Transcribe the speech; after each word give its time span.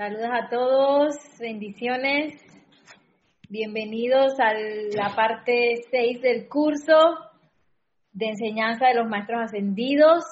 Saludos 0.00 0.30
a 0.32 0.48
todos, 0.48 1.16
bendiciones. 1.38 2.42
Bienvenidos 3.50 4.40
a 4.40 4.54
la 4.54 5.14
parte 5.14 5.84
6 5.90 6.22
del 6.22 6.48
curso 6.48 7.18
de 8.10 8.28
enseñanza 8.28 8.86
de 8.86 8.94
los 8.94 9.06
maestros 9.06 9.42
ascendidos. 9.42 10.24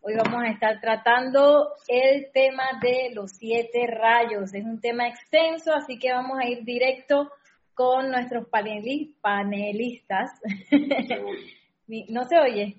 Hoy 0.00 0.14
vamos 0.14 0.42
a 0.42 0.48
estar 0.48 0.80
tratando 0.80 1.74
el 1.88 2.32
tema 2.32 2.62
de 2.80 3.10
los 3.12 3.32
siete 3.32 3.86
rayos. 3.86 4.54
Es 4.54 4.64
un 4.64 4.80
tema 4.80 5.06
extenso, 5.08 5.74
así 5.74 5.98
que 5.98 6.10
vamos 6.10 6.38
a 6.38 6.48
ir 6.48 6.64
directo 6.64 7.30
con 7.74 8.10
nuestros 8.10 8.48
panelistas. 8.48 10.30
¿No 12.08 12.24
se 12.24 12.38
oye? 12.38 12.76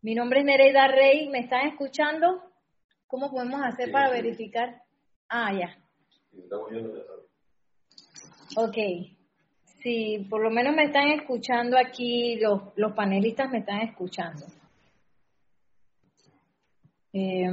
Mi 0.00 0.14
nombre 0.14 0.38
es 0.38 0.46
Nereida 0.46 0.86
Rey. 0.86 1.28
¿Me 1.28 1.40
están 1.40 1.66
escuchando? 1.66 2.40
¿Cómo 3.06 3.30
podemos 3.30 3.60
hacer 3.62 3.92
para 3.92 4.10
verificar? 4.10 4.82
Ah, 5.28 5.52
ya. 5.52 5.76
Ok. 8.56 8.76
Sí, 9.82 10.26
por 10.28 10.42
lo 10.42 10.50
menos 10.50 10.74
me 10.74 10.84
están 10.84 11.08
escuchando 11.08 11.76
aquí, 11.78 12.36
los, 12.40 12.60
los 12.76 12.92
panelistas 12.92 13.50
me 13.50 13.58
están 13.58 13.80
escuchando. 13.80 14.46
Eh, 17.12 17.48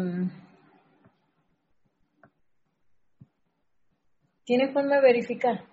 ¿Tiene 4.46 4.74
forma 4.74 4.96
de 4.96 5.02
verificar? 5.02 5.64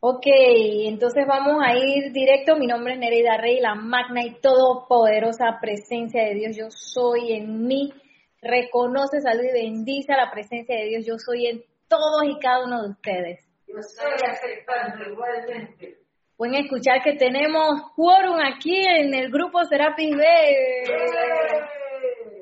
Ok, 0.00 0.26
entonces 0.26 1.24
vamos 1.26 1.62
a 1.64 1.76
ir 1.76 2.12
directo. 2.12 2.56
Mi 2.56 2.66
nombre 2.66 2.94
es 2.94 2.98
Nereida 2.98 3.36
Rey, 3.36 3.60
la 3.60 3.74
magna 3.74 4.24
y 4.24 4.34
todopoderosa 4.40 5.58
presencia 5.60 6.22
de 6.24 6.34
Dios. 6.34 6.56
Yo 6.56 6.66
soy 6.70 7.32
en 7.32 7.66
mí. 7.66 7.92
Reconoce, 8.46 9.20
salud 9.20 9.44
y 9.44 9.52
bendice 9.52 10.12
la 10.12 10.30
presencia 10.30 10.76
de 10.76 10.86
Dios. 10.86 11.06
Yo 11.06 11.18
soy 11.18 11.46
en 11.46 11.64
todos 11.88 12.24
y 12.24 12.38
cada 12.38 12.64
uno 12.64 12.82
de 12.82 12.90
ustedes. 12.90 13.48
Yo 13.66 13.78
estoy 13.78 14.12
aceptando 14.28 15.10
igualmente. 15.10 15.98
Pueden 16.36 16.56
escuchar 16.56 17.02
que 17.02 17.14
tenemos 17.14 17.92
quórum 17.94 18.38
aquí 18.40 18.84
en 18.86 19.14
el 19.14 19.30
grupo 19.30 19.64
Serapis 19.64 20.14
B. 20.14 20.24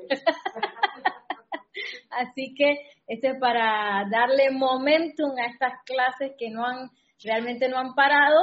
Así 2.09 2.53
que 2.55 2.77
este 3.07 3.29
es 3.29 3.39
para 3.39 4.05
darle 4.09 4.49
momentum 4.51 5.31
a 5.37 5.47
estas 5.47 5.73
clases 5.85 6.33
que 6.37 6.49
no 6.49 6.65
han 6.65 6.89
realmente 7.23 7.69
no 7.69 7.77
han 7.77 7.95
parado, 7.95 8.37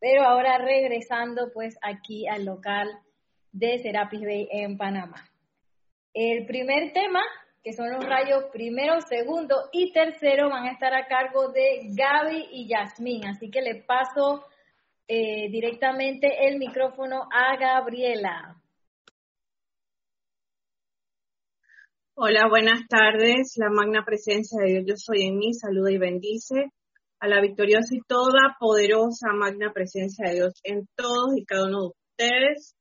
pero 0.00 0.24
ahora 0.24 0.58
regresando 0.58 1.50
pues 1.52 1.76
aquí 1.82 2.26
al 2.26 2.44
local 2.44 2.88
de 3.52 3.78
Serapis 3.78 4.22
Bay 4.22 4.48
en 4.50 4.76
Panamá. 4.76 5.24
El 6.14 6.44
primer 6.46 6.92
tema, 6.92 7.22
que 7.62 7.72
son 7.72 7.90
los 7.90 8.04
rayos 8.04 8.44
primero, 8.52 9.00
segundo 9.00 9.54
y 9.72 9.92
tercero, 9.92 10.50
van 10.50 10.66
a 10.66 10.72
estar 10.72 10.92
a 10.92 11.06
cargo 11.06 11.50
de 11.52 11.88
Gaby 11.94 12.48
y 12.50 12.68
Yasmín, 12.68 13.24
así 13.24 13.50
que 13.50 13.62
le 13.62 13.82
paso 13.82 14.44
eh, 15.08 15.48
directamente 15.50 16.48
el 16.48 16.58
micrófono 16.58 17.28
a 17.32 17.56
Gabriela. 17.56 18.56
Hola, 22.14 22.46
buenas 22.48 22.86
tardes. 22.88 23.54
La 23.56 23.70
magna 23.70 24.04
presencia 24.04 24.62
de 24.62 24.70
Dios, 24.70 24.84
yo 24.86 24.94
soy 24.96 25.26
en 25.26 25.38
mí, 25.38 25.54
saluda 25.54 25.90
y 25.90 25.96
bendice 25.96 26.72
a 27.20 27.26
la 27.26 27.40
victoriosa 27.40 27.94
y 27.94 28.00
toda 28.06 28.56
poderosa 28.60 29.32
magna 29.32 29.72
presencia 29.72 30.28
de 30.28 30.34
Dios 30.34 30.60
en 30.62 30.86
todos 30.94 31.36
y 31.36 31.44
cada 31.46 31.68
uno 31.68 31.80
de 31.80 31.88
ustedes. 31.88 32.76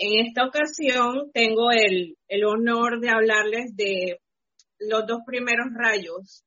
En 0.00 0.26
esta 0.26 0.46
ocasión 0.46 1.30
tengo 1.32 1.72
el, 1.72 2.16
el 2.28 2.44
honor 2.44 3.00
de 3.00 3.10
hablarles 3.10 3.74
de 3.74 4.20
los 4.78 5.06
dos 5.08 5.18
primeros 5.26 5.66
rayos, 5.74 6.44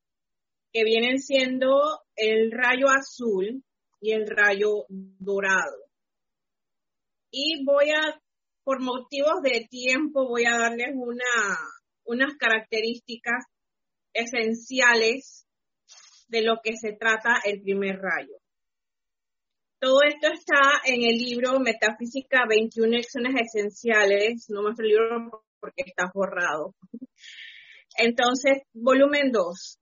que 0.72 0.86
vienen 0.86 1.20
siendo 1.20 2.00
el 2.16 2.50
rayo 2.52 2.88
azul 2.88 3.62
y 4.00 4.14
el 4.14 4.26
rayo 4.28 4.86
dorado. 4.88 5.76
Y 7.30 7.66
voy 7.66 7.90
a, 7.90 8.22
por 8.64 8.82
motivos 8.82 9.42
de 9.44 9.68
tiempo, 9.70 10.30
voy 10.30 10.46
a 10.46 10.58
darles 10.58 10.92
una, 10.96 11.58
unas 12.06 12.36
características 12.38 13.46
esenciales 14.14 15.46
de 16.30 16.42
lo 16.42 16.62
que 16.64 16.78
se 16.78 16.94
trata 16.94 17.42
el 17.44 17.62
primer 17.62 17.98
rayo. 18.00 18.41
Todo 19.82 20.04
esto 20.08 20.28
está 20.28 20.80
en 20.86 21.02
el 21.02 21.18
libro 21.18 21.60
Metafísica 21.60 22.46
21 22.48 22.88
Lecciones 22.88 23.34
Esenciales, 23.48 24.46
no 24.50 24.62
muestro 24.62 24.86
el 24.86 24.92
libro 24.92 25.44
porque 25.60 25.82
está 25.88 26.12
borrado. 26.14 26.76
Entonces, 27.98 28.62
volumen 28.74 29.32
2. 29.32 29.80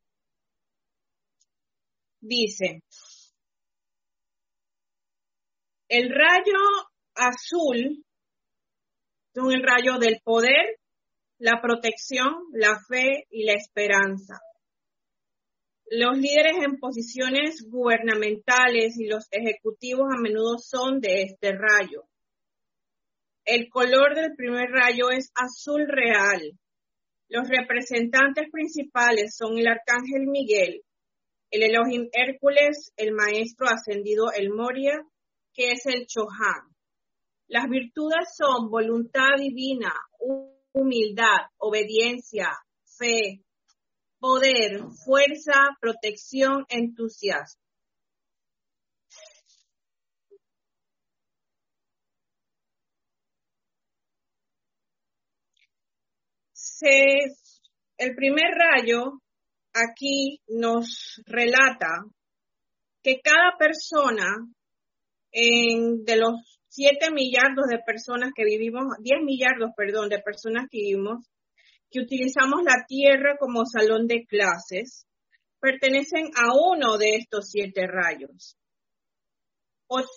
Dice, 2.22 2.82
el 5.90 6.10
rayo 6.10 6.60
azul 7.16 8.06
es 9.34 9.54
el 9.54 9.64
rayo 9.64 9.98
del 10.00 10.22
poder, 10.24 10.80
la 11.40 11.60
protección, 11.62 12.36
la 12.54 12.80
fe 12.88 13.26
y 13.32 13.44
la 13.44 13.54
esperanza. 13.54 14.40
Los 15.92 16.20
líderes 16.20 16.58
en 16.64 16.78
posiciones 16.78 17.66
gubernamentales 17.68 18.96
y 19.00 19.08
los 19.08 19.28
ejecutivos 19.32 20.08
a 20.14 20.22
menudo 20.22 20.60
son 20.60 21.00
de 21.00 21.24
este 21.24 21.52
rayo. 21.52 22.04
El 23.44 23.70
color 23.70 24.14
del 24.14 24.36
primer 24.36 24.70
rayo 24.70 25.10
es 25.10 25.32
azul 25.34 25.88
real. 25.88 26.60
Los 27.28 27.50
representantes 27.50 28.52
principales 28.52 29.36
son 29.36 29.58
el 29.58 29.66
arcángel 29.66 30.28
Miguel, 30.28 30.84
el 31.50 31.64
Elohim 31.64 32.08
Hércules, 32.12 32.94
el 32.96 33.12
maestro 33.14 33.68
ascendido 33.68 34.32
El 34.32 34.52
Moria, 34.52 35.02
que 35.56 35.72
es 35.72 35.88
el 35.88 36.06
Chohan. 36.06 36.70
Las 37.48 37.68
virtudes 37.68 38.36
son 38.38 38.70
voluntad 38.70 39.38
divina, 39.40 39.92
humildad, 40.72 41.48
obediencia, 41.58 42.52
fe, 42.84 43.42
poder, 44.20 44.82
fuerza, 45.06 45.78
protección, 45.80 46.66
entusiasmo. 46.70 47.62
el 57.98 58.16
primer 58.16 58.52
rayo 58.56 59.22
aquí 59.74 60.40
nos 60.48 61.22
relata 61.26 62.06
que 63.04 63.20
cada 63.22 63.58
persona 63.58 64.26
en, 65.32 66.04
de 66.06 66.18
los 66.18 66.60
7 66.70 67.12
millardos 67.12 67.68
de 67.68 67.80
personas 67.80 68.32
que 68.36 68.46
vivimos, 68.46 68.86
10 69.00 69.22
millardos, 69.24 69.72
perdón, 69.76 70.10
de 70.10 70.20
personas 70.20 70.68
que 70.70 70.80
vivimos, 70.80 71.26
que 71.90 72.00
utilizamos 72.02 72.64
la 72.64 72.86
Tierra 72.88 73.38
como 73.40 73.66
salón 73.66 74.08
de 74.08 74.26
clases 74.26 75.06
pertenecen 75.60 76.26
a 76.36 76.54
uno 76.54 76.98
de 76.98 77.16
estos 77.16 77.50
siete 77.50 77.88
rayos 77.88 78.56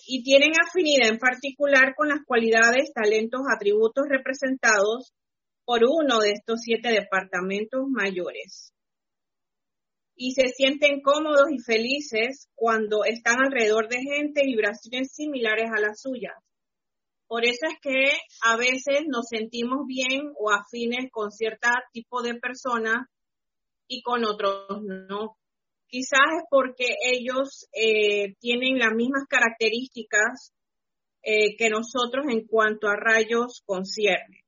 y 0.06 0.22
tienen 0.22 0.52
afinidad 0.60 1.08
en 1.08 1.18
particular 1.18 1.94
con 1.96 2.08
las 2.08 2.20
cualidades, 2.26 2.92
talentos, 2.92 3.40
atributos 3.54 4.04
representados 4.08 5.12
por 5.64 5.80
uno 5.84 6.18
de 6.18 6.32
estos 6.32 6.60
siete 6.62 6.90
departamentos 6.90 7.82
mayores. 7.88 8.72
Y 10.14 10.32
se 10.32 10.48
sienten 10.48 11.00
cómodos 11.00 11.50
y 11.50 11.58
felices 11.58 12.48
cuando 12.54 13.04
están 13.04 13.36
alrededor 13.42 13.88
de 13.88 14.02
gente 14.02 14.42
y 14.44 14.52
vibraciones 14.52 15.12
similares 15.12 15.70
a 15.74 15.80
las 15.80 16.00
suyas. 16.02 16.34
Por 17.32 17.46
eso 17.46 17.64
es 17.66 17.78
que 17.80 18.12
a 18.42 18.58
veces 18.58 19.06
nos 19.08 19.28
sentimos 19.30 19.86
bien 19.86 20.34
o 20.38 20.50
afines 20.50 21.10
con 21.10 21.30
cierto 21.30 21.66
tipo 21.90 22.20
de 22.20 22.34
personas 22.34 23.06
y 23.88 24.02
con 24.02 24.22
otros 24.26 24.66
no. 24.82 25.38
Quizás 25.86 26.26
es 26.36 26.42
porque 26.50 26.94
ellos 27.02 27.70
eh, 27.72 28.34
tienen 28.38 28.78
las 28.78 28.92
mismas 28.92 29.24
características 29.30 30.52
eh, 31.22 31.56
que 31.56 31.70
nosotros 31.70 32.26
en 32.28 32.46
cuanto 32.46 32.86
a 32.86 32.96
rayos 32.96 33.62
concierne. 33.64 34.44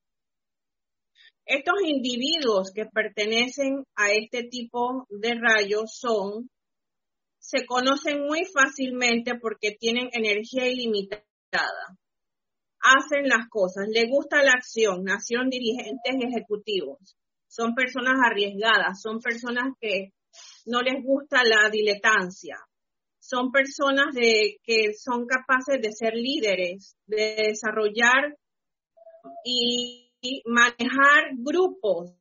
Estos 1.46 1.80
individuos 1.86 2.70
que 2.74 2.84
pertenecen 2.84 3.86
a 3.96 4.12
este 4.12 4.42
tipo 4.42 5.06
de 5.08 5.36
rayos 5.40 5.96
son, 5.98 6.50
se 7.38 7.64
conocen 7.64 8.26
muy 8.26 8.44
fácilmente 8.44 9.36
porque 9.36 9.70
tienen 9.70 10.10
energía 10.12 10.68
ilimitada 10.68 11.24
hacen 12.84 13.28
las 13.28 13.48
cosas, 13.48 13.88
le 13.88 14.06
gusta 14.08 14.42
la 14.42 14.52
acción, 14.52 15.04
nacieron 15.04 15.48
dirigentes 15.48 16.14
ejecutivos, 16.20 17.16
son 17.48 17.74
personas 17.74 18.14
arriesgadas, 18.22 19.00
son 19.00 19.20
personas 19.20 19.72
que 19.80 20.12
no 20.66 20.82
les 20.82 21.02
gusta 21.02 21.42
la 21.44 21.70
diletancia, 21.70 22.58
son 23.18 23.50
personas 23.50 24.14
de, 24.14 24.58
que 24.62 24.92
son 24.92 25.26
capaces 25.26 25.80
de 25.80 25.92
ser 25.92 26.14
líderes, 26.14 26.96
de 27.06 27.36
desarrollar 27.48 28.36
y, 29.44 30.12
y 30.20 30.42
manejar 30.44 31.30
grupos. 31.38 32.12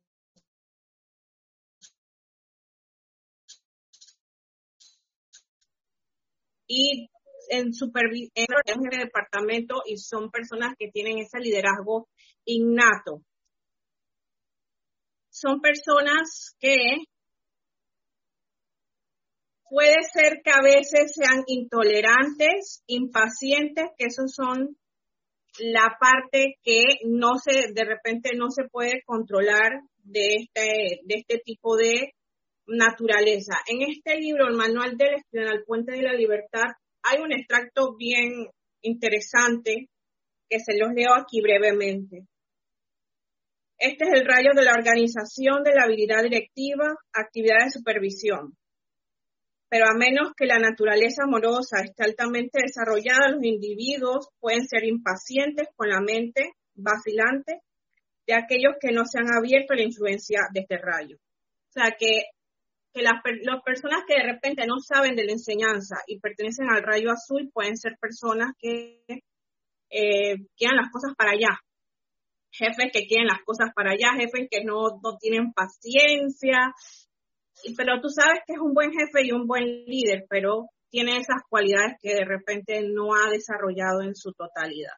Y 6.66 7.10
en 7.48 7.72
supervisión 7.72 8.46
en 8.66 8.92
el 8.92 8.98
departamento 9.04 9.82
y 9.86 9.96
son 9.98 10.30
personas 10.30 10.74
que 10.78 10.90
tienen 10.90 11.18
ese 11.18 11.38
liderazgo 11.38 12.08
innato. 12.44 13.22
Son 15.30 15.60
personas 15.60 16.54
que 16.60 16.76
puede 19.68 19.96
ser 20.12 20.40
que 20.44 20.50
a 20.52 20.62
veces 20.62 21.12
sean 21.14 21.42
intolerantes, 21.46 22.82
impacientes, 22.86 23.86
que 23.98 24.06
esos 24.06 24.32
son 24.32 24.76
la 25.58 25.96
parte 25.98 26.56
que 26.62 26.82
no 27.04 27.36
se, 27.38 27.72
de 27.72 27.84
repente 27.84 28.36
no 28.36 28.50
se 28.50 28.68
puede 28.68 29.02
controlar 29.04 29.80
de 29.98 30.36
este, 30.36 31.00
de 31.04 31.14
este 31.14 31.38
tipo 31.44 31.76
de 31.76 32.12
naturaleza. 32.66 33.54
En 33.66 33.82
este 33.82 34.16
libro, 34.16 34.48
el 34.48 34.56
manual 34.56 34.96
del 34.96 35.14
estudiante 35.14 35.56
al 35.56 35.64
puente 35.64 35.92
de 35.92 36.02
la 36.02 36.12
libertad, 36.12 36.72
hay 37.04 37.20
un 37.20 37.32
extracto 37.32 37.94
bien 37.96 38.48
interesante 38.82 39.88
que 40.48 40.58
se 40.58 40.76
los 40.78 40.92
leo 40.94 41.14
aquí 41.14 41.40
brevemente. 41.40 42.26
Este 43.78 44.04
es 44.04 44.20
el 44.20 44.26
rayo 44.26 44.50
de 44.54 44.64
la 44.64 44.72
organización 44.72 45.62
de 45.62 45.74
la 45.74 45.84
habilidad 45.84 46.22
directiva, 46.22 46.94
actividad 47.12 47.64
de 47.64 47.70
supervisión. 47.70 48.56
Pero 49.68 49.86
a 49.86 49.94
menos 49.98 50.32
que 50.36 50.46
la 50.46 50.58
naturaleza 50.58 51.24
amorosa 51.24 51.82
esté 51.82 52.04
altamente 52.04 52.60
desarrollada, 52.62 53.30
los 53.30 53.44
individuos 53.44 54.28
pueden 54.38 54.66
ser 54.66 54.84
impacientes 54.84 55.68
con 55.76 55.88
la 55.88 56.00
mente 56.00 56.52
vacilante 56.74 57.60
de 58.26 58.34
aquellos 58.34 58.74
que 58.80 58.92
no 58.92 59.04
se 59.04 59.18
han 59.18 59.36
abierto 59.36 59.72
a 59.72 59.76
la 59.76 59.82
influencia 59.82 60.40
de 60.52 60.60
este 60.60 60.78
rayo. 60.78 61.16
O 61.16 61.72
sea 61.72 61.96
que, 61.98 62.22
que 62.94 63.02
las, 63.02 63.20
personas 63.64 64.04
que 64.06 64.14
de 64.14 64.32
repente 64.32 64.66
no 64.66 64.78
saben 64.78 65.16
de 65.16 65.24
la 65.24 65.32
enseñanza 65.32 65.96
y 66.06 66.20
pertenecen 66.20 66.70
al 66.70 66.84
rayo 66.84 67.10
azul 67.10 67.50
pueden 67.52 67.76
ser 67.76 67.96
personas 68.00 68.52
que 68.58 69.02
eh, 69.90 70.36
quieran 70.56 70.76
las 70.76 70.92
cosas 70.92 71.12
para 71.16 71.32
allá. 71.32 71.58
Jefes 72.52 72.92
que 72.92 73.06
quieren 73.06 73.26
las 73.26 73.42
cosas 73.44 73.70
para 73.74 73.90
allá, 73.90 74.12
jefes 74.14 74.46
que 74.48 74.62
no, 74.62 75.00
no 75.02 75.18
tienen 75.18 75.52
paciencia, 75.52 76.72
pero 77.76 78.00
tú 78.00 78.08
sabes 78.10 78.40
que 78.46 78.54
es 78.54 78.60
un 78.60 78.74
buen 78.74 78.92
jefe 78.92 79.26
y 79.26 79.32
un 79.32 79.48
buen 79.48 79.64
líder, 79.86 80.24
pero 80.28 80.66
tiene 80.88 81.16
esas 81.16 81.42
cualidades 81.48 81.96
que 82.00 82.14
de 82.14 82.24
repente 82.24 82.80
no 82.82 83.14
ha 83.14 83.28
desarrollado 83.28 84.02
en 84.02 84.14
su 84.14 84.32
totalidad. 84.34 84.94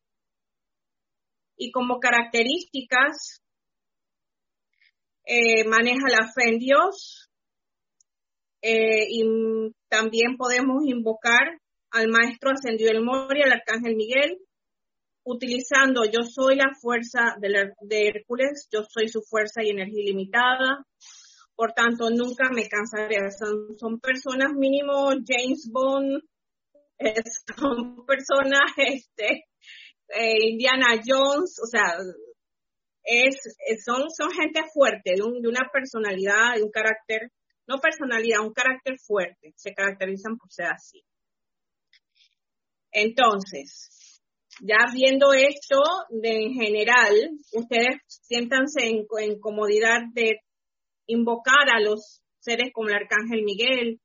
Y 1.57 1.73
como 1.73 1.99
características, 1.99 3.43
eh, 5.25 5.65
maneja 5.67 6.09
la 6.11 6.31
fe 6.35 6.51
en 6.51 6.59
Dios 6.59 7.31
eh, 8.69 9.07
y 9.09 9.23
también 9.89 10.37
podemos 10.37 10.83
invocar 10.85 11.61
al 11.93 12.09
Maestro 12.09 12.51
Ascendido 12.51 12.93
del 12.93 13.05
Moria, 13.05 13.45
al 13.45 13.53
Arcángel 13.53 13.95
Miguel, 13.95 14.39
utilizando 15.25 16.05
yo 16.05 16.25
soy 16.25 16.57
la 16.57 16.73
fuerza 16.81 17.37
de, 17.41 17.71
de 17.81 18.09
Hércules, 18.09 18.67
yo 18.73 18.83
soy 18.89 19.09
su 19.09 19.23
fuerza 19.23 19.63
y 19.63 19.71
energía 19.71 20.03
ilimitada, 20.03 20.85
por 21.55 21.75
tanto 21.75 22.11
nunca 22.11 22.51
me 22.53 22.69
cansaré. 22.69 23.19
Son, 23.79 24.01
personas 24.01 24.53
mínimo 24.53 25.11
James 25.25 25.71
Bond, 25.71 26.23
son 27.57 28.05
personas 28.05 28.73
este, 28.79 29.45
eh, 30.09 30.49
Indiana 30.51 31.01
Jones, 31.07 31.61
o 31.63 31.69
sea, 31.69 31.99
es, 33.05 33.37
son, 33.85 34.11
son 34.11 34.33
gente 34.33 34.63
fuerte, 34.75 35.13
de, 35.13 35.23
de 35.23 35.49
una 35.49 35.71
personalidad, 35.73 36.57
de 36.57 36.65
un 36.65 36.73
carácter, 36.73 37.31
no 37.67 37.79
personalidad, 37.79 38.41
un 38.41 38.53
carácter 38.53 38.99
fuerte, 38.99 39.53
se 39.57 39.75
caracterizan 39.75 40.37
por 40.37 40.51
ser 40.51 40.67
así. 40.67 41.05
Entonces, 42.93 44.23
ya 44.61 44.79
viendo 44.95 45.33
esto 45.33 45.83
de, 46.09 46.45
en 46.45 46.55
general, 46.55 47.13
ustedes 47.53 48.01
siéntanse 48.07 48.87
en, 48.87 49.07
en 49.19 49.41
comodidad 49.41 50.01
de 50.15 50.41
invocar 51.07 51.69
a 51.75 51.81
los 51.81 52.23
seres 52.39 52.73
como 52.73 52.89
el 52.89 52.95
Arcángel 52.95 53.43
Miguel, 53.45 54.01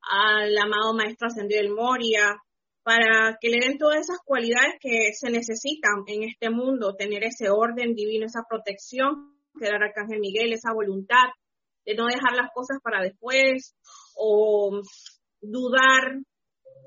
al 0.00 0.56
amado 0.56 0.94
Maestro 0.94 1.28
Ascendido 1.28 1.60
del 1.60 1.74
Moria, 1.74 2.36
para 2.82 3.38
que 3.40 3.48
le 3.48 3.58
den 3.60 3.78
todas 3.78 4.00
esas 4.00 4.18
cualidades 4.24 4.74
que 4.80 5.12
se 5.12 5.30
necesitan 5.30 6.02
en 6.06 6.24
este 6.24 6.50
mundo, 6.50 6.96
tener 6.96 7.22
ese 7.24 7.48
orden 7.50 7.94
divino, 7.94 8.26
esa 8.26 8.42
protección 8.48 9.36
que 9.58 9.66
da 9.66 9.76
el 9.76 9.82
Arcángel 9.82 10.20
Miguel, 10.20 10.52
esa 10.52 10.72
voluntad 10.72 11.28
de 11.84 11.94
no 11.94 12.06
dejar 12.06 12.34
las 12.34 12.50
cosas 12.54 12.78
para 12.82 13.02
después 13.02 13.74
o 14.16 14.80
dudar. 15.40 16.18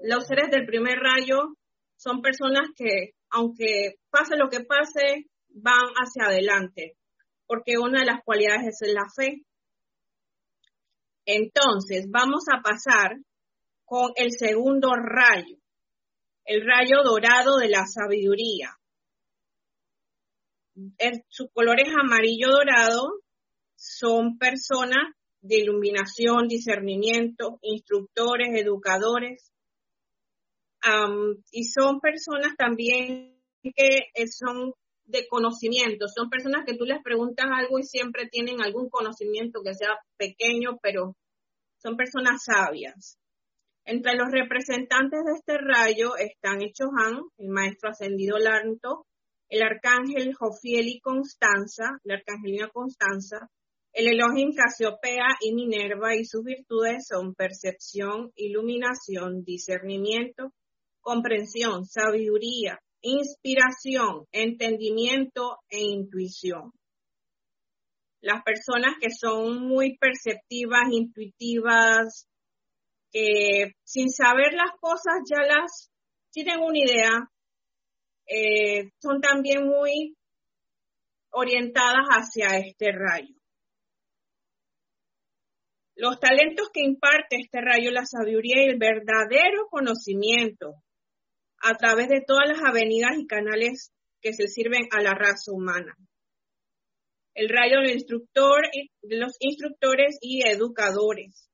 Los 0.04 0.28
seres 0.28 0.50
del 0.52 0.66
primer 0.66 0.98
rayo 1.00 1.56
son 1.98 2.22
personas 2.22 2.70
que, 2.76 3.12
aunque 3.30 3.96
pase 4.10 4.36
lo 4.38 4.50
que 4.50 4.62
pase, 4.62 5.26
van 5.50 5.88
hacia 5.96 6.26
adelante, 6.26 6.98
porque 7.48 7.78
una 7.78 8.02
de 8.02 8.06
las 8.06 8.24
cualidades 8.24 8.82
es 8.82 8.94
la 8.94 9.06
fe. 9.16 9.44
Entonces, 11.26 12.08
vamos 12.10 12.44
a 12.54 12.62
pasar 12.62 13.18
con 13.86 14.12
el 14.16 14.32
segundo 14.32 14.94
rayo, 14.96 15.58
el 16.46 16.66
rayo 16.66 17.04
dorado 17.04 17.58
de 17.58 17.70
la 17.70 17.86
sabiduría. 17.86 18.72
su 21.30 21.50
color 21.50 21.80
es 21.80 21.90
amarillo 21.96 22.50
dorado, 22.50 23.22
son 23.76 24.38
personas 24.38 25.14
de 25.42 25.60
iluminación, 25.60 26.48
discernimiento, 26.48 27.60
instructores, 27.62 28.50
educadores, 28.60 29.52
y 31.52 31.64
son 31.66 32.00
personas 32.00 32.56
también 32.58 33.40
que 33.64 34.08
son 34.28 34.74
de 35.06 35.28
conocimiento. 35.28 36.08
Son 36.08 36.30
personas 36.30 36.66
que 36.66 36.76
tú 36.76 36.86
les 36.86 37.02
preguntas 37.04 37.48
algo 37.52 37.80
y 37.80 37.84
siempre 37.84 38.28
tienen 38.28 38.62
algún 38.62 38.90
conocimiento 38.90 39.62
que 39.64 39.74
sea 39.74 39.98
pequeño, 40.18 40.78
pero 40.82 41.16
son 41.78 41.96
personas 41.96 42.44
sabias. 42.44 43.18
Entre 43.86 44.16
los 44.16 44.32
representantes 44.32 45.24
de 45.26 45.34
este 45.34 45.58
rayo 45.60 46.16
están 46.18 46.62
Echohan, 46.62 47.22
el 47.38 47.50
maestro 47.50 47.90
ascendido 47.90 48.40
Lanto, 48.40 49.06
el 49.48 49.62
arcángel 49.62 50.34
Jofiel 50.34 50.88
y 50.88 51.00
Constanza, 51.00 52.00
la 52.04 52.16
arcangelina 52.16 52.70
Constanza, 52.70 53.48
el 53.96 54.10
Elohim 54.10 54.54
Casiopea 54.54 55.38
y 55.40 55.54
Minerva 55.54 56.16
y 56.16 56.26
sus 56.26 56.44
virtudes 56.44 57.08
son 57.08 57.34
percepción, 57.34 58.34
iluminación, 58.36 59.46
discernimiento, 59.46 60.52
comprensión, 61.00 61.86
sabiduría, 61.86 62.78
inspiración, 63.00 64.26
entendimiento 64.34 65.60
e 65.70 65.80
intuición. 65.80 66.74
Las 68.20 68.44
personas 68.44 68.96
que 69.00 69.12
son 69.12 69.66
muy 69.66 69.98
perceptivas, 69.98 70.92
intuitivas, 70.92 72.28
que 73.12 73.76
sin 73.86 74.10
saber 74.10 74.52
las 74.56 74.72
cosas 74.82 75.22
ya 75.32 75.42
las 75.44 75.90
tienen 76.32 76.60
una 76.60 76.80
idea, 76.80 77.30
eh, 78.28 78.90
son 79.02 79.22
también 79.22 79.66
muy 79.66 80.18
orientadas 81.32 82.08
hacia 82.10 82.58
este 82.58 82.92
rayo. 82.92 83.35
Los 85.96 86.20
talentos 86.20 86.70
que 86.74 86.82
imparte 86.82 87.38
este 87.38 87.62
rayo, 87.62 87.90
la 87.92 88.06
sabiduría 88.06 88.66
y 88.66 88.70
el 88.70 88.78
verdadero 88.78 89.68
conocimiento, 89.70 90.76
a 91.62 91.76
través 91.76 92.10
de 92.10 92.22
todas 92.26 92.50
las 92.50 92.62
avenidas 92.64 93.18
y 93.18 93.26
canales 93.26 93.92
que 94.22 94.34
se 94.34 94.48
sirven 94.48 94.88
a 94.92 95.02
la 95.02 95.14
raza 95.14 95.52
humana. 95.52 95.96
El 97.34 97.50
rayo 97.50 97.82
instructor, 97.84 98.62
de 99.02 99.18
los 99.18 99.36
instructores 99.40 100.18
y 100.22 100.48
educadores. 100.48 101.50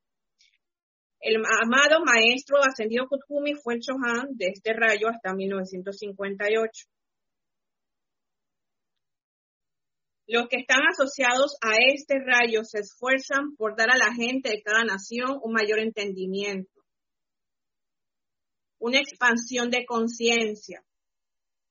El 1.19 1.35
amado 1.35 2.03
maestro 2.03 2.57
ascendido 2.63 3.07
Kuthumi 3.07 3.53
fue 3.53 3.75
el 3.75 3.81
Chohan 3.81 4.29
de 4.31 4.47
este 4.47 4.73
rayo 4.73 5.07
hasta 5.07 5.35
1958. 5.35 6.87
Los 10.31 10.47
que 10.47 10.61
están 10.61 10.79
asociados 10.89 11.57
a 11.61 11.73
este 11.93 12.15
rayo 12.19 12.63
se 12.63 12.79
esfuerzan 12.79 13.55
por 13.57 13.75
dar 13.75 13.89
a 13.91 13.97
la 13.97 14.13
gente 14.13 14.49
de 14.49 14.61
cada 14.61 14.83
nación 14.83 15.39
un 15.43 15.51
mayor 15.51 15.79
entendimiento 15.79 16.81
una 18.81 18.97
expansión 18.97 19.69
de 19.69 19.85
conciencia. 19.85 20.83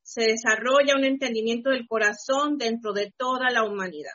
Se 0.02 0.23
desarrolla 0.23 0.97
un 0.97 1.05
entendimiento 1.05 1.71
del 1.71 1.87
corazón 1.87 2.57
dentro 2.57 2.93
de 2.93 3.12
toda 3.17 3.50
la 3.50 3.64
humanidad. 3.64 4.14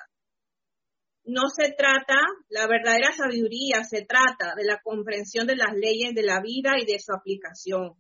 No 1.26 1.44
se 1.50 1.74
trata, 1.74 2.16
la 2.50 2.68
verdadera 2.68 3.12
sabiduría 3.12 3.84
se 3.84 4.06
trata 4.06 4.56
de 4.56 4.64
la 4.64 4.80
comprensión 4.82 5.46
de 5.46 5.58
las 5.58 5.74
leyes 5.74 6.14
de 6.14 6.24
la 6.24 6.40
vida 6.42 6.76
y 6.80 6.86
de 6.86 7.00
su 7.00 7.12
aplicación. 7.14 7.96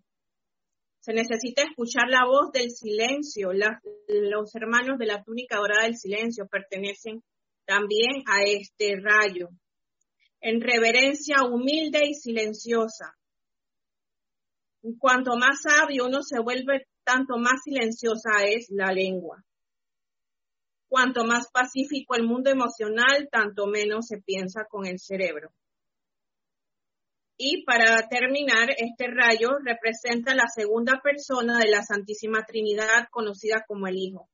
Se 1.05 1.13
necesita 1.13 1.61
escuchar 1.61 2.09
la 2.09 2.25
voz 2.25 2.51
del 2.51 2.71
silencio. 2.71 3.51
los 4.07 4.55
hermanos 4.55 4.97
de 4.97 5.05
la 5.05 5.23
túnica 5.23 5.57
dorada 5.57 5.83
del 5.83 5.97
silencio 5.97 6.47
pertenecen 6.47 7.21
también 7.63 8.23
a 8.25 8.41
este 8.41 8.95
rayo. 8.99 9.49
En 10.41 10.61
reverencia 10.61 11.43
humilde 11.43 11.99
y 12.09 12.15
silenciosa, 12.15 13.13
cuanto 14.97 15.37
más 15.37 15.61
sabio 15.61 16.07
uno 16.07 16.23
se 16.23 16.39
vuelve, 16.39 16.87
tanto 17.03 17.37
más 17.37 17.61
silenciosa 17.63 18.43
es 18.47 18.65
la 18.71 18.91
lengua. 18.91 19.43
Cuanto 20.87 21.23
más 21.23 21.51
pacífico 21.51 22.15
el 22.15 22.23
mundo 22.23 22.49
emocional, 22.49 23.29
tanto 23.31 23.67
menos 23.67 24.07
se 24.07 24.23
piensa 24.23 24.65
con 24.67 24.87
el 24.87 24.97
cerebro. 24.97 25.51
Y 27.37 27.65
para 27.65 28.07
terminar, 28.07 28.69
este 28.77 29.07
rayo 29.07 29.49
representa 29.63 30.33
la 30.33 30.47
segunda 30.47 31.01
persona 31.03 31.59
de 31.59 31.69
la 31.69 31.83
Santísima 31.83 32.45
Trinidad, 32.45 33.07
conocida 33.11 33.65
como 33.67 33.87
el 33.87 33.97
Hijo. 33.97 34.29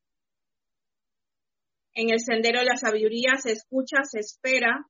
En 1.93 2.11
el 2.11 2.19
sendero 2.19 2.59
de 2.59 2.65
la 2.65 2.77
sabiduría 2.77 3.37
se 3.41 3.51
escucha, 3.51 3.97
se 4.03 4.19
espera. 4.19 4.85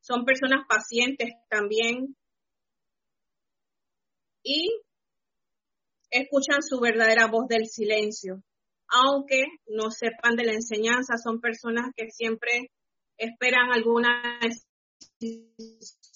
Son 0.00 0.24
personas 0.24 0.64
pacientes 0.68 1.34
también. 1.48 2.16
Y 4.42 4.70
escuchan 6.10 6.62
su 6.62 6.80
verdadera 6.80 7.26
voz 7.26 7.46
del 7.46 7.66
silencio. 7.66 8.42
Aunque 8.88 9.44
no 9.66 9.90
sepan 9.90 10.34
de 10.34 10.44
la 10.44 10.54
enseñanza, 10.54 11.16
son 11.22 11.40
personas 11.40 11.90
que 11.94 12.10
siempre 12.10 12.70
esperan 13.16 13.70
alguna 13.70 14.40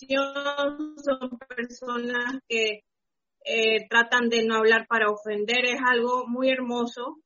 son 0.08 1.38
personas 1.48 2.40
que 2.48 2.80
eh, 3.44 3.86
tratan 3.88 4.28
de 4.28 4.44
no 4.44 4.56
hablar 4.56 4.86
para 4.88 5.10
ofender, 5.10 5.64
es 5.66 5.80
algo 5.84 6.26
muy 6.26 6.50
hermoso, 6.50 7.18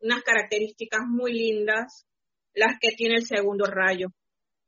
unas 0.00 0.22
características 0.22 1.02
muy 1.06 1.32
lindas, 1.32 2.06
las 2.54 2.76
que 2.80 2.90
tiene 2.96 3.16
el 3.16 3.26
segundo 3.26 3.66
rayo. 3.66 4.08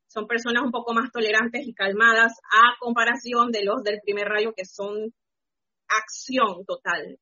Son 0.07 0.27
personas 0.27 0.63
un 0.63 0.71
poco 0.71 0.93
más 0.93 1.11
tolerantes 1.11 1.67
y 1.67 1.73
calmadas 1.73 2.33
a 2.51 2.77
comparación 2.79 3.51
de 3.51 3.63
los 3.63 3.83
del 3.83 3.99
primer 4.01 4.27
rayo 4.27 4.53
que 4.55 4.65
son 4.65 5.13
acción 5.87 6.65
total. 6.65 7.19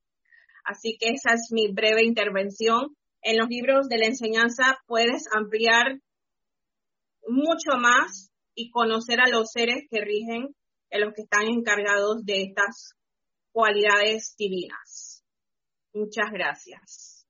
Así 0.64 0.98
que 1.00 1.10
esa 1.10 1.34
es 1.34 1.50
mi 1.52 1.72
breve 1.72 2.04
intervención. 2.04 2.96
En 3.22 3.38
los 3.38 3.48
libros 3.50 3.88
de 3.88 3.98
la 3.98 4.08
enseñanza 4.08 4.78
puedes 4.86 5.26
ampliar 5.34 6.00
mucho 7.28 7.78
más 7.80 8.31
y 8.56 8.70
conocer 8.72 9.20
a 9.20 9.30
los 9.30 9.52
seres 9.52 9.86
que 9.90 10.02
rigen, 10.02 10.56
a 10.92 10.98
los 11.00 11.14
que 11.14 11.24
están 11.24 11.48
encargados 11.48 12.24
de 12.26 12.44
estas 12.44 12.94
cualidades 13.52 14.36
divinas. 14.38 15.24
Muchas 15.94 16.32
gracias. 16.32 17.26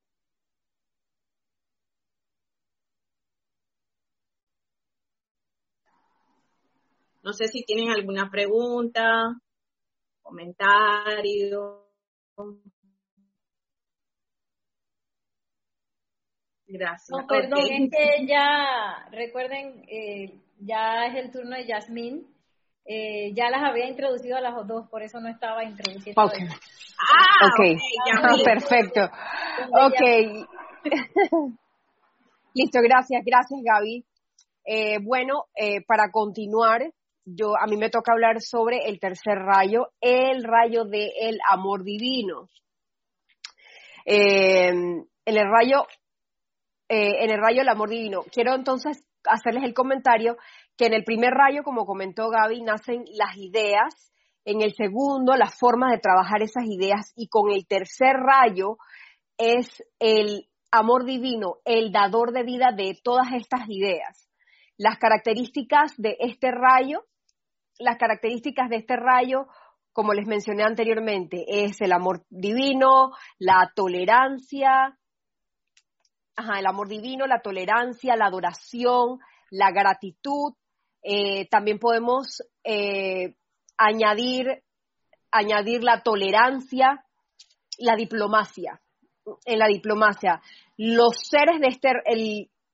No 7.22 7.32
sé 7.32 7.46
si 7.46 7.62
tienen 7.62 7.90
alguna 7.90 8.30
pregunta, 8.30 9.40
comentario. 10.22 11.88
Gracias. 16.66 17.10
No, 17.10 17.26
perdón, 17.26 17.60
es 17.60 17.90
que 17.90 18.26
ya, 18.26 19.06
recuerden, 19.12 19.84
eh, 19.88 20.40
ya 20.64 21.06
es 21.06 21.16
el 21.16 21.30
turno 21.30 21.56
de 21.56 21.66
Yasmín. 21.66 22.26
Eh, 22.84 23.32
ya 23.34 23.48
las 23.48 23.62
había 23.62 23.88
introducido 23.88 24.36
a 24.36 24.40
las 24.40 24.54
dos, 24.66 24.88
por 24.88 25.02
eso 25.02 25.20
no 25.20 25.28
estaba 25.28 25.62
introduciendo. 25.64 26.20
Ok. 26.20 26.32
Ah, 26.98 27.48
okay. 27.52 27.76
okay. 27.76 28.44
perfecto. 28.44 29.08
Ok. 29.72 30.00
Listo, 32.54 32.80
gracias, 32.82 33.22
gracias 33.24 33.60
Gaby. 33.62 34.04
Eh, 34.64 34.98
bueno, 35.00 35.44
eh, 35.54 35.82
para 35.86 36.10
continuar, 36.10 36.82
yo 37.24 37.56
a 37.56 37.66
mí 37.66 37.76
me 37.76 37.88
toca 37.88 38.12
hablar 38.12 38.40
sobre 38.40 38.88
el 38.88 38.98
tercer 38.98 39.38
rayo, 39.38 39.92
el 40.00 40.42
rayo 40.44 40.84
del 40.84 41.10
el 41.20 41.38
amor 41.50 41.84
divino. 41.84 42.48
en 44.04 45.06
el 45.24 45.48
rayo, 45.48 45.86
en 46.88 47.30
el 47.30 47.38
rayo 47.40 47.58
del 47.58 47.68
amor 47.68 47.90
divino. 47.90 48.22
Quiero 48.32 48.54
entonces 48.54 49.04
hacerles 49.24 49.64
el 49.64 49.74
comentario 49.74 50.36
que 50.76 50.86
en 50.86 50.94
el 50.94 51.04
primer 51.04 51.32
rayo, 51.32 51.62
como 51.62 51.84
comentó 51.84 52.28
Gaby, 52.28 52.62
nacen 52.62 53.04
las 53.14 53.36
ideas, 53.36 54.12
en 54.44 54.62
el 54.62 54.74
segundo 54.74 55.36
las 55.36 55.56
formas 55.58 55.92
de 55.92 55.98
trabajar 55.98 56.42
esas 56.42 56.64
ideas 56.64 57.12
y 57.14 57.28
con 57.28 57.50
el 57.50 57.66
tercer 57.66 58.16
rayo 58.16 58.76
es 59.38 59.82
el 59.98 60.48
amor 60.70 61.04
divino, 61.04 61.56
el 61.64 61.92
dador 61.92 62.32
de 62.32 62.42
vida 62.42 62.72
de 62.74 62.98
todas 63.02 63.32
estas 63.32 63.68
ideas. 63.68 64.28
Las 64.76 64.98
características 64.98 65.94
de 65.96 66.16
este 66.18 66.50
rayo, 66.50 67.04
las 67.78 67.98
características 67.98 68.68
de 68.70 68.76
este 68.76 68.96
rayo, 68.96 69.46
como 69.92 70.14
les 70.14 70.26
mencioné 70.26 70.64
anteriormente, 70.64 71.44
es 71.46 71.80
el 71.80 71.92
amor 71.92 72.24
divino, 72.30 73.10
la 73.38 73.70
tolerancia, 73.74 74.98
ajá, 76.36 76.58
el 76.58 76.66
amor 76.66 76.88
divino, 76.88 77.26
la 77.26 77.40
tolerancia, 77.40 78.16
la 78.16 78.26
adoración, 78.26 79.18
la 79.50 79.70
gratitud. 79.70 80.54
Eh, 81.02 81.48
también 81.48 81.78
podemos 81.78 82.42
eh, 82.64 83.34
añadir, 83.76 84.62
añadir 85.30 85.82
la 85.82 86.02
tolerancia, 86.02 87.04
la 87.78 87.96
diplomacia. 87.96 88.80
En 89.44 89.58
la 89.60 89.68
diplomacia, 89.68 90.42
los 90.76 91.16
seres 91.28 91.60
de 91.60 91.68
este, 91.68 91.90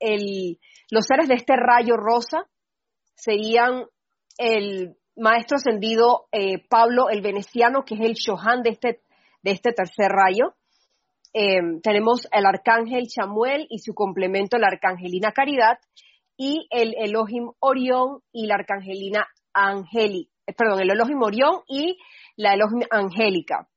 el, 0.00 0.58
los 0.90 1.04
seres 1.04 1.28
de 1.28 1.34
este 1.34 1.54
rayo 1.56 1.94
rosa 1.96 2.48
serían 3.14 3.84
el 4.38 4.96
maestro 5.14 5.56
ascendido 5.56 6.28
eh, 6.32 6.66
Pablo 6.68 7.10
el 7.10 7.20
Veneciano, 7.20 7.84
que 7.84 7.96
es 7.96 8.00
el 8.00 8.14
Shohan 8.14 8.62
de 8.62 8.70
este, 8.70 9.02
de 9.42 9.50
este 9.50 9.72
tercer 9.72 10.08
rayo. 10.08 10.54
Em, 11.40 11.80
tenemos 11.80 12.26
el 12.32 12.46
arcángel 12.46 13.06
Chamuel 13.06 13.68
y 13.70 13.78
su 13.78 13.94
complemento, 13.94 14.58
la 14.58 14.66
arcangelina 14.66 15.30
Caridad, 15.30 15.78
y 16.36 16.66
el 16.68 16.96
Elohim 16.98 17.52
Orión 17.60 18.22
y 18.32 18.48
la 18.48 18.56
arcangelina 18.56 19.28
Angélica, 19.52 20.32
eh, 20.48 20.52
perdón, 20.52 20.80
el 20.80 20.90
Elohim 20.90 21.22
Orión 21.22 21.60
y 21.68 21.96
la 22.34 22.54
Elohim 22.54 22.82
Angélica. 22.90 23.68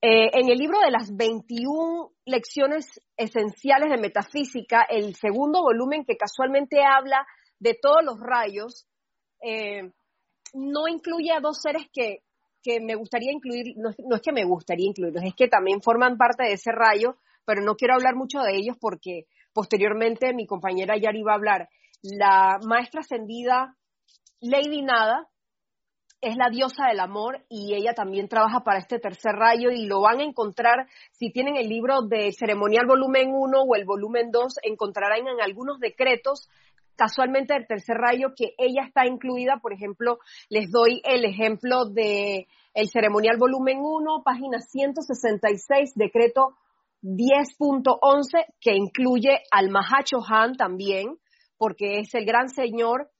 Eh, 0.00 0.30
en 0.34 0.48
el 0.48 0.56
libro 0.56 0.78
de 0.78 0.92
las 0.92 1.16
21 1.16 2.12
lecciones 2.26 3.02
esenciales 3.16 3.90
de 3.90 3.98
metafísica, 3.98 4.82
el 4.88 5.16
segundo 5.16 5.62
volumen 5.62 6.04
que 6.04 6.16
casualmente 6.16 6.84
habla 6.84 7.26
de 7.58 7.74
todos 7.74 8.04
los 8.04 8.20
rayos, 8.20 8.86
eh, 9.42 9.90
no 10.54 10.86
incluye 10.86 11.32
a 11.32 11.40
dos 11.40 11.60
seres 11.60 11.88
que 11.92 12.22
que 12.62 12.80
me 12.80 12.94
gustaría 12.94 13.32
incluir, 13.32 13.74
no, 13.76 13.90
es 13.90 14.22
que 14.22 14.32
me 14.32 14.44
gustaría 14.44 14.86
incluirlos, 14.86 15.22
es 15.22 15.34
que 15.34 15.48
también 15.48 15.82
forman 15.82 16.16
parte 16.16 16.44
de 16.44 16.52
ese 16.52 16.72
rayo, 16.72 17.16
pero 17.44 17.62
no 17.62 17.76
quiero 17.76 17.94
hablar 17.94 18.14
mucho 18.14 18.40
de 18.40 18.56
ellos 18.56 18.76
porque 18.80 19.26
posteriormente 19.52 20.34
mi 20.34 20.46
compañera 20.46 20.96
Yari 20.96 21.22
va 21.22 21.32
a 21.32 21.36
hablar. 21.36 21.68
La 22.02 22.58
maestra 22.62 23.00
ascendida 23.00 23.76
Lady 24.40 24.82
Nada 24.82 25.28
es 26.20 26.36
la 26.36 26.50
diosa 26.50 26.88
del 26.88 27.00
amor 27.00 27.44
y 27.48 27.74
ella 27.74 27.94
también 27.94 28.28
trabaja 28.28 28.60
para 28.60 28.78
este 28.78 28.98
tercer 28.98 29.32
rayo 29.32 29.70
y 29.70 29.86
lo 29.86 30.02
van 30.02 30.20
a 30.20 30.24
encontrar, 30.24 30.86
si 31.12 31.30
tienen 31.30 31.56
el 31.56 31.68
libro 31.68 32.02
de 32.02 32.32
ceremonial 32.32 32.86
volumen 32.86 33.30
1 33.32 33.62
o 33.62 33.74
el 33.74 33.86
volumen 33.86 34.30
2, 34.30 34.54
encontrarán 34.64 35.26
en 35.26 35.40
algunos 35.40 35.80
decretos 35.80 36.48
casualmente 37.00 37.56
el 37.56 37.66
tercer 37.66 37.96
rayo 37.96 38.34
que 38.36 38.52
ella 38.58 38.82
está 38.86 39.06
incluida, 39.06 39.58
por 39.62 39.72
ejemplo, 39.72 40.18
les 40.50 40.70
doy 40.70 41.00
el 41.04 41.24
ejemplo 41.24 41.86
de 41.86 42.46
el 42.74 42.90
ceremonial 42.90 43.38
volumen 43.38 43.78
1, 43.80 44.22
página 44.22 44.60
166, 44.60 45.92
decreto 45.94 46.58
10.11, 47.02 48.44
que 48.60 48.74
incluye 48.74 49.40
al 49.50 49.70
Mahacho 49.70 50.18
Han 50.28 50.56
también, 50.56 51.16
porque 51.56 52.00
es 52.00 52.14
el 52.14 52.26
gran 52.26 52.50
señor 52.50 53.10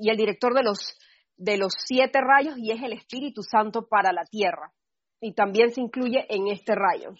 y 0.00 0.08
el 0.08 0.16
director 0.16 0.54
de 0.54 0.62
los, 0.62 0.96
de 1.36 1.58
los 1.58 1.74
siete 1.76 2.20
rayos 2.22 2.54
y 2.56 2.72
es 2.72 2.82
el 2.82 2.94
Espíritu 2.94 3.42
Santo 3.42 3.88
para 3.88 4.10
la 4.10 4.24
tierra. 4.24 4.72
Y 5.20 5.34
también 5.34 5.70
se 5.70 5.82
incluye 5.82 6.24
en 6.30 6.48
este 6.48 6.74
rayo. 6.74 7.10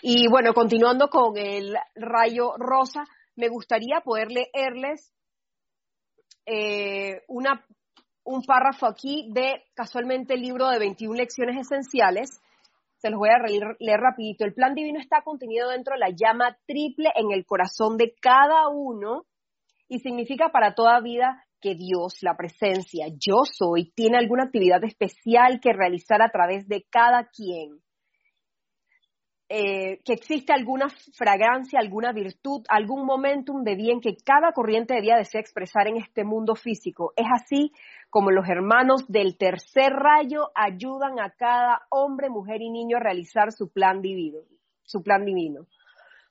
Y 0.00 0.28
bueno, 0.28 0.54
continuando 0.54 1.08
con 1.08 1.36
el 1.36 1.74
rayo 1.96 2.52
rosa, 2.56 3.04
me 3.36 3.48
gustaría 3.48 4.00
poder 4.00 4.28
leerles 4.30 5.12
eh, 6.46 7.22
una, 7.28 7.64
un 8.24 8.42
párrafo 8.42 8.86
aquí 8.86 9.28
de 9.32 9.64
casualmente 9.74 10.34
el 10.34 10.42
libro 10.42 10.68
de 10.68 10.78
21 10.78 11.14
lecciones 11.14 11.56
esenciales. 11.56 12.40
Se 12.96 13.10
los 13.10 13.18
voy 13.18 13.28
a 13.30 13.42
leer, 13.46 13.76
leer 13.80 14.00
rapidito. 14.00 14.44
El 14.44 14.54
plan 14.54 14.74
divino 14.74 14.98
está 15.00 15.22
contenido 15.22 15.68
dentro 15.70 15.94
de 15.94 16.00
la 16.00 16.10
llama 16.10 16.56
triple 16.66 17.10
en 17.14 17.32
el 17.32 17.44
corazón 17.44 17.96
de 17.96 18.14
cada 18.20 18.68
uno 18.68 19.26
y 19.88 19.98
significa 19.98 20.50
para 20.50 20.74
toda 20.74 21.00
vida 21.00 21.44
que 21.60 21.74
Dios, 21.74 22.18
la 22.22 22.36
presencia, 22.36 23.06
yo 23.18 23.44
soy, 23.44 23.90
tiene 23.94 24.18
alguna 24.18 24.44
actividad 24.44 24.84
especial 24.84 25.60
que 25.60 25.72
realizar 25.72 26.20
a 26.20 26.30
través 26.30 26.68
de 26.68 26.84
cada 26.90 27.28
quien 27.28 27.80
eh, 29.50 30.00
que 30.04 30.14
existe 30.14 30.54
alguna 30.54 30.88
fragancia, 31.12 31.78
alguna 31.78 32.12
virtud, 32.12 32.64
algún 32.68 33.04
momentum 33.04 33.62
de 33.62 33.76
bien 33.76 34.00
que 34.00 34.16
cada 34.16 34.52
corriente 34.52 34.94
de 34.94 35.02
vida 35.02 35.18
desea 35.18 35.40
expresar 35.40 35.86
en 35.86 35.98
este 35.98 36.24
mundo 36.24 36.54
físico. 36.54 37.12
Es 37.14 37.26
así 37.30 37.70
como 38.08 38.30
los 38.30 38.48
hermanos 38.48 39.06
del 39.06 39.36
tercer 39.36 39.92
rayo 39.92 40.50
ayudan 40.54 41.20
a 41.20 41.30
cada 41.30 41.82
hombre, 41.90 42.30
mujer 42.30 42.62
y 42.62 42.70
niño 42.70 42.96
a 42.96 43.00
realizar 43.00 43.52
su 43.52 43.70
plan 43.70 44.00
divino. 44.00 44.38
Su 44.82 45.02
plan 45.02 45.26
divino. 45.26 45.66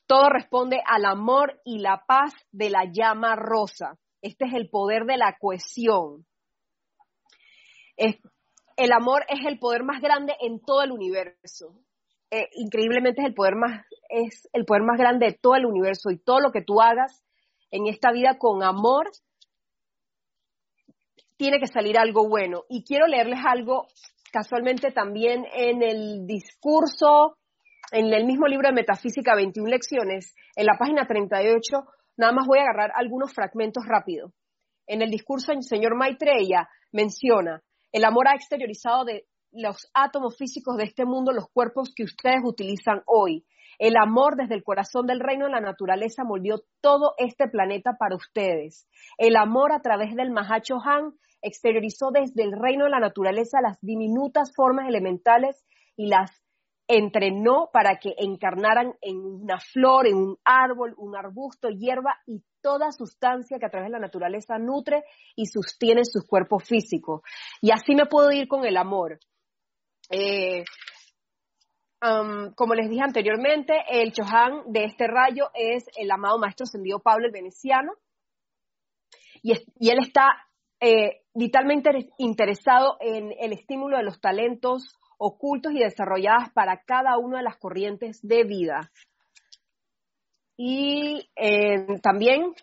Todo 0.08 0.30
responde 0.30 0.82
al 0.86 1.06
amor 1.06 1.62
y 1.64 1.80
la 1.80 2.04
paz 2.08 2.34
de 2.52 2.72
la 2.72 2.86
llama 2.86 3.36
rosa. 3.36 3.98
Este 4.24 4.46
es 4.46 4.54
el 4.54 4.70
poder 4.70 5.06
de 5.06 5.18
la 5.18 5.38
cohesión. 5.40 6.26
el 7.96 8.92
amor 8.92 9.24
es 9.30 9.46
el 9.46 9.60
poder 9.60 9.84
más 9.84 10.02
grande 10.02 10.36
en 10.40 10.60
todo 10.60 10.82
el 10.82 10.92
universo. 10.92 11.76
Eh, 12.36 12.50
increíblemente 12.54 13.22
es 13.22 13.28
el 13.28 13.36
poder 13.36 13.56
más 13.56 13.86
es 14.10 14.50
el 14.54 14.66
poder 14.66 14.82
más 14.82 14.98
grande 14.98 15.28
de 15.28 15.38
todo 15.40 15.56
el 15.56 15.68
universo 15.68 16.10
y 16.10 16.18
todo 16.18 16.40
lo 16.40 16.52
que 16.52 16.64
tú 16.64 16.82
hagas 16.82 17.24
en 17.70 17.86
esta 17.86 18.12
vida 18.12 18.40
con 18.40 18.64
amor 18.64 19.12
tiene 21.38 21.60
que 21.60 21.68
salir 21.68 21.96
algo 21.96 22.28
bueno. 22.28 22.64
Y 22.70 22.84
quiero 22.86 23.06
leerles 23.06 23.40
algo 23.46 23.86
casualmente 24.32 24.92
también 24.92 25.46
en 25.54 25.84
el 25.84 26.26
discurso, 26.26 27.38
en 27.92 28.12
el 28.12 28.26
mismo 28.26 28.48
libro 28.48 28.68
de 28.68 28.74
Metafísica 28.74 29.36
21 29.36 29.70
lecciones, 29.70 30.34
en 30.56 30.66
la 30.66 30.76
página 30.80 31.06
38, 31.06 31.86
nada 32.18 32.34
más 32.34 32.48
voy 32.48 32.58
a 32.58 32.64
agarrar 32.64 32.94
algunos 32.96 33.32
fragmentos 33.32 33.84
rápido. 33.86 34.34
En 34.88 35.04
el 35.04 35.12
discurso 35.12 35.52
el 35.52 35.62
señor 35.62 35.96
Maitreya 35.96 36.68
menciona, 36.92 37.62
el 37.92 38.06
amor 38.06 38.28
ha 38.28 38.34
exteriorizado 38.34 39.06
de 39.06 39.28
los 39.54 39.90
átomos 39.94 40.38
físicos 40.38 40.78
de 40.78 40.84
este 40.84 41.06
mundo, 41.06 41.32
los 41.32 41.50
cuerpos 41.50 41.94
que 41.96 42.04
ustedes 42.04 42.42
utilizan 42.44 43.04
hoy. 43.06 43.46
El 43.80 43.96
amor 43.98 44.36
desde 44.36 44.56
el 44.56 44.64
corazón 44.64 45.08
del 45.08 45.20
reino 45.20 45.46
de 45.46 45.52
la 45.52 45.60
naturaleza 45.60 46.24
moldeó 46.24 46.62
todo 46.82 47.14
este 47.18 47.48
planeta 47.48 47.98
para 47.98 48.16
ustedes. 48.16 48.88
El 49.18 49.36
amor 49.36 49.72
a 49.72 49.82
través 49.82 50.16
del 50.16 50.32
Mahacho 50.32 50.78
Han 50.84 51.14
exteriorizó 51.42 52.12
desde 52.12 52.44
el 52.44 52.54
reino 52.54 52.86
de 52.86 52.92
la 52.92 53.00
naturaleza 53.00 53.62
las 53.62 53.78
diminutas 53.82 54.54
formas 54.56 54.88
elementales 54.88 55.64
y 55.96 56.08
las 56.08 56.32
entrenó 56.88 57.70
para 57.72 57.98
que 57.98 58.14
encarnaran 58.18 58.94
en 59.02 59.18
una 59.18 59.58
flor, 59.60 60.08
en 60.08 60.18
un 60.18 60.38
árbol, 60.44 60.94
un 60.98 61.16
arbusto, 61.16 61.70
hierba 61.70 62.16
y 62.26 62.44
toda 62.62 62.92
sustancia 62.92 63.58
que 63.58 63.66
a 63.66 63.70
través 63.70 63.88
de 63.88 63.94
la 63.94 64.00
naturaleza 64.00 64.58
nutre 64.58 65.04
y 65.36 65.46
sostiene 65.46 66.02
sus 66.06 66.26
cuerpos 66.26 66.64
físicos. 66.64 67.22
Y 67.62 67.72
así 67.72 67.96
me 67.96 68.06
puedo 68.06 68.32
ir 68.32 68.48
con 68.48 68.66
el 68.66 68.78
amor. 68.78 69.20
Eh, 70.16 70.64
como 72.56 72.76
les 72.76 72.90
dije 72.90 73.02
anteriormente, 73.02 73.74
el 73.90 74.12
Chohan 74.12 74.72
de 74.72 74.86
este 74.86 75.08
rayo 75.08 75.50
es 75.56 75.86
el 75.96 76.12
amado 76.12 76.38
maestro 76.38 76.66
ascendido 76.66 77.00
Pablo 77.00 77.26
el 77.26 77.32
Veneciano. 77.32 77.94
Y, 79.42 79.54
él 79.54 80.00
está 80.02 80.48
eh, 80.80 81.22
vitalmente 81.34 82.12
interesado 82.18 82.98
en 83.00 83.34
el 83.40 83.54
estímulo 83.54 83.98
de 83.98 84.04
los 84.04 84.22
talentos 84.22 84.96
ocultos 85.18 85.74
y 85.74 85.80
desarrollados 85.80 86.50
para 86.54 86.84
cada 86.84 87.18
una 87.18 87.38
de 87.38 87.44
las 87.44 87.58
corrientes 87.58 88.20
de 88.22 88.44
vida. 88.44 88.92
Y 90.58 91.30
eh, 91.36 92.00
también, 92.04 92.54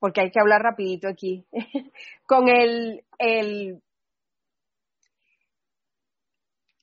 porque 0.00 0.22
hay 0.22 0.30
que 0.30 0.40
hablar 0.40 0.62
rapidito 0.62 1.06
aquí, 1.06 1.46
con 2.26 2.48
el, 2.48 3.04
el 3.18 3.82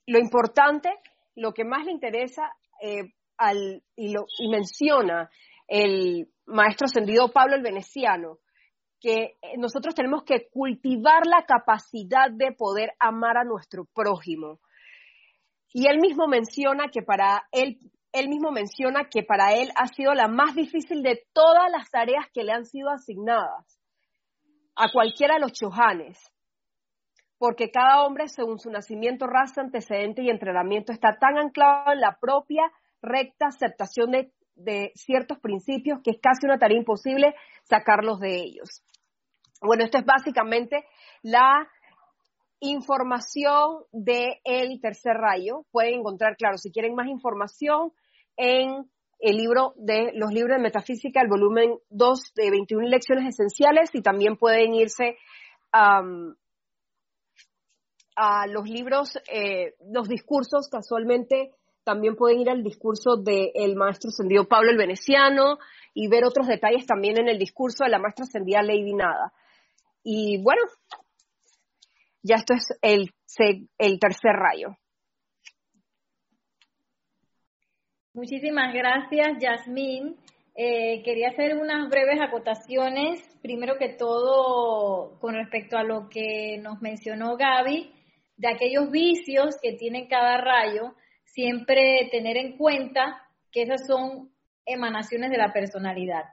lo 0.06 0.20
importante, 0.20 0.90
lo 1.36 1.54
que 1.54 1.64
más 1.64 1.86
le 1.86 1.92
interesa 1.92 2.52
eh, 2.82 3.14
y, 3.96 4.14
lo, 4.14 4.26
menciona 4.50 5.30
el 5.68 6.30
maestro 6.46 6.86
ascendido 6.86 7.32
Pablo 7.32 7.56
el 7.56 7.62
Veneciano, 7.62 8.40
que 9.00 9.38
eh, 9.42 9.58
nosotros 9.58 9.96
tenemos 9.96 10.24
que 10.24 10.50
cultivar 10.50 11.26
la 11.26 11.46
capacidad 11.46 12.30
de 12.32 12.52
poder 12.52 12.92
amar 13.00 13.38
a 13.38 13.44
nuestro 13.44 13.86
prójimo. 13.86 14.60
Y 15.74 15.88
él 15.88 16.00
mismo 16.00 16.28
menciona 16.28 16.90
que 16.90 17.02
para 17.02 17.48
él, 17.52 17.80
él 18.12 18.30
mismo 18.30 18.52
menciona 18.52 19.10
que 19.10 19.24
para 19.24 19.54
él 19.54 19.72
ha 19.76 19.88
sido 19.88 20.14
la 20.14 20.28
más 20.28 20.56
difícil 20.56 21.02
de 21.02 21.26
todas 21.34 21.72
las 21.72 21.90
tareas 21.90 22.28
que 22.34 22.44
le 22.44 22.52
han 22.52 22.66
sido 22.66 22.90
asignadas 22.90 23.80
a 24.76 24.92
cualquiera 24.92 25.36
de 25.36 25.42
los 25.42 25.54
chojanes 25.54 26.33
porque 27.44 27.72
cada 27.72 28.06
hombre, 28.06 28.30
según 28.30 28.58
su 28.58 28.70
nacimiento, 28.72 29.28
raza, 29.28 29.60
antecedente 29.60 30.22
y 30.24 30.30
entrenamiento, 30.30 30.94
está 30.94 31.18
tan 31.20 31.38
anclado 31.38 31.92
en 31.92 32.00
la 32.00 32.18
propia 32.18 32.72
recta 33.02 33.48
aceptación 33.48 34.12
de, 34.12 34.92
ciertos 34.96 35.40
principios 35.40 36.00
que 36.02 36.12
es 36.12 36.22
casi 36.22 36.46
una 36.46 36.58
tarea 36.58 36.78
imposible 36.78 37.36
sacarlos 37.64 38.22
de 38.22 38.38
ellos. 38.38 38.82
Bueno, 39.62 39.84
esto 39.84 39.98
es 39.98 40.06
básicamente 40.06 40.86
la 41.22 41.68
información 42.62 43.80
del 43.92 44.80
tercer 44.82 45.16
rayo. 45.16 45.66
Pueden 45.70 45.96
encontrar, 45.96 46.38
claro, 46.38 46.58
si 46.58 46.72
quieren 46.72 46.96
más 46.96 47.08
información 47.08 47.92
en 48.38 48.90
el 49.20 49.36
libro 49.36 49.74
de 49.76 50.14
los 50.14 50.32
libros 50.32 50.56
de 50.56 50.64
metafísica, 50.64 51.20
el 51.20 51.28
volumen 51.28 51.78
2 51.90 52.36
de 52.36 52.52
21 52.52 52.88
lecciones 52.88 53.28
esenciales 53.28 53.90
y 53.92 54.02
también 54.02 54.38
pueden 54.38 54.74
irse 54.76 55.18
a 55.74 56.04
a 58.16 58.48
los 58.48 58.68
libros, 58.68 59.18
eh, 59.32 59.76
los 59.92 60.08
discursos, 60.08 60.70
casualmente 60.70 61.52
también 61.84 62.16
pueden 62.16 62.40
ir 62.40 62.50
al 62.50 62.64
discurso 62.64 63.18
del 63.18 63.76
maestro 63.76 64.10
ascendido 64.10 64.48
Pablo 64.48 64.72
el 64.72 64.78
Veneciano 64.78 65.58
y 65.94 66.08
ver 66.08 66.24
otros 66.26 66.48
detalles 66.48 66.86
también 66.86 67.18
en 67.20 67.28
el 67.28 67.38
discurso 67.38 67.84
de 67.84 67.90
la 67.90 68.00
maestra 68.00 68.24
ascendida 68.24 68.62
Lady 68.62 68.94
Nada. 68.94 69.34
Y 70.04 70.42
bueno, 70.42 70.62
ya 72.22 72.36
esto 72.36 72.54
es 72.54 72.66
el, 72.82 73.12
el 73.78 74.00
tercer 74.00 74.32
rayo. 74.32 74.78
Muchísimas 78.14 78.74
gracias, 78.74 79.40
Yasmín. 79.40 80.16
Eh, 80.56 81.02
quería 81.04 81.30
hacer 81.30 81.58
unas 81.58 81.90
breves 81.90 82.22
acotaciones. 82.22 83.20
Primero 83.42 83.78
que 83.78 83.90
todo, 83.90 85.20
con 85.20 85.34
respecto 85.34 85.78
a 85.78 85.84
lo 85.84 86.10
que 86.10 86.60
nos 86.62 86.82
mencionó 86.82 87.36
Gaby, 87.38 87.92
de 88.38 88.50
aquellos 88.50 88.92
vicios 88.92 89.58
que 89.62 89.74
tiene 89.74 90.08
cada 90.08 90.38
rayo, 90.38 90.96
siempre 91.24 92.10
tener 92.12 92.38
en 92.38 92.58
cuenta 92.58 93.22
que 93.52 93.64
esas 93.64 93.86
son 93.88 94.30
emanaciones 94.66 95.32
de 95.32 95.38
la 95.38 95.52
personalidad. 95.52 96.24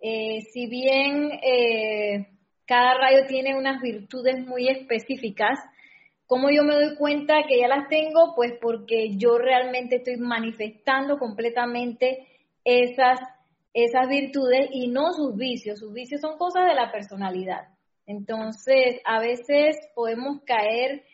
Eh, 0.00 0.42
si 0.52 0.68
bien 0.68 1.30
eh, 1.42 2.28
cada 2.66 2.94
rayo 2.94 3.26
tiene 3.26 3.56
unas 3.56 3.80
virtudes 3.80 4.46
muy 4.46 4.68
específicas, 4.68 5.58
¿cómo 6.26 6.50
yo 6.50 6.62
me 6.62 6.74
doy 6.74 6.96
cuenta 6.96 7.34
que 7.48 7.58
ya 7.58 7.68
las 7.68 7.88
tengo? 7.88 8.34
Pues 8.36 8.52
porque 8.60 9.16
yo 9.16 9.38
realmente 9.38 9.96
estoy 9.96 10.16
manifestando 10.18 11.18
completamente 11.18 12.26
esas, 12.64 13.18
esas 13.72 14.08
virtudes 14.08 14.68
y 14.72 14.88
no 14.88 15.12
sus 15.14 15.36
vicios. 15.36 15.80
Sus 15.80 15.92
vicios 15.92 16.20
son 16.20 16.38
cosas 16.38 16.66
de 16.66 16.74
la 16.74 16.92
personalidad. 16.92 17.68
Entonces, 18.06 19.00
a 19.04 19.20
veces 19.20 19.76
podemos 19.94 20.42
caer 20.44 21.04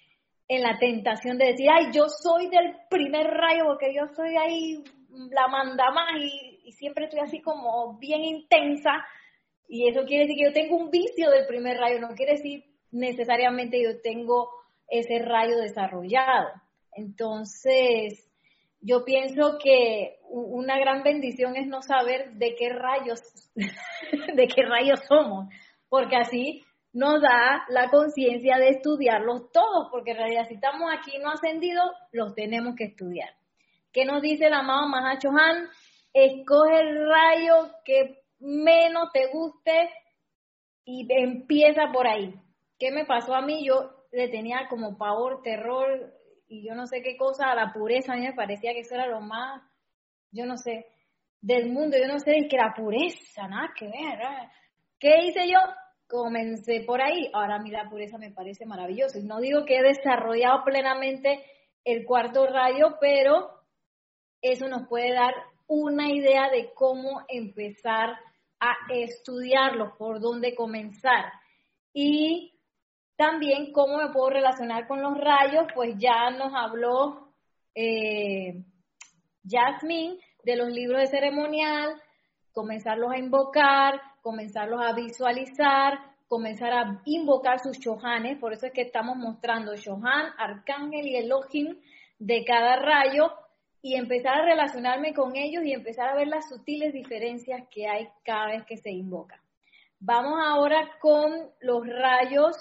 en 0.54 0.62
la 0.62 0.78
tentación 0.78 1.38
de 1.38 1.46
decir, 1.46 1.68
ay, 1.70 1.86
yo 1.92 2.08
soy 2.08 2.48
del 2.48 2.76
primer 2.88 3.26
rayo 3.26 3.64
porque 3.66 3.94
yo 3.94 4.06
soy 4.14 4.36
ahí 4.36 4.84
la 5.30 5.48
manda 5.48 5.90
más 5.90 6.20
y, 6.20 6.72
siempre 6.72 7.04
estoy 7.04 7.20
así 7.20 7.40
como 7.40 7.98
bien 7.98 8.24
intensa 8.24 9.04
y 9.68 9.88
eso 9.88 10.04
quiere 10.04 10.24
decir 10.24 10.36
que 10.36 10.44
yo 10.44 10.52
tengo 10.52 10.76
un 10.76 10.90
vicio 10.90 11.30
del 11.30 11.46
primer 11.46 11.78
rayo, 11.78 12.00
no 12.00 12.14
quiere 12.14 12.32
decir 12.32 12.64
necesariamente 12.90 13.80
yo 13.82 14.00
tengo 14.00 14.50
ese 14.88 15.20
rayo 15.20 15.56
desarrollado. 15.58 16.48
Entonces, 16.92 18.28
yo 18.80 19.04
pienso 19.04 19.58
que 19.62 20.18
una 20.28 20.78
gran 20.78 21.02
bendición 21.02 21.56
es 21.56 21.66
no 21.66 21.80
saber 21.82 22.32
de 22.34 22.54
qué 22.54 22.70
rayos, 22.70 23.20
de 24.34 24.46
qué 24.48 24.62
rayos 24.62 25.00
somos, 25.08 25.48
porque 25.88 26.16
así 26.16 26.64
nos 26.94 27.20
da 27.20 27.64
la 27.68 27.90
conciencia 27.90 28.56
de 28.56 28.68
estudiarlos 28.68 29.50
todos, 29.50 29.88
porque 29.90 30.12
en 30.12 30.18
realidad 30.18 30.46
si 30.46 30.54
estamos 30.54 30.90
aquí 30.96 31.18
no 31.18 31.30
ascendidos, 31.30 31.90
los 32.12 32.34
tenemos 32.34 32.76
que 32.76 32.84
estudiar. 32.84 33.30
¿Qué 33.92 34.04
nos 34.04 34.22
dice 34.22 34.46
el 34.46 34.54
amado 34.54 34.88
Mahacho 34.88 35.28
Han? 35.30 35.68
Escoge 36.12 36.80
el 36.80 37.08
rayo 37.08 37.72
que 37.84 38.22
menos 38.38 39.10
te 39.12 39.26
guste 39.32 39.90
y 40.84 41.06
empieza 41.12 41.90
por 41.92 42.06
ahí. 42.06 42.32
¿Qué 42.78 42.92
me 42.92 43.04
pasó 43.04 43.34
a 43.34 43.42
mí? 43.42 43.66
Yo 43.66 43.90
le 44.12 44.28
tenía 44.28 44.68
como 44.68 44.96
pavor, 44.96 45.42
terror 45.42 46.14
y 46.46 46.64
yo 46.64 46.76
no 46.76 46.86
sé 46.86 47.02
qué 47.02 47.16
cosa 47.16 47.50
a 47.50 47.56
la 47.56 47.72
pureza. 47.72 48.12
A 48.12 48.16
mí 48.16 48.22
me 48.22 48.34
parecía 48.34 48.72
que 48.72 48.80
eso 48.80 48.94
era 48.94 49.08
lo 49.08 49.20
más, 49.20 49.62
yo 50.30 50.46
no 50.46 50.56
sé, 50.56 50.86
del 51.40 51.72
mundo. 51.72 51.96
Yo 51.98 52.06
no 52.06 52.20
sé 52.20 52.46
que 52.48 52.56
la 52.56 52.72
pureza, 52.72 53.48
nada 53.48 53.72
que 53.76 53.86
ver. 53.86 54.20
¿Qué 55.00 55.24
hice 55.24 55.48
yo? 55.48 55.58
Comencé 56.08 56.84
por 56.86 57.00
ahí. 57.00 57.30
Ahora 57.32 57.56
a 57.56 57.58
mí 57.58 57.70
la 57.70 57.88
pureza 57.88 58.18
me 58.18 58.30
parece 58.30 58.66
maravilloso. 58.66 59.18
No 59.22 59.40
digo 59.40 59.64
que 59.64 59.78
he 59.78 59.82
desarrollado 59.82 60.64
plenamente 60.64 61.44
el 61.84 62.04
cuarto 62.04 62.46
rayo, 62.46 62.96
pero 63.00 63.50
eso 64.40 64.68
nos 64.68 64.86
puede 64.88 65.12
dar 65.12 65.34
una 65.66 66.10
idea 66.10 66.50
de 66.50 66.72
cómo 66.74 67.22
empezar 67.28 68.16
a 68.60 68.74
estudiarlo, 68.90 69.96
por 69.96 70.20
dónde 70.20 70.54
comenzar. 70.54 71.32
Y 71.92 72.58
también 73.16 73.72
cómo 73.72 73.98
me 73.98 74.12
puedo 74.12 74.30
relacionar 74.30 74.86
con 74.86 75.02
los 75.02 75.16
rayos, 75.18 75.66
pues 75.74 75.94
ya 75.98 76.30
nos 76.30 76.52
habló 76.54 77.32
eh, 77.74 78.64
Jasmine 79.48 80.18
de 80.42 80.56
los 80.56 80.70
libros 80.70 81.00
de 81.00 81.06
ceremonial, 81.06 82.00
comenzarlos 82.52 83.12
a 83.12 83.18
invocar, 83.18 84.00
comenzarlos 84.24 84.80
a 84.80 84.94
visualizar, 84.94 85.98
comenzar 86.28 86.72
a 86.72 87.02
invocar 87.04 87.60
sus 87.60 87.78
shohanes, 87.78 88.38
por 88.38 88.54
eso 88.54 88.64
es 88.64 88.72
que 88.72 88.80
estamos 88.80 89.18
mostrando 89.18 89.76
shohan, 89.76 90.32
arcángel 90.38 91.06
y 91.06 91.16
elohim 91.16 91.78
de 92.18 92.42
cada 92.42 92.76
rayo 92.76 93.30
y 93.82 93.96
empezar 93.96 94.40
a 94.40 94.46
relacionarme 94.46 95.12
con 95.12 95.36
ellos 95.36 95.62
y 95.66 95.74
empezar 95.74 96.08
a 96.08 96.14
ver 96.14 96.28
las 96.28 96.48
sutiles 96.48 96.94
diferencias 96.94 97.68
que 97.70 97.86
hay 97.86 98.08
cada 98.24 98.46
vez 98.46 98.64
que 98.64 98.78
se 98.78 98.90
invoca. 98.90 99.42
Vamos 100.00 100.40
ahora 100.42 100.88
con 101.02 101.50
los 101.60 101.86
rayos 101.86 102.56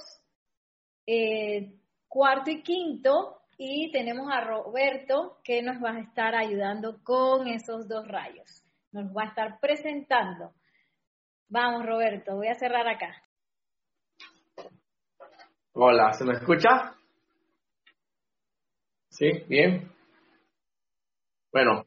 eh, 1.08 1.72
cuarto 2.10 2.52
y 2.52 2.62
quinto 2.62 3.38
y 3.58 3.90
tenemos 3.94 4.30
a 4.30 4.42
Roberto 4.42 5.38
que 5.46 5.62
nos 5.62 5.82
va 5.82 5.92
a 5.92 6.02
estar 6.02 6.36
ayudando 6.36 7.02
con 7.04 7.48
esos 7.48 7.88
dos 7.88 8.06
rayos. 8.06 8.66
Nos 8.92 9.06
va 9.16 9.24
a 9.24 9.28
estar 9.28 9.60
presentando. 9.62 10.52
Vamos, 11.50 11.86
Roberto, 11.86 12.36
voy 12.36 12.48
a 12.48 12.56
cerrar 12.56 12.88
acá. 12.88 13.22
Hola, 15.74 16.14
¿se 16.14 16.24
me 16.24 16.34
escucha? 16.34 16.96
Sí, 19.10 19.30
bien. 19.48 19.92
Bueno, 21.52 21.86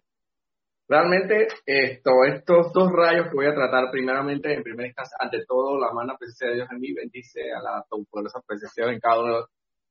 realmente 0.89 1.49
esto, 1.67 2.11
estos 2.25 2.73
dos 2.73 2.93
rayos 2.93 3.29
que 3.29 3.35
voy 3.35 3.47
a 3.47 3.55
tratar 3.55 3.91
primeramente, 3.91 4.55
en 4.55 4.63
primera 4.63 4.87
instancia, 4.87 5.17
ante 5.21 5.45
todo, 5.45 5.79
la 5.79 5.93
mano 5.93 6.17
presencia 6.19 6.49
de 6.49 6.55
Dios 6.55 6.69
en 6.71 6.81
mí 6.81 6.93
bendice 6.93 7.41
a 7.53 7.61
la 7.61 7.85
poderosa 7.89 8.41
presencia 8.47 8.87
en 8.87 9.01
cada 9.01 9.23
uno 9.23 9.47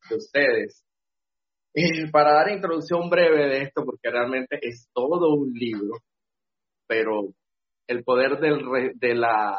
de 0.09 0.15
ustedes. 0.15 0.85
Y 1.73 2.09
para 2.09 2.33
dar 2.33 2.51
introducción 2.51 3.09
breve 3.09 3.47
de 3.47 3.63
esto, 3.63 3.83
porque 3.83 4.09
realmente 4.09 4.57
es 4.61 4.89
todo 4.93 5.35
un 5.35 5.51
libro, 5.51 5.97
pero 6.87 7.33
el 7.87 8.03
poder 8.03 8.39
del, 8.39 8.65
de, 8.95 9.15
la, 9.15 9.57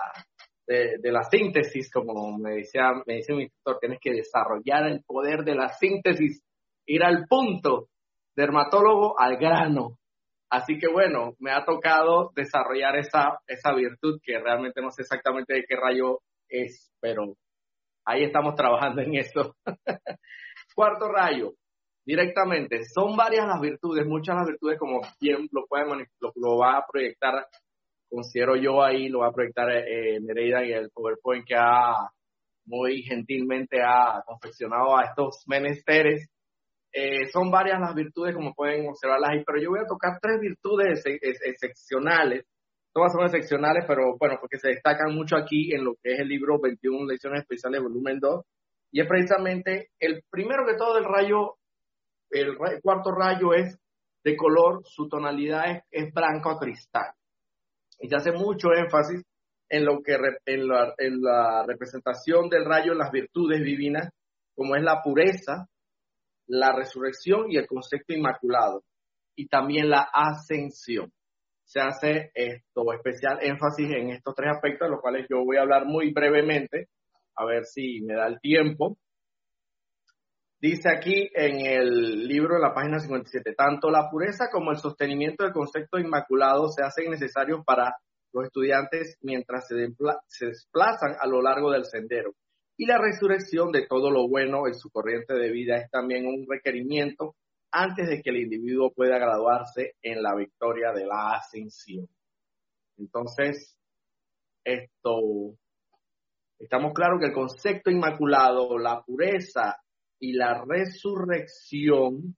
de, 0.66 0.98
de, 1.00 1.12
la 1.12 1.22
síntesis, 1.24 1.90
como 1.90 2.36
me 2.38 2.56
decía, 2.56 2.92
me 3.06 3.16
dice 3.16 3.34
mi 3.34 3.44
instructor, 3.44 3.78
tienes 3.80 3.98
que 4.00 4.12
desarrollar 4.12 4.86
el 4.86 5.02
poder 5.04 5.44
de 5.44 5.54
la 5.54 5.68
síntesis, 5.68 6.42
ir 6.86 7.04
al 7.04 7.26
punto, 7.28 7.88
dermatólogo 8.34 9.18
al 9.18 9.36
grano, 9.36 9.98
Así 10.48 10.78
que 10.78 10.86
bueno, 10.86 11.34
me 11.40 11.50
ha 11.50 11.64
tocado 11.64 12.30
desarrollar 12.34 12.96
esa, 12.96 13.40
esa 13.46 13.74
virtud 13.74 14.20
que 14.22 14.38
realmente 14.38 14.80
no 14.80 14.90
sé 14.90 15.02
exactamente 15.02 15.54
de 15.54 15.64
qué 15.64 15.74
rayo 15.74 16.20
es, 16.48 16.92
pero 17.00 17.34
ahí 18.04 18.24
estamos 18.24 18.54
trabajando 18.54 19.02
en 19.02 19.16
eso. 19.16 19.56
Cuarto 20.74 21.08
rayo, 21.08 21.54
directamente, 22.04 22.84
son 22.84 23.16
varias 23.16 23.46
las 23.46 23.60
virtudes, 23.60 24.06
muchas 24.06 24.36
las 24.36 24.46
virtudes 24.46 24.78
como 24.78 25.00
quien 25.18 25.48
lo 25.50 25.66
puede 25.66 25.84
lo, 26.20 26.58
va 26.58 26.78
a 26.78 26.86
proyectar, 26.86 27.46
considero 28.08 28.56
yo 28.56 28.82
ahí, 28.82 29.08
lo 29.08 29.20
va 29.20 29.28
a 29.28 29.32
proyectar 29.32 29.70
eh, 29.70 30.20
Nereida 30.20 30.64
y 30.64 30.72
el 30.72 30.90
PowerPoint 30.90 31.46
que 31.46 31.54
ha 31.56 32.10
muy 32.64 33.02
gentilmente 33.02 33.80
ha 33.82 34.22
confeccionado 34.26 34.96
a 34.96 35.04
estos 35.04 35.44
menesteres 35.46 36.28
eh, 36.98 37.28
son 37.30 37.50
varias 37.50 37.78
las 37.78 37.94
virtudes, 37.94 38.34
como 38.34 38.54
pueden 38.54 38.88
observarlas 38.88 39.30
ahí, 39.30 39.44
pero 39.44 39.60
yo 39.60 39.68
voy 39.68 39.80
a 39.80 39.86
tocar 39.86 40.18
tres 40.18 40.40
virtudes 40.40 41.02
excepcionales. 41.04 42.46
Todas 42.90 43.12
son 43.12 43.26
excepcionales, 43.26 43.84
pero 43.86 44.16
bueno, 44.18 44.38
porque 44.40 44.56
se 44.56 44.68
destacan 44.68 45.14
mucho 45.14 45.36
aquí 45.36 45.74
en 45.74 45.84
lo 45.84 45.96
que 46.02 46.14
es 46.14 46.20
el 46.20 46.28
libro 46.28 46.58
21 46.58 47.04
Lecciones 47.04 47.42
Especiales, 47.42 47.82
volumen 47.82 48.18
2. 48.18 48.42
Y 48.92 49.02
es 49.02 49.06
precisamente 49.06 49.90
el 49.98 50.22
primero 50.30 50.64
que 50.64 50.78
todo 50.78 50.96
el 50.96 51.04
rayo, 51.04 51.56
el, 52.30 52.56
cuarto 52.80 53.10
rayo 53.10 53.52
es 53.52 53.78
de 54.24 54.34
color, 54.34 54.80
su 54.86 55.06
tonalidad 55.06 55.70
es, 55.70 55.82
es 55.90 56.14
blanco 56.14 56.48
a 56.48 56.58
cristal. 56.58 57.12
Y 57.98 58.08
se 58.08 58.16
hace 58.16 58.32
mucho 58.32 58.72
énfasis 58.74 59.22
en 59.68 59.84
lo 59.84 60.02
que 60.02 60.14
en 60.46 60.68
la, 60.68 60.94
en 60.98 61.20
la 61.20 61.64
representación 61.66 62.48
del 62.48 62.64
rayo 62.64 62.92
en 62.92 62.98
las 62.98 63.10
virtudes 63.10 63.62
divinas, 63.62 64.08
como 64.54 64.76
es 64.76 64.82
la 64.82 65.02
pureza, 65.02 65.68
la 66.46 66.72
resurrección 66.72 67.50
y 67.50 67.56
el 67.56 67.66
concepto 67.66 68.14
inmaculado, 68.14 68.84
y 69.34 69.48
también 69.48 69.90
la 69.90 70.08
ascensión. 70.12 71.12
Se 71.64 71.80
hace 71.80 72.30
esto 72.34 72.92
especial 72.92 73.38
énfasis 73.42 73.90
en 73.90 74.10
estos 74.10 74.34
tres 74.34 74.52
aspectos, 74.54 74.86
de 74.86 74.92
los 74.92 75.00
cuales 75.00 75.26
yo 75.28 75.44
voy 75.44 75.56
a 75.56 75.62
hablar 75.62 75.84
muy 75.84 76.12
brevemente, 76.12 76.88
a 77.34 77.44
ver 77.44 77.64
si 77.64 78.00
me 78.02 78.14
da 78.14 78.28
el 78.28 78.40
tiempo. 78.40 78.96
Dice 80.58 80.88
aquí 80.88 81.28
en 81.34 81.66
el 81.66 82.26
libro 82.26 82.54
de 82.54 82.62
la 82.62 82.72
página 82.72 82.98
57, 82.98 83.54
tanto 83.54 83.90
la 83.90 84.08
pureza 84.10 84.48
como 84.50 84.70
el 84.70 84.78
sostenimiento 84.78 85.44
del 85.44 85.52
concepto 85.52 85.98
inmaculado 85.98 86.68
se 86.68 86.82
hacen 86.82 87.10
necesarios 87.10 87.62
para 87.64 87.94
los 88.32 88.46
estudiantes 88.46 89.18
mientras 89.20 89.66
se, 89.68 90.46
desplazan 90.46 91.14
a 91.20 91.26
lo 91.26 91.42
largo 91.42 91.70
del 91.70 91.84
sendero 91.84 92.32
y 92.78 92.86
la 92.86 92.96
resurrección 92.96 93.70
de 93.70 93.86
todo 93.86 94.10
lo 94.10 94.28
bueno 94.28 94.66
en 94.66 94.74
su 94.74 94.90
corriente 94.90 95.34
de 95.34 95.50
vida 95.50 95.76
es 95.76 95.90
también 95.90 96.26
un 96.26 96.46
requerimiento 96.48 97.36
antes 97.70 98.08
de 98.08 98.22
que 98.22 98.30
el 98.30 98.38
individuo 98.38 98.92
pueda 98.94 99.18
graduarse 99.18 99.94
en 100.02 100.22
la 100.22 100.34
victoria 100.34 100.92
de 100.92 101.04
la 101.04 101.32
ascensión. 101.36 102.08
Entonces, 102.96 103.76
esto, 104.64 105.54
estamos 106.58 106.94
claros 106.94 107.20
que 107.20 107.26
el 107.26 107.34
concepto 107.34 107.90
inmaculado, 107.90 108.78
la 108.78 109.02
pureza 109.02 109.76
y 110.18 110.32
la 110.32 110.64
resurrección 110.64 112.36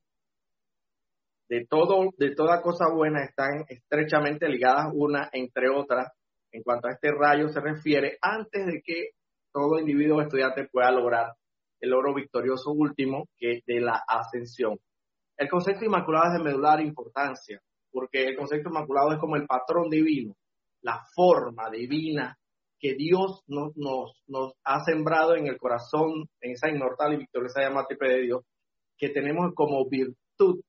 de 1.48 1.66
todo, 1.66 2.10
de 2.18 2.34
toda 2.34 2.60
cosa 2.60 2.86
buena 2.92 3.24
están 3.24 3.64
estrechamente 3.68 4.48
ligadas 4.48 4.90
una 4.92 5.28
entre 5.32 5.70
otras 5.70 6.12
en 6.52 6.62
cuanto 6.62 6.88
a 6.88 6.92
este 6.92 7.10
rayo 7.12 7.48
se 7.48 7.60
refiere 7.60 8.18
antes 8.20 8.66
de 8.66 8.82
que 8.82 9.10
todo 9.52 9.78
individuo 9.78 10.20
estudiante 10.20 10.68
pueda 10.70 10.90
lograr 10.90 11.34
el 11.80 11.90
logro 11.90 12.14
victorioso 12.14 12.72
último 12.72 13.28
que 13.36 13.62
de 13.66 13.80
la 13.80 14.02
ascensión. 14.06 14.78
El 15.36 15.48
concepto 15.48 15.84
inmaculado 15.84 16.32
es 16.32 16.38
de 16.38 16.44
medular 16.44 16.80
importancia, 16.80 17.60
porque 17.90 18.24
el 18.24 18.36
concepto 18.36 18.70
inmaculado 18.70 19.12
es 19.12 19.18
como 19.18 19.36
el 19.36 19.46
patrón 19.46 19.88
divino, 19.88 20.34
la 20.82 21.00
forma 21.14 21.70
divina 21.70 22.36
que 22.78 22.94
Dios 22.94 23.42
nos, 23.46 23.72
nos, 23.76 24.52
ha 24.64 24.84
sembrado 24.84 25.36
en 25.36 25.46
el 25.46 25.58
corazón, 25.58 26.28
en 26.40 26.52
esa 26.52 26.68
inmortal 26.68 27.14
y 27.14 27.18
victoriosa 27.18 27.62
llama 27.62 27.86
de 27.88 28.22
Dios, 28.22 28.44
que 28.96 29.08
tenemos 29.10 29.52
como 29.54 29.88
virtud 29.88 30.60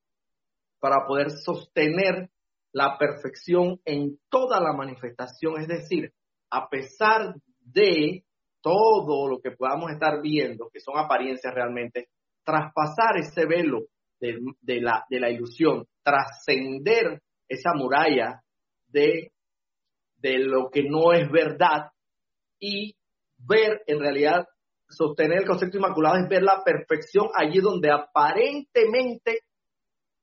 para 0.80 1.06
poder 1.06 1.30
sostener 1.30 2.30
la 2.72 2.96
perfección 2.98 3.80
en 3.84 4.18
toda 4.28 4.60
la 4.60 4.72
manifestación, 4.72 5.60
es 5.60 5.68
decir, 5.68 6.12
a 6.50 6.68
pesar 6.68 7.34
de 7.60 8.24
todo 8.60 9.28
lo 9.28 9.40
que 9.40 9.52
podamos 9.52 9.90
estar 9.90 10.20
viendo, 10.20 10.68
que 10.72 10.80
son 10.80 10.98
apariencias 10.98 11.54
realmente, 11.54 12.08
traspasar 12.44 13.16
ese 13.18 13.46
velo 13.46 13.86
de, 14.20 14.80
la, 14.80 15.30
ilusión, 15.30 15.86
trascender 16.02 17.22
esa 17.48 17.72
muralla 17.74 18.42
de 18.88 19.32
lo 20.22 20.70
que 20.70 20.82
no 20.82 21.12
es 21.12 21.30
verdad 21.30 21.90
y 22.60 22.94
ver 23.38 23.82
en 23.86 23.98
realidad, 23.98 24.46
sostener 24.88 25.38
el 25.38 25.46
concepto 25.46 25.78
inmaculado 25.78 26.16
es 26.16 26.28
ver 26.28 26.42
la 26.42 26.62
perfección 26.64 27.28
allí 27.34 27.60
donde 27.60 27.90
aparentemente 27.90 29.40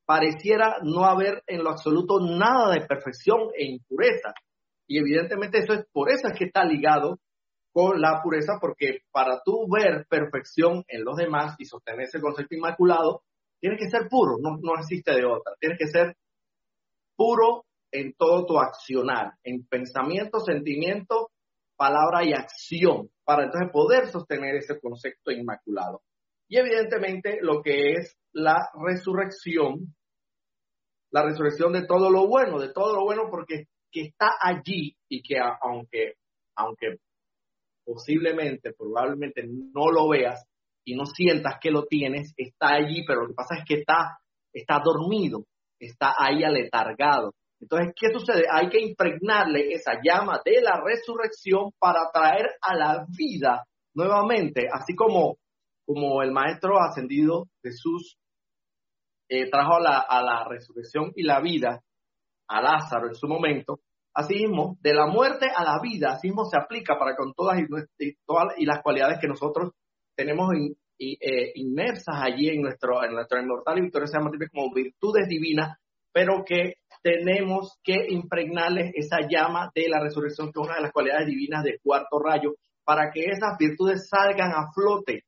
pareciera 0.06 0.78
no 0.82 1.04
haber 1.04 1.42
en 1.46 1.62
lo 1.62 1.70
absoluto 1.70 2.20
nada 2.20 2.72
de 2.72 2.86
perfección 2.86 3.50
e 3.54 3.66
impureza. 3.66 4.32
Y 4.86 4.98
evidentemente 4.98 5.58
eso 5.58 5.74
es 5.74 5.84
por 5.92 6.10
eso 6.10 6.28
es 6.28 6.38
que 6.38 6.46
está 6.46 6.64
ligado 6.64 7.18
con 7.72 8.00
la 8.00 8.22
pureza, 8.22 8.54
porque 8.60 9.00
para 9.12 9.42
tú 9.44 9.66
ver 9.70 10.06
perfección 10.08 10.84
en 10.88 11.04
los 11.04 11.16
demás 11.16 11.54
y 11.58 11.66
sostener 11.66 12.02
ese 12.02 12.20
concepto 12.20 12.54
inmaculado, 12.54 13.22
tienes 13.60 13.78
que 13.78 13.90
ser 13.90 14.08
puro, 14.08 14.36
no, 14.40 14.56
no 14.62 14.80
existe 14.80 15.12
de 15.12 15.24
otra. 15.24 15.52
Tienes 15.60 15.78
que 15.78 15.86
ser 15.88 16.16
puro 17.14 17.66
en 17.92 18.14
todo 18.14 18.46
tu 18.46 18.58
accionar, 18.58 19.34
en 19.42 19.66
pensamiento, 19.66 20.40
sentimiento, 20.40 21.27
palabra 21.78 22.24
y 22.24 22.32
acción, 22.32 23.08
para 23.24 23.44
entonces 23.44 23.70
poder 23.72 24.08
sostener 24.08 24.56
ese 24.56 24.78
concepto 24.80 25.30
inmaculado. 25.30 26.02
Y 26.48 26.58
evidentemente 26.58 27.38
lo 27.40 27.62
que 27.62 27.92
es 27.92 28.16
la 28.32 28.68
resurrección, 28.74 29.94
la 31.10 31.22
resurrección 31.22 31.72
de 31.72 31.86
todo 31.86 32.10
lo 32.10 32.26
bueno, 32.26 32.58
de 32.58 32.72
todo 32.72 32.94
lo 32.94 33.04
bueno 33.04 33.28
porque 33.30 33.66
que 33.90 34.02
está 34.02 34.32
allí 34.40 34.96
y 35.08 35.22
que 35.22 35.38
aunque, 35.38 36.14
aunque 36.56 36.98
posiblemente, 37.84 38.72
probablemente 38.72 39.44
no 39.46 39.90
lo 39.90 40.08
veas 40.08 40.44
y 40.84 40.94
no 40.96 41.06
sientas 41.06 41.58
que 41.60 41.70
lo 41.70 41.84
tienes, 41.84 42.34
está 42.36 42.74
allí, 42.74 43.04
pero 43.06 43.22
lo 43.22 43.28
que 43.28 43.34
pasa 43.34 43.56
es 43.56 43.64
que 43.64 43.74
está, 43.74 44.18
está 44.52 44.80
dormido. 44.84 45.44
está 45.78 46.14
ahí 46.18 46.42
aletargado. 46.42 47.34
Entonces, 47.60 47.92
¿qué 47.98 48.08
sucede? 48.12 48.44
Hay 48.50 48.68
que 48.68 48.80
impregnarle 48.80 49.72
esa 49.72 50.00
llama 50.02 50.40
de 50.44 50.60
la 50.62 50.80
resurrección 50.84 51.72
para 51.78 52.10
traer 52.12 52.46
a 52.60 52.76
la 52.76 53.06
vida 53.16 53.64
nuevamente, 53.94 54.68
así 54.72 54.94
como, 54.94 55.38
como 55.84 56.22
el 56.22 56.30
Maestro 56.30 56.78
ascendido 56.80 57.46
Jesús 57.62 58.16
eh, 59.28 59.50
trajo 59.50 59.74
a 59.74 59.80
la, 59.80 59.98
a 59.98 60.22
la 60.22 60.44
resurrección 60.48 61.12
y 61.16 61.24
la 61.24 61.40
vida 61.40 61.82
a 62.48 62.62
Lázaro 62.62 63.08
en 63.08 63.14
su 63.14 63.28
momento, 63.28 63.80
así 64.14 64.34
mismo, 64.34 64.78
de 64.80 64.94
la 64.94 65.06
muerte 65.06 65.46
a 65.54 65.62
la 65.64 65.80
vida, 65.82 66.12
así 66.12 66.28
mismo 66.28 66.44
se 66.46 66.56
aplica 66.56 66.98
para 66.98 67.14
con 67.14 67.34
todas 67.34 67.58
y, 67.58 67.66
todas, 68.24 68.54
y 68.56 68.64
las 68.64 68.82
cualidades 68.82 69.18
que 69.20 69.28
nosotros 69.28 69.72
tenemos 70.16 70.48
eh, 70.98 71.52
inmersas 71.54 72.16
allí 72.22 72.48
en 72.48 72.62
nuestro, 72.62 73.04
en 73.04 73.12
nuestro 73.12 73.40
inmortal 73.40 73.78
y 73.78 73.82
victoriosa 73.82 74.18
como 74.18 74.72
virtudes 74.72 75.28
divinas, 75.28 75.78
pero 76.12 76.42
que 76.44 76.77
tenemos 77.02 77.78
que 77.82 78.06
impregnarles 78.08 78.92
esa 78.94 79.18
llama 79.28 79.70
de 79.74 79.88
la 79.88 80.00
resurrección, 80.00 80.52
que 80.52 80.60
es 80.60 80.66
una 80.66 80.76
de 80.76 80.82
las 80.82 80.92
cualidades 80.92 81.26
divinas 81.26 81.62
del 81.64 81.80
cuarto 81.82 82.18
rayo, 82.18 82.54
para 82.84 83.10
que 83.12 83.24
esas 83.24 83.56
virtudes 83.58 84.08
salgan 84.08 84.52
a 84.52 84.72
flote 84.72 85.24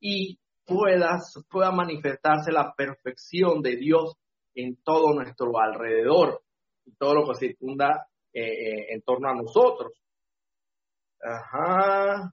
y 0.00 0.38
pueda, 0.64 1.18
pueda 1.48 1.70
manifestarse 1.70 2.50
la 2.52 2.74
perfección 2.74 3.62
de 3.62 3.76
Dios 3.76 4.14
en 4.54 4.76
todo 4.82 5.14
nuestro 5.14 5.58
alrededor 5.58 6.42
y 6.84 6.92
todo 6.96 7.14
lo 7.14 7.26
que 7.28 7.34
circunda 7.34 8.06
eh, 8.32 8.42
eh, 8.42 8.86
en 8.90 9.02
torno 9.02 9.28
a 9.28 9.34
nosotros. 9.34 9.92
Ajá. 11.22 12.32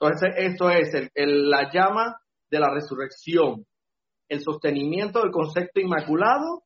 Entonces, 0.00 0.34
eso 0.36 0.70
es 0.70 1.10
la 1.14 1.70
llama 1.72 2.20
de 2.50 2.60
la 2.60 2.70
resurrección 2.72 3.66
el 4.28 4.42
sostenimiento 4.42 5.20
del 5.20 5.30
concepto 5.30 5.80
inmaculado 5.80 6.64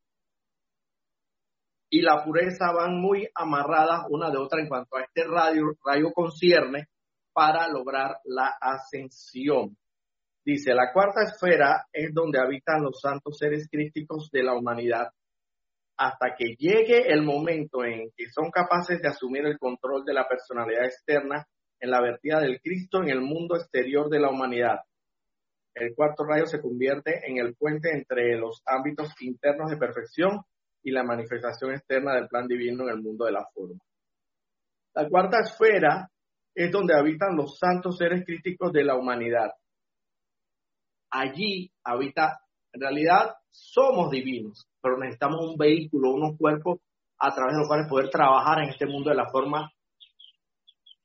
y 1.88 2.00
la 2.00 2.24
pureza 2.24 2.72
van 2.72 3.00
muy 3.00 3.28
amarradas 3.34 4.06
una 4.08 4.30
de 4.30 4.38
otra 4.38 4.60
en 4.60 4.68
cuanto 4.68 4.96
a 4.96 5.02
este 5.02 5.24
rayo, 5.24 5.74
rayo 5.84 6.10
concierne 6.12 6.88
para 7.32 7.68
lograr 7.68 8.16
la 8.24 8.56
ascensión. 8.60 9.76
Dice, 10.44 10.74
la 10.74 10.92
cuarta 10.92 11.22
esfera 11.22 11.86
es 11.92 12.12
donde 12.12 12.40
habitan 12.40 12.82
los 12.82 13.00
santos 13.00 13.38
seres 13.38 13.68
crísticos 13.70 14.30
de 14.30 14.42
la 14.42 14.54
humanidad, 14.54 15.08
hasta 15.96 16.34
que 16.36 16.56
llegue 16.58 17.12
el 17.12 17.22
momento 17.22 17.84
en 17.84 18.10
que 18.16 18.30
son 18.30 18.50
capaces 18.50 19.00
de 19.00 19.08
asumir 19.08 19.46
el 19.46 19.58
control 19.58 20.04
de 20.04 20.14
la 20.14 20.26
personalidad 20.26 20.84
externa 20.86 21.46
en 21.78 21.90
la 21.90 22.00
vertida 22.00 22.40
del 22.40 22.60
Cristo 22.60 23.02
en 23.02 23.10
el 23.10 23.20
mundo 23.20 23.54
exterior 23.56 24.08
de 24.08 24.18
la 24.18 24.30
humanidad 24.30 24.80
el 25.74 25.94
cuarto 25.94 26.24
rayo 26.24 26.46
se 26.46 26.60
convierte 26.60 27.22
en 27.26 27.38
el 27.38 27.54
puente 27.54 27.90
entre 27.92 28.36
los 28.36 28.62
ámbitos 28.66 29.10
internos 29.20 29.70
de 29.70 29.76
perfección 29.76 30.42
y 30.82 30.90
la 30.90 31.02
manifestación 31.02 31.72
externa 31.72 32.14
del 32.14 32.28
plan 32.28 32.46
divino 32.46 32.84
en 32.84 32.90
el 32.90 33.02
mundo 33.02 33.24
de 33.24 33.32
la 33.32 33.46
forma. 33.54 33.80
La 34.94 35.08
cuarta 35.08 35.38
esfera 35.40 36.10
es 36.54 36.70
donde 36.70 36.94
habitan 36.94 37.36
los 37.36 37.58
santos 37.58 37.96
seres 37.96 38.24
críticos 38.26 38.72
de 38.72 38.84
la 38.84 38.96
humanidad. 38.96 39.52
Allí 41.10 41.70
habita, 41.84 42.40
en 42.72 42.80
realidad 42.80 43.34
somos 43.50 44.10
divinos, 44.10 44.68
pero 44.82 44.98
necesitamos 44.98 45.46
un 45.46 45.56
vehículo, 45.56 46.10
unos 46.10 46.36
cuerpos 46.36 46.80
a 47.18 47.34
través 47.34 47.54
de 47.54 47.60
los 47.60 47.68
cuales 47.68 47.88
poder 47.88 48.10
trabajar 48.10 48.62
en 48.62 48.70
este 48.70 48.86
mundo 48.86 49.10
de 49.10 49.16
la 49.16 49.30
forma, 49.30 49.70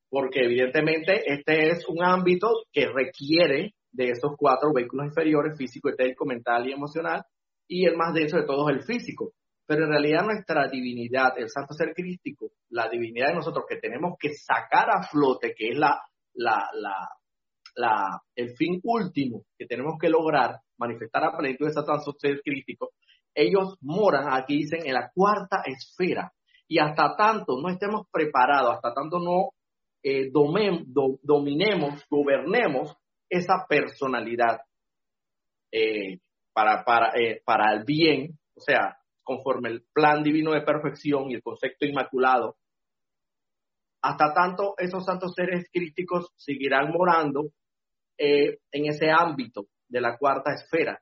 porque 0.10 0.44
evidentemente 0.44 1.32
este 1.32 1.70
es 1.70 1.88
un 1.88 2.04
ámbito 2.04 2.50
que 2.72 2.88
requiere 2.88 3.74
de 3.98 4.12
esos 4.12 4.36
cuatro 4.38 4.72
vehículos 4.72 5.08
inferiores, 5.08 5.58
físico, 5.58 5.90
etérico, 5.90 6.26
mental 6.26 6.68
y 6.68 6.72
emocional, 6.72 7.24
y 7.68 7.86
el 7.86 7.98
más 7.98 8.14
denso 8.14 8.38
de 8.38 8.46
todos 8.46 8.70
el 8.70 8.84
físico. 8.84 9.34
Pero 9.66 9.86
en 9.86 9.90
realidad 9.90 10.24
nuestra 10.24 10.68
divinidad, 10.70 11.34
el 11.38 11.50
santo 11.50 11.74
ser 11.74 11.94
crístico, 11.94 12.52
la 12.70 12.88
divinidad 12.88 13.30
de 13.30 13.36
nosotros 13.36 13.66
que 13.68 13.78
tenemos 13.78 14.14
que 14.20 14.34
sacar 14.34 14.88
a 14.90 15.02
flote, 15.04 15.54
que 15.58 15.70
es 15.70 15.78
la, 15.78 16.00
la, 16.36 16.70
la, 16.74 17.10
la 17.76 18.22
el 18.36 18.56
fin 18.56 18.80
último 18.84 19.44
que 19.58 19.66
tenemos 19.66 19.96
que 20.00 20.10
lograr, 20.10 20.60
manifestar 20.78 21.24
a 21.26 21.36
plenitud 21.36 21.66
de 21.66 21.72
ese 21.72 21.82
santo 21.82 22.14
ser 22.20 22.42
crístico, 22.42 22.92
ellos 23.34 23.78
moran, 23.82 24.28
aquí 24.32 24.58
dicen, 24.58 24.86
en 24.86 24.94
la 24.94 25.12
cuarta 25.14 25.64
esfera. 25.66 26.32
Y 26.70 26.80
hasta 26.80 27.16
tanto 27.16 27.60
no 27.62 27.70
estemos 27.70 28.08
preparados, 28.12 28.76
hasta 28.76 28.94
tanto 28.94 29.20
no 29.20 29.50
eh, 30.04 30.30
dominemos, 30.32 32.06
gobernemos 32.10 32.96
esa 33.30 33.66
personalidad 33.68 34.60
eh, 35.72 36.20
para, 36.54 36.84
para, 36.84 37.12
eh, 37.20 37.42
para 37.46 37.74
el 37.74 37.84
bien, 37.84 38.40
o 38.56 38.62
sea, 38.62 38.98
conforme 39.24 39.70
el 39.70 39.86
plan 39.94 40.24
divino 40.24 40.54
de 40.54 40.62
perfección 40.62 41.30
y 41.30 41.36
el 41.36 41.44
concepto 41.44 41.86
inmaculado, 41.86 42.56
hasta 44.02 44.34
tanto 44.34 44.76
esos 44.78 45.06
santos 45.06 45.34
seres 45.36 45.68
críticos 45.72 46.32
seguirán 46.36 46.92
morando 46.92 47.50
eh, 48.18 48.60
en 48.72 48.86
ese 48.86 49.10
ámbito 49.12 49.68
de 49.88 50.02
la 50.02 50.18
cuarta 50.18 50.54
esfera, 50.54 51.00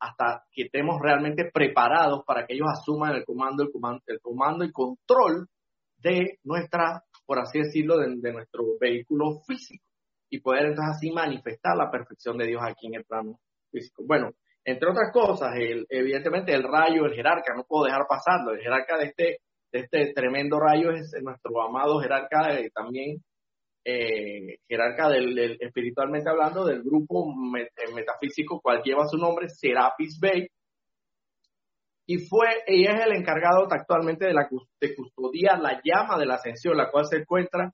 hasta 0.00 0.44
que 0.52 0.64
estemos 0.64 1.00
realmente 1.00 1.50
preparados 1.52 2.24
para 2.26 2.46
que 2.46 2.54
ellos 2.54 2.68
asuman 2.70 3.14
el 3.14 3.24
comando, 3.24 3.62
el 3.62 3.70
comando, 3.70 4.02
el 4.06 4.20
comando 4.20 4.64
y 4.64 4.72
control 4.72 5.48
de 5.96 6.38
nuestra, 6.44 7.02
por 7.26 7.38
así 7.38 7.58
decirlo, 7.60 7.98
de 7.98 8.32
nuestro 8.32 8.64
vehículo 8.80 9.40
físico 9.46 9.87
y 10.30 10.40
poder 10.40 10.66
entonces 10.66 10.96
así 10.96 11.10
manifestar 11.10 11.76
la 11.76 11.90
perfección 11.90 12.36
de 12.38 12.46
Dios 12.46 12.62
aquí 12.62 12.86
en 12.86 12.94
el 12.94 13.04
plano 13.04 13.38
físico. 13.70 14.02
Bueno, 14.06 14.32
entre 14.64 14.90
otras 14.90 15.10
cosas, 15.12 15.54
evidentemente 15.88 16.52
el 16.52 16.62
rayo, 16.62 17.06
el 17.06 17.14
jerarca, 17.14 17.54
no 17.54 17.64
puedo 17.64 17.84
dejar 17.84 18.06
pasarlo, 18.06 18.52
el 18.52 18.60
jerarca 18.60 18.98
de 18.98 19.06
este, 19.06 19.38
de 19.72 19.80
este 19.80 20.12
tremendo 20.12 20.58
rayo 20.60 20.90
es 20.90 21.12
nuestro 21.22 21.62
amado 21.62 22.00
jerarca 22.00 22.48
también, 22.74 23.22
eh, 23.84 24.58
jerarca 24.68 25.08
del, 25.08 25.56
espiritualmente 25.60 26.28
hablando, 26.28 26.66
del 26.66 26.82
grupo 26.82 27.32
eh, 27.56 27.94
metafísico 27.94 28.60
cual 28.60 28.82
lleva 28.82 29.08
su 29.08 29.16
nombre, 29.16 29.48
Serapis 29.48 30.18
Bey, 30.20 30.48
y 32.10 32.26
fue, 32.26 32.46
ella 32.66 32.92
es 32.94 33.06
el 33.06 33.16
encargado 33.16 33.68
actualmente 33.70 34.26
de, 34.26 34.32
la, 34.32 34.48
de 34.80 34.94
custodiar 34.94 35.60
la 35.60 35.78
llama 35.84 36.18
de 36.18 36.24
la 36.24 36.36
ascensión, 36.36 36.74
la 36.74 36.90
cual 36.90 37.04
se 37.04 37.18
encuentra 37.18 37.70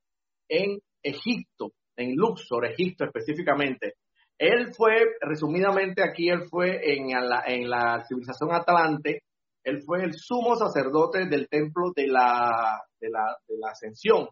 en 0.48 0.80
Egipto, 1.04 1.70
en 1.96 2.14
Luxor, 2.16 2.66
Egipto 2.66 3.04
específicamente. 3.04 3.94
Él 4.38 4.74
fue, 4.74 5.14
resumidamente 5.20 6.02
aquí, 6.02 6.28
él 6.28 6.44
fue 6.50 6.80
en 6.94 7.09
la, 7.11 7.44
en 7.46 7.70
la 7.70 8.04
civilización 8.07 8.52
Atlante, 8.52 9.22
él 9.62 9.83
fue 9.83 10.04
el 10.04 10.14
sumo 10.14 10.57
sacerdote 10.57 11.26
del 11.26 11.48
templo 11.48 11.92
de 11.94 12.07
la, 12.09 12.83
de 13.00 13.11
la, 13.11 13.37
de 13.48 13.59
la 13.59 13.70
ascensión. 13.70 14.28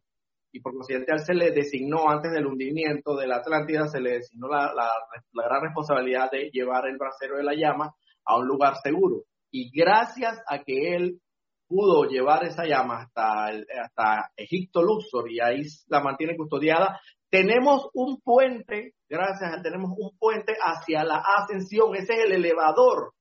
Y 0.53 0.61
por 0.61 0.75
consiguiente, 0.75 1.13
a 1.13 1.15
él 1.15 1.25
se 1.25 1.35
le 1.35 1.51
designó, 1.53 2.11
antes 2.11 2.33
del 2.33 2.47
hundimiento 2.47 3.17
de 3.17 3.27
la 3.27 3.37
Atlántida, 3.37 3.89
se 3.89 4.01
le 4.01 4.19
designó 4.19 4.49
la, 4.49 4.75
la, 4.75 4.91
la 5.33 5.45
gran 5.45 5.63
responsabilidad 5.63 6.31
de 6.31 6.51
llevar 6.53 6.87
el 6.87 6.99
brasero 6.99 7.39
de 7.39 7.45
la 7.45 7.55
llama 7.55 7.95
a 8.27 8.37
un 8.37 8.47
lugar 8.47 8.75
seguro. 8.83 9.23
Y 9.51 9.71
gracias 9.71 10.43
a 10.47 10.63
que 10.63 10.95
él 10.95 11.21
pudo 11.67 12.05
llevar 12.05 12.45
esa 12.45 12.67
llama 12.67 13.03
hasta, 13.03 13.47
hasta 13.83 14.31
Egipto 14.37 14.83
Luxor 14.83 15.31
y 15.31 15.41
ahí 15.41 15.63
la 15.89 16.01
mantiene 16.01 16.37
custodiada, 16.37 17.01
tenemos 17.33 17.89
un 17.95 18.21
puente, 18.21 18.93
gracias 19.09 19.55
a 19.55 19.63
tenemos 19.63 19.93
un 19.97 20.11
puente 20.19 20.53
hacia 20.53 21.03
la 21.03 21.25
ascensión. 21.39 21.97
Ese 21.97 22.13
es 22.13 22.25
el 22.27 22.33
elevador, 22.33 23.15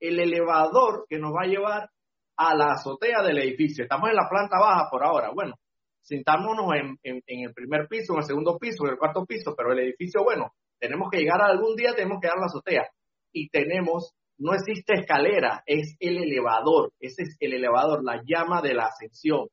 el 0.00 0.20
elevador 0.20 1.06
que 1.08 1.18
nos 1.18 1.32
va 1.32 1.44
a 1.44 1.48
llevar 1.48 1.90
a 2.36 2.54
la 2.54 2.72
azotea 2.72 3.22
del 3.22 3.38
edificio. 3.38 3.84
Estamos 3.84 4.10
en 4.10 4.16
la 4.16 4.28
planta 4.28 4.58
baja 4.60 4.90
por 4.90 5.02
ahora. 5.02 5.30
Bueno, 5.34 5.54
sintámonos 6.02 6.66
en, 7.02 7.22
el 7.26 7.54
primer 7.54 7.88
piso, 7.88 8.12
en 8.12 8.18
el 8.18 8.24
segundo 8.26 8.58
piso, 8.58 8.84
en 8.84 8.90
el 8.90 8.98
cuarto 8.98 9.24
piso, 9.24 9.54
pero 9.56 9.72
el 9.72 9.78
edificio, 9.78 10.22
bueno, 10.22 10.52
tenemos 10.78 11.08
que 11.10 11.20
llegar 11.20 11.40
algún 11.40 11.74
día, 11.74 11.94
tenemos 11.94 12.18
que 12.20 12.28
dar 12.28 12.36
la 12.36 12.46
azotea. 12.46 12.86
Y 13.32 13.48
tenemos, 13.48 14.12
no 14.36 14.52
existe 14.52 14.92
escalera, 14.92 15.62
es 15.64 15.96
el 16.00 16.18
elevador, 16.18 16.92
ese 17.00 17.22
es 17.22 17.36
el 17.40 17.54
elevador, 17.54 18.04
la 18.04 18.20
llama 18.26 18.60
de 18.60 18.74
la 18.74 18.88
ascensión. 18.88 19.48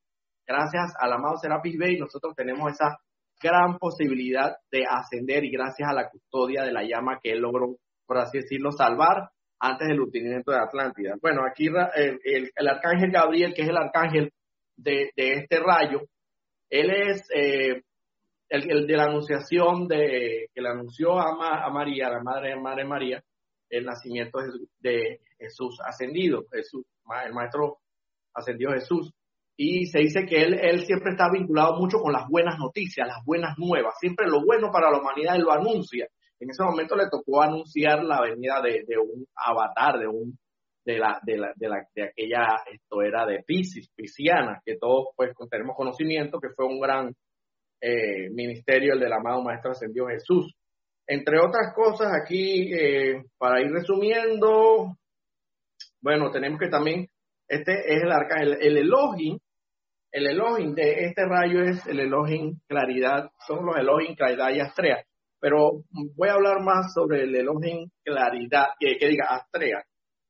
Gracias 0.45 0.91
al 1.00 1.13
amado 1.13 1.38
Serapis 1.38 1.78
Bey, 1.78 1.97
nosotros 1.97 2.36
tenemos 2.36 2.74
esa 2.74 2.97
gran 3.41 3.77
posibilidad 3.77 4.56
de 4.71 4.86
ascender 4.89 5.43
y 5.43 5.51
gracias 5.51 5.89
a 5.89 5.93
la 5.93 6.10
custodia 6.10 6.63
de 6.63 6.71
la 6.71 6.84
llama 6.84 7.19
que 7.21 7.32
él 7.32 7.39
logró, 7.39 7.77
por 8.06 8.17
así 8.17 8.39
decirlo, 8.39 8.71
salvar 8.71 9.30
antes 9.60 9.88
del 9.88 10.01
hundimiento 10.01 10.51
de 10.51 10.60
Atlántida. 10.60 11.15
Bueno, 11.21 11.41
aquí 11.49 11.67
el, 11.67 12.67
arcángel 12.67 13.12
Gabriel, 13.12 13.54
que 13.54 13.62
es 13.62 13.69
el 13.69 13.77
arcángel 13.77 14.32
de, 14.75 15.12
este 15.15 15.60
rayo, 15.60 16.01
él 16.69 16.89
es 16.89 17.23
eh, 17.34 17.84
el, 18.49 18.88
de 18.88 18.97
la 18.97 19.06
anunciación 19.06 19.88
de 19.88 20.47
que 20.54 20.62
le 20.62 20.69
anunció 20.69 21.19
a, 21.19 21.65
a 21.65 21.69
María, 21.69 22.10
la 22.10 22.21
madre, 22.23 22.56
madre 22.60 22.86
María, 22.86 23.23
el 23.69 23.86
nacimiento 23.86 24.39
de, 24.80 25.21
Jesús 25.39 25.80
ascendido, 25.84 26.45
Jesús, 26.51 26.86
el 27.25 27.34
maestro 27.34 27.80
ascendió 28.34 28.69
Jesús. 28.73 29.12
Y 29.57 29.85
se 29.87 29.99
dice 29.99 30.25
que 30.25 30.41
él, 30.41 30.53
él 30.59 30.85
siempre 30.85 31.11
está 31.11 31.29
vinculado 31.31 31.77
mucho 31.77 31.99
con 31.99 32.13
las 32.13 32.27
buenas 32.27 32.57
noticias, 32.57 33.07
las 33.07 33.23
buenas 33.25 33.57
nuevas. 33.57 33.93
Siempre 33.99 34.27
lo 34.27 34.43
bueno 34.43 34.71
para 34.71 34.89
la 34.89 34.99
humanidad 34.99 35.35
él 35.35 35.43
lo 35.43 35.51
anuncia. 35.51 36.07
En 36.39 36.49
ese 36.49 36.63
momento 36.63 36.95
le 36.95 37.09
tocó 37.09 37.43
anunciar 37.43 38.03
la 38.03 38.19
venida 38.21 38.61
de, 38.61 38.97
un 38.97 39.27
avatar, 39.35 39.99
de 39.99 40.07
un, 40.07 40.37
de 40.83 40.97
la, 40.97 41.19
de 41.23 41.37
la, 41.37 41.53
de 41.55 41.69
la, 41.69 41.87
de 41.93 42.03
aquella, 42.03 42.63
esto 42.71 43.03
era 43.03 43.27
de 43.27 43.43
Pisces, 43.45 43.91
Pisciana, 43.95 44.59
que 44.65 44.77
todos 44.77 45.09
pues 45.15 45.31
tenemos 45.51 45.75
conocimiento 45.75 46.39
que 46.39 46.49
fue 46.55 46.65
un 46.65 46.79
gran 46.79 47.13
eh, 47.79 48.29
ministerio 48.31 48.93
el 48.93 48.99
del 48.99 49.13
amado 49.13 49.43
Maestro 49.43 49.71
Ascendido 49.71 50.07
Jesús. 50.07 50.55
Entre 51.05 51.39
otras 51.39 51.73
cosas, 51.75 52.11
aquí, 52.13 52.73
eh, 52.73 53.23
para 53.37 53.61
ir 53.61 53.71
resumiendo, 53.71 54.97
bueno, 56.01 56.31
tenemos 56.31 56.59
que 56.59 56.69
también, 56.69 57.07
este 57.51 57.93
es 57.93 58.01
el 58.01 58.11
arcángel, 58.13 58.57
el 58.61 58.77
Elohim, 58.77 59.37
el 60.09 60.25
Elohim 60.25 60.73
de 60.73 61.03
este 61.03 61.25
rayo 61.25 61.61
es 61.61 61.85
el 61.85 61.99
Elohim 61.99 62.61
Claridad, 62.65 63.29
son 63.45 63.65
los 63.65 63.75
Elohim 63.75 64.15
Claridad 64.15 64.51
y 64.51 64.61
Astrea, 64.61 65.03
pero 65.37 65.83
voy 66.15 66.29
a 66.29 66.35
hablar 66.35 66.61
más 66.61 66.93
sobre 66.93 67.23
el 67.23 67.35
Elohim 67.35 67.89
Claridad, 68.05 68.67
que, 68.79 68.97
que 68.97 69.05
diga 69.05 69.25
Astrea, 69.31 69.83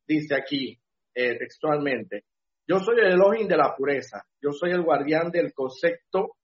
dice 0.07 0.33
aquí 0.33 0.79
eh, 1.13 1.37
textualmente, 1.37 2.23
yo 2.67 2.79
soy 2.79 2.97
el 2.97 3.11
Elohim 3.11 3.47
de 3.47 3.57
la 3.57 3.75
pureza, 3.75 4.23
yo 4.41 4.51
soy 4.51 4.71
el 4.71 4.81
guardián 4.81 5.29
del 5.29 5.53
concepto 5.53 6.37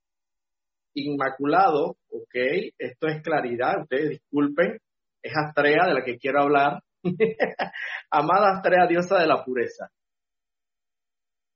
inmaculado, 0.93 1.97
ok, 2.11 2.35
esto 2.77 3.07
es 3.07 3.23
claridad, 3.23 3.81
ustedes 3.81 4.09
disculpen, 4.09 4.77
es 5.23 5.33
Astrea 5.35 5.87
de 5.87 5.93
la 5.95 6.03
que 6.03 6.19
quiero 6.19 6.43
hablar, 6.43 6.83
amada 8.11 8.57
Astrea, 8.57 8.85
diosa 8.85 9.17
de 9.17 9.25
la 9.25 9.43
pureza. 9.43 9.89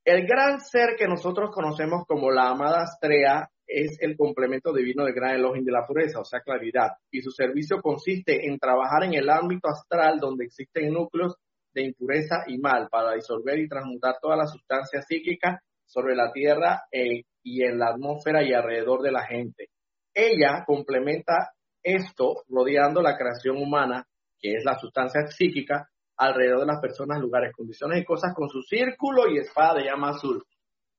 El 0.04 0.26
gran 0.26 0.60
ser 0.62 0.96
que 0.98 1.08
nosotros 1.08 1.52
conocemos 1.54 2.06
como 2.08 2.32
la 2.32 2.50
amada 2.50 2.82
Astrea 2.82 3.48
es 3.68 3.98
el 4.02 4.18
complemento 4.18 4.74
divino 4.74 5.06
del 5.06 5.14
gran 5.14 5.36
Elohim 5.36 5.64
de 5.64 5.72
la 5.72 5.86
pureza, 5.86 6.20
o 6.20 6.26
sea, 6.26 6.42
claridad, 6.42 6.90
y 7.12 7.22
su 7.22 7.32
servicio 7.32 7.82
consiste 7.82 8.48
en 8.48 8.58
trabajar 8.58 9.04
en 9.04 9.14
el 9.14 9.30
ámbito 9.30 9.70
astral 9.70 10.20
donde 10.20 10.46
existen 10.46 10.92
núcleos 10.92 11.36
de 11.74 11.84
impureza 11.84 12.44
y 12.48 12.58
mal 12.58 12.90
para 12.90 13.14
disolver 13.14 13.60
y 13.60 13.70
transmutar 13.70 14.16
toda 14.20 14.36
la 14.36 14.48
sustancia 14.48 15.02
psíquica 15.02 15.62
sobre 15.86 16.16
la 16.16 16.32
tierra 16.32 16.82
y 16.92 17.64
en 17.64 17.78
la 17.78 17.90
atmósfera 17.90 18.44
y 18.44 18.54
alrededor 18.54 19.02
de 19.04 19.12
la 19.12 19.26
gente. 19.26 19.70
Ella 20.14 20.64
complementa 20.66 21.52
esto 21.84 22.44
rodeando 22.50 23.02
la 23.02 23.18
creación 23.18 23.58
humana, 23.58 24.06
que 24.40 24.56
es 24.56 24.66
la 24.66 24.78
sustancia 24.80 25.28
psíquica, 25.28 25.88
alrededor 26.22 26.60
de 26.60 26.66
las 26.68 26.80
personas, 26.80 27.20
lugares, 27.20 27.52
condiciones 27.56 28.00
y 28.00 28.06
cosas 28.06 28.34
con 28.36 28.48
su 28.48 28.62
círculo 28.62 29.28
y 29.28 29.40
espada 29.40 29.80
de 29.80 29.86
llama 29.86 30.12
azul. 30.12 30.44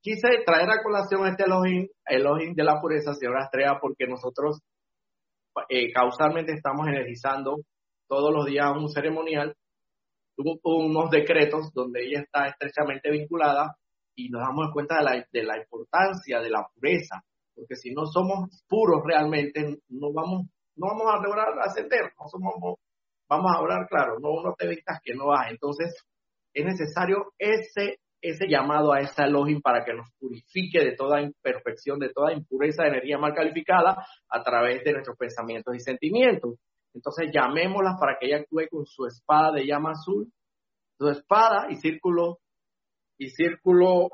Quise 0.01 0.29
traer 0.45 0.69
a 0.69 0.83
colación 0.83 1.27
este 1.29 1.45
Elohim, 1.45 1.87
Elohim 2.05 2.55
de 2.55 2.65
la 2.65 2.81
pureza, 2.81 3.15
señora 3.15 3.45
Estrella, 3.45 3.79
porque 3.81 4.07
nosotros 4.09 4.61
eh, 5.69 5.93
causalmente 5.93 6.53
estamos 6.53 6.89
energizando 6.89 7.61
todos 8.09 8.33
los 8.33 8.47
días 8.47 8.73
un 8.77 8.89
ceremonial 8.89 9.55
unos 10.37 11.11
decretos 11.11 11.73
donde 11.73 12.05
ella 12.05 12.21
está 12.21 12.49
estrechamente 12.49 13.11
vinculada 13.11 13.77
y 14.15 14.29
nos 14.29 14.43
damos 14.43 14.73
cuenta 14.73 14.99
de 14.99 15.05
la, 15.05 15.27
de 15.31 15.43
la 15.45 15.59
importancia 15.59 16.41
de 16.41 16.51
la 16.51 16.67
pureza, 16.75 17.23
porque 17.55 17.77
si 17.77 17.93
no 17.93 18.07
somos 18.07 18.65
puros 18.69 19.03
realmente, 19.05 19.79
no 19.89 20.13
vamos, 20.13 20.47
no 20.77 20.87
vamos 20.89 21.07
a 21.09 21.23
lograr 21.23 21.49
ascender, 21.61 22.13
no 22.19 22.29
somos, 22.29 22.55
vamos 23.33 23.51
a 23.53 23.59
hablar 23.59 23.87
claro, 23.89 24.19
no, 24.21 24.43
no 24.43 24.55
te 24.55 24.69
vistas 24.69 25.01
que 25.03 25.15
no 25.15 25.35
hay. 25.35 25.53
Entonces, 25.53 25.95
es 26.53 26.65
necesario 26.65 27.33
ese, 27.39 27.99
ese 28.21 28.47
llamado 28.47 28.93
a 28.93 29.01
esa 29.01 29.25
Elohim 29.25 29.61
para 29.63 29.85
que 29.85 29.95
nos 29.95 30.11
purifique 30.19 30.81
de 30.85 30.95
toda 30.95 31.23
imperfección, 31.23 31.99
de 31.99 32.11
toda 32.11 32.33
impureza 32.33 32.83
de 32.83 32.91
energía 32.91 33.19
mal 33.19 33.35
calificada 33.35 34.05
a 34.29 34.43
través 34.43 34.85
de 34.85 34.93
nuestros 34.93 35.17
pensamientos 35.17 35.75
y 35.75 35.81
sentimientos. 35.81 36.59
Entonces 36.95 37.31
llamémosla 37.33 37.97
para 37.99 38.19
que 38.19 38.27
ella 38.27 38.39
actúe 38.39 38.69
con 38.71 38.85
su 38.85 39.07
espada 39.07 39.53
de 39.53 39.67
llama 39.67 39.93
azul, 39.93 40.31
su 40.99 41.09
espada 41.09 41.69
y 41.71 41.77
círculo, 41.77 42.39
y 43.17 43.31
círculo, 43.31 44.11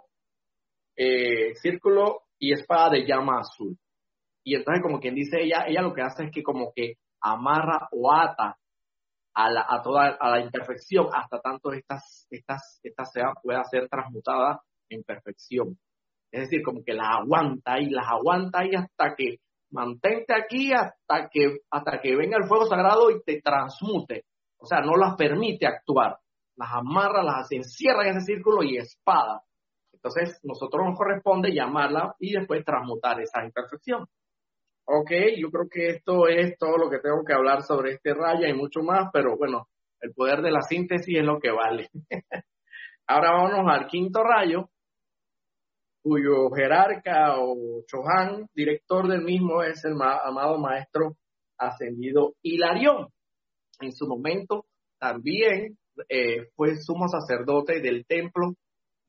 eh, 0.97 1.55
círculo 1.57 2.23
y 2.39 2.53
espada 2.53 2.91
de 2.91 3.05
llama 3.05 3.41
azul. 3.41 3.77
Y 4.45 4.55
entonces 4.55 4.81
como 4.81 5.01
quien 5.01 5.17
dice 5.17 5.43
ella, 5.43 5.65
ella 5.67 5.83
lo 5.83 5.93
que 5.93 6.03
hace 6.03 6.25
es 6.25 6.31
que 6.31 6.45
como 6.45 6.73
que 6.73 6.95
amarra 7.21 7.89
o 7.91 8.13
ata 8.13 8.57
a, 9.35 9.51
la, 9.51 9.67
toda 9.83 10.17
a 10.21 10.31
la 10.31 10.41
imperfección 10.41 11.09
hasta 11.12 11.41
tanto 11.41 11.73
estas, 11.73 12.27
estas, 12.31 12.81
esta 12.83 13.05
sea, 13.05 13.33
pueda 13.43 13.62
ser 13.64 13.88
transmutada 13.88 14.61
en 14.88 15.03
perfección. 15.03 15.79
Es 16.31 16.43
decir, 16.43 16.62
como 16.62 16.83
que 16.85 16.93
las 16.93 17.09
aguanta 17.09 17.79
y 17.79 17.91
las 17.91 18.07
aguanta 18.09 18.64
y 18.67 18.75
hasta 18.75 19.14
que 19.17 19.38
mantente 19.71 20.35
aquí 20.35 20.73
hasta 20.73 21.29
que, 21.31 21.59
hasta 21.71 22.01
que 22.01 22.17
venga 22.17 22.37
el 22.37 22.49
fuego 22.49 22.67
sagrado 22.67 23.11
y 23.11 23.23
te 23.23 23.41
transmute. 23.41 24.25
O 24.59 24.67
sea, 24.67 24.81
no 24.81 24.97
las 24.97 25.14
permite 25.17 25.67
actuar. 25.67 26.19
Las 26.57 26.73
amarra, 26.73 27.23
las 27.23 27.51
encierra 27.53 28.09
en 28.09 28.17
ese 28.17 28.35
círculo 28.35 28.62
y 28.62 28.77
espada. 28.77 29.43
Entonces, 29.93 30.41
nosotros 30.43 30.87
nos 30.87 30.99
corresponde 30.99 31.55
llamarla 31.55 32.14
y 32.19 32.33
después 32.33 32.64
transmutar 32.64 33.21
esa 33.21 33.45
imperfección. 33.45 34.07
Ok, 34.90 35.11
yo 35.37 35.51
creo 35.51 35.68
que 35.70 35.90
esto 35.90 36.29
es 36.29 36.57
todo 36.57 36.79
lo 36.79 36.88
que 36.88 36.98
tengo 36.98 37.22
que 37.22 37.35
hablar 37.35 37.62
sobre 37.62 37.92
este 37.92 38.14
rayo 38.14 38.46
y 38.46 38.55
mucho 38.55 38.81
más, 38.81 39.11
pero 39.12 39.37
bueno, 39.37 39.68
el 40.01 40.14
poder 40.14 40.40
de 40.40 40.51
la 40.51 40.62
síntesis 40.62 41.18
es 41.18 41.24
lo 41.24 41.38
que 41.38 41.51
vale. 41.51 41.90
Ahora 43.07 43.33
vámonos 43.33 43.70
al 43.70 43.87
quinto 43.87 44.22
rayo, 44.24 44.70
cuyo 46.03 46.48
jerarca 46.57 47.38
o 47.38 47.83
Chohan, 47.87 48.46
director 48.55 49.07
del 49.09 49.20
mismo, 49.20 49.62
es 49.62 49.85
el 49.85 49.92
amado 49.92 50.57
maestro 50.59 51.18
ascendido 51.59 52.33
Hilarión. 52.40 53.09
En 53.81 53.92
su 53.92 54.07
momento 54.07 54.64
también 54.98 55.77
eh, 56.09 56.48
fue 56.57 56.79
sumo 56.79 57.09
sacerdote 57.09 57.83
del 57.83 58.07
templo 58.07 58.55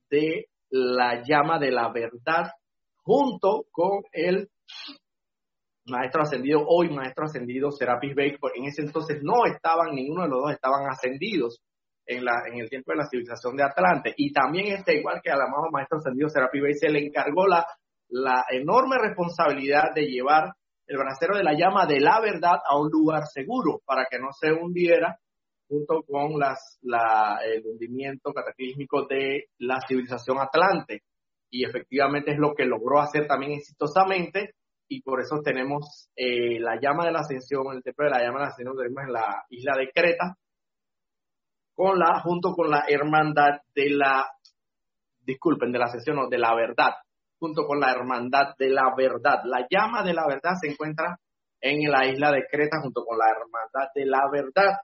de 0.10 0.48
la 0.72 1.24
llama 1.24 1.58
de 1.58 1.72
la 1.72 1.90
verdad, 1.90 2.52
junto 3.02 3.64
con 3.72 4.04
el 4.12 4.50
maestro 5.90 6.24
ascendido, 6.24 6.64
hoy 6.68 6.90
maestro 6.90 7.26
ascendido 7.26 7.72
Serapis 7.72 8.16
Bey, 8.16 8.38
en 8.56 8.66
ese 8.66 8.82
entonces 8.82 9.20
no 9.22 9.46
estaban, 9.46 9.96
ninguno 9.96 10.24
de 10.24 10.30
los 10.30 10.42
dos 10.42 10.52
estaban 10.52 10.88
ascendidos 10.90 11.62
en, 12.06 12.26
la, 12.26 12.44
en 12.52 12.60
el 12.60 12.70
tiempo 12.70 12.92
de 12.92 12.98
la 12.98 13.08
civilización 13.08 13.56
de 13.56 13.64
Atlante. 13.64 14.14
Y 14.18 14.32
también 14.32 14.68
este, 14.68 15.00
igual 15.00 15.22
que 15.24 15.32
al 15.32 15.42
amado 15.42 15.70
maestro 15.72 16.00
ascendido 16.00 16.30
Serapi 16.30 16.60
Bey, 16.60 16.74
se 16.74 16.90
le 16.90 17.06
encargó 17.06 17.48
la, 17.48 17.66
la 18.10 18.46
enorme 18.50 18.98
responsabilidad 19.00 19.94
de 19.94 20.06
llevar 20.06 20.54
el 20.88 20.98
bracero 20.98 21.38
de 21.38 21.44
la 21.44 21.54
llama 21.54 21.86
de 21.86 22.00
la 22.00 22.20
verdad 22.20 22.60
a 22.68 22.78
un 22.80 22.90
lugar 22.90 23.24
seguro 23.32 23.80
para 23.86 24.06
que 24.10 24.18
no 24.18 24.30
se 24.32 24.52
hundiera 24.52 25.20
junto 25.68 26.02
con 26.02 26.40
las, 26.40 26.80
la, 26.82 27.40
el 27.46 27.64
hundimiento 27.64 28.34
cataclísmico 28.34 29.06
de 29.06 29.46
la 29.60 29.80
civilización 29.88 30.40
Atlante. 30.40 31.04
Y 31.52 31.64
efectivamente 31.64 32.32
es 32.32 32.40
lo 32.40 32.56
que 32.56 32.66
logró 32.66 33.00
hacer 33.00 33.28
también 33.28 33.54
exitosamente 33.54 34.56
y 34.90 35.02
por 35.02 35.22
eso 35.22 35.42
tenemos 35.44 36.10
eh, 36.16 36.60
la 36.60 36.80
llama 36.82 37.06
de 37.06 37.12
la 37.12 37.20
ascensión, 37.20 37.68
el 37.72 37.84
templo 37.84 38.06
de 38.06 38.12
la 38.12 38.24
llama 38.24 38.40
de 38.40 38.46
la 38.46 38.50
ascensión, 38.50 38.76
tenemos 38.76 39.04
en 39.06 39.14
la 39.14 39.46
isla 39.50 39.78
de 39.78 39.92
Creta, 39.92 40.36
con 41.76 42.00
la, 42.00 42.20
junto 42.22 42.54
con 42.54 42.72
la 42.72 42.84
hermandad 42.90 43.62
de 43.74 43.92
la, 43.92 44.26
disculpen, 45.22 45.72
de 45.72 45.80
la 45.80 45.88
sesión, 45.90 46.28
de 46.28 46.38
la 46.40 46.56
verdad, 46.56 46.94
junto 47.40 47.68
con 47.68 47.80
la 47.80 47.92
hermandad 47.92 48.56
de 48.58 48.70
la 48.70 48.94
verdad. 48.98 49.42
La 49.46 49.68
llama 49.70 50.04
de 50.04 50.14
la 50.14 50.26
verdad 50.28 50.56
se 50.60 50.72
encuentra 50.72 51.20
en 51.62 51.90
la 51.90 52.08
isla 52.08 52.32
de 52.32 52.46
Creta 52.50 52.82
junto 52.82 53.06
con 53.06 53.18
la 53.18 53.30
hermandad 53.30 53.92
de 53.94 54.06
la 54.08 54.28
verdad. 54.32 54.80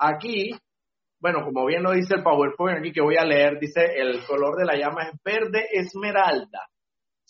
Aquí, 0.00 0.50
bueno, 1.20 1.44
como 1.44 1.66
bien 1.66 1.84
lo 1.84 1.92
dice 1.92 2.14
el 2.16 2.22
PowerPoint 2.24 2.80
aquí 2.80 2.92
que 2.92 3.00
voy 3.00 3.16
a 3.16 3.24
leer, 3.24 3.60
dice 3.60 3.84
el 3.96 4.24
color 4.26 4.56
de 4.56 4.64
la 4.64 4.76
llama 4.76 5.04
es 5.04 5.22
verde 5.22 5.66
esmeralda. 5.72 6.68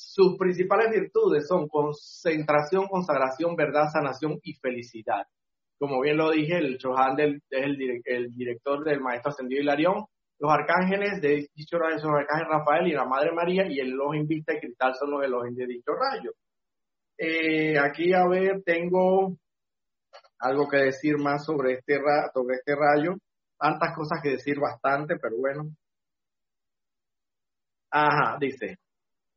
Sus 0.00 0.38
principales 0.38 0.90
virtudes 0.92 1.48
son 1.48 1.66
concentración, 1.68 2.87
consagración, 2.87 3.56
verdad, 3.56 3.90
sanación 3.92 4.38
y 4.42 4.54
felicidad 4.54 5.26
como 5.78 6.00
bien 6.00 6.16
lo 6.16 6.30
dije, 6.30 6.58
el 6.58 6.76
Chohan 6.78 7.18
es 7.20 7.40
el, 7.51 8.34
director 8.34 8.84
del 8.84 9.01
Maestro 9.01 9.30
Ascendido 9.30 9.62
Hilarión, 9.62 10.05
los 10.40 10.53
arcángeles 10.53 11.20
de 11.20 11.49
dicho 11.55 11.78
rayo 11.78 11.99
son 11.99 12.14
el 12.14 12.20
arcángel 12.20 12.49
Rafael 12.49 12.86
y 12.88 12.92
la 12.92 13.05
Madre 13.05 13.32
María, 13.32 13.66
y 13.66 13.78
el 13.80 13.92
Elohim 13.92 14.26
Vista 14.26 14.55
y 14.55 14.61
Cristal 14.61 14.94
son 14.94 15.11
los 15.12 15.24
Elohim 15.24 15.55
de 15.55 15.66
dicho 15.66 15.92
rayo. 15.92 16.32
Eh, 17.16 17.78
aquí, 17.78 18.12
a 18.12 18.26
ver, 18.28 18.62
tengo 18.64 19.36
algo 20.40 20.68
que 20.68 20.78
decir 20.78 21.16
más 21.18 21.44
sobre 21.44 21.74
este, 21.74 22.01
sobre 22.32 22.57
este 22.57 22.74
rayo. 22.76 23.16
Tantas 23.59 23.96
cosas 23.96 24.20
que 24.22 24.30
decir 24.30 24.59
bastante, 24.61 25.16
pero 25.20 25.36
bueno. 25.36 25.70
Ajá, 27.90 28.36
dice. 28.40 28.78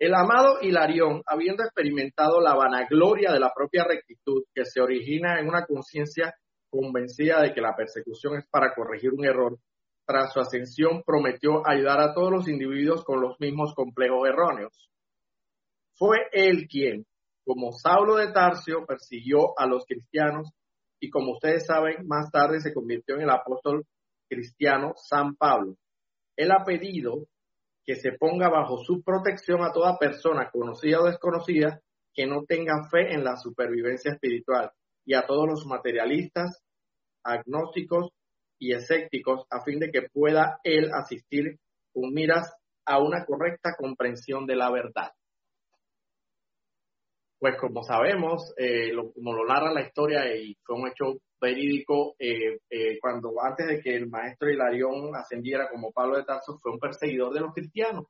El 0.02 0.16
amado 0.16 0.58
Hilarión, 0.64 1.22
habiendo 1.28 1.62
experimentado 1.62 2.42
la 2.42 2.56
vanagloria 2.56 3.32
de 3.32 3.40
la 3.40 3.54
propia 3.54 3.84
rectitud 3.84 4.46
que 4.52 4.66
se 4.66 4.82
origina 4.82 5.40
en 5.40 5.48
una 5.48 5.64
conciencia 5.68 6.34
convencida 6.72 7.40
de 7.44 7.54
que 7.54 7.62
la 7.62 7.76
persecución 7.76 8.40
es 8.40 8.48
para 8.50 8.74
corregir 8.74 9.14
un 9.14 9.24
error, 9.26 9.60
tras 10.04 10.34
su 10.34 10.40
ascensión 10.40 11.04
prometió 11.06 11.62
ayudar 11.70 12.00
a 12.00 12.16
todos 12.16 12.32
los 12.32 12.48
individuos 12.48 13.04
con 13.04 13.22
los 13.22 13.40
mismos 13.40 13.76
complejos 13.76 14.28
erróneos. 14.28 14.90
Fue 15.94 16.18
él 16.32 16.66
quien, 16.68 17.06
como 17.46 17.72
Saulo 17.72 18.16
de 18.16 18.32
Tarcio, 18.32 18.88
persiguió 18.88 19.54
a 19.56 19.68
los 19.68 19.86
cristianos 19.86 20.52
y 21.00 21.12
como 21.12 21.34
ustedes 21.34 21.68
saben, 21.68 22.08
más 22.08 22.32
tarde 22.32 22.60
se 22.60 22.74
convirtió 22.74 23.18
en 23.18 23.22
el 23.22 23.30
apóstol 23.30 23.86
cristiano 24.28 24.94
San 24.96 25.36
Pablo. 25.36 25.76
Él 26.36 26.52
ha 26.52 26.64
pedido 26.66 27.28
que 27.86 27.96
se 27.96 28.14
ponga 28.14 28.50
bajo 28.50 28.78
su 28.84 29.04
protección 29.04 29.64
a 29.64 29.72
toda 29.72 29.98
persona, 29.98 30.50
conocida 30.52 31.02
o 31.02 31.06
desconocida, 31.06 31.82
que 32.14 32.28
no 32.28 32.44
tenga 32.46 32.88
fe 32.90 33.14
en 33.14 33.24
la 33.24 33.38
supervivencia 33.38 34.12
espiritual 34.12 34.72
y 35.06 35.14
a 35.14 35.26
todos 35.26 35.48
los 35.48 35.66
materialistas, 35.66 36.62
agnósticos 37.24 38.12
y 38.60 38.74
escépticos 38.74 39.46
a 39.50 39.64
fin 39.64 39.80
de 39.80 39.92
que 39.92 40.04
pueda 40.14 40.60
él 40.64 40.92
asistir 40.94 41.58
con 41.94 42.14
miras 42.14 42.54
a 42.86 43.00
una 43.00 43.26
correcta 43.26 43.76
comprensión 43.78 44.46
de 44.46 44.56
la 44.56 44.72
verdad. 44.72 45.12
Pues 47.40 47.58
como 47.60 47.84
sabemos, 47.84 48.54
eh, 48.58 48.92
como 49.16 49.34
lo 49.34 49.46
narra 49.46 49.74
la 49.74 49.82
historia 49.82 50.36
y 50.36 50.56
fue 50.64 50.76
un 50.76 50.88
hecho 50.88 51.18
verídico, 51.42 52.16
eh, 52.20 52.60
eh, 52.70 53.00
cuando 53.02 53.34
antes 53.42 53.68
de 53.68 53.82
que 53.82 53.96
el 53.96 54.08
maestro 54.08 54.50
Hilarión 54.50 55.16
ascendiera 55.16 55.68
como 55.70 55.92
Pablo 55.92 56.18
de 56.18 56.24
Tarso, 56.24 56.58
fue 56.62 56.72
un 56.72 56.80
perseguidor 56.80 57.34
de 57.34 57.42
los 57.42 57.54
cristianos. 57.54 58.06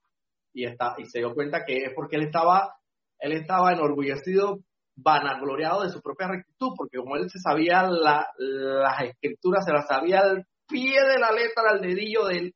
Y, 0.54 0.66
está, 0.66 0.96
y 0.98 1.06
se 1.06 1.20
dio 1.20 1.34
cuenta 1.34 1.64
que 1.66 1.78
es 1.78 1.94
porque 1.96 2.18
él 2.18 2.24
estaba, 2.24 2.76
él 3.20 3.32
estaba 3.32 3.72
enorgullecido, 3.72 4.60
vanagloriado 4.98 5.84
de 5.84 5.90
su 5.90 6.02
propia 6.02 6.28
rectitud, 6.28 6.74
porque 6.76 6.98
como 6.98 7.16
él 7.16 7.30
se 7.30 7.40
sabía 7.40 7.84
la, 7.84 8.28
las 8.38 9.02
escrituras, 9.04 9.64
se 9.66 9.72
las 9.72 9.88
sabía 9.88 10.20
al 10.20 10.46
pie 10.68 11.02
de 11.02 11.18
la 11.18 11.32
letra, 11.32 11.64
al 11.70 11.82
dedillo 11.82 12.26
de, 12.26 12.54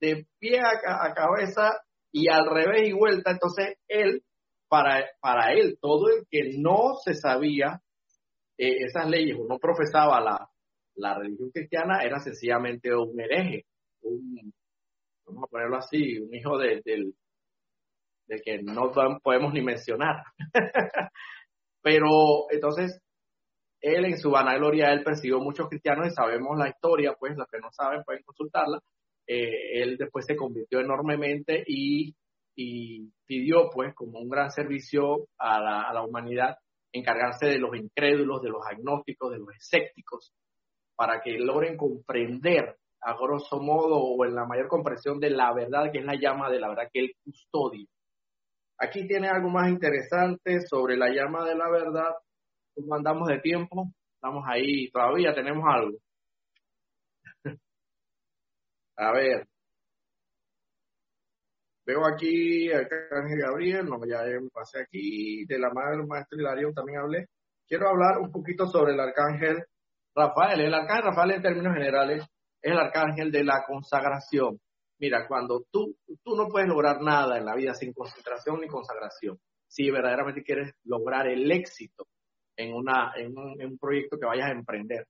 de 0.00 0.26
pie 0.38 0.60
a, 0.60 1.04
a 1.04 1.12
cabeza 1.12 1.78
y 2.10 2.28
al 2.28 2.46
revés 2.48 2.88
y 2.88 2.92
vuelta, 2.92 3.32
entonces 3.32 3.76
él 3.86 4.22
para, 4.68 5.04
para 5.20 5.52
él, 5.52 5.78
todo 5.80 6.08
el 6.08 6.26
que 6.30 6.58
no 6.58 6.94
se 7.04 7.14
sabía 7.14 7.82
eh, 8.58 8.84
esas 8.84 9.08
leyes 9.08 9.36
o 9.38 9.46
no 9.46 9.58
profesaba 9.58 10.20
la, 10.20 10.48
la 10.94 11.18
religión 11.18 11.50
cristiana 11.50 12.02
era 12.02 12.18
sencillamente 12.20 12.94
un 12.94 13.18
hereje, 13.20 13.66
un, 14.02 14.52
vamos 15.26 15.44
a 15.44 15.46
ponerlo 15.48 15.76
así, 15.76 16.18
un 16.18 16.34
hijo 16.34 16.58
de, 16.58 16.82
del, 16.84 17.14
de 18.26 18.40
que 18.40 18.62
no 18.62 18.90
podemos 19.22 19.52
ni 19.52 19.62
mencionar. 19.62 20.22
Pero 21.82 22.50
entonces, 22.50 23.00
él 23.80 24.04
en 24.06 24.18
su 24.18 24.30
vanagloria, 24.30 24.92
él 24.92 25.04
persiguió 25.04 25.38
muchos 25.40 25.68
cristianos 25.68 26.08
y 26.08 26.10
sabemos 26.10 26.58
la 26.58 26.68
historia, 26.68 27.14
pues 27.18 27.36
los 27.36 27.46
que 27.48 27.58
no 27.60 27.70
saben 27.70 28.02
pueden 28.04 28.22
consultarla. 28.24 28.80
Eh, 29.28 29.82
él 29.82 29.96
después 29.96 30.24
se 30.24 30.36
convirtió 30.36 30.80
enormemente 30.80 31.62
y 31.66 32.14
y 32.56 33.12
pidió 33.26 33.68
pues 33.70 33.94
como 33.94 34.18
un 34.18 34.30
gran 34.30 34.50
servicio 34.50 35.28
a 35.38 35.60
la, 35.60 35.82
a 35.82 35.92
la 35.92 36.02
humanidad 36.02 36.56
encargarse 36.92 37.46
de 37.46 37.58
los 37.58 37.76
incrédulos, 37.76 38.42
de 38.42 38.50
los 38.50 38.66
agnósticos, 38.66 39.32
de 39.32 39.38
los 39.38 39.48
escépticos, 39.54 40.32
para 40.94 41.20
que 41.20 41.38
logren 41.38 41.76
comprender 41.76 42.76
a 43.02 43.14
grosso 43.14 43.60
modo 43.60 43.98
o 43.98 44.24
en 44.24 44.34
la 44.34 44.46
mayor 44.46 44.68
comprensión 44.68 45.20
de 45.20 45.30
la 45.30 45.52
verdad, 45.52 45.92
que 45.92 45.98
es 45.98 46.04
la 46.04 46.14
llama 46.14 46.50
de 46.50 46.58
la 46.58 46.68
verdad 46.68 46.88
que 46.92 47.00
él 47.00 47.14
custodia. 47.24 47.86
Aquí 48.78 49.06
tiene 49.06 49.28
algo 49.28 49.48
más 49.48 49.68
interesante 49.68 50.60
sobre 50.66 50.96
la 50.96 51.08
llama 51.08 51.44
de 51.44 51.54
la 51.54 51.70
verdad. 51.70 52.14
¿Cómo 52.74 52.94
andamos 52.94 53.28
de 53.28 53.38
tiempo? 53.38 53.86
Estamos 54.14 54.44
ahí, 54.46 54.90
todavía 54.90 55.34
tenemos 55.34 55.64
algo. 55.66 55.98
a 58.96 59.12
ver, 59.12 59.46
Veo 61.86 62.04
aquí 62.04 62.68
al 62.72 62.80
Arcángel 62.80 63.38
Gabriel, 63.38 63.86
no, 63.86 64.04
ya 64.04 64.24
pasé 64.52 64.80
aquí, 64.80 65.44
de 65.46 65.56
la 65.56 65.70
madre 65.70 65.98
del 65.98 66.06
maestro 66.08 66.36
Hilarión 66.36 66.74
también 66.74 66.98
hablé. 66.98 67.26
Quiero 67.68 67.88
hablar 67.88 68.18
un 68.18 68.32
poquito 68.32 68.66
sobre 68.66 68.94
el 68.94 69.00
Arcángel 69.00 69.64
Rafael. 70.12 70.60
El 70.62 70.74
Arcángel 70.74 71.04
Rafael 71.04 71.30
en 71.30 71.42
términos 71.42 71.74
generales 71.74 72.24
es 72.60 72.72
el 72.72 72.78
Arcángel 72.78 73.30
de 73.30 73.44
la 73.44 73.62
consagración. 73.64 74.58
Mira, 74.98 75.28
cuando 75.28 75.64
tú, 75.70 75.96
tú 76.24 76.34
no 76.34 76.48
puedes 76.48 76.68
lograr 76.68 77.00
nada 77.00 77.38
en 77.38 77.44
la 77.44 77.54
vida 77.54 77.72
sin 77.74 77.92
concentración 77.92 78.60
ni 78.60 78.66
consagración. 78.66 79.38
Si 79.68 79.88
verdaderamente 79.88 80.42
quieres 80.42 80.72
lograr 80.84 81.28
el 81.28 81.48
éxito 81.52 82.06
en, 82.56 82.74
una, 82.74 83.12
en 83.16 83.36
un 83.36 83.78
proyecto 83.78 84.18
que 84.18 84.26
vayas 84.26 84.48
a 84.48 84.52
emprender 84.52 85.06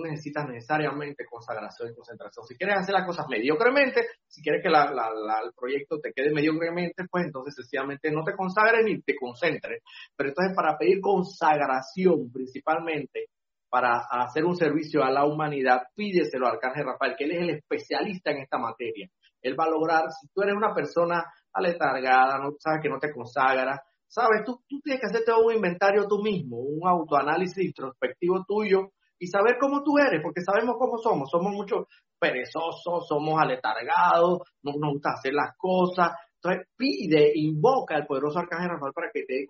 necesitas 0.00 0.48
necesariamente 0.48 1.24
consagración 1.24 1.90
y 1.90 1.94
concentración. 1.94 2.46
Si 2.46 2.56
quieres 2.56 2.76
hacer 2.76 2.94
las 2.94 3.06
cosas 3.06 3.26
mediocremente, 3.28 4.06
si 4.26 4.42
quieres 4.42 4.62
que 4.62 4.70
la, 4.70 4.84
el 4.84 5.52
proyecto 5.54 5.98
te 6.00 6.12
quede 6.12 6.32
mediocremente, 6.32 7.04
pues 7.10 7.24
entonces 7.24 7.54
sencillamente 7.54 8.10
no 8.10 8.24
te 8.24 8.34
consagres 8.34 8.84
ni 8.84 9.00
te 9.02 9.14
concentres. 9.16 9.82
Pero 10.16 10.30
entonces 10.30 10.54
para 10.54 10.76
pedir 10.78 11.00
consagración 11.00 12.30
principalmente, 12.32 13.26
para 13.68 13.98
hacer 14.10 14.44
un 14.44 14.56
servicio 14.56 15.02
a 15.04 15.10
la 15.10 15.24
humanidad, 15.24 15.82
pídeselo 15.94 16.46
al 16.46 16.54
Arcángel 16.54 16.86
Rafael, 16.86 17.14
que 17.16 17.24
él 17.24 17.32
es 17.32 17.42
el 17.42 17.50
especialista 17.50 18.30
en 18.30 18.38
esta 18.38 18.58
materia. 18.58 19.08
Él 19.42 19.58
va 19.58 19.64
a 19.64 19.70
lograr, 19.70 20.04
si 20.10 20.28
tú 20.28 20.42
eres 20.42 20.54
una 20.54 20.74
persona 20.74 21.24
aletargada, 21.52 22.38
no 22.38 22.52
sabes 22.58 22.80
que 22.82 22.88
no 22.88 22.98
te 22.98 23.12
consagras, 23.12 23.80
sabes, 24.08 24.44
tú, 24.44 24.62
tú 24.68 24.80
tienes 24.80 25.00
que 25.00 25.06
hacerte 25.08 25.32
un 25.32 25.54
inventario 25.54 26.06
tú 26.06 26.22
mismo, 26.22 26.58
un 26.58 26.88
autoanálisis 26.88 27.64
introspectivo 27.64 28.44
tuyo 28.46 28.92
y 29.18 29.26
saber 29.28 29.56
cómo 29.58 29.82
tú 29.82 29.98
eres, 29.98 30.20
porque 30.22 30.42
sabemos 30.42 30.76
cómo 30.78 30.98
somos. 30.98 31.30
Somos 31.30 31.52
mucho 31.52 31.88
perezosos, 32.18 33.06
somos 33.08 33.40
aletargados, 33.40 34.40
no 34.62 34.72
nos 34.78 34.94
gusta 34.94 35.10
hacer 35.12 35.32
las 35.34 35.56
cosas. 35.56 36.12
Entonces 36.42 36.68
pide, 36.76 37.32
invoca 37.34 37.96
al 37.96 38.06
poderoso 38.06 38.38
Arcángel 38.38 38.70
Rafael 38.70 38.92
para 38.92 39.10
que 39.12 39.24
te 39.24 39.34
dé 39.34 39.46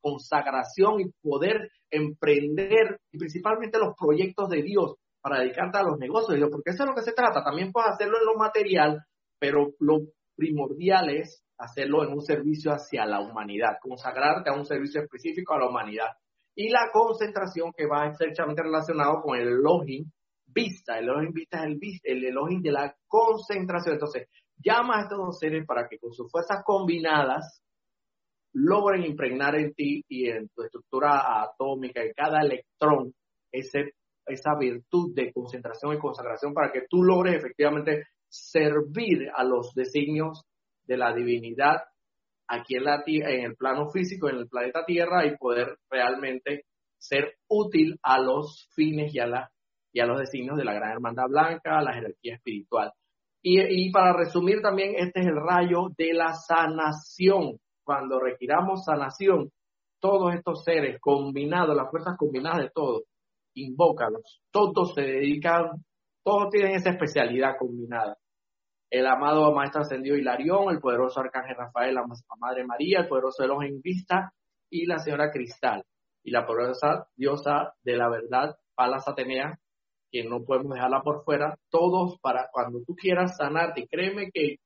consagración 0.00 1.00
y 1.00 1.10
poder 1.22 1.70
emprender, 1.90 3.00
y 3.12 3.18
principalmente 3.18 3.78
los 3.78 3.94
proyectos 3.96 4.48
de 4.48 4.62
Dios, 4.62 4.96
para 5.20 5.40
dedicarte 5.40 5.78
a 5.78 5.82
los 5.82 5.98
negocios 5.98 6.38
porque 6.50 6.70
eso 6.70 6.84
es 6.84 6.88
lo 6.88 6.94
que 6.94 7.02
se 7.02 7.12
trata. 7.12 7.42
También 7.42 7.72
puedes 7.72 7.90
hacerlo 7.90 8.18
en 8.18 8.26
lo 8.26 8.34
material, 8.36 9.04
pero 9.38 9.72
lo 9.80 10.00
primordial 10.36 11.10
es 11.10 11.42
hacerlo 11.58 12.04
en 12.04 12.12
un 12.12 12.22
servicio 12.22 12.72
hacia 12.72 13.04
la 13.04 13.20
humanidad, 13.20 13.78
consagrarte 13.80 14.50
a 14.50 14.54
un 14.54 14.64
servicio 14.64 15.02
específico 15.02 15.54
a 15.54 15.58
la 15.58 15.68
humanidad 15.68 16.08
y 16.58 16.70
la 16.70 16.90
concentración 16.92 17.72
que 17.72 17.86
va 17.86 18.08
estrechamente 18.08 18.64
relacionado 18.64 19.22
con 19.22 19.38
el 19.38 19.46
Elohim 19.46 20.10
vista. 20.44 20.98
El 20.98 21.08
Elohim 21.08 21.32
vista 21.32 21.58
es 21.58 21.78
el, 22.02 22.24
el 22.24 22.62
de 22.62 22.72
la 22.72 22.96
concentración. 23.06 23.94
Entonces, 23.94 24.26
llama 24.56 24.98
a 24.98 25.02
estos 25.02 25.18
dos 25.18 25.38
seres 25.38 25.64
para 25.64 25.86
que 25.88 26.00
con 26.00 26.12
sus 26.12 26.28
fuerzas 26.28 26.64
combinadas 26.64 27.62
logren 28.54 29.04
impregnar 29.04 29.54
en 29.54 29.72
ti 29.72 30.04
y 30.08 30.28
en 30.30 30.48
tu 30.48 30.64
estructura 30.64 31.44
atómica, 31.44 32.02
en 32.02 32.12
cada 32.12 32.40
electrón, 32.40 33.14
ese, 33.52 33.92
esa 34.26 34.56
virtud 34.58 35.14
de 35.14 35.32
concentración 35.32 35.94
y 35.94 35.98
consagración 36.00 36.52
para 36.54 36.72
que 36.72 36.86
tú 36.90 37.04
logres 37.04 37.36
efectivamente 37.36 38.08
servir 38.28 39.30
a 39.32 39.44
los 39.44 39.74
designios 39.74 40.42
de 40.84 40.96
la 40.96 41.14
divinidad 41.14 41.82
aquí 42.48 42.76
en, 42.76 42.84
la, 42.84 43.02
en 43.06 43.44
el 43.44 43.56
plano 43.56 43.90
físico, 43.90 44.28
en 44.28 44.36
el 44.36 44.48
planeta 44.48 44.84
Tierra, 44.84 45.26
y 45.26 45.36
poder 45.36 45.76
realmente 45.90 46.64
ser 46.98 47.34
útil 47.48 47.98
a 48.02 48.18
los 48.18 48.68
fines 48.74 49.14
y 49.14 49.20
a, 49.20 49.26
la, 49.26 49.50
y 49.92 50.00
a 50.00 50.06
los 50.06 50.18
designios 50.18 50.56
de 50.56 50.64
la 50.64 50.74
Gran 50.74 50.92
Hermandad 50.92 51.28
Blanca, 51.28 51.80
la 51.82 51.94
jerarquía 51.94 52.36
espiritual. 52.36 52.92
Y, 53.42 53.60
y 53.60 53.92
para 53.92 54.16
resumir 54.16 54.60
también, 54.60 54.94
este 54.96 55.20
es 55.20 55.26
el 55.26 55.36
rayo 55.36 55.88
de 55.96 56.12
la 56.12 56.32
sanación. 56.32 57.58
Cuando 57.84 58.18
requiramos 58.18 58.84
sanación, 58.84 59.50
todos 60.00 60.34
estos 60.34 60.64
seres 60.64 61.00
combinados, 61.00 61.76
las 61.76 61.90
fuerzas 61.90 62.16
combinadas 62.18 62.58
de 62.58 62.70
todos, 62.70 63.02
invócalos. 63.54 64.40
Todos 64.50 64.94
se 64.94 65.02
dedican, 65.02 65.84
todos 66.24 66.50
tienen 66.50 66.72
esa 66.72 66.90
especialidad 66.90 67.56
combinada 67.58 68.16
el 68.90 69.06
amado 69.06 69.52
Maestro 69.52 69.82
Ascendido 69.82 70.16
Hilarión, 70.16 70.70
el 70.70 70.80
poderoso 70.80 71.20
Arcángel 71.20 71.56
Rafael, 71.56 71.94
la 71.94 72.04
Madre 72.38 72.64
María, 72.64 73.00
el 73.00 73.08
poderoso 73.08 73.44
Elohim 73.44 73.80
Vista 73.82 74.32
y 74.70 74.86
la 74.86 74.98
Señora 74.98 75.30
Cristal. 75.30 75.84
Y 76.24 76.30
la 76.30 76.46
poderosa 76.46 77.06
diosa 77.16 77.74
de 77.82 77.96
la 77.96 78.08
verdad, 78.08 78.56
Palas 78.74 79.06
Atenea, 79.06 79.58
que 80.10 80.24
no 80.24 80.42
podemos 80.44 80.74
dejarla 80.74 81.02
por 81.02 81.22
fuera, 81.24 81.58
todos 81.70 82.18
para 82.20 82.48
cuando 82.50 82.80
tú 82.86 82.94
quieras 82.94 83.36
sanarte. 83.36 83.86
Créeme 83.88 84.30
que 84.32 84.56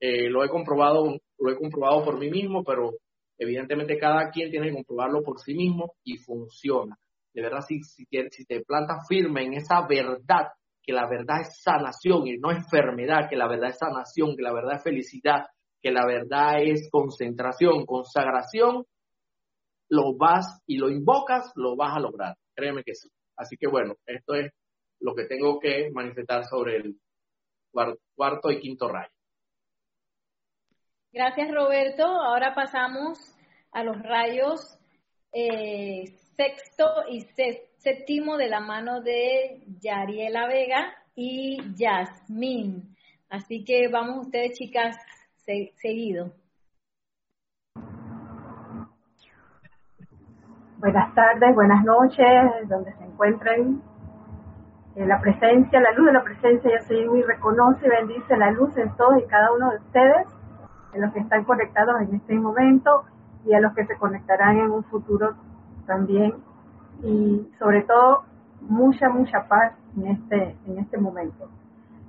eh, 0.00 0.28
lo 0.30 0.44
he 0.44 0.48
comprobado, 0.48 1.18
lo 1.38 1.50
he 1.50 1.56
comprobado 1.56 2.04
por 2.04 2.18
mí 2.18 2.30
mismo, 2.30 2.62
pero 2.64 2.92
evidentemente 3.38 3.98
cada 3.98 4.30
quien 4.30 4.50
tiene 4.50 4.68
que 4.68 4.74
comprobarlo 4.74 5.22
por 5.22 5.40
sí 5.40 5.54
mismo 5.54 5.94
y 6.04 6.18
funciona. 6.18 6.96
De 7.34 7.42
verdad, 7.42 7.62
si, 7.66 7.82
si, 7.82 8.06
si 8.30 8.44
te 8.44 8.60
plantas 8.60 9.06
firme 9.08 9.44
en 9.44 9.54
esa 9.54 9.86
verdad 9.86 10.48
que 10.82 10.92
la 10.92 11.08
verdad 11.08 11.40
es 11.40 11.60
sanación 11.62 12.26
y 12.26 12.38
no 12.38 12.50
enfermedad, 12.50 13.28
que 13.28 13.36
la 13.36 13.48
verdad 13.48 13.70
es 13.70 13.78
sanación, 13.78 14.36
que 14.36 14.42
la 14.42 14.52
verdad 14.52 14.76
es 14.76 14.82
felicidad, 14.82 15.46
que 15.80 15.90
la 15.90 16.06
verdad 16.06 16.62
es 16.62 16.88
concentración, 16.90 17.86
consagración, 17.86 18.84
lo 19.88 20.16
vas 20.16 20.62
y 20.66 20.78
lo 20.78 20.88
invocas, 20.88 21.52
lo 21.54 21.76
vas 21.76 21.96
a 21.96 22.00
lograr. 22.00 22.36
Créeme 22.54 22.82
que 22.82 22.94
sí. 22.94 23.08
Así 23.36 23.56
que 23.56 23.68
bueno, 23.68 23.94
esto 24.06 24.34
es 24.34 24.52
lo 25.00 25.14
que 25.14 25.24
tengo 25.24 25.58
que 25.58 25.90
manifestar 25.92 26.44
sobre 26.44 26.76
el 26.76 26.96
cuarto 28.14 28.50
y 28.50 28.60
quinto 28.60 28.88
rayo. 28.88 29.12
Gracias 31.12 31.50
Roberto. 31.52 32.04
Ahora 32.04 32.54
pasamos 32.54 33.18
a 33.72 33.84
los 33.84 34.00
rayos 34.02 34.78
eh, 35.32 36.04
sexto 36.36 36.86
y 37.08 37.26
séptimo 37.78 38.36
de 38.36 38.48
la 38.48 38.60
mano 38.60 39.00
de 39.00 39.62
Yariela 39.80 40.46
Vega. 40.46 40.94
y 41.14 41.60
Yasmín. 41.74 42.96
Así 43.28 43.64
que 43.64 43.88
vamos 43.88 44.26
ustedes, 44.26 44.52
chicas, 44.58 44.96
seguido. 45.76 46.32
Buenas 50.78 51.14
tardes, 51.14 51.54
buenas 51.54 51.84
noches, 51.84 52.26
donde 52.68 52.92
se 52.94 53.04
encuentren. 53.04 53.82
Eh, 54.96 55.06
la 55.06 55.20
presencia, 55.20 55.80
la 55.80 55.92
luz 55.92 56.06
de 56.06 56.12
la 56.12 56.24
presencia, 56.24 56.70
yo 56.70 56.86
soy 56.86 57.20
y 57.20 57.22
reconoce 57.22 57.86
y 57.86 57.88
bendice 57.88 58.36
la 58.36 58.50
luz 58.50 58.76
en 58.76 58.94
todos 58.96 59.22
y 59.22 59.26
cada 59.26 59.52
uno 59.52 59.70
de 59.70 59.76
ustedes, 59.76 60.26
en 60.94 61.02
los 61.02 61.12
que 61.12 61.20
están 61.20 61.44
conectados 61.44 62.00
en 62.00 62.14
este 62.14 62.34
momento 62.34 63.04
y 63.44 63.54
a 63.54 63.60
los 63.60 63.74
que 63.74 63.86
se 63.86 63.96
conectarán 63.96 64.58
en 64.58 64.70
un 64.70 64.84
futuro 64.84 65.36
también. 65.86 66.34
Y 67.02 67.50
sobre 67.58 67.82
todo, 67.82 68.24
mucha, 68.60 69.08
mucha 69.08 69.46
paz 69.48 69.72
en 69.96 70.06
este, 70.08 70.56
en 70.66 70.78
este 70.78 70.98
momento. 70.98 71.48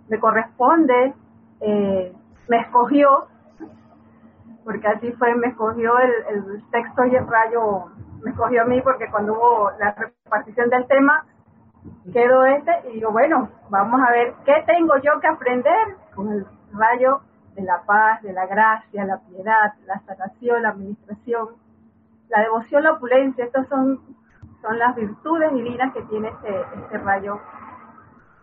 Me 0.10 0.20
corresponde, 0.20 1.14
eh, 1.62 2.14
me 2.48 2.58
escogió, 2.58 3.28
porque 4.64 4.88
así 4.88 5.12
fue, 5.14 5.36
me 5.36 5.48
escogió 5.48 5.98
el, 6.00 6.12
el 6.30 6.64
texto 6.72 7.06
y 7.06 7.16
el 7.16 7.28
rayo, 7.28 7.86
me 8.24 8.32
escogió 8.32 8.62
a 8.62 8.66
mí 8.66 8.82
porque 8.82 9.10
cuando 9.10 9.34
hubo 9.34 9.72
la 9.80 9.92
repartición 9.92 10.70
del 10.70 10.86
tema, 10.88 11.26
quedó 12.12 12.46
este 12.46 12.72
y 12.90 12.94
digo, 12.96 13.12
bueno, 13.12 13.50
vamos 13.70 14.02
a 14.02 14.12
ver 14.12 14.34
qué 14.46 14.64
tengo 14.66 14.96
yo 14.98 15.20
que 15.20 15.28
aprender 15.28 15.98
con 16.16 16.32
el 16.32 16.46
rayo 16.74 17.22
de 17.56 17.64
la 17.64 17.82
paz, 17.84 18.22
de 18.22 18.34
la 18.34 18.46
gracia, 18.46 19.06
la 19.06 19.20
piedad, 19.20 19.74
la 19.86 20.00
sanación, 20.06 20.64
la 20.64 20.70
administración, 20.70 21.50
la 22.30 22.42
devoción, 22.42 22.84
la 22.84 22.94
opulencia. 22.94 23.46
Estas 23.46 23.68
son, 23.68 24.00
son 24.62 24.80
las 24.80 24.96
virtudes 24.96 25.54
divinas 25.54 25.94
que 25.94 26.02
tiene 26.04 26.30
este, 26.30 26.62
este 26.76 26.98
rayo. 27.00 27.40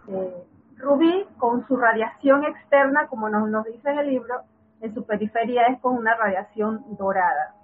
Eh, 0.08 0.44
rubí, 0.80 1.26
con 1.38 1.66
su 1.66 1.76
radiación 1.76 2.44
externa, 2.44 3.06
como 3.08 3.28
nos, 3.28 3.64
dice 3.64 3.90
en 3.90 3.98
el 3.98 4.06
libro, 4.08 4.42
en 4.80 4.94
su 4.94 5.04
periferia 5.04 5.66
es 5.66 5.80
con 5.80 5.96
una 5.96 6.14
radiación 6.16 6.84
dorada. 6.96 7.54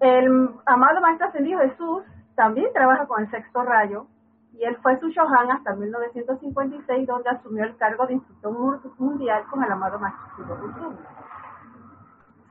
El 0.00 0.50
amado 0.66 1.00
Maestro 1.00 1.28
Ascendido 1.28 1.60
Jesús 1.60 2.04
también 2.34 2.72
trabaja 2.72 3.06
con 3.06 3.22
el 3.22 3.30
sexto 3.30 3.62
rayo, 3.64 4.06
y 4.52 4.64
él 4.64 4.76
fue 4.82 4.98
su 4.98 5.08
Shohan 5.08 5.50
hasta 5.50 5.74
1956, 5.74 7.06
donde 7.06 7.30
asumió 7.30 7.64
el 7.64 7.76
cargo 7.76 8.06
de 8.06 8.14
instructor 8.14 8.80
mundial 8.98 9.44
con 9.50 9.62
el 9.62 9.70
amado 9.70 9.98
Maestro 9.98 10.46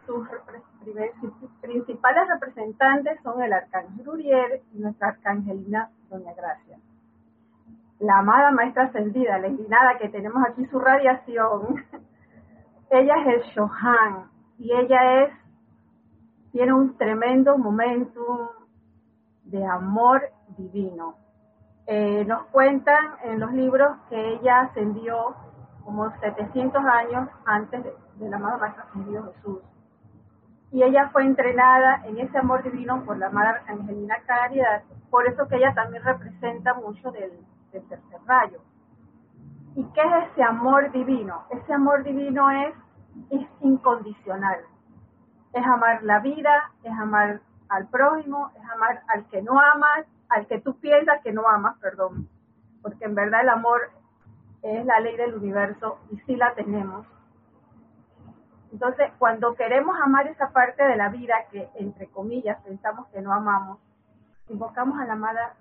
Sus 0.07 0.27
principales 1.61 2.27
representantes 2.29 3.21
son 3.21 3.41
el 3.43 3.53
arcángel 3.53 4.09
Uriel 4.09 4.61
y 4.73 4.79
nuestra 4.79 5.09
arcangelina 5.09 5.91
Doña 6.09 6.33
Gracia. 6.33 6.79
La 7.99 8.19
amada 8.19 8.51
maestra 8.51 8.85
ascendida, 8.85 9.37
la 9.37 9.47
inclinada 9.47 9.97
que 9.99 10.09
tenemos 10.09 10.43
aquí 10.47 10.65
su 10.67 10.79
radiación, 10.79 11.85
ella 12.89 13.15
es 13.21 13.27
el 13.27 13.41
Shohan 13.51 14.31
y 14.57 14.73
ella 14.73 15.23
es, 15.23 15.33
tiene 16.51 16.73
un 16.73 16.97
tremendo 16.97 17.57
momentum 17.57 18.47
de 19.43 19.63
amor 19.65 20.23
divino 20.57 21.27
eh, 21.89 22.25
nos 22.25 22.43
cuentan 22.47 23.15
en 23.23 23.39
los 23.39 23.53
libros 23.53 23.95
que 24.09 24.33
ella 24.33 24.59
ascendió 24.59 25.35
como 25.85 26.11
700 26.19 26.83
años 26.83 27.29
antes 27.45 27.81
de, 27.81 28.29
la 28.29 28.35
amada 28.35 28.57
Maestra 28.57 28.83
Ascendido 28.83 29.31
Jesús. 29.33 29.59
Y 30.71 30.83
ella 30.83 31.09
fue 31.09 31.23
entrenada 31.23 32.01
en 32.05 32.19
ese 32.19 32.37
amor 32.37 32.63
divino 32.63 33.03
por 33.05 33.17
la 33.17 33.27
amada 33.27 33.63
Angelina 33.67 34.17
Caridad, 34.25 34.83
por 35.09 35.25
eso 35.25 35.47
que 35.47 35.55
ella 35.55 35.73
también 35.73 36.03
representa 36.03 36.73
mucho 36.73 37.11
del, 37.11 37.31
del 37.71 37.87
tercer 37.87 38.19
rayo. 38.25 38.59
¿Y 39.75 39.83
qué 39.93 40.01
es 40.01 40.31
ese 40.31 40.43
amor 40.43 40.91
divino? 40.91 41.43
Ese 41.51 41.73
amor 41.73 42.03
divino 42.03 42.49
es, 42.51 42.73
es 43.29 43.47
incondicional. 43.61 44.59
Es 45.53 45.65
amar 45.65 46.03
la 46.03 46.19
vida, 46.19 46.71
es 46.83 46.91
amar 46.91 47.41
al 47.69 47.87
prójimo, 47.87 48.51
es 48.55 48.69
amar 48.69 49.03
al 49.07 49.25
que 49.27 49.41
no 49.41 49.59
amas, 49.59 50.05
al 50.29 50.47
que 50.47 50.59
tú 50.59 50.77
piensas 50.79 51.21
que 51.23 51.31
no 51.31 51.47
amas, 51.47 51.77
perdón, 51.79 52.27
porque 52.81 53.05
en 53.05 53.15
verdad 53.15 53.41
el 53.41 53.49
amor 53.49 53.91
es 54.61 54.85
la 54.85 54.99
ley 54.99 55.15
del 55.15 55.35
universo 55.35 55.99
y 56.11 56.17
sí 56.21 56.35
la 56.35 56.53
tenemos. 56.53 57.05
Entonces, 58.71 59.11
cuando 59.17 59.55
queremos 59.55 59.97
amar 60.01 60.27
esa 60.27 60.51
parte 60.51 60.83
de 60.83 60.95
la 60.95 61.09
vida 61.09 61.35
que, 61.51 61.69
entre 61.75 62.07
comillas, 62.07 62.61
pensamos 62.63 63.07
que 63.07 63.21
no 63.21 63.33
amamos, 63.33 63.79
invocamos 64.49 64.99
a 64.99 65.05
la 65.05 65.13
amada 65.13 65.53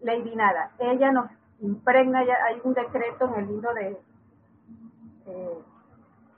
Lady 0.00 0.34
Nada. 0.34 0.70
Ella 0.78 1.12
nos 1.12 1.30
impregna, 1.60 2.24
ya 2.24 2.34
hay 2.44 2.60
un 2.64 2.74
decreto 2.74 3.32
en 3.32 3.40
el 3.40 3.48
libro 3.48 3.72
de, 3.74 3.98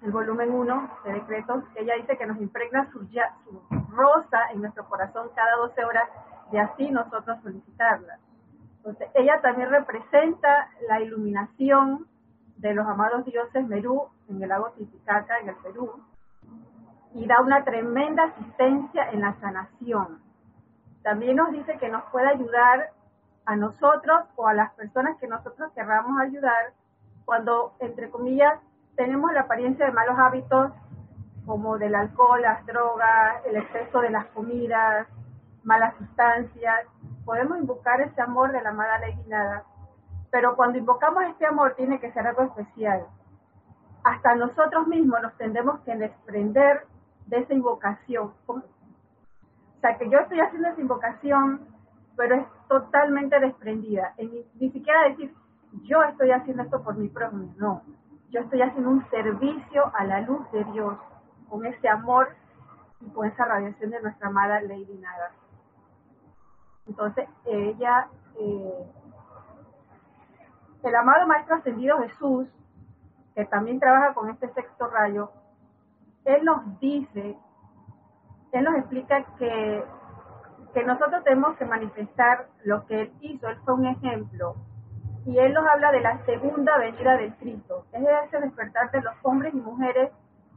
el 0.02 0.12
volumen 0.12 0.50
1 0.52 0.90
de 1.04 1.12
decretos, 1.14 1.64
ella 1.76 1.94
dice 1.96 2.18
que 2.18 2.26
nos 2.26 2.38
impregna 2.38 2.90
su, 2.92 3.06
su 3.06 3.62
rosa 3.90 4.50
en 4.52 4.60
nuestro 4.60 4.86
corazón 4.86 5.30
cada 5.34 5.56
12 5.56 5.84
horas 5.84 6.08
y 6.52 6.58
así 6.58 6.90
nosotros 6.90 7.38
solicitarla. 7.42 8.18
Entonces, 8.78 9.08
ella 9.14 9.40
también 9.40 9.70
representa 9.70 10.68
la 10.88 11.00
iluminación 11.00 12.06
de 12.64 12.72
los 12.72 12.86
amados 12.86 13.26
dioses 13.26 13.68
Merú 13.68 14.08
en 14.26 14.42
el 14.42 14.48
lago 14.48 14.70
Titicaca, 14.70 15.38
en 15.38 15.50
el 15.50 15.56
Perú, 15.56 16.02
y 17.12 17.26
da 17.26 17.42
una 17.42 17.62
tremenda 17.62 18.24
asistencia 18.24 19.10
en 19.10 19.20
la 19.20 19.34
sanación. 19.38 20.22
También 21.02 21.36
nos 21.36 21.52
dice 21.52 21.76
que 21.76 21.90
nos 21.90 22.02
puede 22.04 22.28
ayudar 22.28 22.90
a 23.44 23.56
nosotros 23.56 24.24
o 24.36 24.48
a 24.48 24.54
las 24.54 24.72
personas 24.72 25.18
que 25.18 25.28
nosotros 25.28 25.72
querramos 25.74 26.18
ayudar 26.18 26.72
cuando, 27.26 27.74
entre 27.80 28.08
comillas, 28.08 28.58
tenemos 28.96 29.30
la 29.34 29.42
apariencia 29.42 29.84
de 29.84 29.92
malos 29.92 30.18
hábitos 30.18 30.72
como 31.44 31.76
del 31.76 31.94
alcohol, 31.94 32.40
las 32.40 32.64
drogas, 32.64 33.44
el 33.44 33.56
exceso 33.56 34.00
de 34.00 34.08
las 34.08 34.24
comidas, 34.28 35.06
malas 35.64 35.94
sustancias, 35.98 36.86
podemos 37.26 37.58
invocar 37.58 38.00
ese 38.00 38.22
amor 38.22 38.52
de 38.52 38.62
la 38.62 38.70
amada 38.70 39.00
ley 39.00 39.14
nada, 39.26 39.64
pero 40.34 40.56
cuando 40.56 40.78
invocamos 40.78 41.22
este 41.30 41.46
amor 41.46 41.74
tiene 41.76 42.00
que 42.00 42.10
ser 42.10 42.26
algo 42.26 42.42
especial. 42.42 43.06
Hasta 44.02 44.34
nosotros 44.34 44.88
mismos 44.88 45.22
nos 45.22 45.32
tendremos 45.36 45.78
que 45.82 45.94
desprender 45.94 46.88
de 47.26 47.38
esa 47.38 47.54
invocación. 47.54 48.32
O 48.48 48.60
sea, 49.80 49.96
que 49.96 50.10
yo 50.10 50.18
estoy 50.18 50.40
haciendo 50.40 50.70
esa 50.70 50.80
invocación, 50.80 51.60
pero 52.16 52.34
es 52.34 52.46
totalmente 52.66 53.38
desprendida. 53.38 54.12
Ni, 54.18 54.44
ni 54.58 54.72
siquiera 54.72 55.04
decir, 55.04 55.32
yo 55.84 56.02
estoy 56.02 56.32
haciendo 56.32 56.64
esto 56.64 56.82
por 56.82 56.96
mi 56.96 57.06
prójimo, 57.06 57.54
no. 57.56 57.82
Yo 58.30 58.40
estoy 58.40 58.60
haciendo 58.60 58.90
un 58.90 59.08
servicio 59.10 59.92
a 59.94 60.02
la 60.02 60.22
luz 60.22 60.50
de 60.50 60.64
Dios, 60.64 60.98
con 61.48 61.64
ese 61.64 61.88
amor 61.88 62.34
y 63.00 63.08
con 63.10 63.28
esa 63.28 63.44
radiación 63.44 63.88
de 63.88 64.02
nuestra 64.02 64.26
amada 64.26 64.60
Lady 64.62 64.98
Nada. 65.00 65.30
Entonces, 66.88 67.28
ella, 67.44 68.08
eh, 68.36 68.84
el 70.84 70.94
amado 70.94 71.26
Maestro 71.26 71.56
Ascendido 71.56 71.98
Jesús, 71.98 72.48
que 73.34 73.44
también 73.46 73.80
trabaja 73.80 74.14
con 74.14 74.30
este 74.30 74.48
sexto 74.52 74.86
rayo, 74.88 75.30
él 76.24 76.44
nos 76.44 76.78
dice, 76.78 77.36
él 78.52 78.64
nos 78.64 78.76
explica 78.76 79.24
que, 79.38 79.84
que 80.72 80.84
nosotros 80.84 81.24
tenemos 81.24 81.56
que 81.56 81.64
manifestar 81.64 82.46
lo 82.64 82.86
que 82.86 83.02
él 83.02 83.12
hizo, 83.20 83.48
él 83.48 83.58
fue 83.64 83.74
un 83.74 83.86
ejemplo, 83.86 84.56
y 85.26 85.38
él 85.38 85.54
nos 85.54 85.66
habla 85.66 85.90
de 85.90 86.00
la 86.00 86.24
segunda 86.24 86.76
venida 86.78 87.16
del 87.16 87.34
Cristo, 87.36 87.86
es 87.92 88.02
ese 88.26 88.40
despertar 88.40 88.90
de 88.90 89.00
los 89.00 89.14
hombres 89.22 89.54
y 89.54 89.58
mujeres 89.58 90.10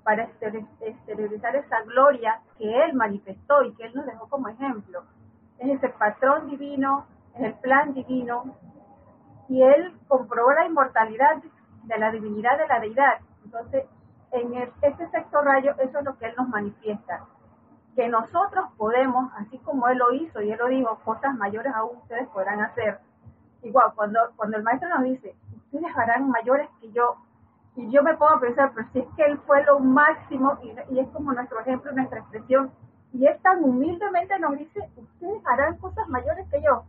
para 0.03 0.23
exteriorizar 0.23 1.55
esa 1.55 1.81
gloria 1.81 2.39
que 2.57 2.83
él 2.83 2.93
manifestó 2.93 3.63
y 3.63 3.73
que 3.75 3.85
él 3.85 3.93
nos 3.93 4.05
dejó 4.05 4.29
como 4.29 4.47
ejemplo. 4.47 5.03
Es 5.59 5.69
ese 5.69 5.89
patrón 5.89 6.49
divino, 6.49 7.05
es 7.35 7.43
el 7.43 7.53
plan 7.55 7.93
divino, 7.93 8.55
y 9.49 9.61
él 9.61 9.93
comprobó 10.07 10.51
la 10.51 10.65
inmortalidad 10.65 11.37
de 11.83 11.97
la 11.97 12.11
divinidad 12.11 12.57
de 12.57 12.67
la 12.67 12.79
deidad. 12.79 13.19
Entonces, 13.45 13.85
en 14.31 14.53
este 14.81 15.09
sexto 15.09 15.41
rayo, 15.41 15.73
eso 15.79 15.99
es 15.99 16.05
lo 16.05 16.17
que 16.17 16.25
él 16.25 16.33
nos 16.37 16.49
manifiesta, 16.49 17.25
que 17.95 18.07
nosotros 18.09 18.69
podemos, 18.77 19.31
así 19.37 19.57
como 19.59 19.87
él 19.87 19.97
lo 19.97 20.11
hizo 20.11 20.41
y 20.41 20.51
él 20.51 20.59
lo 20.59 20.67
dijo, 20.67 20.99
cosas 21.05 21.35
mayores 21.35 21.73
aún 21.73 21.97
ustedes 21.97 22.27
podrán 22.29 22.61
hacer. 22.61 22.99
Igual, 23.63 23.93
cuando, 23.95 24.19
cuando 24.35 24.57
el 24.57 24.63
maestro 24.63 24.89
nos 24.89 25.03
dice, 25.03 25.35
ustedes 25.55 25.95
harán 25.95 26.29
mayores 26.29 26.69
que 26.79 26.91
yo, 26.91 27.15
y 27.75 27.89
yo 27.91 28.01
me 28.03 28.11
a 28.11 28.39
pensar, 28.39 28.71
pero 28.73 28.87
si 28.91 28.99
es 28.99 29.05
que 29.15 29.23
él 29.23 29.37
fue 29.45 29.63
lo 29.63 29.79
máximo, 29.79 30.57
y, 30.63 30.75
y 30.93 30.99
es 30.99 31.07
como 31.09 31.31
nuestro 31.31 31.59
ejemplo, 31.61 31.91
nuestra 31.91 32.19
expresión, 32.19 32.71
y 33.13 33.25
él 33.25 33.37
tan 33.41 33.63
humildemente 33.63 34.37
nos 34.39 34.57
dice, 34.57 34.79
ustedes 34.95 35.41
harán 35.45 35.77
cosas 35.77 36.07
mayores 36.09 36.47
que 36.49 36.61
yo. 36.61 36.83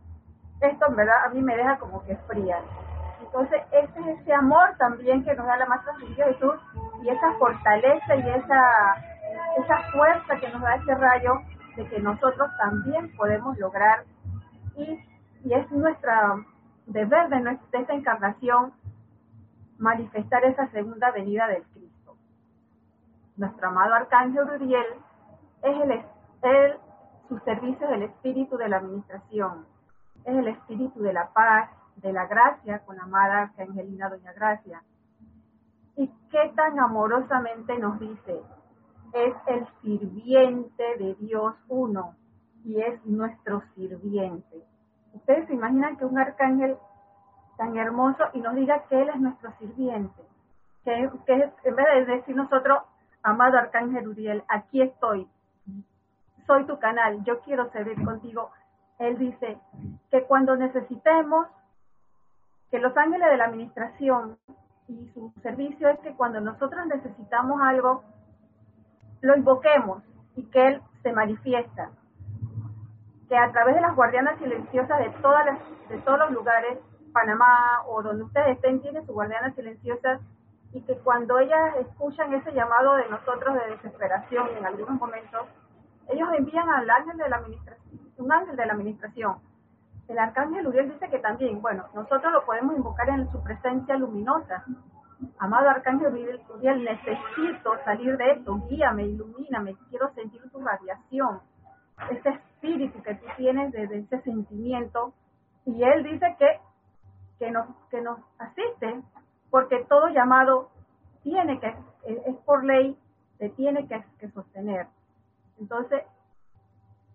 Esto 0.61 0.87
en 0.87 0.95
verdad 0.95 1.25
a 1.25 1.29
mí 1.29 1.41
me 1.41 1.55
deja 1.55 1.77
como 1.77 2.03
que 2.05 2.15
fría. 2.27 2.59
Entonces, 3.21 3.61
ese 3.71 3.99
es 3.99 4.19
ese 4.19 4.33
amor 4.33 4.75
también 4.77 5.23
que 5.23 5.35
nos 5.35 5.45
da 5.45 5.57
la 5.57 5.65
Maestra 5.67 5.93
de 5.97 6.07
Jesús 6.15 6.55
y 7.03 7.09
esa 7.09 7.33
fortaleza 7.33 8.15
y 8.15 8.29
esa, 8.29 8.95
esa 9.57 9.77
fuerza 9.91 10.37
que 10.39 10.49
nos 10.49 10.61
da 10.61 10.75
ese 10.75 10.95
rayo 10.95 11.41
de 11.75 11.87
que 11.87 11.99
nosotros 11.99 12.49
también 12.57 13.15
podemos 13.15 13.57
lograr 13.57 14.03
y, 14.75 14.99
y 15.43 15.53
es 15.53 15.71
nuestra 15.71 16.35
deber 16.89 17.29
de, 17.29 17.39
nuestra, 17.39 17.79
esta 17.79 17.93
encarnación 17.93 18.73
manifestar 19.77 20.43
esa 20.43 20.67
segunda 20.71 21.11
venida 21.11 21.47
del 21.47 21.63
Cristo. 21.63 22.17
Nuestro 23.37 23.67
amado 23.69 23.93
Arcángel 23.93 24.49
Uriel 24.55 24.85
es 25.61 25.81
el, 25.81 25.91
el, 26.41 26.77
su 27.29 27.37
servicio 27.39 27.87
del 27.87 28.03
espíritu 28.03 28.57
de 28.57 28.69
la 28.69 28.77
administración, 28.77 29.65
es 30.25 30.35
el 30.35 30.47
espíritu 30.47 31.01
de 31.01 31.13
la 31.13 31.29
paz, 31.29 31.69
de 31.97 32.13
la 32.13 32.27
gracia 32.27 32.79
con 32.79 32.97
la 32.97 33.03
amada 33.03 33.41
Arcangelina 33.43 34.09
Doña 34.09 34.33
Gracia. 34.33 34.83
Y 35.95 36.07
qué 36.31 36.51
tan 36.55 36.79
amorosamente 36.79 37.77
nos 37.77 37.99
dice, 37.99 38.41
es 39.13 39.33
el 39.47 39.67
sirviente 39.81 40.83
de 40.97 41.15
Dios 41.15 41.55
uno 41.67 42.15
y 42.63 42.81
es 42.81 43.05
nuestro 43.05 43.63
sirviente. 43.75 44.63
Ustedes 45.13 45.47
se 45.47 45.53
imaginan 45.53 45.97
que 45.97 46.05
un 46.05 46.17
arcángel 46.17 46.77
tan 47.57 47.75
hermoso 47.77 48.23
y 48.33 48.39
nos 48.39 48.55
diga 48.55 48.83
que 48.87 49.01
Él 49.01 49.09
es 49.09 49.19
nuestro 49.19 49.51
sirviente. 49.59 50.21
Que, 50.85 51.09
que 51.25 51.51
en 51.63 51.75
vez 51.75 52.07
de 52.07 52.15
decir 52.15 52.35
nosotros, 52.35 52.79
amado 53.23 53.57
arcángel 53.57 54.07
Uriel, 54.07 54.43
aquí 54.47 54.81
estoy, 54.81 55.27
soy 56.47 56.65
tu 56.65 56.79
canal, 56.79 57.23
yo 57.25 57.41
quiero 57.41 57.69
servir 57.71 58.03
contigo. 58.03 58.51
Él 58.99 59.17
dice 59.17 59.57
que 60.11 60.23
cuando 60.23 60.55
necesitemos, 60.55 61.47
que 62.69 62.79
los 62.79 62.95
ángeles 62.95 63.29
de 63.29 63.37
la 63.37 63.45
administración 63.45 64.37
y 64.87 65.09
su 65.13 65.33
servicio 65.41 65.89
es 65.89 65.99
que 65.99 66.13
cuando 66.13 66.39
nosotros 66.41 66.85
necesitamos 66.85 67.61
algo, 67.61 68.03
lo 69.21 69.35
invoquemos 69.35 70.03
y 70.35 70.43
que 70.43 70.67
Él 70.67 70.81
se 71.01 71.13
manifiesta. 71.13 71.89
Que 73.27 73.37
a 73.37 73.51
través 73.51 73.75
de 73.75 73.81
las 73.81 73.95
guardianas 73.95 74.37
silenciosas 74.39 74.99
de, 74.99 75.09
todas 75.21 75.45
las, 75.45 75.59
de 75.89 75.97
todos 75.99 76.19
los 76.19 76.31
lugares, 76.31 76.77
Panamá 77.13 77.83
o 77.87 78.03
donde 78.03 78.23
ustedes 78.23 78.57
estén, 78.57 78.81
tienen 78.81 79.05
sus 79.05 79.15
guardianas 79.15 79.55
silenciosas 79.55 80.21
y 80.73 80.81
que 80.81 80.95
cuando 80.97 81.39
ellas 81.39 81.75
escuchan 81.77 82.33
ese 82.33 82.51
llamado 82.53 82.95
de 82.95 83.09
nosotros 83.09 83.55
de 83.55 83.75
desesperación 83.75 84.47
en 84.57 84.65
algunos 84.65 84.99
momentos, 84.99 85.47
ellos 86.09 86.29
envían 86.37 86.69
al 86.69 86.89
ángel 86.89 87.17
de 87.17 87.29
la 87.29 87.37
administración, 87.37 87.98
un 88.19 88.31
ángel 88.31 88.55
de 88.55 88.65
la 88.65 88.73
administración. 88.73 89.37
El 90.07 90.17
arcángel 90.17 90.67
Uriel 90.67 90.91
dice 90.91 91.09
que 91.09 91.19
también, 91.19 91.61
bueno, 91.61 91.85
nosotros 91.93 92.31
lo 92.31 92.45
podemos 92.45 92.75
invocar 92.75 93.09
en 93.09 93.31
su 93.31 93.41
presencia 93.43 93.95
luminosa, 93.95 94.65
Amado 95.37 95.69
Arcángel 95.69 96.13
Uriel, 96.49 96.83
necesito 96.83 97.73
salir 97.83 98.15
de 98.17 98.31
esto, 98.31 98.55
guíame, 98.69 99.05
ilumíname, 99.05 99.75
quiero 99.89 100.13
sentir 100.13 100.41
tu 100.49 100.59
radiación, 100.61 101.41
ese 102.09 102.29
espíritu 102.29 103.01
que 103.01 103.15
tú 103.15 103.25
tienes 103.35 103.71
de, 103.73 103.83
ese 103.83 104.21
sentimiento. 104.21 105.13
Y 105.65 105.83
él 105.83 106.03
dice 106.03 106.35
que, 106.39 106.59
que, 107.37 107.51
nos, 107.51 107.67
que 107.89 108.01
nos 108.01 108.19
asiste, 108.37 109.01
porque 109.49 109.85
todo 109.89 110.07
llamado 110.07 110.69
tiene 111.21 111.59
que, 111.59 111.75
es 112.05 112.35
por 112.45 112.63
ley, 112.63 112.97
se 113.37 113.49
tiene 113.49 113.87
que, 113.87 114.29
sostener. 114.29 114.87
Entonces, 115.59 116.03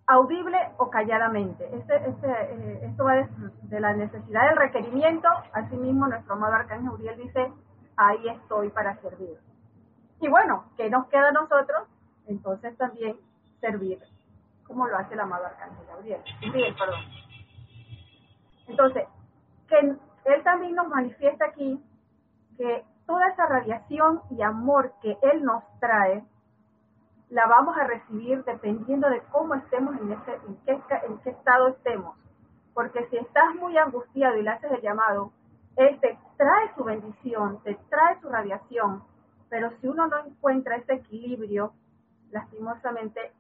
audible 0.07 0.59
o 0.77 0.91
calladamente. 0.91 1.65
Este, 1.77 1.97
este, 2.09 2.29
eh, 2.31 2.81
esto 2.85 3.05
va 3.05 3.27
de, 3.63 3.81
la 3.81 3.95
necesidad 3.95 4.49
del 4.49 4.57
requerimiento. 4.57 5.29
Asimismo, 5.53 6.07
nuestro 6.07 6.35
amado 6.35 6.55
Arcángel 6.55 6.91
Uriel 6.91 7.17
dice, 7.19 7.53
ahí 7.97 8.29
estoy 8.29 8.71
para 8.71 8.97
servir. 9.01 9.39
Y 10.21 10.29
bueno, 10.29 10.65
¿qué 10.77 10.91
nos 10.91 11.07
queda 11.09 11.29
a 11.29 11.33
nosotros? 11.33 11.89
Entonces 12.27 12.77
también 12.77 13.17
servir, 13.61 13.99
como 14.67 14.87
lo 14.87 14.97
hace 14.97 15.15
el 15.15 15.21
amado 15.21 15.47
Arcángel 15.47 15.87
Gabriel. 15.87 16.21
Entonces, 18.67 19.05
que 19.69 19.79
él 19.79 20.43
también 20.43 20.75
nos 20.75 20.89
manifiesta 20.89 21.47
aquí 21.47 21.83
que 22.57 22.85
toda 23.07 23.29
esa 23.29 23.47
radiación 23.47 24.23
y 24.31 24.43
amor 24.43 24.95
que 25.03 25.17
él 25.23 25.45
nos 25.45 25.63
trae, 25.81 26.25
la 27.35 27.47
vamos 27.49 27.76
a 27.76 27.85
recibir 27.85 28.45
dependiendo 28.45 29.11
de 29.11 29.20
cómo 29.32 29.57
estemos 29.57 29.97
en, 30.01 30.12
ese, 30.12 30.35
en, 30.47 30.57
qué, 30.64 30.95
en 31.05 31.18
qué 31.18 31.30
estado 31.30 31.66
estemos. 31.66 32.16
Porque 32.72 33.09
si 33.11 33.16
estás 33.16 33.57
muy 33.57 33.76
angustiado 33.76 34.37
y 34.37 34.43
le 34.43 34.51
haces 34.51 34.70
el 34.70 34.80
llamado, 34.80 35.32
él 35.74 35.99
te 35.99 36.16
trae 36.37 36.72
su 36.76 36.85
bendición, 36.85 37.61
te 37.64 37.74
trae 37.91 38.20
su 38.20 38.28
radiación, 38.28 39.03
pero 39.49 39.72
si 39.80 39.89
uno 39.89 40.07
no 40.07 40.24
encuentra 40.24 40.76
ese 40.76 40.95
equilibrio, 40.95 41.72
lastimosamente 42.30 43.32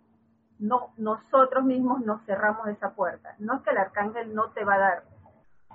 no 0.58 0.88
nosotros 0.96 1.64
mismos 1.64 2.00
nos 2.00 2.20
cerramos 2.24 2.66
esa 2.66 2.94
puerta. 2.94 3.36
No 3.38 3.54
es 3.54 3.62
que 3.62 3.70
el 3.70 3.78
arcángel 3.78 4.34
no 4.34 4.50
te 4.50 4.64
va 4.64 4.74
a 4.74 4.78
dar, 4.78 5.02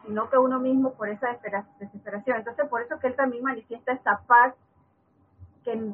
sino 0.05 0.29
que 0.29 0.37
uno 0.37 0.59
mismo 0.59 0.91
por 0.91 1.07
esa 1.07 1.37
desesperación. 1.79 2.35
Entonces, 2.35 2.67
por 2.67 2.81
eso 2.81 2.99
que 2.99 3.07
él 3.07 3.15
también 3.15 3.45
manifiesta 3.45 3.93
esa 3.93 4.23
paz 4.27 4.53
que, 5.63 5.93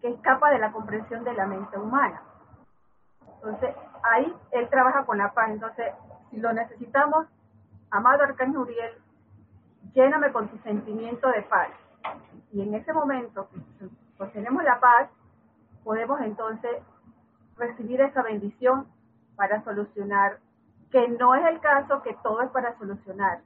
que 0.00 0.08
escapa 0.08 0.50
de 0.50 0.58
la 0.58 0.72
comprensión 0.72 1.24
de 1.24 1.34
la 1.34 1.46
mente 1.46 1.78
humana. 1.78 2.22
Entonces, 3.34 3.74
ahí 4.02 4.34
él 4.52 4.68
trabaja 4.68 5.04
con 5.04 5.18
la 5.18 5.32
paz. 5.32 5.50
Entonces, 5.50 5.92
si 6.30 6.38
lo 6.38 6.52
necesitamos, 6.52 7.26
amado 7.90 8.22
arcángel 8.24 8.58
Uriel, 8.58 8.92
lléname 9.94 10.32
con 10.32 10.48
tu 10.48 10.58
sentimiento 10.58 11.28
de 11.30 11.42
paz. 11.42 11.68
Y 12.52 12.62
en 12.62 12.74
ese 12.74 12.92
momento, 12.92 13.48
pues 14.16 14.32
tenemos 14.32 14.62
la 14.64 14.80
paz, 14.80 15.10
podemos 15.84 16.20
entonces 16.20 16.82
recibir 17.56 18.00
esa 18.00 18.22
bendición 18.22 18.86
para 19.36 19.62
solucionar, 19.62 20.38
que 20.90 21.08
no 21.08 21.34
es 21.34 21.46
el 21.46 21.60
caso 21.60 22.02
que 22.02 22.14
todo 22.22 22.42
es 22.42 22.50
para 22.50 22.76
solucionar, 22.78 23.40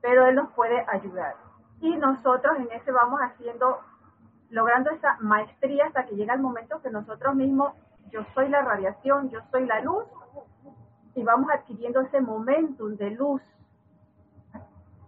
pero 0.00 0.26
Él 0.26 0.36
nos 0.36 0.50
puede 0.52 0.84
ayudar. 0.88 1.34
Y 1.80 1.96
nosotros 1.96 2.56
en 2.58 2.70
ese 2.72 2.90
vamos 2.90 3.20
haciendo, 3.20 3.80
logrando 4.50 4.90
esa 4.90 5.16
maestría 5.20 5.86
hasta 5.86 6.06
que 6.06 6.16
llega 6.16 6.34
el 6.34 6.40
momento 6.40 6.80
que 6.82 6.90
nosotros 6.90 7.34
mismos, 7.34 7.74
yo 8.10 8.24
soy 8.34 8.48
la 8.48 8.62
radiación, 8.62 9.30
yo 9.30 9.40
soy 9.50 9.66
la 9.66 9.80
luz, 9.80 10.04
y 11.14 11.22
vamos 11.22 11.50
adquiriendo 11.50 12.00
ese 12.00 12.20
momentum 12.20 12.96
de 12.96 13.10
luz 13.10 13.42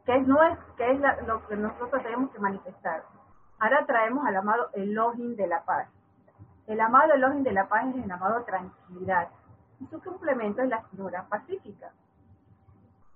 que 0.05 0.17
es, 0.17 0.27
no 0.27 0.43
es, 0.43 0.59
que 0.77 0.91
es 0.91 1.01
lo 1.27 1.47
que 1.47 1.57
nosotros 1.57 2.03
tenemos 2.03 2.31
que 2.31 2.39
manifestar. 2.39 3.05
Ahora 3.59 3.85
traemos 3.87 4.27
al 4.27 4.37
amado 4.37 4.71
Elohim 4.73 5.37
de 5.37 5.47
la 5.47 5.65
paz. 5.65 5.89
El 6.67 6.81
amado 6.81 7.13
Elohim 7.13 7.43
de 7.43 7.53
la 7.53 7.69
paz 7.69 7.87
es 7.95 8.03
el 8.03 8.11
amado 8.11 8.43
tranquilidad. 8.45 9.29
Y 9.79 9.87
su 9.87 10.01
complemento 10.01 10.63
es 10.63 10.69
la 10.69 10.83
figura 10.85 11.27
pacífica. 11.29 11.91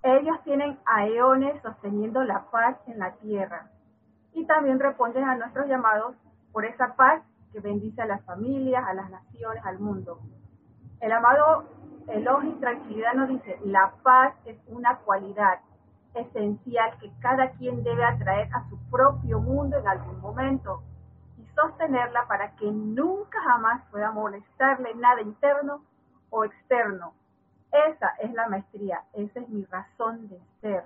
Ellos 0.02 0.40
tienen 0.44 0.78
a 0.84 1.06
sosteniendo 1.62 2.22
la 2.22 2.42
paz 2.50 2.76
en 2.86 2.98
la 2.98 3.12
tierra. 3.12 3.70
Y 4.34 4.44
también 4.46 4.78
responden 4.78 5.24
a 5.24 5.36
nuestros 5.36 5.66
llamados 5.68 6.14
por 6.52 6.64
esa 6.64 6.94
paz 6.94 7.22
que 7.52 7.60
bendice 7.60 8.02
a 8.02 8.06
las 8.06 8.22
familias, 8.24 8.84
a 8.86 8.94
las 8.94 9.10
naciones, 9.10 9.64
al 9.64 9.78
mundo. 9.78 10.18
El 11.00 11.12
amado 11.12 11.64
Elohim 12.08 12.60
Tranquilidad 12.60 13.14
nos 13.14 13.28
dice, 13.28 13.58
la 13.64 13.92
paz 14.02 14.34
es 14.44 14.58
una 14.68 14.96
cualidad, 14.98 15.60
esencial 16.14 16.96
que 16.98 17.10
cada 17.20 17.50
quien 17.52 17.82
debe 17.82 18.04
atraer 18.04 18.48
a 18.54 18.68
su 18.68 18.78
propio 18.90 19.40
mundo 19.40 19.78
en 19.78 19.88
algún 19.88 20.20
momento 20.20 20.82
y 21.38 21.46
sostenerla 21.54 22.26
para 22.28 22.54
que 22.56 22.70
nunca 22.70 23.40
jamás 23.42 23.82
pueda 23.90 24.10
molestarle 24.12 24.94
nada 24.94 25.20
interno 25.20 25.82
o 26.30 26.44
externo. 26.44 27.14
Esa 27.72 28.08
es 28.20 28.32
la 28.32 28.48
maestría, 28.48 29.02
esa 29.12 29.40
es 29.40 29.48
mi 29.48 29.64
razón 29.64 30.28
de 30.28 30.40
ser. 30.60 30.84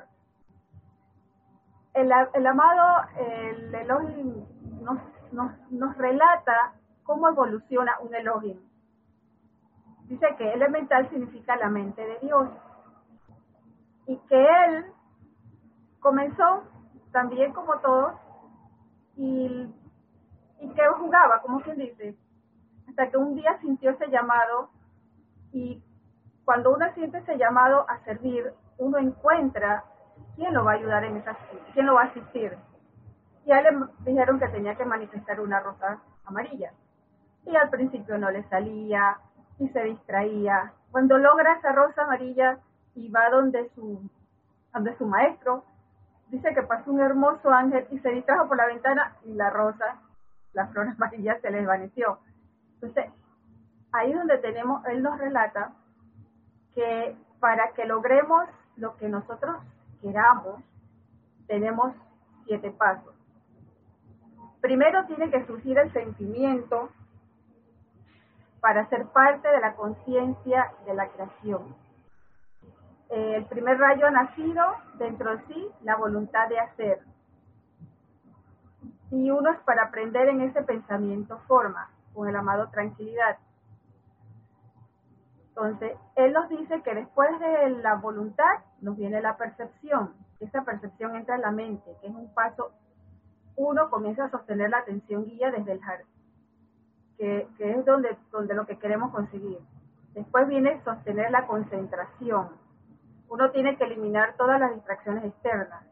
El, 1.99 2.47
amado 2.47 3.09
el 3.17 3.75
Elohim 3.75 4.45
nos, 4.83 5.01
nos, 5.33 5.51
nos 5.73 5.97
relata 5.99 6.75
cómo 7.03 7.29
evoluciona 7.29 7.99
un 8.01 8.15
Elohim. 8.15 8.61
Dice 10.05 10.27
que 10.39 10.53
elemental 10.53 11.11
significa 11.11 11.57
la 11.57 11.69
mente 11.69 12.07
de 12.07 12.19
Dios 12.21 12.51
y 14.07 14.17
que 14.29 14.47
él 14.67 14.87
comenzó 15.99 16.63
también 17.11 17.53
como 17.53 17.81
todos 17.81 18.15
y, 19.17 19.69
y 20.61 20.69
que 20.69 20.87
jugaba, 20.99 21.43
como 21.43 21.61
quien 21.63 21.79
dice, 21.79 22.17
hasta 22.89 23.11
que 23.11 23.17
un 23.17 23.35
día 23.35 23.59
sintió 23.61 23.91
ese 23.91 24.09
llamado 24.09 24.71
y 25.53 25.83
cuando 26.45 26.73
uno 26.73 26.87
siente 26.95 27.19
ese 27.19 27.37
llamado 27.39 27.91
a 27.91 27.99
servir, 28.05 28.53
uno 28.79 28.99
encuentra 28.99 29.85
quién 30.39 30.55
lo 30.55 30.65
va 30.65 30.73
a 30.73 30.75
ayudar 30.77 31.05
en 31.05 31.17
esa, 31.17 31.37
quién 31.75 31.87
lo 31.87 31.95
va 31.95 32.03
a 32.03 32.07
asistir. 32.07 32.57
Y 33.45 33.51
a 33.51 33.61
le 33.61 33.71
dijeron 34.07 34.39
que 34.39 34.49
tenía 34.49 34.77
que 34.77 34.85
manifestar 34.85 35.41
una 35.41 35.61
rosa 35.61 35.99
amarilla. 36.25 36.73
Y 37.45 37.57
al 37.57 37.69
principio 37.71 38.17
no 38.19 38.31
le 38.31 38.45
salía 38.49 39.19
y 39.59 39.69
se 39.69 39.83
distraía. 39.83 40.73
Cuando 40.93 41.19
logra 41.19 41.55
esa 41.55 41.73
rosa 41.73 42.05
amarilla 42.05 42.59
y 42.95 43.11
va 43.11 43.29
donde 43.31 43.69
su, 43.75 44.09
donde 44.73 44.97
su 44.97 45.07
maestro, 45.07 45.65
dice 46.29 46.55
que 46.55 46.63
pasó 46.63 46.91
un 46.91 47.01
hermoso 47.01 47.51
ángel 47.51 47.87
y 47.91 47.99
se 47.99 48.11
distrajo 48.11 48.49
por 48.49 48.59
la 48.59 48.67
ventana 48.67 49.17
y 49.25 49.33
la 49.35 49.51
rosa, 49.51 49.97
la 50.53 50.69
flor 50.69 50.89
amarilla 50.97 51.41
se 51.41 51.51
le 51.51 51.59
desvaneció. 51.59 52.19
Entonces, 52.75 53.07
ahí 53.93 54.13
donde 54.13 54.39
tenemos, 54.39 54.85
él 54.87 55.03
nos 55.03 55.19
relata 55.19 55.73
que 56.75 57.17
para 57.41 57.73
que 57.73 57.87
logremos 57.87 58.47
lo 58.77 58.97
que 58.99 59.09
nosotros 59.09 59.57
queramos, 60.01 60.61
tenemos 61.47 61.95
siete 62.47 62.71
pasos. 62.71 63.15
Primero 64.61 65.07
tiene 65.07 65.31
que 65.31 65.47
surgir 65.47 65.79
el 65.79 65.93
sentimiento 65.93 66.91
para 68.61 68.89
ser 68.89 69.07
parte 69.07 69.49
de 69.49 69.61
la 69.61 69.75
conciencia 69.75 70.73
de 70.85 70.95
la 70.95 71.09
creación. 71.09 71.75
Eh, 73.11 73.37
el 73.37 73.45
primer 73.47 73.79
rayo 73.79 74.07
ha 74.07 74.11
nacido 74.11 74.65
dentro 74.95 75.37
de 75.37 75.45
sí 75.47 75.69
la 75.83 75.97
voluntad 75.97 76.49
de 76.49 76.59
hacer. 76.59 77.01
Y 79.11 79.31
uno 79.31 79.51
es 79.51 79.59
para 79.61 79.85
aprender 79.85 80.29
en 80.29 80.43
ese 80.43 80.63
pensamiento 80.63 81.39
forma, 81.47 81.89
con 82.13 82.29
el 82.29 82.37
amado 82.37 82.69
tranquilidad. 82.69 83.39
Entonces, 85.59 85.99
él 86.15 86.33
nos 86.33 86.49
dice 86.49 86.83
que 86.83 86.95
después 86.95 87.29
de 87.41 87.71
la 87.83 87.97
voluntad 87.97 88.61
nos 88.81 88.97
viene 88.97 89.21
la 89.21 89.37
percepción. 89.37 90.15
Esa 90.39 90.63
percepción 90.63 91.17
entra 91.17 91.35
en 91.35 91.41
la 91.41 91.51
mente, 91.51 91.97
que 92.01 92.07
es 92.07 92.15
un 92.15 92.33
paso. 92.33 92.71
Uno 93.57 93.91
comienza 93.91 94.27
a 94.27 94.31
sostener 94.31 94.71
la 94.71 94.79
atención 94.79 95.25
guía 95.25 95.51
desde 95.51 95.73
el 95.73 95.81
jardín, 95.81 96.07
que, 97.17 97.49
que 97.59 97.73
es 97.73 97.85
donde, 97.85 98.17
donde 98.31 98.55
lo 98.55 98.67
que 98.67 98.79
queremos 98.79 99.11
conseguir. 99.11 99.59
Después 100.15 100.47
viene 100.47 100.81
sostener 100.85 101.33
la 101.33 101.49
concentración. 101.49 102.51
Uno 103.29 103.51
tiene 103.51 103.77
que 103.77 103.85
eliminar 103.85 104.37
todas 104.37 104.61
las 104.61 104.73
distracciones 104.77 105.25
externas. 105.25 105.83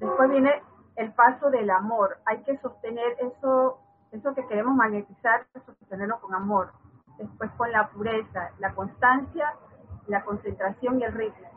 Después 0.00 0.28
viene 0.28 0.52
el 0.96 1.12
paso 1.14 1.48
del 1.48 1.70
amor. 1.70 2.18
Hay 2.26 2.42
que 2.42 2.58
sostener 2.58 3.16
eso, 3.20 3.78
eso 4.10 4.34
que 4.34 4.46
queremos 4.48 4.76
magnetizar, 4.76 5.46
sostenerlo 5.64 6.20
con 6.20 6.34
amor 6.34 6.81
después 7.18 7.50
con 7.52 7.70
la 7.72 7.88
pureza, 7.88 8.50
la 8.58 8.74
constancia, 8.74 9.54
la 10.06 10.24
concentración 10.24 11.00
y 11.00 11.04
el 11.04 11.12
ritmo. 11.12 11.48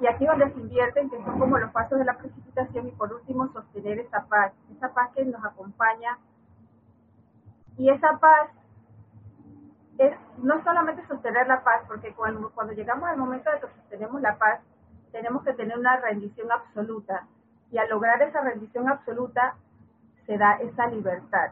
Y 0.00 0.06
aquí 0.06 0.26
donde 0.26 0.52
se 0.52 0.60
invierten, 0.60 1.10
que 1.10 1.16
son 1.24 1.38
como 1.38 1.58
los 1.58 1.72
pasos 1.72 1.98
de 1.98 2.04
la 2.04 2.16
precipitación, 2.16 2.88
y 2.88 2.92
por 2.92 3.12
último 3.12 3.52
sostener 3.52 3.98
esa 3.98 4.26
paz, 4.26 4.52
esa 4.76 4.92
paz 4.94 5.10
que 5.14 5.24
nos 5.24 5.44
acompaña. 5.44 6.18
Y 7.76 7.90
esa 7.90 8.18
paz 8.18 8.48
es 9.98 10.14
no 10.38 10.62
solamente 10.62 11.04
sostener 11.08 11.48
la 11.48 11.64
paz, 11.64 11.82
porque 11.88 12.14
cuando, 12.14 12.50
cuando 12.50 12.74
llegamos 12.74 13.08
al 13.08 13.16
momento 13.16 13.50
de 13.50 13.60
que 13.60 13.66
sostenemos 13.66 14.20
la 14.20 14.38
paz, 14.38 14.60
tenemos 15.10 15.42
que 15.42 15.52
tener 15.54 15.76
una 15.76 15.96
rendición 15.96 16.50
absoluta. 16.52 17.26
Y 17.72 17.78
al 17.78 17.88
lograr 17.88 18.22
esa 18.22 18.40
rendición 18.40 18.88
absoluta, 18.88 19.56
se 20.26 20.38
da 20.38 20.52
esa 20.54 20.86
libertad. 20.86 21.50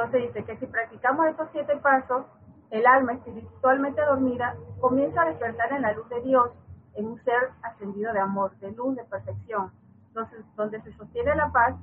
Entonces 0.00 0.28
dice 0.28 0.44
que 0.46 0.56
si 0.56 0.66
practicamos 0.66 1.26
estos 1.26 1.50
siete 1.52 1.76
pasos, 1.76 2.24
el 2.70 2.86
alma 2.86 3.12
espiritualmente 3.12 4.00
dormida 4.00 4.56
comienza 4.80 5.20
a 5.20 5.26
despertar 5.26 5.70
en 5.74 5.82
la 5.82 5.92
luz 5.92 6.08
de 6.08 6.22
Dios, 6.22 6.50
en 6.94 7.06
un 7.06 7.22
ser 7.22 7.50
ascendido 7.60 8.10
de 8.14 8.20
amor, 8.20 8.56
de 8.60 8.72
luz, 8.72 8.96
de 8.96 9.04
perfección, 9.04 9.70
entonces, 10.08 10.42
donde 10.56 10.80
se 10.80 10.94
sostiene 10.94 11.34
la 11.34 11.52
paz 11.52 11.74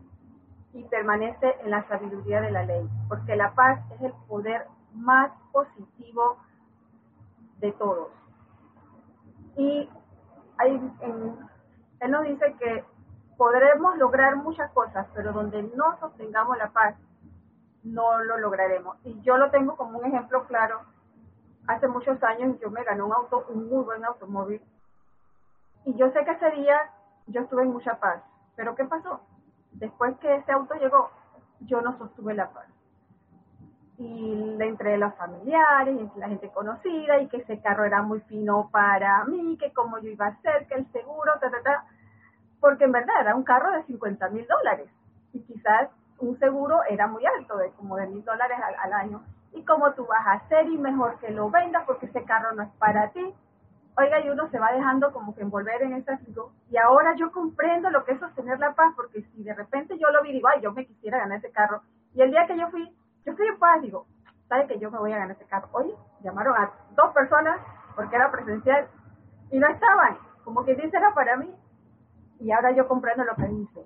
y 0.74 0.84
permanece 0.86 1.58
en 1.64 1.70
la 1.70 1.88
sabiduría 1.88 2.42
de 2.42 2.50
la 2.50 2.64
ley, 2.64 2.90
porque 3.08 3.36
la 3.36 3.54
paz 3.54 3.80
es 3.92 4.02
el 4.02 4.14
poder 4.28 4.66
más 4.96 5.32
positivo 5.52 6.38
de 7.60 7.72
todos. 7.74 8.10
Y 9.58 9.88
él 10.66 12.12
nos 12.12 12.24
dice 12.24 12.56
que 12.58 12.84
podremos 13.38 13.96
lograr 14.00 14.38
muchas 14.38 14.72
cosas, 14.72 15.06
pero 15.14 15.34
donde 15.34 15.62
no 15.76 16.00
sostengamos 16.00 16.58
la 16.58 16.70
paz, 16.70 16.96
no 17.84 18.24
lo 18.24 18.38
lograremos. 18.38 18.98
Y 19.04 19.20
yo 19.22 19.38
lo 19.38 19.50
tengo 19.52 19.76
como 19.76 20.00
un 20.00 20.06
ejemplo 20.06 20.46
claro. 20.46 20.82
Hace 21.68 21.88
muchos 21.88 22.22
años 22.24 22.60
yo 22.60 22.70
me 22.70 22.84
gané 22.84 23.02
un 23.02 23.14
auto, 23.14 23.46
un 23.50 23.70
muy 23.70 23.84
buen 23.84 24.04
automóvil. 24.06 24.62
Y 25.86 25.96
yo 25.96 26.12
sé 26.12 26.24
que 26.26 26.32
ese 26.32 26.52
día 26.52 26.78
yo 27.28 27.42
estuve 27.42 27.64
en 27.64 27.72
mucha 27.72 28.00
paz. 28.00 28.22
Pero 28.56 28.76
¿qué 28.76 28.86
pasó? 28.86 29.22
Después 29.74 30.18
que 30.20 30.36
ese 30.36 30.52
auto 30.52 30.76
llegó, 30.76 31.10
yo 31.62 31.82
no 31.82 31.98
sostuve 31.98 32.34
la 32.34 32.50
paz. 32.50 32.68
Y 33.98 34.58
entre 34.60 34.98
los 34.98 35.14
familiares, 35.16 36.10
la 36.18 36.30
gente 36.30 36.50
conocida, 36.50 37.20
y 37.20 37.28
que 37.28 37.38
ese 37.38 37.60
carro 37.62 37.84
era 37.84 38.02
muy 38.02 38.22
fino 38.22 38.70
para 38.72 39.24
mí, 39.26 39.58
que 39.58 39.74
como 39.74 39.98
yo 40.00 40.10
iba 40.10 40.28
a 40.28 40.30
hacer, 40.30 40.68
que 40.68 40.76
el 40.76 40.92
seguro, 40.92 41.34
ta, 41.40 41.50
ta, 41.50 41.62
ta. 41.64 41.86
Porque 42.60 42.86
en 42.86 42.92
verdad 42.92 43.22
era 43.22 43.36
un 43.36 43.44
carro 43.44 43.72
de 43.72 43.84
50 43.84 44.30
mil 44.30 44.46
dólares. 44.48 44.90
Y 45.34 45.42
quizás 45.42 45.90
un 46.20 46.38
seguro 46.40 46.82
era 46.90 47.08
muy 47.08 47.26
alto, 47.26 47.58
de 47.58 47.72
como 47.72 47.98
de 47.98 48.08
mil 48.08 48.24
dólares 48.24 48.58
al, 48.84 48.94
año. 48.94 49.24
Y 49.54 49.64
como 49.64 49.94
tú 49.94 50.06
vas 50.06 50.26
a 50.26 50.34
hacer 50.34 50.68
y 50.68 50.78
mejor 50.78 51.20
que 51.20 51.32
lo 51.32 51.50
vendas 51.50 51.84
porque 51.86 52.08
ese 52.08 52.24
carro 52.24 52.54
no 52.54 52.64
es 52.64 52.70
para 52.80 53.10
ti. 53.10 53.34
Oiga, 53.98 54.20
y 54.20 54.30
uno 54.30 54.50
se 54.50 54.60
va 54.60 54.72
dejando 54.72 55.12
como 55.12 55.34
que 55.36 55.42
envolver 55.42 55.82
en 55.82 55.94
ese 55.94 56.12
asunto. 56.12 56.52
Y 56.70 56.78
ahora 56.78 57.16
yo 57.16 57.32
comprendo 57.32 57.90
lo 57.90 58.04
que 58.04 58.12
es 58.12 58.20
sostener 58.20 58.60
la 58.60 58.74
paz, 58.74 58.94
porque 58.96 59.24
si 59.24 59.44
de 59.44 59.54
repente 59.54 59.98
yo 59.98 60.12
lo 60.12 60.22
vi, 60.22 60.34
digo, 60.34 60.48
ay, 60.48 60.62
yo 60.62 60.72
me 60.72 60.86
quisiera 60.86 61.18
ganar 61.18 61.40
ese 61.40 61.52
carro. 61.52 61.82
Y 62.14 62.22
el 62.22 62.32
día 62.32 62.46
que 62.46 62.58
yo 62.58 62.70
fui, 62.70 62.96
yo 63.26 63.36
fui 63.36 63.48
en 63.48 63.58
paz, 63.58 63.82
digo, 63.82 64.06
¿sabe 64.48 64.68
que 64.68 64.78
yo 64.78 64.92
me 64.92 65.00
voy 65.00 65.14
a 65.14 65.18
ganar 65.18 65.36
ese 65.36 65.46
carro? 65.46 65.70
Oye, 65.72 65.96
llamaron 66.22 66.56
a 66.56 66.72
dos 66.96 67.12
personas 67.14 67.60
porque 67.96 68.16
era 68.16 68.32
presencial 68.32 68.88
y 69.50 69.58
no 69.58 69.68
estaban. 69.68 70.18
Como 70.44 70.64
que 70.64 70.76
dice 70.76 70.96
era 70.96 71.14
para 71.14 71.38
mí. 71.38 71.54
Y 72.40 72.52
ahora 72.52 72.72
yo 72.72 72.88
comprendo 72.88 73.24
lo 73.24 73.36
que 73.36 73.48
dice 73.48 73.86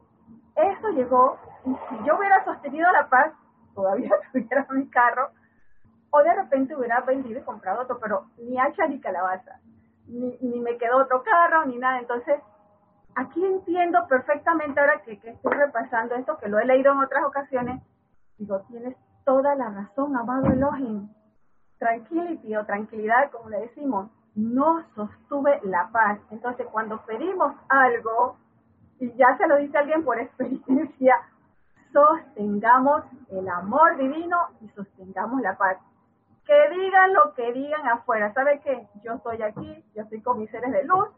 eso 0.56 0.89
llegó, 0.89 1.38
y 1.66 1.74
si 1.74 2.06
yo 2.06 2.18
hubiera 2.18 2.43
sostenido 2.43 2.91
la 2.91 3.08
paz, 3.08 3.34
todavía 3.74 4.12
tuviera 4.32 4.68
mi 4.72 4.89
carro, 4.89 5.30
o 6.12 6.24
de 6.24 6.34
repente 6.34 6.76
hubiera 6.76 7.02
vendido 7.02 7.39
y 7.39 7.43
comprado 7.43 7.84
otro, 7.84 7.99
pero 7.99 8.26
ni 8.38 8.60
hacha 8.60 8.86
ni 8.88 8.99
calabaza, 8.99 9.60
ni, 10.08 10.38
ni 10.41 10.60
me 10.60 10.78
quedó 10.78 10.97
otro 10.97 11.24
carro, 11.24 11.66
ni 11.66 11.78
nada. 11.78 11.99
Entonces, 11.99 12.41
aquí 13.16 13.45
entiendo 13.45 14.08
perfectamente 14.08 14.80
ahora 14.80 15.02
que, 15.04 15.20
que 15.20 15.30
estoy 15.30 15.54
repasando 15.54 16.16
esto, 16.16 16.38
que 16.38 16.49
lo 16.49 16.60
he 16.60 16.66
leído 16.66 16.91
en 16.91 16.99
otras 16.99 17.24
ocasiones, 17.24 17.82
digo, 18.38 18.60
tienes 18.68 18.95
toda 19.24 19.56
la 19.56 19.70
razón, 19.70 20.16
amado 20.18 20.47
Elohim. 20.47 21.10
Tranquility 21.80 22.56
o 22.56 22.66
tranquilidad, 22.66 23.32
como 23.32 23.49
le 23.49 23.62
decimos, 23.62 24.12
no 24.36 24.84
sostuve 24.95 25.60
la 25.64 25.89
paz. 25.91 26.20
Entonces, 26.30 26.68
cuando 26.72 27.04
pedimos 27.06 27.56
algo, 27.70 28.38
y 29.02 29.12
ya 29.16 29.36
se 29.36 29.47
lo 29.47 29.58
dice 29.58 29.76
alguien 29.80 30.06
por 30.06 30.20
experiencia, 30.20 31.16
sostengamos 31.91 33.04
el 33.32 33.49
amor 33.49 33.97
divino 33.97 34.38
y 34.62 34.70
sostengamos 34.70 35.41
la 35.41 35.58
paz. 35.58 35.78
Que 36.45 36.70
digan 36.70 37.14
lo 37.14 37.34
que 37.34 37.52
digan 37.52 37.88
afuera. 37.88 38.32
¿Sabe 38.34 38.62
qué? 38.64 38.88
Yo 39.04 39.14
estoy 39.14 39.41
aquí, 39.41 39.84
yo 39.95 40.04
estoy 40.04 40.22
con 40.22 40.38
mis 40.38 40.52
seres 40.52 40.72
de 40.72 40.84
luz 40.84 41.10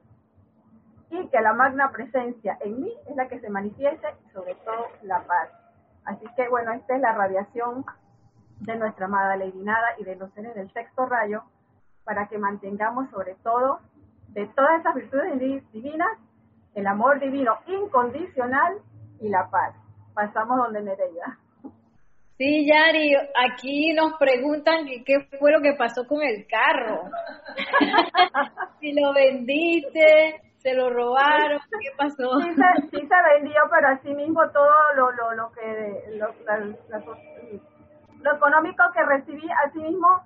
y 1.10 1.28
que 1.28 1.42
la 1.42 1.54
magna 1.54 1.92
presencia 1.92 2.58
en 2.62 2.82
mí 2.82 2.94
es 3.06 3.16
la 3.18 3.28
que 3.28 3.42
se 3.42 3.50
manifieste 3.50 4.08
sobre 4.32 4.56
todo 4.56 4.88
la 5.02 5.20
paz. 5.24 5.50
Así 6.06 6.26
que 6.38 6.48
bueno, 6.48 6.72
esta 6.72 6.96
es 6.96 7.02
la 7.02 7.14
radiación 7.14 7.86
de 8.62 8.76
nuestra 8.78 9.08
amada 9.08 9.36
Lady 9.36 9.62
Nada 9.62 9.88
y 9.98 10.06
de 10.06 10.16
los 10.16 10.32
seres 10.32 10.56
del 10.56 10.72
sexto 10.72 11.06
rayo 11.06 11.44
para 12.06 12.28
que 12.30 12.38
mantengamos 12.38 13.10
sobre 13.10 13.36
todo 13.44 13.80
de 14.30 14.48
todas 14.48 14.80
esas 14.80 14.96
virtudes 14.96 15.38
divinas 15.74 16.18
el 16.76 16.88
amor 16.88 17.20
divino 17.20 17.60
incondicional 17.68 18.78
y 19.20 19.30
la 19.30 19.50
paz. 19.50 19.76
Pasamos 20.14 20.58
donde 20.58 20.82
Nereida. 20.82 21.38
Sí, 22.38 22.66
Yari, 22.68 23.16
aquí 23.48 23.94
nos 23.94 24.14
preguntan 24.18 24.86
qué 25.06 25.28
fue 25.40 25.52
lo 25.52 25.62
que 25.62 25.74
pasó 25.74 26.06
con 26.08 26.22
el 26.24 26.48
carro. 26.48 27.04
si 28.80 28.92
lo 28.94 29.14
vendiste, 29.14 30.42
se 30.58 30.74
lo 30.74 30.90
robaron, 30.90 31.60
¿qué 31.80 31.90
pasó? 31.96 32.40
Sí 32.42 32.54
se, 32.56 32.88
sí 32.90 33.08
se 33.08 33.36
vendió, 33.36 33.62
pero 33.70 33.88
así 33.90 34.14
mismo 34.14 34.42
todo 34.50 34.74
lo, 34.96 35.12
lo, 35.12 35.34
lo 35.36 35.52
que 35.52 36.18
lo, 36.18 36.34
lo 38.22 38.36
económico 38.36 38.84
que 38.94 39.04
recibí, 39.04 39.48
así 39.66 39.80
mismo 39.80 40.24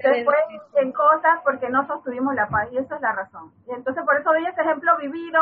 fue 0.00 0.36
en 0.76 0.92
cosas 0.92 1.40
porque 1.44 1.68
no 1.68 1.86
sostuvimos 1.86 2.34
la 2.34 2.48
paz 2.48 2.68
y 2.72 2.78
esa 2.78 2.96
es 2.96 3.00
la 3.00 3.12
razón. 3.12 3.52
Y 3.66 3.72
entonces 3.72 4.04
por 4.04 4.16
eso 4.16 4.30
doy 4.30 4.46
ese 4.46 4.60
ejemplo 4.60 4.96
vivido 4.98 5.40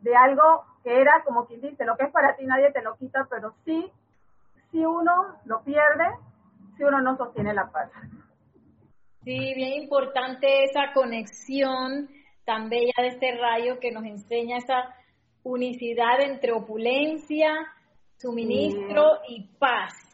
de 0.00 0.16
algo 0.16 0.64
que 0.82 1.00
era 1.00 1.22
como 1.24 1.46
quien 1.46 1.60
dice, 1.60 1.84
lo 1.84 1.96
que 1.96 2.04
es 2.04 2.10
para 2.10 2.36
ti 2.36 2.44
nadie 2.44 2.72
te 2.72 2.82
lo 2.82 2.96
quita, 2.96 3.26
pero 3.30 3.54
sí, 3.64 3.90
si 4.70 4.84
uno 4.84 5.36
lo 5.44 5.62
pierde, 5.62 6.06
si 6.76 6.84
uno 6.84 7.00
no 7.00 7.16
sostiene 7.16 7.54
la 7.54 7.70
paz. 7.70 7.90
Sí, 9.24 9.54
bien 9.54 9.82
importante 9.82 10.64
esa 10.64 10.92
conexión 10.92 12.08
tan 12.44 12.68
bella 12.68 12.94
de 12.98 13.08
este 13.08 13.38
rayo 13.38 13.78
que 13.78 13.92
nos 13.92 14.04
enseña 14.04 14.56
esa 14.56 14.94
unicidad 15.44 16.20
entre 16.20 16.52
opulencia, 16.52 17.72
suministro 18.16 19.18
y 19.28 19.46
paz 19.58 20.11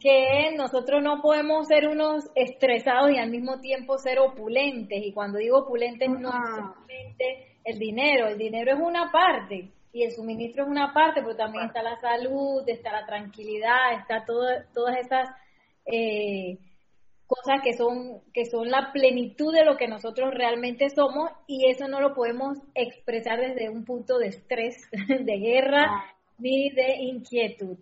que 0.00 0.54
nosotros 0.56 1.02
no 1.02 1.20
podemos 1.20 1.66
ser 1.66 1.88
unos 1.88 2.24
estresados 2.34 3.10
y 3.10 3.18
al 3.18 3.30
mismo 3.30 3.60
tiempo 3.60 3.98
ser 3.98 4.18
opulentes. 4.18 5.04
Y 5.04 5.12
cuando 5.12 5.38
digo 5.38 5.58
opulentes 5.58 6.08
no 6.08 6.28
es 6.28 6.50
solamente 6.50 7.58
el 7.64 7.78
dinero, 7.78 8.28
el 8.28 8.38
dinero 8.38 8.72
es 8.72 8.80
una 8.80 9.10
parte 9.10 9.70
y 9.92 10.02
el 10.02 10.12
suministro 10.12 10.64
es 10.64 10.68
una 10.68 10.92
parte, 10.92 11.22
pero 11.22 11.36
también 11.36 11.64
está 11.66 11.82
la 11.82 11.96
salud, 11.96 12.62
está 12.66 12.92
la 12.92 13.06
tranquilidad, 13.06 13.94
está 13.98 14.24
todo, 14.24 14.46
todas 14.74 14.96
esas 14.98 15.28
eh, 15.86 16.58
cosas 17.26 17.60
que 17.62 17.72
son, 17.72 18.20
que 18.32 18.44
son 18.44 18.70
la 18.70 18.92
plenitud 18.92 19.52
de 19.54 19.64
lo 19.64 19.76
que 19.76 19.88
nosotros 19.88 20.32
realmente 20.34 20.90
somos 20.90 21.30
y 21.46 21.68
eso 21.70 21.88
no 21.88 22.00
lo 22.00 22.14
podemos 22.14 22.58
expresar 22.74 23.40
desde 23.40 23.68
un 23.68 23.84
punto 23.84 24.18
de 24.18 24.28
estrés, 24.28 24.76
de 25.08 25.38
guerra 25.38 25.86
Ah. 25.88 26.04
ni 26.38 26.70
de 26.70 26.96
inquietud. 27.00 27.78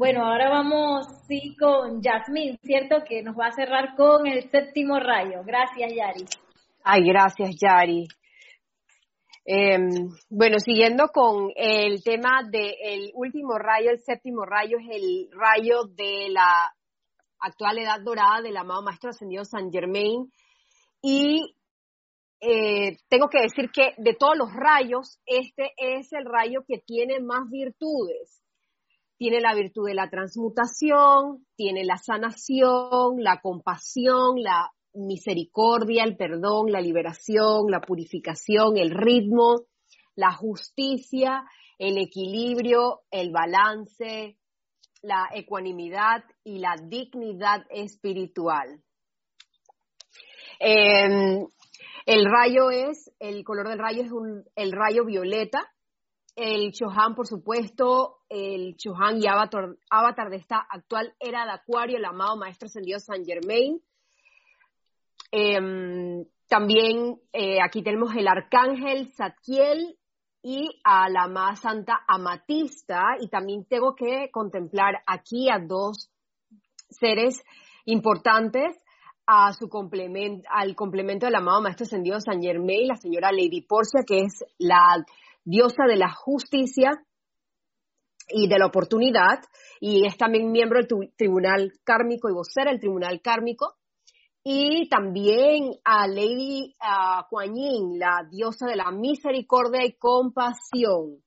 Bueno, 0.00 0.24
ahora 0.24 0.48
vamos 0.48 1.06
sí 1.28 1.54
con 1.60 2.00
Yasmín, 2.00 2.56
¿cierto? 2.62 3.04
Que 3.06 3.22
nos 3.22 3.38
va 3.38 3.48
a 3.48 3.52
cerrar 3.52 3.94
con 3.96 4.26
el 4.26 4.50
séptimo 4.50 4.98
rayo. 4.98 5.42
Gracias, 5.44 5.92
Yari. 5.94 6.24
Ay, 6.82 7.02
gracias, 7.04 7.50
Yari. 7.60 8.08
Em, 9.44 10.08
bueno, 10.30 10.58
siguiendo 10.58 11.08
con 11.08 11.50
el 11.54 12.02
tema 12.02 12.48
del 12.50 13.10
último 13.12 13.58
rayo, 13.58 13.90
el 13.90 13.98
séptimo 13.98 14.46
rayo 14.46 14.78
es 14.78 14.88
el 14.88 15.28
rayo 15.32 15.84
de 15.94 16.30
la 16.30 16.72
actual 17.38 17.76
edad 17.76 18.00
dorada 18.02 18.40
del 18.40 18.56
amado 18.56 18.82
Maestro 18.82 19.10
Ascendido 19.10 19.44
San 19.44 19.70
Germain. 19.70 20.32
Y 21.02 21.56
eh, 22.40 22.96
tengo 23.10 23.28
que 23.28 23.42
decir 23.42 23.70
que 23.70 23.92
de 23.98 24.14
todos 24.14 24.38
los 24.38 24.48
rayos, 24.50 25.18
este 25.26 25.72
es 25.76 26.10
el 26.14 26.24
rayo 26.24 26.64
que 26.66 26.78
tiene 26.78 27.20
más 27.20 27.50
virtudes. 27.50 28.40
Tiene 29.20 29.42
la 29.42 29.54
virtud 29.54 29.86
de 29.86 29.92
la 29.92 30.08
transmutación, 30.08 31.44
tiene 31.54 31.84
la 31.84 31.98
sanación, 31.98 33.18
la 33.18 33.38
compasión, 33.42 34.40
la 34.40 34.70
misericordia, 34.94 36.04
el 36.04 36.16
perdón, 36.16 36.72
la 36.72 36.80
liberación, 36.80 37.70
la 37.70 37.82
purificación, 37.82 38.78
el 38.78 38.92
ritmo, 38.92 39.66
la 40.14 40.32
justicia, 40.32 41.44
el 41.78 41.98
equilibrio, 41.98 43.02
el 43.10 43.30
balance, 43.30 44.38
la 45.02 45.28
ecuanimidad 45.34 46.24
y 46.42 46.60
la 46.60 46.76
dignidad 46.82 47.66
espiritual. 47.68 48.80
Eh, 50.60 51.44
el 52.06 52.24
rayo 52.24 52.70
es, 52.70 53.12
el 53.18 53.44
color 53.44 53.68
del 53.68 53.78
rayo 53.80 54.02
es 54.02 54.12
un, 54.12 54.44
el 54.56 54.72
rayo 54.72 55.04
violeta. 55.04 55.70
El 56.36 56.72
Chohan, 56.72 57.14
por 57.14 57.26
supuesto, 57.26 58.20
el 58.28 58.76
Chohan 58.76 59.18
y 59.22 59.26
avatar, 59.26 59.76
avatar 59.90 60.30
de 60.30 60.36
esta 60.36 60.58
actual 60.58 61.14
era 61.18 61.44
de 61.44 61.52
Acuario, 61.52 61.98
el 61.98 62.04
amado 62.04 62.36
Maestro 62.36 62.66
Ascendido 62.66 62.98
San 62.98 63.24
Germain. 63.24 63.80
Eh, 65.32 66.24
también 66.48 67.20
eh, 67.32 67.58
aquí 67.62 67.82
tenemos 67.82 68.14
el 68.16 68.26
arcángel 68.26 69.12
Zadkiel 69.12 69.96
y 70.42 70.80
a 70.84 71.08
la 71.08 71.28
más 71.28 71.60
santa 71.60 72.00
Amatista. 72.08 73.16
Y 73.20 73.28
también 73.28 73.64
tengo 73.66 73.94
que 73.94 74.30
contemplar 74.32 75.02
aquí 75.06 75.48
a 75.48 75.58
dos 75.58 76.10
seres 76.88 77.42
importantes 77.84 78.78
a 79.26 79.52
su 79.52 79.68
complemento, 79.68 80.48
al 80.50 80.74
complemento 80.74 81.26
del 81.26 81.36
amado 81.36 81.62
Maestro 81.62 81.84
Ascendido 81.84 82.20
San 82.20 82.42
Germain, 82.42 82.88
la 82.88 82.96
señora 82.96 83.30
Lady 83.30 83.60
Porcia, 83.60 84.02
que 84.04 84.22
es 84.22 84.44
la 84.58 85.04
diosa 85.50 85.84
de 85.88 85.96
la 85.96 86.12
justicia 86.12 86.90
y 88.28 88.48
de 88.48 88.58
la 88.58 88.66
oportunidad, 88.66 89.40
y 89.80 90.06
es 90.06 90.16
también 90.16 90.52
miembro 90.52 90.78
del 90.80 91.12
tribunal 91.16 91.72
kármico 91.84 92.30
y 92.30 92.32
vocera 92.32 92.70
del 92.70 92.80
tribunal 92.80 93.20
kármico, 93.20 93.74
y 94.42 94.88
también 94.88 95.72
a 95.84 96.06
Lady 96.06 96.74
Kuan 97.28 97.54
Yin, 97.54 97.98
la 97.98 98.26
diosa 98.30 98.66
de 98.66 98.76
la 98.76 98.90
misericordia 98.90 99.84
y 99.84 99.92
compasión. 99.98 101.22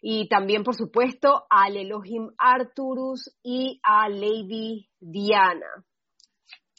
Y 0.00 0.28
también, 0.28 0.62
por 0.64 0.74
supuesto, 0.74 1.46
al 1.50 1.76
Elohim 1.76 2.30
Arturus 2.38 3.30
y 3.42 3.80
a 3.82 4.08
Lady 4.08 4.88
Diana. 5.00 5.84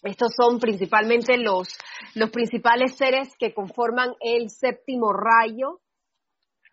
Estos 0.03 0.34
son 0.36 0.60
principalmente 0.60 1.38
los, 1.38 1.76
los 2.14 2.30
principales 2.30 2.95
seres 2.95 3.34
que 3.39 3.53
conforman 3.53 4.14
el 4.20 4.49
séptimo 4.49 5.12
rayo. 5.12 5.82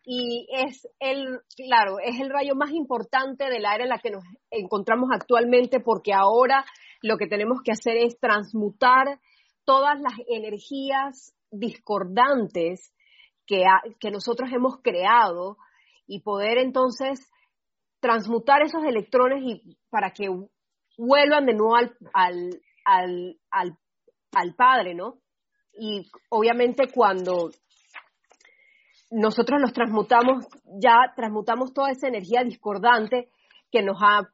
Y 0.04 0.48
es 0.50 0.88
el, 0.98 1.40
claro, 1.56 1.98
es 2.02 2.20
el 2.20 2.30
rayo 2.30 2.54
más 2.56 2.72
importante 2.72 3.48
de 3.48 3.60
la 3.60 3.74
era 3.74 3.84
en 3.84 3.90
la 3.90 3.98
que 3.98 4.10
nos 4.10 4.24
encontramos 4.50 5.10
actualmente 5.12 5.78
porque 5.78 6.12
ahora 6.12 6.64
lo 7.02 7.16
que 7.16 7.28
tenemos 7.28 7.58
que 7.64 7.72
hacer 7.72 7.96
es 7.96 8.18
transmutar 8.18 9.20
todas 9.64 10.00
las 10.00 10.14
energías 10.28 11.34
discordantes 11.50 12.92
que, 13.46 13.64
que 14.00 14.10
nosotros 14.10 14.50
hemos 14.52 14.80
creado 14.82 15.56
y 16.06 16.20
poder 16.20 16.58
entonces 16.58 17.30
transmutar 18.00 18.62
esos 18.62 18.82
electrones 18.84 19.42
y 19.44 19.78
para 19.88 20.10
que 20.10 20.28
vuelvan 20.98 21.46
de 21.46 21.54
nuevo 21.54 21.76
al, 21.76 21.96
al, 22.12 22.60
al, 22.84 23.38
al, 23.50 23.78
al 24.32 24.54
Padre, 24.54 24.94
¿no? 24.94 25.18
Y 25.74 26.10
obviamente 26.28 26.88
cuando 26.92 27.50
nosotros 29.12 29.60
los 29.60 29.72
transmutamos, 29.72 30.46
ya 30.80 31.12
transmutamos 31.14 31.72
toda 31.74 31.90
esa 31.90 32.08
energía 32.08 32.42
discordante 32.42 33.28
que 33.70 33.82
nos 33.82 33.98
ha, 34.02 34.28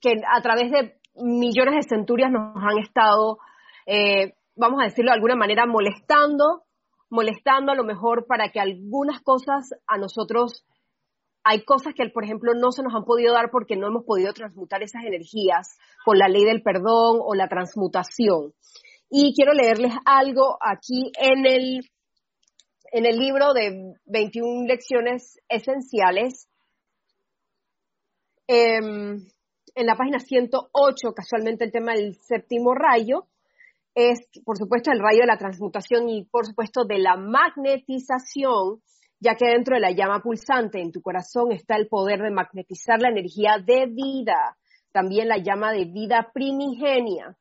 que 0.00 0.12
a 0.30 0.40
través 0.42 0.70
de 0.70 0.94
millones 1.16 1.74
de 1.74 1.96
centurias 1.96 2.30
nos 2.30 2.54
han 2.56 2.78
estado, 2.78 3.38
eh, 3.86 4.34
vamos 4.54 4.80
a 4.80 4.84
decirlo 4.84 5.10
de 5.10 5.16
alguna 5.16 5.34
manera, 5.34 5.66
molestando, 5.66 6.64
molestando 7.08 7.72
a 7.72 7.74
lo 7.74 7.84
mejor 7.84 8.26
para 8.26 8.50
que 8.50 8.60
algunas 8.60 9.20
cosas 9.22 9.70
a 9.86 9.96
nosotros, 9.96 10.64
hay 11.42 11.64
cosas 11.64 11.94
que, 11.94 12.08
por 12.10 12.24
ejemplo, 12.24 12.52
no 12.54 12.70
se 12.70 12.82
nos 12.82 12.94
han 12.94 13.04
podido 13.04 13.32
dar 13.34 13.50
porque 13.50 13.76
no 13.76 13.88
hemos 13.88 14.04
podido 14.04 14.32
transmutar 14.32 14.82
esas 14.82 15.04
energías 15.04 15.78
con 16.04 16.18
la 16.18 16.28
ley 16.28 16.44
del 16.44 16.62
perdón 16.62 17.18
o 17.20 17.34
la 17.34 17.48
transmutación. 17.48 18.52
Y 19.10 19.34
quiero 19.34 19.52
leerles 19.52 19.92
algo 20.04 20.56
aquí 20.60 21.12
en 21.18 21.46
el, 21.46 21.90
en 22.92 23.06
el 23.06 23.16
libro 23.16 23.54
de 23.54 23.94
21 24.04 24.66
lecciones 24.66 25.40
esenciales. 25.48 26.46
Eh, 28.46 28.76
en 29.74 29.86
la 29.86 29.96
página 29.96 30.20
108, 30.20 31.14
casualmente 31.14 31.64
el 31.64 31.72
tema 31.72 31.94
del 31.94 32.14
séptimo 32.16 32.74
rayo, 32.74 33.26
es, 33.94 34.28
por 34.44 34.58
supuesto, 34.58 34.90
el 34.90 35.00
rayo 35.00 35.20
de 35.20 35.26
la 35.26 35.38
transmutación 35.38 36.08
y, 36.10 36.24
por 36.24 36.46
supuesto, 36.46 36.84
de 36.84 36.98
la 36.98 37.16
magnetización, 37.16 38.82
ya 39.20 39.36
que 39.36 39.46
dentro 39.46 39.74
de 39.74 39.80
la 39.80 39.92
llama 39.92 40.20
pulsante 40.20 40.80
en 40.80 40.92
tu 40.92 41.00
corazón 41.00 41.52
está 41.52 41.76
el 41.76 41.88
poder 41.88 42.20
de 42.20 42.30
magnetizar 42.30 43.00
la 43.00 43.08
energía 43.08 43.56
de 43.64 43.86
vida, 43.86 44.58
también 44.92 45.28
la 45.28 45.38
llama 45.38 45.72
de 45.72 45.86
vida 45.86 46.30
primigenia. 46.34 47.36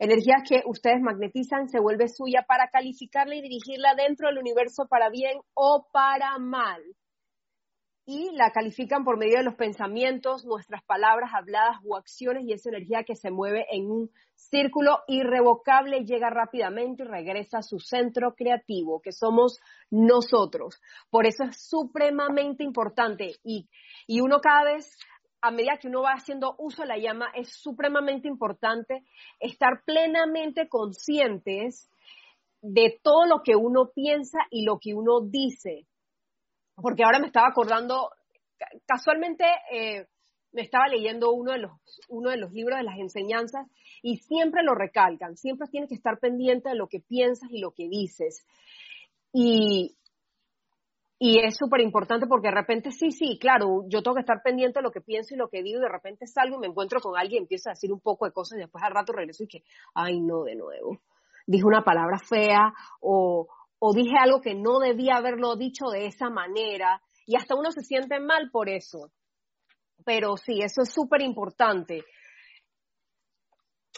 Energía 0.00 0.42
que 0.48 0.62
ustedes 0.66 1.00
magnetizan 1.00 1.68
se 1.68 1.78
vuelve 1.78 2.08
suya 2.08 2.44
para 2.48 2.68
calificarla 2.68 3.36
y 3.36 3.42
dirigirla 3.42 3.94
dentro 3.94 4.28
del 4.28 4.38
universo 4.38 4.88
para 4.88 5.10
bien 5.10 5.38
o 5.54 5.86
para 5.92 6.38
mal 6.38 6.82
y 8.12 8.30
la 8.32 8.50
califican 8.50 9.04
por 9.04 9.18
medio 9.18 9.38
de 9.38 9.44
los 9.44 9.54
pensamientos, 9.54 10.44
nuestras 10.44 10.82
palabras 10.82 11.30
habladas 11.32 11.76
o 11.86 11.96
acciones 11.96 12.44
y 12.44 12.52
esa 12.52 12.70
energía 12.70 13.04
que 13.04 13.14
se 13.14 13.30
mueve 13.30 13.66
en 13.70 13.88
un 13.88 14.10
círculo 14.34 14.98
irrevocable 15.06 16.04
llega 16.04 16.28
rápidamente 16.28 17.04
y 17.04 17.06
regresa 17.06 17.58
a 17.58 17.62
su 17.62 17.78
centro 17.78 18.34
creativo, 18.34 19.00
que 19.00 19.12
somos 19.12 19.60
nosotros. 19.90 20.80
Por 21.08 21.24
eso 21.24 21.44
es 21.44 21.62
supremamente 21.62 22.64
importante 22.64 23.36
y, 23.44 23.68
y 24.08 24.20
uno 24.20 24.40
cada 24.40 24.64
vez, 24.64 24.98
a 25.42 25.50
medida 25.50 25.78
que 25.78 25.88
uno 25.88 26.02
va 26.02 26.12
haciendo 26.12 26.54
uso 26.58 26.82
de 26.82 26.88
la 26.88 26.98
llama, 26.98 27.30
es 27.34 27.52
supremamente 27.52 28.28
importante 28.28 29.04
estar 29.38 29.82
plenamente 29.84 30.68
conscientes 30.68 31.90
de 32.62 33.00
todo 33.02 33.26
lo 33.26 33.42
que 33.42 33.56
uno 33.56 33.90
piensa 33.94 34.38
y 34.50 34.64
lo 34.64 34.78
que 34.78 34.94
uno 34.94 35.20
dice 35.20 35.86
porque 36.80 37.04
ahora 37.04 37.18
me 37.18 37.26
estaba 37.26 37.48
acordando, 37.48 38.10
casualmente 38.86 39.44
eh, 39.72 40.06
me 40.52 40.62
estaba 40.62 40.88
leyendo 40.88 41.32
uno 41.32 41.52
de, 41.52 41.58
los, 41.58 41.72
uno 42.08 42.30
de 42.30 42.36
los 42.36 42.52
libros 42.52 42.78
de 42.78 42.84
las 42.84 42.98
enseñanzas 42.98 43.66
y 44.02 44.18
siempre 44.18 44.62
lo 44.62 44.74
recalcan, 44.74 45.36
siempre 45.36 45.68
tienes 45.68 45.88
que 45.88 45.94
estar 45.94 46.18
pendiente 46.18 46.70
de 46.70 46.74
lo 46.74 46.88
que 46.88 47.00
piensas 47.00 47.50
y 47.50 47.60
lo 47.60 47.72
que 47.72 47.88
dices. 47.88 48.46
Y, 49.32 49.96
y 51.22 51.38
es 51.38 51.56
súper 51.56 51.82
importante 51.82 52.26
porque 52.26 52.48
de 52.48 52.54
repente 52.54 52.90
sí, 52.90 53.12
sí, 53.12 53.38
claro, 53.38 53.84
yo 53.86 54.02
tengo 54.02 54.16
que 54.16 54.22
estar 54.22 54.42
pendiente 54.42 54.80
de 54.80 54.82
lo 54.82 54.90
que 54.90 55.02
pienso 55.02 55.34
y 55.34 55.38
lo 55.38 55.48
que 55.48 55.62
digo 55.62 55.78
y 55.78 55.82
de 55.82 55.88
repente 55.88 56.26
salgo 56.26 56.56
y 56.56 56.60
me 56.60 56.66
encuentro 56.66 56.98
con 57.00 57.16
alguien 57.16 57.42
empiezo 57.42 57.68
a 57.68 57.74
decir 57.74 57.92
un 57.92 58.00
poco 58.00 58.24
de 58.24 58.32
cosas 58.32 58.56
y 58.56 58.62
después 58.62 58.82
al 58.82 58.94
rato 58.94 59.12
regreso 59.12 59.44
y 59.44 59.48
que, 59.48 59.62
ay 59.94 60.20
no, 60.20 60.44
de 60.44 60.56
nuevo, 60.56 60.98
dije 61.46 61.64
una 61.64 61.84
palabra 61.84 62.18
fea 62.18 62.72
o 63.00 63.46
o 63.80 63.94
dije 63.94 64.14
algo 64.20 64.40
que 64.40 64.54
no 64.54 64.78
debía 64.78 65.16
haberlo 65.16 65.56
dicho 65.56 65.86
de 65.86 66.06
esa 66.06 66.28
manera 66.28 67.02
y 67.26 67.36
hasta 67.36 67.54
uno 67.54 67.72
se 67.72 67.82
siente 67.82 68.20
mal 68.20 68.50
por 68.52 68.68
eso. 68.68 69.10
Pero 70.04 70.36
sí, 70.36 70.60
eso 70.62 70.82
es 70.82 70.92
súper 70.92 71.22
importante. 71.22 72.04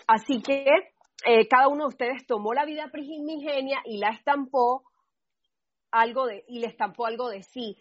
Así 0.06 0.40
que 0.40 0.64
eh, 1.26 1.48
cada 1.48 1.68
uno 1.68 1.84
de 1.84 1.88
ustedes 1.88 2.26
tomó 2.26 2.54
la 2.54 2.64
vida 2.64 2.90
primigenia 2.92 3.80
y 3.84 3.98
la 3.98 4.10
estampó 4.10 4.84
algo 5.92 6.26
de, 6.26 6.44
y 6.48 6.58
le 6.58 6.66
estampó 6.66 7.06
algo 7.06 7.28
de 7.28 7.42
sí. 7.42 7.76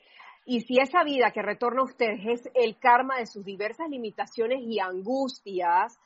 Y 0.45 0.61
si 0.61 0.79
esa 0.79 1.03
vida 1.03 1.31
que 1.31 1.41
retorna 1.41 1.81
a 1.81 1.85
ustedes 1.85 2.19
es 2.25 2.51
el 2.53 2.77
karma 2.77 3.17
de 3.17 3.25
sus 3.25 3.43
diversas 3.43 3.89
limitaciones 3.89 4.59
y 4.61 4.79
angustias, 4.79 5.97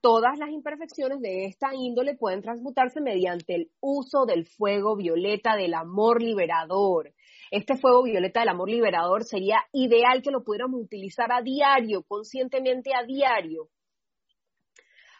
todas 0.00 0.38
las 0.38 0.50
imperfecciones 0.50 1.20
de 1.20 1.46
esta 1.46 1.74
índole 1.74 2.14
pueden 2.14 2.42
transmutarse 2.42 3.00
mediante 3.00 3.54
el 3.54 3.70
uso 3.80 4.26
del 4.26 4.46
fuego 4.46 4.96
violeta 4.96 5.56
del 5.56 5.74
amor 5.74 6.22
liberador. 6.22 7.14
Este 7.50 7.76
fuego 7.76 8.02
violeta 8.02 8.40
del 8.40 8.50
amor 8.50 8.68
liberador 8.68 9.24
sería 9.24 9.60
ideal 9.72 10.22
que 10.22 10.30
lo 10.30 10.44
pudiéramos 10.44 10.80
utilizar 10.80 11.32
a 11.32 11.40
diario, 11.40 12.02
conscientemente 12.02 12.94
a 12.94 13.04
diario, 13.04 13.68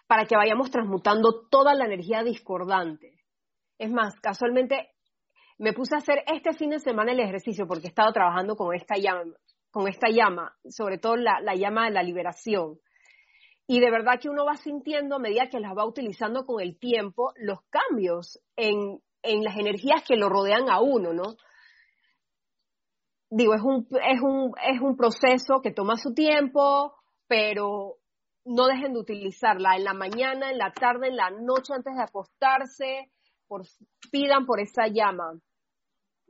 para 0.06 0.26
que 0.26 0.36
vayamos 0.36 0.70
transmutando 0.70 1.46
toda 1.48 1.74
la 1.74 1.86
energía 1.86 2.22
discordante. 2.22 3.22
Es 3.78 3.90
más, 3.90 4.18
casualmente 4.20 4.93
me 5.58 5.72
puse 5.72 5.94
a 5.94 5.98
hacer 5.98 6.24
este 6.26 6.52
fin 6.54 6.70
de 6.70 6.80
semana 6.80 7.12
el 7.12 7.20
ejercicio 7.20 7.66
porque 7.66 7.86
he 7.86 7.88
estado 7.88 8.12
trabajando 8.12 8.56
con 8.56 8.74
esta 8.74 8.96
llama, 8.96 9.34
con 9.70 9.88
esta 9.88 10.08
llama, 10.08 10.56
sobre 10.68 10.98
todo 10.98 11.16
la, 11.16 11.40
la 11.40 11.54
llama 11.54 11.86
de 11.86 11.92
la 11.92 12.02
liberación. 12.02 12.78
Y 13.66 13.80
de 13.80 13.90
verdad 13.90 14.20
que 14.20 14.28
uno 14.28 14.44
va 14.44 14.56
sintiendo 14.56 15.16
a 15.16 15.18
medida 15.18 15.48
que 15.48 15.60
las 15.60 15.76
va 15.76 15.86
utilizando 15.86 16.44
con 16.44 16.60
el 16.60 16.78
tiempo 16.78 17.32
los 17.36 17.60
cambios 17.70 18.40
en, 18.56 19.00
las 19.22 19.56
energías 19.56 20.02
que 20.06 20.16
lo 20.16 20.28
rodean 20.28 20.68
a 20.68 20.80
uno, 20.80 21.14
¿no? 21.14 21.36
Digo, 23.30 23.54
es 23.54 23.62
un 24.80 24.96
proceso 24.96 25.60
que 25.62 25.72
toma 25.72 25.96
su 25.96 26.12
tiempo, 26.12 26.94
pero 27.26 27.96
no 28.44 28.66
dejen 28.66 28.92
de 28.92 29.00
utilizarla 29.00 29.76
en 29.76 29.84
la 29.84 29.94
mañana, 29.94 30.50
en 30.50 30.58
la 30.58 30.72
tarde, 30.72 31.08
en 31.08 31.16
la 31.16 31.30
noche 31.30 31.72
antes 31.74 31.94
de 31.94 32.02
acostarse, 32.02 33.10
pidan 34.10 34.46
por 34.46 34.60
esa 34.60 34.86
llama, 34.88 35.38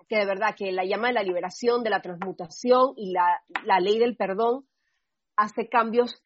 que 0.09 0.17
de 0.17 0.27
verdad 0.27 0.55
que 0.57 0.73
la 0.73 0.85
llama 0.85 1.09
de 1.09 1.15
la 1.15 1.23
liberación, 1.23 1.83
de 1.83 1.91
la 1.91 2.03
transmutación 2.03 2.93
y 2.97 3.13
la, 3.13 3.43
la 3.65 3.81
ley 3.81 3.99
del 3.99 4.17
perdón 4.17 4.67
hace 5.37 5.69
cambios 5.69 6.23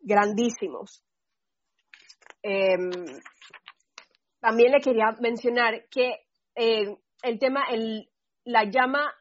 grandísimos. 0.00 1.04
Em, 2.42 2.90
también 4.40 4.72
le 4.72 4.80
quería 4.80 5.14
mencionar 5.20 5.86
que 5.90 6.26
eh, 6.54 6.96
el 7.22 7.38
tema, 7.38 7.64
el, 7.70 8.10
la 8.44 8.64
llama 8.64 9.12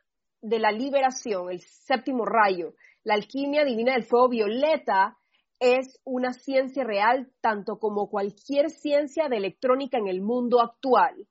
de 0.41 0.59
la 0.59 0.71
liberación, 0.71 1.51
el 1.51 1.59
séptimo 1.61 2.25
rayo, 2.25 2.73
la 3.03 3.15
alquimia 3.15 3.65
divina 3.65 3.93
del 3.93 4.05
fuego 4.05 4.29
violeta, 4.29 5.18
es 5.59 5.99
una 6.05 6.33
ciencia 6.33 6.83
real 6.83 7.31
tanto 7.41 7.79
como 7.79 8.09
cualquier 8.09 8.69
ciencia 8.69 9.27
de 9.27 9.37
electrónica 9.37 9.97
en 9.97 10.07
el 10.07 10.21
mundo 10.21 10.61
actual. 10.61 11.27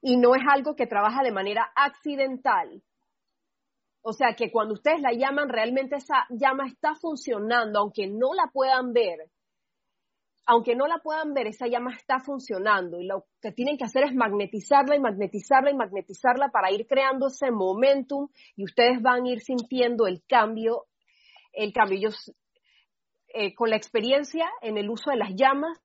Y 0.00 0.16
no 0.16 0.34
es 0.34 0.42
algo 0.48 0.76
que 0.76 0.86
trabaja 0.86 1.22
de 1.22 1.32
manera 1.32 1.72
accidental. 1.74 2.82
O 4.02 4.12
sea 4.12 4.36
que 4.36 4.52
cuando 4.52 4.74
ustedes 4.74 5.00
la 5.00 5.12
llaman, 5.12 5.48
realmente 5.48 5.96
esa 5.96 6.26
llama 6.30 6.68
está 6.68 6.94
funcionando, 6.94 7.80
aunque 7.80 8.06
no 8.06 8.34
la 8.34 8.48
puedan 8.52 8.92
ver. 8.92 9.18
Aunque 10.46 10.76
no 10.76 10.86
la 10.86 10.98
puedan 10.98 11.34
ver, 11.34 11.48
esa 11.48 11.66
llama 11.66 11.92
está 11.96 12.20
funcionando 12.20 13.00
y 13.00 13.06
lo 13.06 13.24
que 13.40 13.50
tienen 13.50 13.76
que 13.76 13.84
hacer 13.84 14.04
es 14.04 14.14
magnetizarla 14.14 14.94
y 14.94 15.00
magnetizarla 15.00 15.72
y 15.72 15.74
magnetizarla 15.74 16.50
para 16.50 16.70
ir 16.70 16.86
creando 16.86 17.26
ese 17.26 17.50
momentum 17.50 18.28
y 18.54 18.62
ustedes 18.62 19.02
van 19.02 19.24
a 19.24 19.28
ir 19.28 19.40
sintiendo 19.40 20.06
el 20.06 20.22
cambio 20.24 20.84
el 21.56 21.72
cambio. 21.72 21.98
Yo, 21.98 22.16
eh, 23.34 23.54
con 23.54 23.70
la 23.70 23.76
experiencia 23.76 24.48
en 24.62 24.78
el 24.78 24.88
uso 24.88 25.10
de 25.10 25.16
las 25.16 25.30
llamas, 25.34 25.78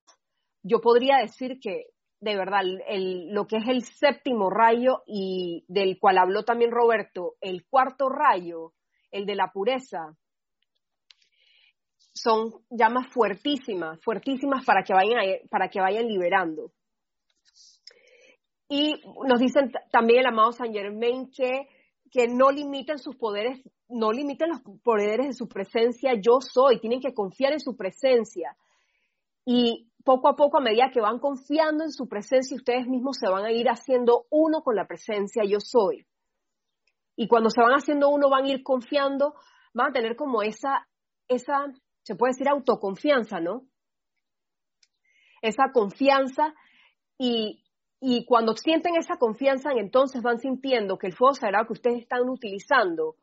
yo 0.62 0.80
podría 0.80 1.16
decir 1.18 1.58
que 1.60 1.86
de 2.20 2.36
verdad 2.36 2.62
el, 2.86 3.30
lo 3.34 3.48
que 3.48 3.56
es 3.56 3.66
el 3.66 3.82
séptimo 3.82 4.48
rayo 4.48 5.02
y 5.06 5.64
del 5.66 5.98
cual 5.98 6.18
habló 6.18 6.44
también 6.44 6.70
Roberto, 6.70 7.34
el 7.40 7.66
cuarto 7.66 8.08
rayo, 8.08 8.74
el 9.10 9.26
de 9.26 9.34
la 9.34 9.50
pureza, 9.52 10.16
son 12.14 12.52
llamas 12.70 13.08
fuertísimas, 13.08 14.00
fuertísimas 14.04 14.64
para 14.64 14.84
que 14.84 14.94
vayan, 14.94 15.18
para 15.50 15.68
que 15.68 15.80
vayan 15.80 16.06
liberando. 16.06 16.70
Y 18.68 19.02
nos 19.28 19.40
dicen 19.40 19.72
también 19.90 20.20
el 20.20 20.26
amado 20.26 20.52
Saint 20.52 20.74
Germain 20.74 21.30
que, 21.30 21.68
que 22.12 22.28
no 22.28 22.50
limiten 22.50 22.98
sus 22.98 23.16
poderes 23.16 23.62
no 23.92 24.10
limiten 24.10 24.48
los 24.48 24.60
poderes 24.82 25.26
de 25.26 25.32
su 25.34 25.48
presencia, 25.48 26.12
yo 26.14 26.40
soy, 26.40 26.80
tienen 26.80 27.00
que 27.00 27.14
confiar 27.14 27.52
en 27.52 27.60
su 27.60 27.76
presencia. 27.76 28.56
Y 29.44 29.90
poco 30.04 30.28
a 30.28 30.36
poco, 30.36 30.58
a 30.58 30.62
medida 30.62 30.90
que 30.92 31.00
van 31.00 31.18
confiando 31.18 31.84
en 31.84 31.92
su 31.92 32.08
presencia, 32.08 32.56
ustedes 32.56 32.86
mismos 32.86 33.18
se 33.18 33.28
van 33.28 33.44
a 33.44 33.52
ir 33.52 33.68
haciendo 33.68 34.26
uno 34.30 34.62
con 34.62 34.76
la 34.76 34.86
presencia, 34.86 35.42
yo 35.44 35.58
soy. 35.60 36.06
Y 37.16 37.28
cuando 37.28 37.50
se 37.50 37.60
van 37.60 37.72
haciendo 37.72 38.08
uno, 38.08 38.30
van 38.30 38.44
a 38.44 38.48
ir 38.48 38.62
confiando, 38.62 39.34
van 39.74 39.90
a 39.90 39.92
tener 39.92 40.16
como 40.16 40.42
esa, 40.42 40.88
esa, 41.28 41.66
se 42.02 42.14
puede 42.14 42.32
decir 42.32 42.48
autoconfianza, 42.48 43.40
¿no? 43.40 43.66
Esa 45.42 45.70
confianza 45.72 46.54
y, 47.18 47.62
y 48.04 48.24
cuando 48.24 48.56
sienten 48.56 48.96
esa 48.96 49.16
confianza, 49.16 49.70
entonces 49.76 50.22
van 50.22 50.40
sintiendo 50.40 50.98
que 50.98 51.06
el 51.06 51.14
fuego 51.14 51.34
sagrado 51.34 51.68
que 51.68 51.74
ustedes 51.74 52.00
están 52.00 52.28
utilizando 52.28 53.14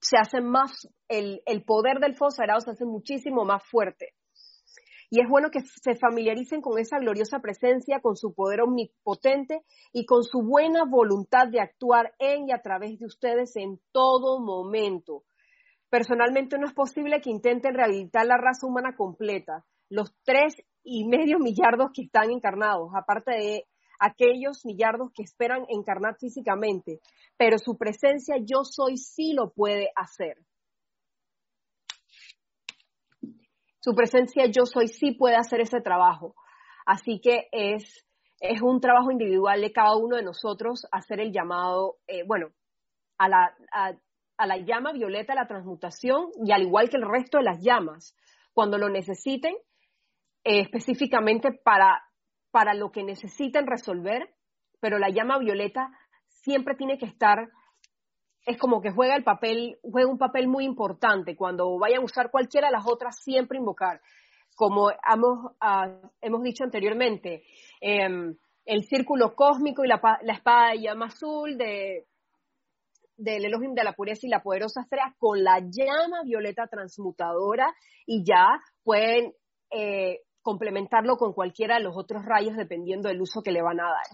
se 0.00 0.16
hace 0.16 0.40
más, 0.40 0.88
el, 1.08 1.42
poder 1.66 1.98
del 1.98 2.14
fuego 2.14 2.30
sagrado 2.30 2.60
se 2.60 2.70
hace 2.70 2.84
muchísimo 2.84 3.44
más 3.44 3.64
fuerte. 3.68 4.14
Y 5.10 5.20
es 5.20 5.28
bueno 5.28 5.50
que 5.50 5.62
se 5.62 5.96
familiaricen 5.96 6.60
con 6.60 6.78
esa 6.78 7.00
gloriosa 7.00 7.40
presencia, 7.40 7.98
con 8.00 8.14
su 8.14 8.34
poder 8.34 8.60
omnipotente 8.60 9.62
y 9.92 10.06
con 10.06 10.22
su 10.22 10.42
buena 10.42 10.84
voluntad 10.84 11.48
de 11.48 11.58
actuar 11.58 12.14
en 12.20 12.48
y 12.48 12.52
a 12.52 12.62
través 12.62 13.00
de 13.00 13.06
ustedes 13.06 13.56
en 13.56 13.80
todo 13.90 14.38
momento. 14.38 15.24
Personalmente 15.90 16.56
no 16.56 16.68
es 16.68 16.72
posible 16.72 17.20
que 17.20 17.30
intenten 17.30 17.74
rehabilitar 17.74 18.26
la 18.26 18.36
raza 18.36 18.64
humana 18.64 18.94
completa, 18.96 19.64
los 19.88 20.14
tres 20.22 20.54
y 20.86 21.04
medio 21.04 21.38
millardos 21.38 21.90
que 21.92 22.02
están 22.02 22.30
encarnados, 22.30 22.90
aparte 22.94 23.32
de 23.32 23.66
aquellos 23.98 24.64
millardos 24.64 25.10
que 25.12 25.22
esperan 25.22 25.66
encarnar 25.68 26.16
físicamente, 26.16 27.00
pero 27.36 27.58
su 27.58 27.76
presencia 27.76 28.36
yo 28.38 28.64
soy 28.64 28.96
sí 28.96 29.32
lo 29.34 29.50
puede 29.50 29.90
hacer. 29.96 30.38
Su 33.80 33.94
presencia 33.94 34.46
yo 34.46 34.64
soy 34.64 34.88
sí 34.88 35.12
puede 35.12 35.36
hacer 35.36 35.60
ese 35.60 35.80
trabajo. 35.80 36.34
Así 36.86 37.20
que 37.20 37.48
es, 37.50 38.06
es 38.40 38.62
un 38.62 38.80
trabajo 38.80 39.10
individual 39.10 39.60
de 39.60 39.72
cada 39.72 39.96
uno 39.96 40.16
de 40.16 40.22
nosotros 40.22 40.86
hacer 40.92 41.20
el 41.20 41.32
llamado, 41.32 41.96
eh, 42.06 42.22
bueno, 42.24 42.48
a 43.18 43.28
la, 43.28 43.54
a, 43.72 44.46
la 44.46 44.56
llama 44.58 44.92
violeta, 44.92 45.34
la 45.34 45.46
transmutación, 45.46 46.30
y 46.44 46.52
al 46.52 46.62
igual 46.62 46.88
que 46.88 46.96
el 46.96 47.08
resto 47.08 47.38
de 47.38 47.44
las 47.44 47.62
llamas, 47.62 48.14
cuando 48.52 48.78
lo 48.78 48.88
necesiten, 48.88 49.56
eh, 50.46 50.60
específicamente 50.60 51.52
para 51.52 52.06
para 52.56 52.72
lo 52.72 52.90
que 52.90 53.04
necesiten 53.04 53.66
resolver, 53.66 54.30
pero 54.80 54.98
la 54.98 55.10
llama 55.10 55.38
violeta 55.38 55.90
siempre 56.26 56.74
tiene 56.74 56.96
que 56.96 57.04
estar, 57.04 57.50
es 58.46 58.56
como 58.56 58.80
que 58.80 58.92
juega 58.92 59.14
el 59.14 59.24
papel, 59.24 59.78
juega 59.82 60.10
un 60.10 60.16
papel 60.16 60.48
muy 60.48 60.64
importante. 60.64 61.36
Cuando 61.36 61.78
vayan 61.78 62.00
a 62.00 62.04
usar 62.04 62.30
cualquiera 62.30 62.68
de 62.68 62.72
las 62.72 62.86
otras, 62.86 63.22
siempre 63.22 63.58
invocar. 63.58 64.00
Como 64.54 64.90
hemos, 64.90 65.52
ah, 65.60 66.00
hemos 66.22 66.42
dicho 66.42 66.64
anteriormente, 66.64 67.42
em, 67.82 68.34
el 68.64 68.84
círculo 68.84 69.34
cósmico 69.34 69.84
y 69.84 69.88
la, 69.88 70.00
espada 70.26 70.70
de 70.70 70.80
llama 70.80 71.08
azul 71.08 71.58
de, 71.58 72.06
del 73.18 73.44
Elohim 73.44 73.74
de 73.74 73.84
la 73.84 73.92
pureza 73.92 74.26
y 74.26 74.30
la 74.30 74.42
poderosa 74.42 74.80
estrella 74.80 75.14
con 75.18 75.44
la 75.44 75.58
llama 75.60 76.22
violeta 76.24 76.68
transmutadora 76.68 77.74
y 78.06 78.24
ya 78.24 78.46
pueden 78.82 79.34
eh, 79.70 80.20
complementarlo 80.46 81.16
con 81.16 81.32
cualquiera 81.32 81.74
de 81.76 81.82
los 81.82 81.96
otros 81.96 82.24
rayos 82.24 82.56
dependiendo 82.56 83.08
del 83.08 83.20
uso 83.20 83.42
que 83.42 83.50
le 83.50 83.62
van 83.62 83.80
a 83.80 83.88
dar. 83.90 84.06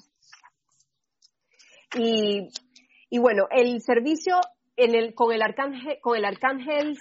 Y, 1.95 3.19
bueno, 3.19 3.49
el 3.51 3.83
servicio 3.83 4.41
en 4.77 4.95
el, 4.95 5.15
con, 5.15 5.35
el 5.35 5.43
arcángel, 5.43 5.99
con 6.01 6.17
el 6.17 6.25
arcángel 6.25 6.97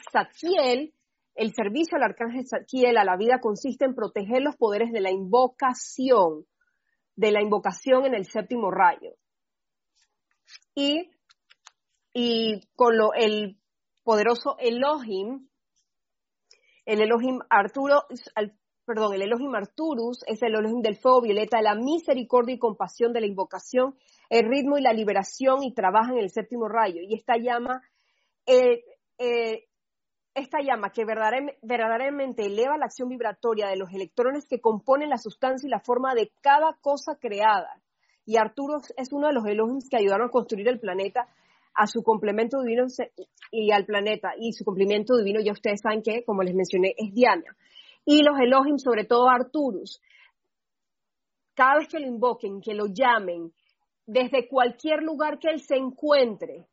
el 1.36 1.53
servicio 1.53 1.95
al 1.95 2.03
arcángel 2.03 2.45
Zadkiel 2.45 2.97
a 2.97 3.05
la 3.05 3.15
vida 3.15 3.39
consiste 3.39 3.86
en 3.86 3.95
proteger 3.95 4.41
los 4.41 4.57
poderes 4.57 4.91
de 4.91 4.99
la 4.99 5.11
invocación, 5.11 6.45
de 7.15 7.32
la 7.32 7.41
invocación 7.41 8.05
en 8.05 8.15
el 8.15 8.25
séptimo 8.25 8.69
rayo. 8.69 9.13
Y, 10.75 11.09
y 12.13 12.67
con 12.75 12.97
lo, 12.97 13.13
el 13.13 13.57
poderoso 14.03 14.57
Elohim, 14.59 15.47
el 16.86 17.01
Elohim 17.01 17.39
Arturo, 17.49 18.03
perdón, 18.94 19.14
el 19.14 19.22
Elohim 19.22 19.56
Arturus 19.56 20.22
es 20.28 20.44
el 20.44 20.54
Elohim 20.54 20.82
del 20.82 20.98
fuego 20.98 21.22
violeta, 21.22 21.62
la 21.62 21.76
misericordia 21.76 22.56
y 22.56 22.60
compasión 22.60 23.14
de 23.14 23.22
la 23.22 23.28
invocación, 23.28 23.96
el 24.30 24.50
ritmo 24.50 24.78
y 24.78 24.82
la 24.82 24.92
liberación 24.92 25.64
y 25.64 25.74
trabaja 25.74 26.12
en 26.12 26.20
el 26.20 26.30
séptimo 26.30 26.68
rayo. 26.68 27.02
Y 27.02 27.14
esta 27.14 27.38
llama, 27.38 27.82
eh, 28.46 28.84
eh, 29.18 29.64
esta 30.36 30.58
llama 30.62 30.92
que 30.92 31.06
verdaderamente 31.06 32.46
eleva 32.46 32.78
la 32.78 32.88
acción 32.88 33.08
vibratoria 33.08 33.70
de 33.70 33.78
los 33.78 33.94
electrones 33.94 34.46
que 34.46 34.60
componen 34.60 35.08
la 35.08 35.18
sustancia 35.18 35.68
y 35.68 35.72
la 35.72 35.80
forma 35.80 36.14
de 36.14 36.34
cada 36.42 36.78
cosa 36.82 37.16
creada. 37.16 37.82
Y 38.26 38.36
Arturus 38.36 38.94
es 38.98 39.14
uno 39.14 39.28
de 39.28 39.34
los 39.34 39.46
Elohims 39.46 39.88
que 39.89 39.98
ayudaron 39.98 40.28
a 40.28 40.32
construir 40.32 40.68
el 40.68 40.82
planeta 40.82 41.30
a 41.74 41.88
su 41.88 42.04
complemento 42.04 42.62
divino 42.62 42.88
y 43.52 43.72
al 43.72 43.86
planeta. 43.86 44.34
Y 44.38 44.52
su 44.52 44.66
complemento 44.66 45.16
divino, 45.16 45.39
ya 45.39 45.54
ustedes 45.54 45.80
saben 45.82 46.02
que, 46.02 46.26
como 46.26 46.44
les 46.44 46.54
mencioné, 46.54 46.94
es 46.98 47.14
Diana. 47.14 47.56
Y 48.06 48.24
los 48.24 48.39
Elohim, 48.39 48.78
sobre 48.78 49.06
todo 49.06 49.30
Arturus, 49.30 50.02
cada 51.54 51.80
vez 51.80 51.88
que 51.88 51.99
lo 51.99 52.08
invoquen, 52.08 52.62
que 52.62 52.74
lo 52.74 52.88
llamen, 52.88 53.54
desde 54.06 54.47
cualquier 54.47 55.04
lugar 55.04 55.39
que 55.39 55.49
él 55.49 55.62
se 55.62 55.76
encuentre, 55.76 56.68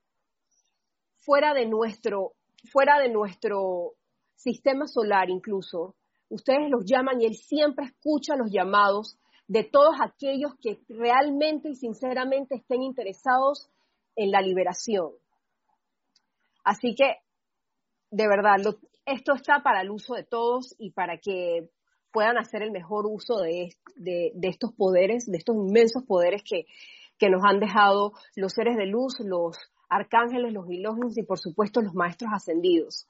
fuera 1.19 1.53
de 1.53 1.67
nuestro, 1.67 2.33
fuera 2.73 2.99
de 2.99 3.11
nuestro 3.11 3.95
sistema 4.35 4.87
solar 4.87 5.29
incluso, 5.29 5.97
ustedes 6.31 6.71
los 6.71 6.85
llaman 6.85 7.21
y 7.21 7.27
él 7.27 7.35
siempre 7.35 7.87
escucha 7.87 8.37
los 8.37 8.51
llamados 8.51 9.19
de 9.47 9.65
todos 9.65 9.97
aquellos 10.01 10.53
que 10.61 10.81
realmente 10.89 11.71
y 11.71 11.75
sinceramente 11.75 12.57
estén 12.57 12.83
interesados 12.83 13.71
en 14.15 14.31
la 14.31 14.41
liberación. 14.41 15.13
Así 16.65 16.95
que, 16.95 17.17
de 18.11 18.29
verdad, 18.29 18.57
esto 19.09 19.35
está 19.35 19.61
para 19.63 19.83
el 19.83 19.91
uso 19.91 20.15
de 20.15 20.25
todos 20.25 20.75
y 20.79 20.91
para 20.91 21.19
que 21.19 21.71
puedan 22.13 22.39
hacer 22.39 22.63
el 22.63 22.71
mejor 22.71 23.07
uso 23.07 23.39
de, 23.39 23.71
estos 24.43 24.73
poderes, 24.73 25.27
de 25.27 25.39
estos 25.39 25.57
inmensos 25.57 26.05
poderes 26.05 26.43
que, 26.43 26.67
nos 27.29 27.43
han 27.45 27.59
dejado 27.59 28.13
los 28.37 28.53
seres 28.53 28.77
de 28.77 28.87
luz, 28.87 29.19
los 29.21 29.59
arcángeles, 29.89 30.53
los 30.53 30.71
ilógenos 30.71 31.19
y 31.19 31.25
por 31.25 31.39
supuesto 31.39 31.81
los 31.81 31.95
maestros 31.95 32.31
ascendidos. 32.33 33.09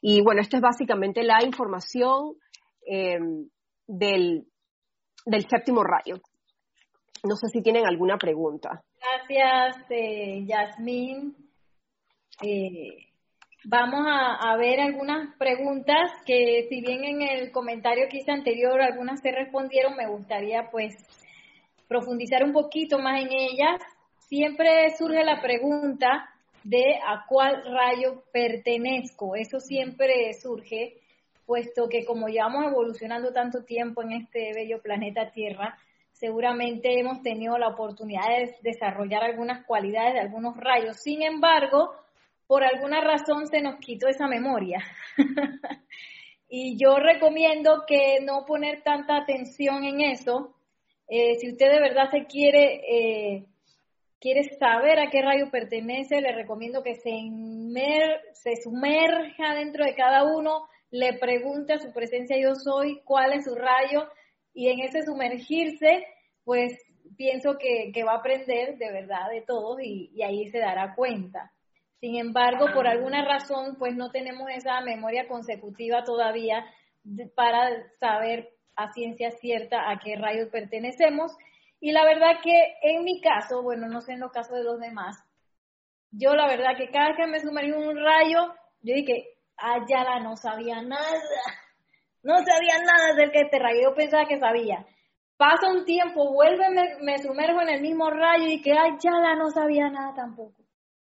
Y 0.00 0.22
bueno, 0.22 0.40
esto 0.40 0.56
es 0.56 0.62
básicamente 0.62 1.22
la 1.22 1.44
información 1.44 2.34
del, 3.86 4.46
del 5.24 5.48
séptimo 5.48 5.82
rayo. 5.84 6.20
No 7.22 7.36
sé 7.36 7.48
si 7.48 7.62
tienen 7.62 7.86
alguna 7.86 8.18
pregunta. 8.18 8.82
Gracias, 9.00 9.86
eh, 9.90 10.44
Yasmín. 10.46 11.34
Eh, 12.42 13.13
vamos 13.64 14.04
a, 14.06 14.56
ver 14.56 14.80
algunas 14.80 15.36
preguntas 15.36 16.10
que 16.26 16.66
si 16.68 16.80
bien 16.80 17.04
en 17.04 17.22
el 17.22 17.50
comentario 17.50 18.08
que 18.08 18.18
hice 18.18 18.30
anterior 18.30 18.80
algunas 18.80 19.20
se 19.20 19.32
respondieron, 19.32 19.96
me 19.96 20.06
gustaría 20.06 20.70
pues 20.70 20.94
profundizar 21.88 22.44
un 22.44 22.52
poquito 22.52 22.98
más 22.98 23.22
en 23.22 23.32
ellas. 23.32 23.80
Siempre 24.28 24.90
surge 24.96 25.24
la 25.24 25.40
pregunta 25.40 26.30
de 26.62 26.96
a 27.06 27.24
cuál 27.28 27.62
rayo 27.64 28.22
pertenezco. 28.32 29.36
Eso 29.36 29.60
siempre 29.60 30.32
surge 30.34 30.98
puesto 31.46 31.88
que 31.88 32.04
como 32.04 32.28
llevamos 32.28 32.64
evolucionando 32.64 33.32
tanto 33.32 33.64
tiempo 33.64 34.02
en 34.02 34.12
este 34.12 34.52
bello 34.54 34.80
planeta 34.80 35.30
Tierra, 35.30 35.76
seguramente 36.12 36.98
hemos 36.98 37.22
tenido 37.22 37.58
la 37.58 37.68
oportunidad 37.68 38.28
de 38.28 38.56
desarrollar 38.62 39.24
algunas 39.24 39.66
cualidades 39.66 40.14
de 40.14 40.20
algunos 40.20 40.56
rayos. 40.56 40.96
Sin 41.02 41.22
embargo, 41.22 41.92
por 42.46 42.64
alguna 42.64 43.00
razón 43.00 43.46
se 43.46 43.60
nos 43.60 43.76
quitó 43.76 44.08
esa 44.08 44.26
memoria. 44.26 44.84
y 46.48 46.76
yo 46.76 46.96
recomiendo 46.96 47.84
que 47.86 48.20
no 48.22 48.44
poner 48.44 48.82
tanta 48.82 49.16
atención 49.16 49.84
en 49.84 50.00
eso. 50.00 50.54
Eh, 51.08 51.36
si 51.36 51.50
usted 51.50 51.70
de 51.70 51.80
verdad 51.80 52.10
se 52.10 52.24
quiere, 52.26 52.80
eh, 52.88 53.46
quiere 54.20 54.44
saber 54.58 54.98
a 54.98 55.10
qué 55.10 55.22
rayo 55.22 55.50
pertenece, 55.50 56.20
le 56.20 56.32
recomiendo 56.32 56.82
que 56.82 56.94
se, 56.94 57.10
se 58.32 58.62
sumerja 58.62 59.54
dentro 59.54 59.84
de 59.84 59.94
cada 59.94 60.24
uno 60.24 60.68
le 60.94 61.12
pregunte 61.14 61.72
a 61.72 61.80
su 61.80 61.92
presencia 61.92 62.38
yo 62.40 62.54
soy 62.54 63.00
cuál 63.04 63.32
es 63.32 63.46
su 63.46 63.56
rayo 63.56 64.08
y 64.52 64.68
en 64.68 64.78
ese 64.78 65.02
sumergirse, 65.02 66.06
pues 66.44 66.72
pienso 67.16 67.58
que, 67.58 68.04
va 68.04 68.12
a 68.12 68.18
aprender 68.18 68.78
de 68.78 68.92
verdad 68.92 69.28
de 69.28 69.42
todos 69.42 69.80
y, 69.82 70.22
ahí 70.22 70.48
se 70.50 70.58
dará 70.58 70.94
cuenta. 70.94 71.50
Sin 72.00 72.16
embargo, 72.16 72.66
por 72.74 72.86
alguna 72.86 73.24
razón, 73.24 73.76
pues 73.78 73.94
no 73.96 74.10
tenemos 74.10 74.48
esa 74.50 74.80
memoria 74.80 75.26
consecutiva 75.26 76.04
todavía 76.04 76.64
para 77.34 77.70
saber 77.98 78.50
a 78.76 78.92
ciencia 78.92 79.30
cierta 79.30 79.90
a 79.90 79.98
qué 79.98 80.16
rayo 80.16 80.50
pertenecemos. 80.50 81.32
Y 81.80 81.92
la 81.92 82.04
verdad 82.04 82.40
que 82.42 82.74
en 82.82 83.04
mi 83.04 83.20
caso, 83.20 83.62
bueno, 83.62 83.88
no 83.88 84.00
sé 84.00 84.12
en 84.12 84.20
los 84.20 84.32
casos 84.32 84.56
de 84.56 84.64
los 84.64 84.80
demás, 84.80 85.16
yo 86.10 86.34
la 86.34 86.46
verdad 86.46 86.76
que 86.76 86.90
cada 86.90 87.08
vez 87.08 87.16
que 87.16 87.26
me 87.26 87.40
sumergí 87.40 87.72
un 87.72 87.96
rayo, 87.96 88.54
yo 88.82 88.94
dije, 88.94 89.34
Ayala 89.56 90.20
no 90.20 90.36
sabía 90.36 90.82
nada. 90.82 91.20
No 92.22 92.36
sabía 92.36 92.78
nada 92.78 93.12
acerca 93.12 93.38
de 93.38 93.44
este 93.44 93.58
rayo. 93.58 93.80
Yo 93.82 93.94
pensaba 93.94 94.26
que 94.26 94.38
sabía. 94.38 94.86
Pasa 95.36 95.70
un 95.70 95.84
tiempo, 95.84 96.32
vuelve, 96.32 96.64
me, 97.02 97.18
sumerjo 97.18 97.60
en 97.60 97.68
el 97.68 97.82
mismo 97.82 98.08
rayo 98.08 98.46
y 98.46 98.62
que 98.62 98.72
Ayala 98.72 99.34
no 99.36 99.50
sabía 99.50 99.90
nada 99.90 100.14
tampoco. 100.14 100.63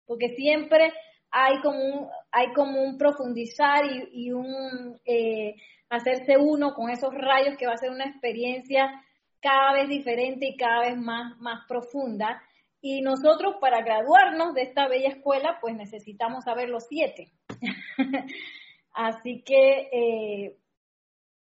Porque 0.09 0.29
siempre 0.29 0.91
hay 1.29 1.61
como 1.61 1.77
un, 1.77 2.07
hay 2.31 2.51
como 2.53 2.81
un 2.81 2.97
profundizar 2.97 3.83
y, 4.11 4.31
un 4.31 4.99
eh, 5.05 5.55
hacerse 5.87 6.35
uno 6.35 6.73
con 6.73 6.89
esos 6.89 7.13
rayos 7.13 7.55
que 7.57 7.67
va 7.67 7.73
a 7.73 7.77
ser 7.77 7.91
una 7.91 8.05
experiencia 8.05 8.89
cada 9.39 9.73
vez 9.73 9.87
diferente 9.87 10.47
y 10.47 10.57
cada 10.57 10.81
vez 10.81 10.97
más, 10.97 11.37
más 11.37 11.67
profunda. 11.67 12.41
Y 12.81 13.01
nosotros 13.01 13.57
para 13.61 13.83
graduarnos 13.83 14.55
de 14.55 14.63
esta 14.63 14.87
bella 14.87 15.09
escuela, 15.09 15.59
pues 15.61 15.75
necesitamos 15.75 16.45
saber 16.45 16.69
los 16.69 16.87
siete. 16.87 17.31
Así 18.93 19.43
que 19.43 19.89
eh, 19.91 20.57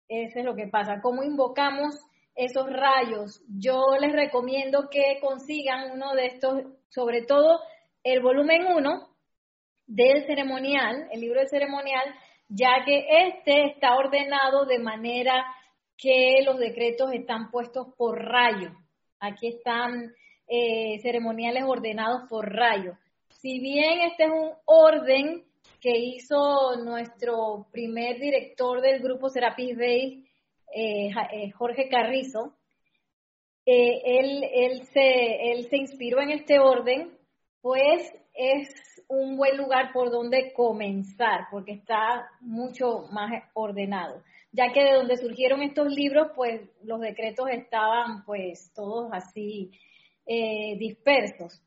eso 0.08 0.38
es 0.38 0.46
lo 0.46 0.56
que 0.56 0.68
pasa. 0.68 1.02
¿Cómo 1.02 1.24
invocamos 1.24 2.00
esos 2.36 2.72
rayos? 2.72 3.42
Yo 3.48 3.82
les 4.00 4.12
recomiendo 4.12 4.88
que 4.92 5.18
consigan 5.20 5.94
uno 5.94 6.14
de 6.14 6.28
estos, 6.28 6.62
sobre 6.90 7.24
todo 7.24 7.60
el 8.04 8.22
volumen 8.22 8.66
1 8.66 9.08
del 9.88 10.26
ceremonial, 10.26 11.08
el 11.12 11.22
libro 11.22 11.40
del 11.40 11.50
ceremonial, 11.50 12.04
ya 12.48 12.84
que 12.86 13.06
este 13.28 13.66
está 13.66 13.96
ordenado 13.96 14.66
de 14.66 14.80
manera 14.80 15.46
que 15.98 16.42
los 16.44 16.58
decretos 16.58 17.14
están 17.14 17.52
puestos 17.52 17.88
por 17.96 18.20
rayo. 18.24 18.72
Aquí 19.20 19.48
están 19.48 20.14
eh, 20.48 21.00
ceremoniales 21.02 21.64
ordenados 21.64 22.28
por 22.30 22.52
rayo. 22.52 22.98
Si 23.30 23.60
bien 23.60 24.02
este 24.02 24.24
es 24.24 24.32
un 24.32 24.52
orden 24.66 25.46
que 25.80 25.98
hizo 25.98 26.76
nuestro 26.84 27.68
primer 27.72 28.20
director 28.20 28.82
del 28.82 29.02
grupo 29.02 29.30
Serapis 29.30 29.78
Bay, 29.78 30.26
eh, 30.74 31.10
eh, 31.32 31.52
Jorge 31.52 31.88
Carrizo, 31.90 32.56
él, 33.66 34.82
se, 34.92 35.52
él 35.52 35.68
se 35.70 35.78
inspiró 35.78 36.20
en 36.22 36.32
este 36.32 36.60
orden, 36.60 37.18
pues 37.62 38.14
es 38.34 38.70
un 39.08 39.38
buen 39.38 39.58
lugar 39.58 39.92
por 39.94 40.10
donde 40.10 40.54
comenzar, 40.54 41.48
porque 41.52 41.74
está 41.74 42.30
mucho 42.40 43.08
más 43.12 43.44
ordenado, 43.54 44.24
ya 44.52 44.72
que 44.72 44.84
de 44.84 44.94
donde 44.94 45.18
surgieron 45.18 45.62
estos 45.62 45.88
libros, 45.88 46.30
pues 46.36 46.62
los 46.84 47.00
decretos 47.02 47.50
estaban 47.50 48.24
pues 48.26 48.72
todos 48.74 49.10
así 49.12 49.72
eh, 50.26 50.78
dispersos. 50.78 51.62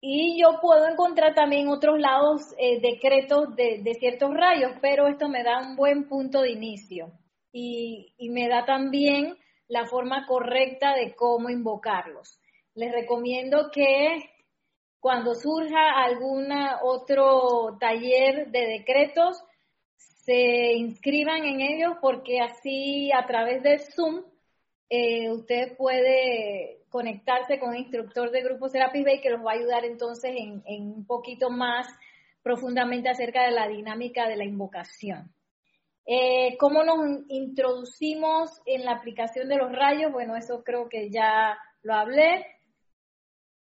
Y 0.00 0.40
yo 0.40 0.60
puedo 0.60 0.86
encontrar 0.86 1.34
también 1.34 1.68
otros 1.68 1.98
lados 1.98 2.54
eh, 2.58 2.80
decretos 2.80 3.56
de, 3.56 3.82
ciertos 3.98 4.32
rayos, 4.34 4.72
pero 4.80 5.08
esto 5.08 5.28
me 5.28 5.42
da 5.42 5.60
un 5.60 5.74
buen 5.74 6.08
punto 6.08 6.42
de 6.42 6.52
inicio 6.52 7.12
y, 7.50 8.14
y 8.18 8.28
me 8.28 8.48
da 8.48 8.64
también 8.64 9.36
la 9.68 9.86
forma 9.86 10.26
correcta 10.26 10.94
de 10.94 11.14
cómo 11.14 11.50
invocarlos. 11.50 12.38
Les 12.74 12.92
recomiendo 12.92 13.70
que 13.72 14.35
cuando 15.06 15.36
surja 15.36 16.02
algún 16.02 16.48
otro 16.82 17.76
taller 17.78 18.50
de 18.50 18.66
decretos, 18.66 19.40
se 19.94 20.72
inscriban 20.72 21.44
en 21.44 21.60
ellos 21.60 21.92
porque 22.00 22.40
así 22.40 23.12
a 23.12 23.24
través 23.24 23.62
del 23.62 23.78
Zoom 23.78 24.24
eh, 24.90 25.30
usted 25.30 25.76
puede 25.76 26.80
conectarse 26.88 27.60
con 27.60 27.68
un 27.68 27.76
instructor 27.76 28.32
de 28.32 28.42
Grupo 28.42 28.68
Serapis 28.68 29.04
Bay 29.04 29.20
que 29.20 29.30
los 29.30 29.46
va 29.46 29.52
a 29.52 29.54
ayudar 29.54 29.84
entonces 29.84 30.34
en, 30.34 30.64
un 30.66 31.06
poquito 31.06 31.50
más 31.50 31.86
profundamente 32.42 33.08
acerca 33.08 33.44
de 33.44 33.52
la 33.52 33.68
dinámica 33.68 34.26
de 34.28 34.34
la 34.34 34.44
invocación. 34.44 35.32
Eh, 36.04 36.56
¿Cómo 36.58 36.82
nos 36.82 36.98
introducimos 37.28 38.60
en 38.66 38.84
la 38.84 38.94
aplicación 38.94 39.48
de 39.48 39.58
los 39.58 39.70
rayos? 39.70 40.10
Bueno, 40.10 40.34
eso 40.34 40.64
creo 40.64 40.88
que 40.88 41.10
ya 41.10 41.56
lo 41.82 41.94
hablé. 41.94 42.44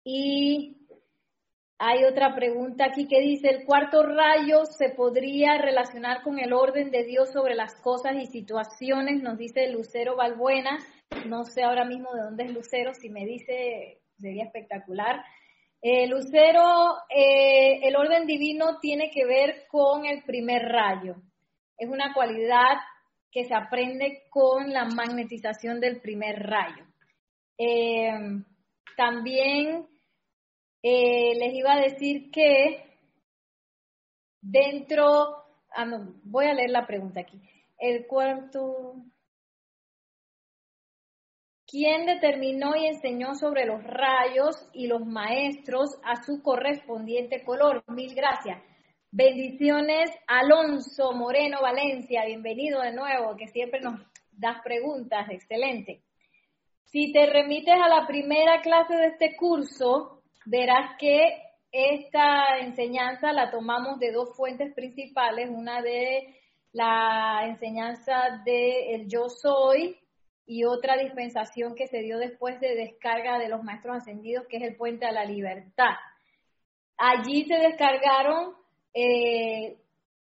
Y 0.04 0.81
hay 1.84 2.04
otra 2.04 2.36
pregunta 2.36 2.86
aquí 2.86 3.08
que 3.08 3.20
dice, 3.20 3.50
¿el 3.50 3.66
cuarto 3.66 4.04
rayo 4.04 4.66
se 4.66 4.90
podría 4.90 5.58
relacionar 5.58 6.22
con 6.22 6.38
el 6.38 6.54
orden 6.54 6.92
de 6.92 7.04
Dios 7.04 7.32
sobre 7.34 7.56
las 7.56 7.74
cosas 7.82 8.18
y 8.18 8.28
situaciones? 8.28 9.24
Nos 9.24 9.36
dice 9.40 9.68
Lucero 9.68 10.16
Balbuena. 10.16 10.78
No 11.26 11.44
sé 11.44 11.64
ahora 11.64 11.84
mismo 11.84 12.14
de 12.14 12.22
dónde 12.22 12.44
es 12.44 12.52
Lucero, 12.52 12.94
si 12.94 13.10
me 13.10 13.26
dice 13.26 14.00
sería 14.20 14.44
espectacular. 14.44 15.26
Eh, 15.82 16.06
Lucero, 16.06 16.98
eh, 17.10 17.80
el 17.82 17.96
orden 17.96 18.28
divino 18.28 18.78
tiene 18.80 19.10
que 19.10 19.26
ver 19.26 19.64
con 19.68 20.06
el 20.06 20.22
primer 20.22 20.62
rayo. 20.62 21.16
Es 21.80 21.90
una 21.90 22.14
cualidad 22.14 22.78
que 23.32 23.46
se 23.46 23.56
aprende 23.56 24.22
con 24.30 24.72
la 24.72 24.86
magnetización 24.86 25.80
del 25.80 26.00
primer 26.00 26.44
rayo. 26.44 26.86
Eh, 27.58 28.14
también 28.96 29.88
les 30.84 31.54
iba 31.54 31.74
a 31.74 31.82
decir 31.82 32.32
que 32.32 32.84
dentro, 34.42 35.06
ah, 35.76 35.86
voy 36.24 36.46
a 36.46 36.54
leer 36.54 36.72
la 36.72 36.88
pregunta 36.88 37.22
aquí. 37.22 37.40
el 37.78 38.06
cuarto. 38.06 38.96
¿Quién 41.66 42.06
determinó 42.06 42.76
y 42.76 42.86
enseñó 42.86 43.34
sobre 43.34 43.66
los 43.66 43.82
rayos 43.84 44.70
y 44.74 44.88
los 44.88 45.06
maestros 45.06 45.98
a 46.04 46.22
su 46.22 46.44
correspondiente 46.44 47.44
color? 47.44 47.84
Mil 47.88 48.14
gracias. 48.14 48.62
Bendiciones, 49.10 50.10
Alonso 50.28 51.14
Moreno 51.14 51.62
Valencia, 51.62 52.26
bienvenido 52.26 52.82
de 52.82 52.94
nuevo, 52.94 53.36
que 53.36 53.48
siempre 53.48 53.82
nos 53.82 54.02
das 54.32 54.62
preguntas, 54.64 55.30
excelente. 55.30 56.04
Si 56.86 57.12
te 57.12 57.26
remites 57.26 57.76
a 57.76 57.90
la 57.90 58.06
primera 58.06 58.62
clase 58.62 58.96
de 58.96 59.08
este 59.08 59.36
curso, 59.36 60.21
verás 60.46 60.98
que 61.00 61.42
esta 61.72 62.60
enseñanza 62.60 63.32
la 63.32 63.50
tomamos 63.50 64.00
de 64.00 64.12
dos 64.12 64.36
fuentes 64.36 64.74
principales, 64.74 65.50
una 65.50 65.82
de 65.82 66.36
la 66.74 67.46
enseñanza 67.46 68.42
de 68.46 68.96
el 68.96 69.08
yo 69.08 69.30
soy 69.30 69.98
y 70.46 70.66
otra 70.66 70.98
dispensación 70.98 71.76
que 71.76 71.88
se 71.88 72.00
dio 72.00 72.18
después 72.18 72.60
de 72.60 72.76
descarga 72.76 73.40
de 73.40 73.48
los 73.48 73.64
maestros 73.64 73.98
ascendidos, 73.98 74.48
que 74.48 74.58
es 74.58 74.64
el 74.64 74.76
puente 74.76 75.06
a 75.06 75.12
la 75.12 75.24
libertad. 75.24 75.96
Allí 76.98 77.46
se 77.46 77.56
descargaron 77.56 78.54
eh, 78.94 79.78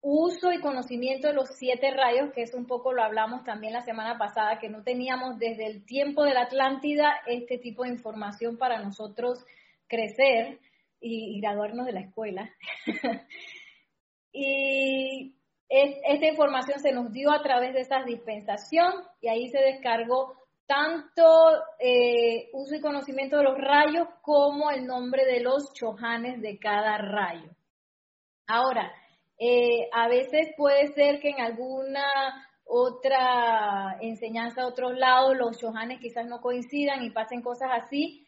uso 0.01 0.53
y 0.53 0.61
conocimiento 0.61 1.29
de 1.29 1.35
los 1.35 1.49
siete 1.57 1.91
rayos, 1.91 2.33
que 2.33 2.43
es 2.43 2.55
un 2.55 2.67
poco 2.67 2.93
lo 2.93 3.03
hablamos 3.03 3.45
también 3.45 3.73
la 3.73 3.83
semana 3.83 4.19
pasada, 4.19 4.59
que 4.59 4.69
no 4.69 4.83
teníamos 4.83 5.39
desde 5.39 5.67
el 5.67 5.85
tiempo 5.85 6.25
de 6.25 6.35
la 6.35 6.43
Atlántida 6.43 7.15
este 7.27 7.59
tipo 7.59 7.85
de 7.85 7.91
información 7.91 8.59
para 8.59 8.81
nosotros 8.81 9.45
crecer 9.93 10.59
y, 11.01 11.39
graduarnos 11.41 11.87
de 11.87 11.93
la 11.93 12.01
escuela. 12.01 12.51
y 14.33 15.35
esta 15.69 16.27
información 16.27 16.81
se 16.81 16.93
nos 16.93 17.13
dio 17.13 17.31
a 17.31 17.43
través 17.43 17.75
de 17.75 17.81
esa 17.81 18.03
dispensación 18.05 18.93
y 19.21 19.29
ahí 19.29 19.49
se 19.49 19.59
descargó 19.59 20.35
tanto 20.67 21.23
eh, 21.79 22.49
uso 22.55 22.75
y 22.75 22.81
conocimiento 22.81 23.37
de 23.37 23.45
los 23.45 23.59
rayos 23.59 24.09
como 24.23 24.71
el 24.71 24.87
nombre 24.87 25.27
de 25.27 25.41
los 25.41 25.73
chohanes 25.75 26.41
de 26.41 26.59
cada 26.59 26.97
rayo. 26.97 27.51
Ahora, 28.47 28.93
eh, 29.39 29.89
a 29.93 30.09
veces 30.09 30.49
puede 30.57 30.89
ser 30.95 31.21
que 31.21 31.31
en 31.31 31.41
alguna 31.41 32.05
otra 32.65 33.99
enseñanza 34.01 34.63
a 34.63 34.67
otros 34.67 34.97
lados 34.97 35.37
los 35.37 35.59
chohanes 35.59 36.01
quizás 36.01 36.27
no 36.27 36.41
coincidan 36.41 37.03
y 37.03 37.11
pasen 37.11 37.43
cosas 37.43 37.69
así. 37.73 38.22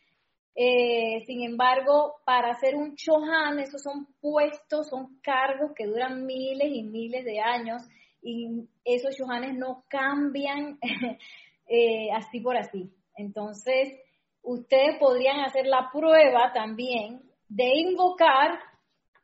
Eh, 0.56 1.24
sin 1.26 1.43
embargo, 1.43 2.16
para 2.24 2.51
hacer 2.51 2.76
un 2.76 2.94
chohan, 2.94 3.59
esos 3.59 3.82
son 3.82 4.06
puestos, 4.20 4.89
son 4.89 5.18
cargos 5.20 5.72
que 5.74 5.86
duran 5.86 6.24
miles 6.24 6.70
y 6.72 6.82
miles 6.85 7.24
de 7.24 7.40
años 7.40 7.82
y 8.22 8.68
esos 8.85 9.16
chohanes 9.16 9.55
no 9.56 9.85
cambian 9.89 10.78
eh, 11.66 12.10
así 12.12 12.40
por 12.40 12.56
así. 12.56 12.90
Entonces, 13.16 14.01
ustedes 14.43 14.98
podrían 14.98 15.40
hacer 15.40 15.66
la 15.66 15.90
prueba 15.93 16.52
también 16.52 17.22
de 17.48 17.70
invocar 17.76 18.59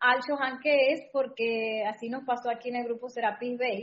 al 0.00 0.20
Chohan 0.22 0.60
que 0.60 0.92
es, 0.92 1.02
porque 1.12 1.84
así 1.86 2.08
nos 2.08 2.24
pasó 2.24 2.50
aquí 2.50 2.70
en 2.70 2.76
el 2.76 2.84
grupo 2.84 3.08
Serapis 3.08 3.58
Bay, 3.58 3.82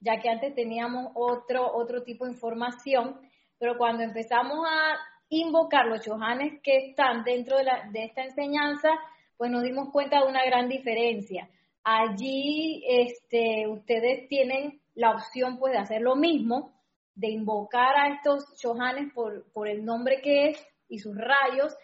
ya 0.00 0.20
que 0.20 0.28
antes 0.28 0.54
teníamos 0.54 1.10
otro, 1.14 1.74
otro 1.74 2.02
tipo 2.02 2.24
de 2.24 2.32
información, 2.32 3.20
pero 3.58 3.76
cuando 3.76 4.02
empezamos 4.02 4.64
a 4.68 4.96
invocar 5.28 5.86
los 5.86 6.02
Chohanes 6.02 6.60
que 6.62 6.88
están 6.88 7.24
dentro 7.24 7.56
de, 7.56 7.64
la, 7.64 7.88
de 7.90 8.04
esta 8.04 8.22
enseñanza, 8.22 8.90
pues 9.36 9.50
nos 9.50 9.62
dimos 9.62 9.90
cuenta 9.90 10.20
de 10.20 10.28
una 10.28 10.44
gran 10.44 10.68
diferencia. 10.68 11.48
Allí 11.82 12.84
este, 12.88 13.66
ustedes 13.68 14.28
tienen 14.28 14.80
la 14.94 15.10
opción 15.10 15.58
pues 15.58 15.72
de 15.72 15.78
hacer 15.78 16.00
lo 16.02 16.16
mismo, 16.16 16.74
de 17.14 17.30
invocar 17.30 17.96
a 17.96 18.14
estos 18.14 18.56
Chohanes 18.58 19.12
por, 19.14 19.50
por 19.52 19.68
el 19.68 19.84
nombre 19.84 20.20
que 20.20 20.48
es 20.48 20.66
y 20.88 20.98
sus 20.98 21.16
rayos, 21.16 21.76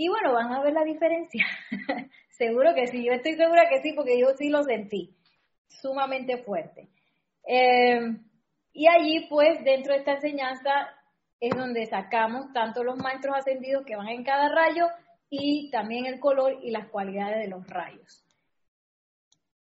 y 0.00 0.08
bueno, 0.08 0.32
van 0.32 0.52
a 0.52 0.62
ver 0.62 0.72
la 0.72 0.84
diferencia. 0.84 1.44
Seguro 2.30 2.72
que 2.72 2.86
sí, 2.86 3.04
yo 3.04 3.12
estoy 3.12 3.34
segura 3.34 3.68
que 3.68 3.82
sí, 3.82 3.94
porque 3.94 4.16
yo 4.16 4.28
sí 4.36 4.48
lo 4.48 4.62
sentí 4.62 5.16
sumamente 5.66 6.36
fuerte. 6.44 6.88
Em, 7.44 8.24
y 8.72 8.86
allí, 8.86 9.26
pues, 9.28 9.64
dentro 9.64 9.92
de 9.92 9.98
esta 9.98 10.12
enseñanza 10.12 10.70
es 11.40 11.56
donde 11.56 11.86
sacamos 11.86 12.52
tanto 12.52 12.82
los 12.82 12.96
maestros 12.96 13.36
ascendidos 13.36 13.84
que 13.84 13.96
van 13.96 14.08
en 14.08 14.24
cada 14.24 14.48
rayo 14.48 14.86
y 15.30 15.70
también 15.70 16.06
el 16.06 16.20
color 16.20 16.58
y 16.62 16.70
las 16.70 16.88
cualidades 16.88 17.38
de 17.38 17.48
los 17.48 17.66
rayos. 17.66 18.24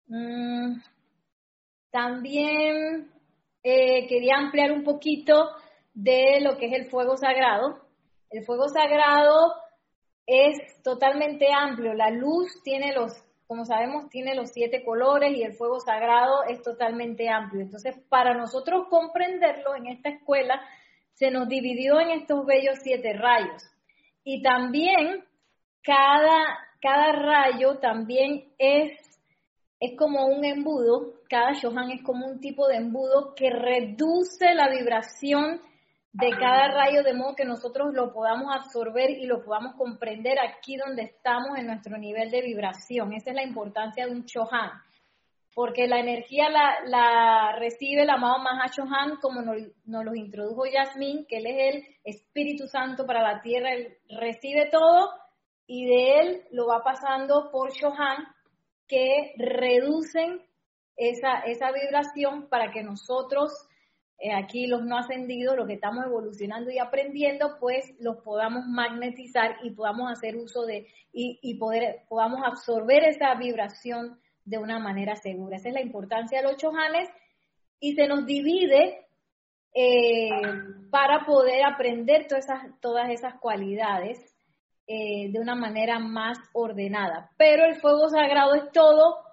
Mm, 0.07 0.79
también 1.89 3.11
eh, 3.63 4.07
quería 4.07 4.37
ampliar 4.37 4.71
un 4.71 4.83
poquito 4.83 5.49
de 5.93 6.39
lo 6.41 6.57
que 6.57 6.67
es 6.67 6.73
el 6.73 6.85
fuego 6.89 7.17
sagrado. 7.17 7.79
El 8.29 8.43
fuego 8.45 8.69
sagrado 8.69 9.53
es 10.25 10.81
totalmente 10.83 11.47
amplio. 11.51 11.93
La 11.93 12.09
luz 12.09 12.61
tiene 12.63 12.93
los, 12.93 13.13
como 13.47 13.65
sabemos, 13.65 14.09
tiene 14.09 14.35
los 14.35 14.51
siete 14.51 14.83
colores 14.83 15.35
y 15.35 15.43
el 15.43 15.53
fuego 15.53 15.79
sagrado 15.79 16.43
es 16.43 16.61
totalmente 16.61 17.29
amplio. 17.29 17.61
Entonces, 17.61 17.95
para 18.09 18.33
nosotros 18.33 18.87
comprenderlo 18.89 19.75
en 19.75 19.87
esta 19.87 20.09
escuela, 20.09 20.61
se 21.15 21.31
nos 21.31 21.47
dividió 21.47 21.99
en 21.99 22.11
estos 22.11 22.45
bellos 22.45 22.77
siete 22.83 23.13
rayos. 23.13 23.63
Y 24.23 24.41
también 24.41 25.23
cada, 25.83 26.43
cada 26.81 27.11
rayo 27.11 27.77
también 27.79 28.53
es, 28.57 28.91
es 29.79 29.97
como 29.97 30.27
un 30.27 30.43
embudo, 30.43 31.13
cada 31.29 31.53
Shohan 31.53 31.91
es 31.91 32.03
como 32.03 32.25
un 32.27 32.39
tipo 32.39 32.67
de 32.67 32.77
embudo 32.77 33.33
que 33.35 33.49
reduce 33.49 34.53
la 34.53 34.69
vibración 34.69 35.61
de 36.11 36.29
cada 36.31 36.69
rayo 36.69 37.03
de 37.03 37.13
modo 37.13 37.35
que 37.35 37.43
nosotros 37.43 37.93
lo 37.93 38.13
podamos 38.13 38.47
absorber 38.55 39.09
y 39.09 39.25
lo 39.25 39.43
podamos 39.43 39.75
comprender 39.75 40.37
aquí 40.39 40.77
donde 40.77 41.03
estamos 41.03 41.57
en 41.57 41.67
nuestro 41.67 41.97
nivel 41.97 42.31
de 42.31 42.41
vibración. 42.41 43.13
Esa 43.13 43.31
es 43.31 43.35
la 43.35 43.43
importancia 43.43 44.05
de 44.05 44.13
un 44.13 44.25
Chohan, 44.25 44.71
porque 45.55 45.87
la 45.87 45.99
energía 45.99 46.49
la, 46.49 47.55
recibe 47.57 48.03
el 48.03 48.09
amado 48.09 48.39
Maha 48.39 48.69
Chohan 48.69 49.15
como 49.21 49.41
nos, 49.41 49.55
nos 49.85 50.03
lo 50.03 50.13
introdujo 50.13 50.65
Yasmín, 50.65 51.25
que 51.27 51.37
él 51.37 51.47
es 51.47 51.75
el 51.75 51.83
Espíritu 52.03 52.67
Santo 52.67 53.05
para 53.05 53.23
la 53.23 53.41
tierra, 53.41 53.71
él 53.73 53.97
recibe 54.09 54.69
todo 54.69 55.09
y 55.65 55.87
de 55.87 56.19
él 56.19 56.43
lo 56.51 56.67
va 56.67 56.83
pasando 56.83 57.49
por 57.51 57.71
Chohan 57.71 58.27
que 58.85 59.33
reducen 59.37 60.41
esa, 60.97 61.39
esa 61.45 61.71
vibración 61.71 62.49
para 62.49 62.71
que 62.71 62.83
nosotros 62.83 63.51
eh, 64.19 64.33
aquí 64.33 64.67
los 64.67 64.83
no 64.83 64.97
ascendidos, 64.97 65.55
los 65.55 65.67
que 65.67 65.73
estamos 65.73 66.05
evolucionando 66.05 66.69
y 66.69 66.79
aprendiendo, 66.79 67.57
pues 67.61 67.95
los 67.99 68.17
podamos 68.17 68.65
magnetizar 68.65 69.57
y 69.63 69.71
podamos 69.71 70.11
hacer 70.11 70.35
uso 70.35 70.65
de, 70.65 70.87
y, 71.13 71.57
poder, 71.57 72.03
podamos 72.09 72.41
absorber 72.45 73.03
esa 73.03 73.33
vibración 73.35 74.19
de 74.45 74.57
una 74.57 74.79
manera 74.79 75.15
segura. 75.15 75.57
Esa 75.57 75.69
es 75.69 75.73
la 75.73 75.81
importancia 75.81 76.39
de 76.39 76.47
los 76.47 76.57
chohanes 76.57 77.09
y 77.79 77.95
se 77.95 78.07
nos 78.07 78.25
divide 78.25 79.05
eh, 79.73 80.29
para 80.89 81.25
poder 81.25 81.65
aprender 81.65 82.27
todas 82.27 82.45
esas, 82.45 82.79
todas 82.79 83.09
esas 83.09 83.39
cualidades 83.39 84.17
eh, 84.87 85.31
de 85.31 85.39
una 85.39 85.55
manera 85.55 85.99
más 85.99 86.37
ordenada. 86.53 87.31
Pero 87.37 87.65
el 87.65 87.75
fuego 87.81 88.07
sagrado 88.07 88.53
es 88.55 88.71
todo 88.71 89.25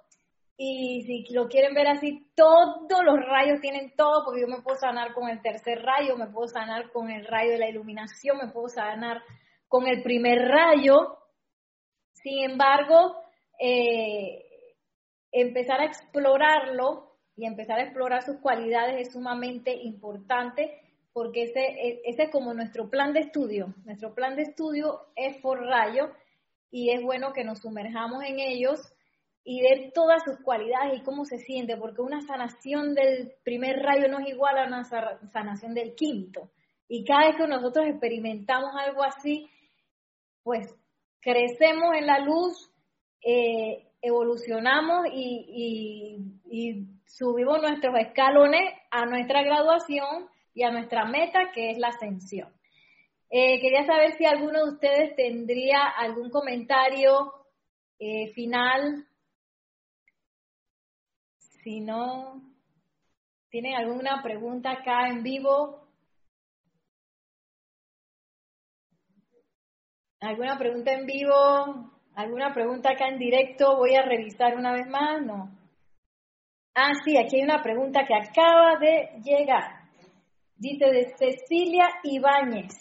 y 0.57 1.03
si 1.03 1.35
lo 1.35 1.49
quieren 1.49 1.75
ver 1.75 1.89
así, 1.89 2.27
todos 2.35 3.05
los 3.05 3.17
rayos 3.27 3.61
tienen 3.61 3.95
todo, 3.97 4.25
porque 4.25 4.43
yo 4.43 4.47
me 4.47 4.63
puedo 4.63 4.79
sanar 4.79 5.13
con 5.13 5.29
el 5.29 5.43
tercer 5.43 5.83
rayo, 5.83 6.17
me 6.17 6.29
puedo 6.29 6.47
sanar 6.49 6.91
con 6.93 7.11
el 7.11 7.27
rayo 7.27 7.53
de 7.53 7.59
la 7.59 7.69
iluminación, 7.69 8.39
me 8.39 8.53
puedo 8.53 8.69
sanar 8.69 9.23
con 9.69 9.87
el 9.87 10.03
primer 10.03 10.39
rayo. 10.39 11.19
Sin 12.13 12.51
embargo, 12.51 13.17
eh, 13.59 14.45
empezar 15.33 15.81
a 15.81 15.87
explorarlo 15.87 17.17
y 17.37 17.47
empezar 17.47 17.79
a 17.79 17.85
explorar 17.85 18.23
sus 18.23 18.37
cualidades 18.37 19.07
es 19.09 19.13
sumamente 19.13 19.75
importante 19.75 20.79
porque 21.13 21.45
ese, 21.45 22.01
ese 22.05 22.25
es 22.25 22.31
como 22.31 22.55
nuestro 22.55 22.89
plan 22.89 23.13
de 23.13 23.21
estudio. 23.21 23.75
Nuestro 23.85 24.15
plan 24.15 24.37
de 24.37 24.43
estudio 24.43 25.01
es 25.17 25.37
por 25.39 25.61
rayo 25.61 26.11
y 26.71 26.91
es 26.91 27.03
bueno 27.03 27.33
que 27.33 27.45
nos 27.45 27.61
sumerjamos 27.61 28.25
en 28.25 28.39
ellos 28.39 28.81
y 29.45 29.61
ver 29.61 29.93
todas 29.93 30.23
sus 30.25 30.39
cualidades 30.43 31.01
y 31.01 31.03
cómo 31.03 31.25
se 31.25 31.39
siente, 31.39 31.77
porque 31.77 32.01
una 32.01 32.21
sanación 32.21 32.95
del 32.95 33.33
primer 33.43 33.77
rayo 33.81 34.09
no 34.09 34.21
es 34.21 34.29
igual 34.29 34.57
a 34.57 34.67
una 34.67 34.85
sanación 34.85 35.75
del 35.75 35.95
quinto. 35.95 36.51
Y 36.89 37.05
cada 37.05 37.27
vez 37.27 37.37
que 37.37 37.47
nosotros 37.47 37.87
experimentamos 37.87 38.71
algo 38.77 39.03
así, 39.03 39.49
pues 40.43 40.75
crecemos 41.21 41.95
en 41.97 42.07
la 42.07 42.21
luz, 42.21 42.71
eh, 43.25 43.89
evolucionamos 44.03 45.07
y, 45.13 46.19
subimos 47.07 47.61
nuestros 47.61 47.95
escalones 47.99 48.73
a 48.91 49.07
nuestra 49.07 49.43
graduación 49.43 50.29
y 50.55 50.63
a 50.65 50.71
nuestra 50.71 51.05
meta, 51.05 51.53
que 51.55 51.71
es 51.71 51.79
la 51.79 51.89
ascensión. 51.89 52.53
Eh, 53.31 53.61
quería 53.61 53.87
saber 53.87 54.13
si 54.17 54.27
alguno 54.27 54.65
de 54.65 54.73
ustedes 54.73 55.17
tendría 55.17 55.85
algún 55.89 56.31
comentario 56.31 57.33
eh, 57.99 58.29
final 58.35 59.07
si 61.63 61.81
no, 61.81 62.43
¿Tienen 63.53 63.75
alguna 63.75 64.23
pregunta 64.23 64.71
acá 64.71 65.11
en 65.11 65.23
vivo? 65.23 65.87
¿Alguna 70.21 70.57
pregunta 70.57 70.95
en 70.95 71.05
vivo? 71.05 71.93
¿Alguna 72.15 72.53
pregunta 72.53 72.91
acá 72.91 73.09
en 73.09 73.19
directo? 73.19 73.77
Voy 73.77 73.95
a 73.95 74.03
revisar 74.03 74.57
una 74.57 74.73
vez 74.73 74.87
más, 74.87 75.23
¿no? 75.23 75.51
Ah, 76.75 76.93
sí, 77.05 77.17
aquí 77.17 77.37
hay 77.37 77.43
una 77.43 77.63
pregunta 77.63 78.01
que 78.07 78.15
acaba 78.15 78.79
de 78.79 79.21
llegar. 79.23 79.83
Dice 80.57 80.87
de 80.91 81.15
Cecilia 81.17 81.89
Ibáñez. 82.03 82.75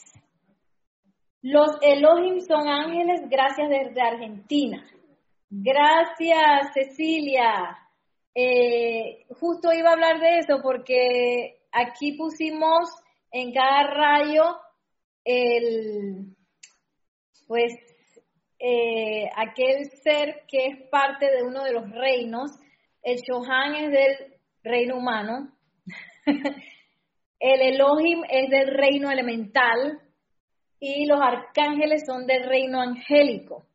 Los 1.41 1.77
Elohim 1.81 2.41
son 2.41 2.67
ángeles, 2.67 3.21
gracias 3.29 3.69
desde 3.69 4.01
Argentina. 4.01 4.85
Gracias, 5.49 6.73
Cecilia. 6.73 7.77
Eh, 8.35 9.25
justo 9.39 9.73
iba 9.73 9.89
a 9.89 9.93
hablar 9.93 10.19
de 10.19 10.39
eso 10.39 10.59
porque 10.61 11.61
aquí 11.71 12.13
pusimos 12.17 12.89
en 13.31 13.53
cada 13.53 13.83
rayo 13.87 14.43
el, 15.25 16.35
pues, 17.47 17.73
eh, 18.63 19.27
aquel 19.35 19.89
ser 20.03 20.43
que 20.47 20.67
es 20.67 20.87
parte 20.89 21.31
de 21.31 21.41
uno 21.41 21.63
de 21.63 21.73
los 21.73 21.89
reinos. 21.89 22.51
El 23.01 23.17
Shohan 23.17 23.73
es 23.73 23.91
del 23.91 24.35
reino 24.63 24.97
humano. 24.97 25.51
el 27.39 27.61
Elohim 27.61 28.21
es 28.29 28.51
del 28.51 28.67
reino 28.67 29.09
elemental 29.09 29.99
y 30.79 31.07
los 31.07 31.19
arcángeles 31.19 32.03
son 32.05 32.27
del 32.27 32.43
reino 32.47 32.79
angélico. 32.79 33.65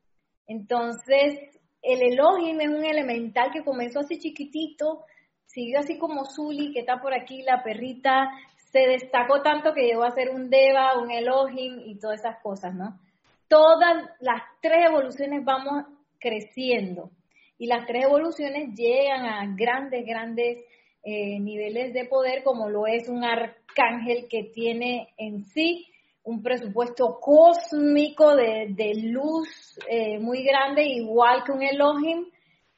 Entonces, 0.47 1.35
el 1.83 2.03
Elohim 2.03 2.61
es 2.61 2.69
un 2.69 2.85
elemental 2.85 3.51
que 3.53 3.65
comenzó 3.65 4.01
así 4.01 4.21
chiquitito, 4.21 5.05
siguió 5.47 5.81
así 5.81 5.99
como 5.99 6.25
Zuli, 6.25 6.73
que 6.73 6.81
está 6.81 7.01
por 7.01 7.13
aquí, 7.13 7.43
la 7.43 7.65
perrita, 7.65 8.31
se 8.71 8.87
destacó 8.87 9.43
tanto 9.43 9.73
que 9.73 9.83
llegó 9.83 10.05
a 10.05 10.15
ser 10.15 10.31
un 10.31 10.49
Deva, 10.49 10.97
un 10.97 11.11
Elohim 11.11 11.81
y 11.81 11.99
todas 11.99 12.21
esas 12.21 12.41
cosas, 12.41 12.73
¿no? 12.73 13.01
Todas 13.49 14.05
las 14.21 14.43
tres 14.61 14.87
evoluciones 14.87 15.45
vamos 15.45 15.85
creciendo 16.19 17.11
y 17.59 17.67
las 17.67 17.87
tres 17.87 18.05
evoluciones 18.05 18.75
llegan 18.75 19.25
a 19.25 19.55
grandes, 19.55 20.05
grandes 20.05 20.65
eh, 21.03 21.39
niveles 21.39 21.95
de 21.95 22.05
poder 22.07 22.43
como 22.43 22.69
lo 22.69 22.87
es 22.87 23.09
un 23.09 23.25
arcángel 23.25 24.27
que 24.29 24.51
tiene 24.53 25.15
en 25.17 25.45
sí 25.45 25.87
un 26.27 26.43
presupuesto 26.43 27.21
cósmico 27.21 28.35
de, 28.35 28.93
luz 29.05 29.79
eh, 29.89 30.19
muy 30.19 30.43
grande, 30.43 30.83
igual 30.85 31.45
que 31.45 31.53
un 31.53 31.63
Elohim. 31.63 32.27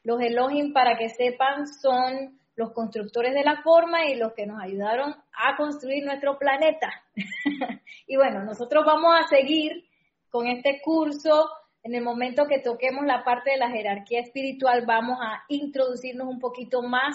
Los 0.05 0.21
Elohim, 0.21 0.75
para 0.75 0.99
que 0.99 1.09
sepan, 1.09 1.67
son 1.67 2.39
los 2.57 2.73
constructores 2.73 3.33
de 3.33 3.45
la 3.45 3.63
forma 3.63 4.05
y 4.05 4.17
los 4.17 4.35
que 4.35 4.45
nos 4.45 4.61
ayudaron 4.63 5.15
a 5.33 5.57
construir 5.57 6.05
nuestro 6.05 6.39
planeta. 6.39 6.91
y 8.07 8.17
bueno, 8.17 8.45
nosotros 8.45 8.85
vamos 8.85 9.15
a 9.19 9.27
seguir 9.29 9.88
con 10.31 10.47
este 10.47 10.81
curso. 10.83 11.49
En 11.83 11.95
el 11.95 12.03
momento 12.03 12.47
que 12.47 12.59
toquemos 12.59 13.07
la 13.07 13.25
parte 13.25 13.53
de 13.53 13.57
la 13.57 13.71
jerarquía 13.71 14.21
espiritual, 14.21 14.85
vamos 14.87 15.19
a 15.21 15.45
introducirnos 15.49 16.29
un 16.29 16.39
poquito 16.39 16.83
más 16.83 17.15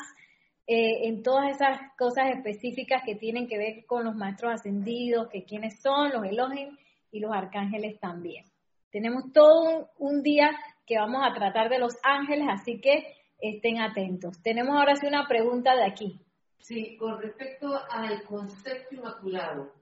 eh, 0.66 1.08
en 1.08 1.24
todas 1.24 1.56
esas 1.56 1.78
cosas 1.98 2.32
específicas 2.32 3.04
que 3.06 3.16
tienen 3.16 3.48
que 3.48 3.58
ver 3.58 3.86
con 3.86 4.06
los 4.06 4.16
maestros 4.16 4.54
ascendidos, 4.54 5.28
que 5.28 5.44
quiénes 5.44 5.82
son, 5.82 6.12
los 6.14 6.26
Elohim 6.26 6.78
y 7.12 7.20
los 7.20 7.34
arcángeles 7.34 8.00
también. 8.00 8.46
Tenemos 8.90 9.34
todo 9.34 9.90
un, 9.98 10.24
día 10.24 10.52
que 10.86 10.98
vamos 10.98 11.22
a 11.26 11.34
tratar 11.34 11.70
de 11.70 11.80
los 11.80 11.98
ángeles, 12.02 12.48
así 12.50 12.80
que 12.80 13.18
estén 13.40 13.82
atentos. 13.82 14.42
Tenemos 14.42 14.78
ahora 14.78 14.96
sí 14.96 15.06
una 15.06 15.28
pregunta 15.28 15.76
de 15.76 15.84
aquí. 15.84 16.22
Sí, 16.60 16.96
con 16.96 17.22
respecto 17.22 17.68
al 17.92 18.24
concepto 18.24 18.96
inmaculado. 18.96 19.74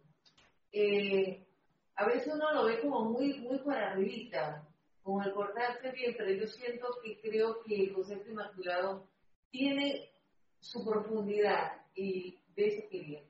Eh, 0.72 1.45
a 1.95 2.05
veces 2.05 2.34
uno 2.34 2.51
lo 2.53 2.65
ve 2.65 2.80
como 2.80 3.05
muy, 3.05 3.39
muy 3.39 3.59
para 3.59 3.91
arribita, 3.91 4.68
como 5.03 5.23
el 5.23 5.34
cortarse 5.34 5.91
bien, 5.91 6.15
pero 6.18 6.31
yo 6.31 6.47
siento 6.47 6.88
que 7.03 7.19
creo 7.22 7.61
que 7.63 7.84
el 7.84 7.93
concepto 7.93 8.30
inmaculado 8.30 9.07
tiene 9.49 10.09
su 10.59 10.85
profundidad 10.85 11.73
y 11.95 12.39
de 12.55 12.68
eso 12.68 12.88
quería. 12.89 13.22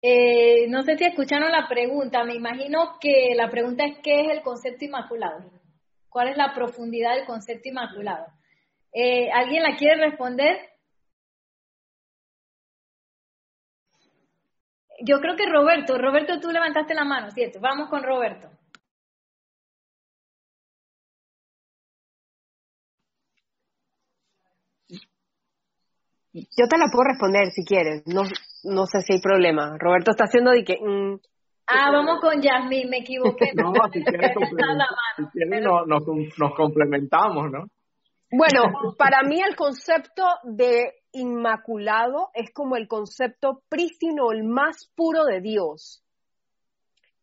Eh, 0.00 0.68
no 0.68 0.82
sé 0.82 0.96
si 0.96 1.04
escucharon 1.04 1.50
la 1.50 1.66
pregunta, 1.68 2.22
me 2.24 2.34
imagino 2.34 2.98
que 3.00 3.34
la 3.34 3.50
pregunta 3.50 3.84
es 3.84 3.98
¿qué 3.98 4.20
es 4.20 4.30
el 4.30 4.42
concepto 4.42 4.84
inmaculado? 4.84 5.50
¿Cuál 6.08 6.28
es 6.28 6.36
la 6.36 6.54
profundidad 6.54 7.16
del 7.16 7.26
concepto 7.26 7.68
inmaculado? 7.68 8.26
Eh, 8.92 9.30
¿Alguien 9.32 9.62
la 9.62 9.76
quiere 9.76 9.96
responder? 9.96 10.56
Yo 15.00 15.20
creo 15.20 15.36
que 15.36 15.46
Roberto, 15.46 15.96
Roberto 15.96 16.40
tú 16.40 16.50
levantaste 16.50 16.94
la 16.94 17.04
mano, 17.04 17.30
¿cierto? 17.30 17.60
Vamos 17.60 17.88
con 17.88 18.02
Roberto. 18.02 18.48
Yo 26.32 26.68
te 26.68 26.78
la 26.78 26.86
puedo 26.92 27.04
responder 27.08 27.50
si 27.50 27.64
quieres. 27.64 28.02
No, 28.06 28.22
no 28.64 28.86
sé 28.86 29.02
si 29.02 29.14
hay 29.14 29.20
problema. 29.20 29.76
Roberto 29.78 30.10
está 30.10 30.24
haciendo 30.24 30.50
de 30.50 30.64
que. 30.64 30.78
Mm, 30.80 31.18
ah, 31.66 31.90
vamos 31.90 32.20
con 32.20 32.40
Yasmin, 32.40 32.88
me 32.88 32.98
equivoqué. 32.98 33.52
no, 33.54 33.72
si 33.92 34.04
quieres, 34.04 34.32
nos, 36.38 36.54
complementamos, 36.54 37.50
¿no? 37.50 37.66
Bueno, 38.30 38.94
para 38.98 39.22
mí 39.22 39.40
el 39.40 39.56
concepto 39.56 40.22
de 40.44 40.92
inmaculado 41.12 42.30
es 42.34 42.52
como 42.52 42.76
el 42.76 42.88
concepto 42.88 43.62
prístino, 43.68 44.32
el 44.32 44.44
más 44.44 44.90
puro 44.94 45.24
de 45.24 45.40
Dios. 45.40 46.02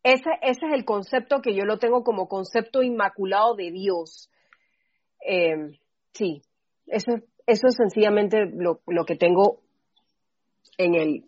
Ese, 0.02 0.30
ese 0.42 0.66
es 0.66 0.72
el 0.72 0.84
concepto 0.84 1.40
que 1.40 1.54
yo 1.54 1.64
lo 1.64 1.78
tengo 1.78 2.04
como 2.04 2.28
concepto 2.28 2.82
inmaculado 2.82 3.54
de 3.54 3.70
Dios. 3.70 4.30
Eh, 5.26 5.78
sí, 6.12 6.42
eso 6.86 7.12
eso 7.46 7.68
es 7.68 7.76
sencillamente 7.76 8.44
lo, 8.52 8.80
que 9.06 9.16
tengo 9.16 9.60
en 10.76 10.94
el 10.94 11.24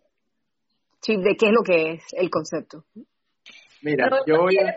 chip 1.00 1.20
de 1.20 1.36
qué 1.36 1.46
es 1.46 1.52
lo 1.52 1.62
que 1.62 1.92
es 1.92 2.02
el 2.12 2.28
concepto. 2.28 2.84
Mira, 3.82 4.10
yo, 4.26 4.42
voy 4.42 4.58
a, 4.58 4.74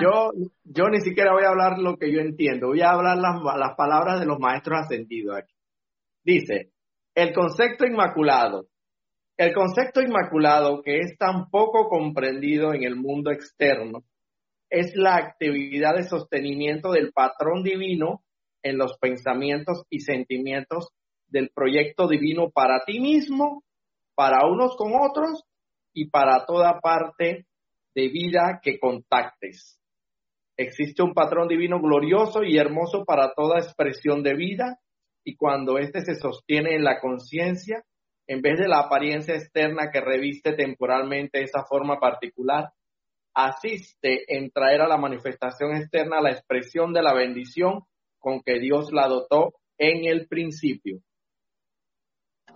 yo, 0.00 0.30
yo 0.64 0.88
ni 0.88 1.00
siquiera 1.02 1.32
voy 1.32 1.44
a 1.44 1.50
hablar 1.50 1.78
lo 1.78 1.98
que 1.98 2.10
yo 2.10 2.20
entiendo, 2.20 2.68
voy 2.68 2.80
a 2.80 2.92
hablar 2.92 3.18
las, 3.18 3.42
las 3.42 3.76
palabras 3.76 4.18
de 4.18 4.26
los 4.26 4.38
maestros 4.38 4.80
ascendidos 4.80 5.36
aquí. 5.36 5.52
Dice, 6.24 6.70
el 7.14 7.32
concepto 7.32 7.84
inmaculado. 7.84 8.66
El 9.36 9.52
concepto 9.52 10.00
inmaculado 10.00 10.82
que 10.82 11.00
es 11.00 11.16
tan 11.18 11.50
poco 11.50 11.88
comprendido 11.88 12.74
en 12.74 12.84
el 12.84 12.96
mundo 12.96 13.32
externo 13.32 14.04
es 14.70 14.94
la 14.94 15.16
actividad 15.16 15.96
de 15.96 16.04
sostenimiento 16.04 16.92
del 16.92 17.12
patrón 17.12 17.62
divino 17.62 18.22
en 18.62 18.78
los 18.78 18.96
pensamientos 18.98 19.84
y 19.90 20.00
sentimientos 20.00 20.90
del 21.26 21.50
proyecto 21.50 22.06
divino 22.06 22.50
para 22.50 22.84
ti 22.84 23.00
mismo, 23.00 23.64
para 24.14 24.46
unos 24.46 24.76
con 24.76 24.92
otros 24.94 25.44
y 25.92 26.08
para 26.08 26.46
toda 26.46 26.80
parte 26.80 27.46
de 27.94 28.08
vida 28.08 28.60
que 28.62 28.78
contactes. 28.78 29.78
Existe 30.56 31.02
un 31.02 31.14
patrón 31.14 31.48
divino 31.48 31.80
glorioso 31.80 32.44
y 32.44 32.56
hermoso 32.58 33.04
para 33.04 33.34
toda 33.34 33.58
expresión 33.58 34.22
de 34.22 34.34
vida 34.34 34.78
y 35.24 35.36
cuando 35.36 35.78
éste 35.78 36.00
se 36.02 36.14
sostiene 36.14 36.74
en 36.74 36.84
la 36.84 37.00
conciencia, 37.00 37.84
en 38.26 38.40
vez 38.40 38.58
de 38.58 38.68
la 38.68 38.80
apariencia 38.80 39.34
externa 39.34 39.90
que 39.90 40.00
reviste 40.00 40.54
temporalmente 40.54 41.42
esa 41.42 41.64
forma 41.64 41.98
particular, 41.98 42.70
asiste 43.34 44.24
en 44.36 44.50
traer 44.50 44.80
a 44.82 44.88
la 44.88 44.96
manifestación 44.96 45.76
externa 45.76 46.20
la 46.20 46.32
expresión 46.32 46.92
de 46.92 47.02
la 47.02 47.14
bendición 47.14 47.84
con 48.18 48.40
que 48.42 48.58
Dios 48.58 48.92
la 48.92 49.08
dotó 49.08 49.54
en 49.78 50.04
el 50.04 50.28
principio. 50.28 51.00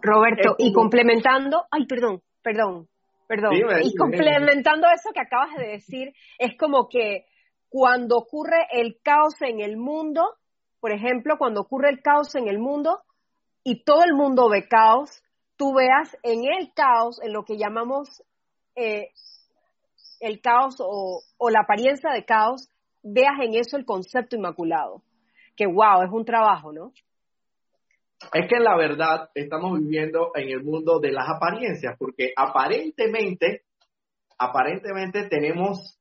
Roberto, 0.01 0.55
y 0.59 0.73
complementando, 0.73 1.65
ay, 1.71 1.87
perdón, 1.87 2.23
perdón, 2.43 2.89
perdón, 3.27 3.55
y 3.83 3.95
complementando 3.97 4.87
eso 4.95 5.11
que 5.13 5.21
acabas 5.21 5.57
de 5.57 5.67
decir, 5.69 6.13
es 6.39 6.57
como 6.57 6.89
que 6.89 7.25
cuando 7.69 8.17
ocurre 8.19 8.67
el 8.73 8.99
caos 9.03 9.41
en 9.41 9.61
el 9.61 9.77
mundo, 9.77 10.37
por 10.81 10.93
ejemplo, 10.93 11.37
cuando 11.39 11.63
ocurre 11.63 11.91
el 11.91 12.03
caos 12.03 12.35
en 12.35 12.49
el 12.49 12.59
mundo 12.59 13.01
y 13.63 13.85
todo 13.85 14.05
el 14.05 14.15
mundo 14.15 14.49
ve 14.49 14.69
caos, 14.69 15.23
tú 15.57 15.75
veas 15.75 16.17
en 16.23 16.45
el 16.45 16.73
caos, 16.75 17.21
en 17.23 17.33
lo 17.33 17.45
que 17.45 17.57
llamamos 17.57 18.23
eh, 18.75 19.11
el 20.21 20.41
caos 20.41 20.77
o, 20.81 21.21
o 21.39 21.51
la 21.51 21.61
apariencia 21.61 22.11
de 22.13 22.25
caos, 22.25 22.69
veas 23.03 23.39
en 23.41 23.55
eso 23.55 23.77
el 23.77 23.85
concepto 23.85 24.37
inmaculado 24.37 25.03
que 25.57 25.67
wow, 25.67 26.03
es 26.03 26.11
un 26.13 26.25
trabajo, 26.25 26.73
¿no? 26.73 26.93
Es 28.33 28.49
que 28.49 28.59
la 28.61 28.77
verdad 28.77 29.31
estamos 29.35 29.79
viviendo 29.79 30.31
en 30.35 30.49
el 30.51 30.63
mundo 30.63 31.01
de 31.01 31.13
las 31.13 31.29
apariencias, 31.29 31.97
porque 31.99 32.33
aparentemente, 32.37 33.63
aparentemente 34.39 35.29
tenemos 35.29 35.99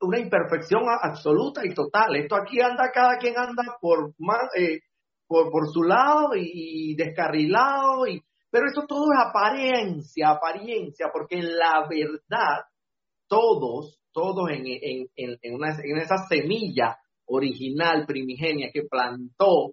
una 0.00 0.18
imperfección 0.18 0.82
absoluta 0.88 1.64
y 1.64 1.74
total. 1.74 2.16
Esto 2.16 2.36
aquí 2.36 2.60
anda, 2.60 2.90
cada 2.92 3.18
quien 3.18 3.36
anda 3.36 3.76
por, 3.80 4.14
eh, 4.56 4.80
por, 5.26 5.68
su 5.72 5.82
lado 5.82 6.30
y, 6.36 6.94
descarrilado 6.96 8.06
y 8.06 8.22
Pero 8.50 8.66
eso 8.66 8.86
todo 8.86 9.12
es 9.12 9.18
apariencia, 9.28 10.30
apariencia, 10.30 11.08
porque 11.12 11.42
la 11.42 11.86
verdad, 11.88 12.64
todos, 13.28 14.00
todos 14.12 14.50
en, 14.50 14.66
en, 14.66 15.06
en, 15.16 15.38
en, 15.42 15.62
en 15.62 15.98
esa 15.98 16.26
semilla 16.28 16.98
original, 17.26 18.06
primigenia 18.06 18.70
que 18.72 18.82
plantó 18.82 19.72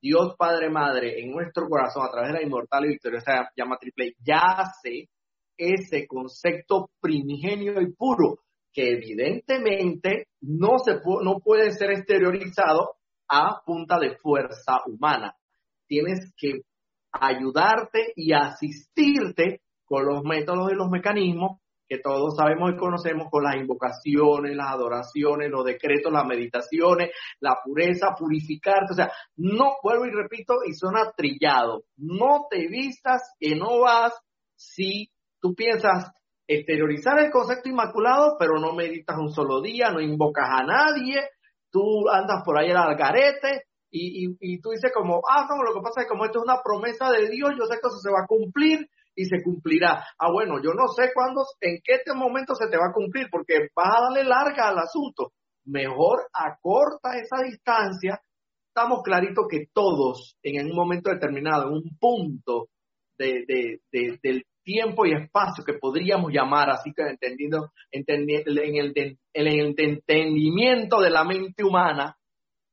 Dios 0.00 0.34
Padre 0.36 0.68
Madre 0.68 1.18
en 1.20 1.32
nuestro 1.32 1.66
corazón 1.68 2.04
a 2.04 2.10
través 2.10 2.32
de 2.32 2.38
la 2.40 2.44
inmortal 2.44 2.84
y 2.84 2.90
victoriosa 2.90 3.50
llama 3.56 3.78
triple, 3.78 4.14
yace 4.20 5.08
ese 5.56 6.06
concepto 6.06 6.90
primigenio 7.00 7.80
y 7.80 7.92
puro 7.92 8.43
que 8.74 8.90
evidentemente 8.90 10.26
no, 10.40 10.78
se 10.84 10.96
no 11.22 11.38
puede 11.38 11.70
ser 11.72 11.92
exteriorizado 11.92 12.96
a 13.28 13.62
punta 13.64 13.98
de 13.98 14.16
fuerza 14.16 14.80
humana. 14.86 15.36
Tienes 15.86 16.32
que 16.36 16.62
ayudarte 17.12 18.12
y 18.16 18.32
asistirte 18.32 19.62
con 19.84 20.04
los 20.04 20.24
métodos 20.24 20.72
y 20.72 20.74
los 20.74 20.90
mecanismos 20.90 21.60
que 21.86 21.98
todos 21.98 22.34
sabemos 22.36 22.72
y 22.72 22.76
conocemos 22.76 23.28
con 23.30 23.44
las 23.44 23.56
invocaciones, 23.56 24.56
las 24.56 24.72
adoraciones, 24.72 25.50
los 25.50 25.64
decretos, 25.64 26.12
las 26.12 26.26
meditaciones, 26.26 27.10
la 27.40 27.58
pureza, 27.62 28.14
purificarte. 28.18 28.92
O 28.92 28.96
sea, 28.96 29.12
no 29.36 29.76
vuelvo 29.82 30.06
y 30.06 30.10
repito 30.10 30.54
y 30.66 30.72
suena 30.72 31.12
trillado. 31.16 31.84
No 31.96 32.46
te 32.50 32.66
vistas 32.68 33.34
que 33.38 33.54
no 33.54 33.80
vas 33.80 34.14
si 34.56 35.10
tú 35.40 35.54
piensas 35.54 36.10
exteriorizar 36.46 37.18
el 37.18 37.30
concepto 37.30 37.68
inmaculado, 37.68 38.36
pero 38.38 38.58
no 38.58 38.72
meditas 38.74 39.16
un 39.18 39.30
solo 39.30 39.60
día, 39.60 39.90
no 39.90 40.00
invocas 40.00 40.48
a 40.48 40.64
nadie, 40.64 41.28
tú 41.70 42.08
andas 42.08 42.42
por 42.44 42.58
ahí 42.58 42.70
al 42.70 42.76
algarete 42.76 43.64
y, 43.90 44.26
y, 44.26 44.36
y 44.40 44.60
tú 44.60 44.70
dices 44.70 44.92
como, 44.92 45.22
ah, 45.28 45.46
no, 45.48 45.62
lo 45.62 45.72
que 45.72 45.80
pasa 45.80 46.00
es 46.00 46.06
que 46.06 46.10
como 46.10 46.24
esto 46.24 46.40
es 46.40 46.44
una 46.44 46.62
promesa 46.62 47.10
de 47.10 47.28
Dios, 47.28 47.52
yo 47.58 47.64
sé 47.66 47.74
que 47.74 47.88
eso 47.88 47.98
se 47.98 48.10
va 48.10 48.24
a 48.24 48.26
cumplir 48.26 48.88
y 49.14 49.24
se 49.26 49.42
cumplirá. 49.42 50.04
Ah, 50.18 50.30
bueno, 50.32 50.60
yo 50.62 50.72
no 50.74 50.88
sé 50.88 51.12
cuándo, 51.14 51.44
en 51.60 51.78
qué 51.84 51.94
este 51.94 52.14
momento 52.14 52.54
se 52.54 52.68
te 52.68 52.76
va 52.76 52.88
a 52.90 52.92
cumplir, 52.92 53.28
porque 53.30 53.68
vas 53.74 53.88
a 53.96 54.02
darle 54.04 54.24
larga 54.24 54.68
al 54.68 54.78
asunto. 54.78 55.32
Mejor 55.64 56.26
acorta 56.32 57.16
esa 57.16 57.42
distancia. 57.44 58.20
Estamos 58.68 59.02
claritos 59.02 59.46
que 59.48 59.66
todos, 59.72 60.36
en 60.42 60.66
un 60.66 60.76
momento 60.76 61.10
determinado, 61.10 61.68
en 61.68 61.74
un 61.74 61.96
punto 61.98 62.68
de, 63.16 63.44
de, 63.46 63.80
de, 63.92 64.18
del 64.20 64.44
tiempo 64.64 65.06
y 65.06 65.12
espacio 65.12 65.64
que 65.64 65.74
podríamos 65.74 66.32
llamar 66.32 66.70
así 66.70 66.92
que 66.92 67.02
entendiendo, 67.02 67.70
entendiendo 67.92 68.50
en, 68.62 68.76
el 68.76 68.92
en 68.96 69.46
el 69.46 69.70
entendimiento 69.78 71.00
de 71.00 71.10
la 71.10 71.24
mente 71.24 71.62
humana, 71.62 72.16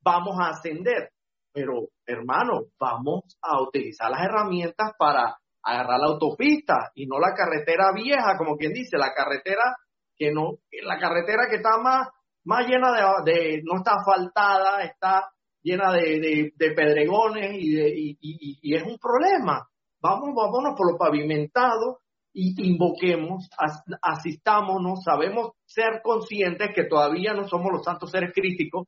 vamos 0.04 0.38
a 0.40 0.50
ascender. 0.50 1.12
Pero, 1.54 1.90
hermano, 2.06 2.68
vamos 2.80 3.38
a 3.42 3.62
utilizar 3.62 4.10
las 4.10 4.24
herramientas 4.24 4.94
para 4.98 5.38
agarrar 5.64 6.00
la 6.00 6.08
autopista 6.08 6.92
y 6.96 7.06
no 7.06 7.20
la 7.20 7.34
carretera 7.36 7.92
vieja, 7.94 8.38
como 8.38 8.56
quien 8.56 8.74
dice, 8.74 8.98
la 8.98 9.14
carretera 9.14 9.76
que 10.16 10.32
no, 10.32 10.60
la 10.84 10.98
carretera 10.98 11.48
que 11.50 11.58
está 11.58 11.78
más, 11.78 12.08
más 12.46 12.68
llena 12.68 12.92
de, 13.26 13.62
no 13.64 13.78
está 13.78 13.96
asfaltada, 13.96 14.84
está 14.84 15.32
llena 15.62 15.92
de, 15.94 16.52
de, 16.56 16.72
pedregones 16.72 17.52
y, 17.54 17.74
de, 17.74 17.90
y, 17.90 18.18
y, 18.62 18.76
es 18.76 18.84
un 18.84 18.98
problema. 18.98 19.68
Vamos, 20.02 20.34
vámonos 20.36 20.76
por 20.76 20.92
lo 20.92 20.98
pavimentado 20.98 22.00
y 22.34 22.56
invoquemos, 22.70 23.50
asistámonos, 24.02 25.04
sabemos 25.04 25.52
ser 25.66 26.02
conscientes 26.02 26.70
que 26.74 26.86
todavía 26.86 27.34
no 27.34 27.48
somos 27.48 27.72
los 27.72 27.84
santos 27.84 28.10
seres 28.10 28.32
críticos, 28.34 28.88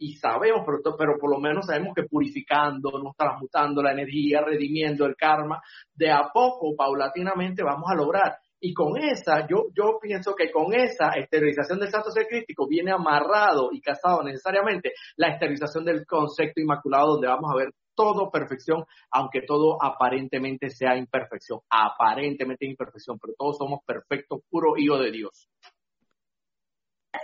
y 0.00 0.14
sabemos, 0.14 0.62
pero, 0.64 0.96
pero 0.96 1.18
por 1.20 1.30
lo 1.30 1.38
menos 1.38 1.66
sabemos 1.66 1.94
que 1.94 2.04
purificando, 2.04 2.90
nos 2.98 3.14
transmutando 3.14 3.82
la 3.82 3.92
energía, 3.92 4.40
redimiendo 4.40 5.04
el 5.04 5.14
karma, 5.14 5.60
de 5.94 6.10
a 6.10 6.30
poco, 6.32 6.74
paulatinamente 6.74 7.62
vamos 7.62 7.84
a 7.90 7.94
lograr. 7.94 8.38
Y 8.58 8.72
con 8.72 8.96
esa, 8.96 9.46
yo, 9.46 9.66
yo 9.74 9.98
pienso 10.00 10.34
que 10.34 10.50
con 10.50 10.72
esa 10.72 11.10
esterilización 11.10 11.78
del 11.78 11.90
santo 11.90 12.10
ser 12.10 12.26
crítico 12.26 12.66
viene 12.66 12.92
amarrado 12.92 13.68
y 13.72 13.80
casado 13.80 14.22
necesariamente 14.22 14.92
la 15.16 15.28
esterilización 15.28 15.84
del 15.84 16.06
concepto 16.06 16.60
inmaculado, 16.60 17.12
donde 17.12 17.28
vamos 17.28 17.50
a 17.52 17.56
ver 17.56 17.70
todo 18.00 18.30
perfección, 18.30 18.86
aunque 19.10 19.42
todo 19.42 19.76
aparentemente 19.82 20.70
sea 20.70 20.96
imperfección, 20.96 21.60
aparentemente 21.68 22.64
imperfección, 22.64 23.18
pero 23.18 23.34
todos 23.36 23.58
somos 23.58 23.80
perfectos, 23.84 24.40
puro 24.48 24.78
hijo 24.78 24.96
de 24.96 25.10
Dios. 25.10 25.50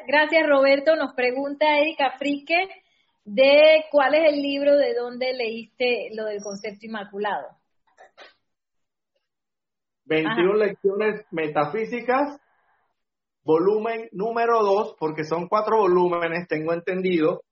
Gracias, 0.06 0.46
Roberto. 0.46 0.94
Nos 0.94 1.14
pregunta 1.14 1.78
Erika 1.78 2.18
Frique 2.18 2.68
de 3.24 3.86
cuál 3.90 4.16
es 4.16 4.34
el 4.34 4.42
libro 4.42 4.76
de 4.76 4.92
donde 4.92 5.32
leíste 5.32 6.10
lo 6.14 6.26
del 6.26 6.42
concepto 6.42 6.84
inmaculado. 6.84 7.56
21 10.04 10.56
lecciones 10.56 11.24
metafísicas, 11.30 12.38
volumen 13.44 14.08
número 14.12 14.62
2, 14.62 14.96
porque 15.00 15.24
son 15.24 15.48
cuatro 15.48 15.78
volúmenes, 15.78 16.46
tengo 16.46 16.74
entendido. 16.74 17.42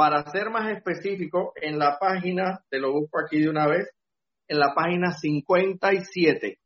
Para 0.00 0.24
ser 0.30 0.48
más 0.48 0.66
específico, 0.70 1.52
en 1.60 1.78
la 1.78 1.98
página, 1.98 2.64
te 2.70 2.78
lo 2.78 2.90
busco 2.90 3.20
aquí 3.20 3.38
de 3.38 3.50
una 3.50 3.66
vez, 3.66 3.86
en 4.48 4.58
la 4.58 4.72
página 4.74 5.12
57. 5.12 6.58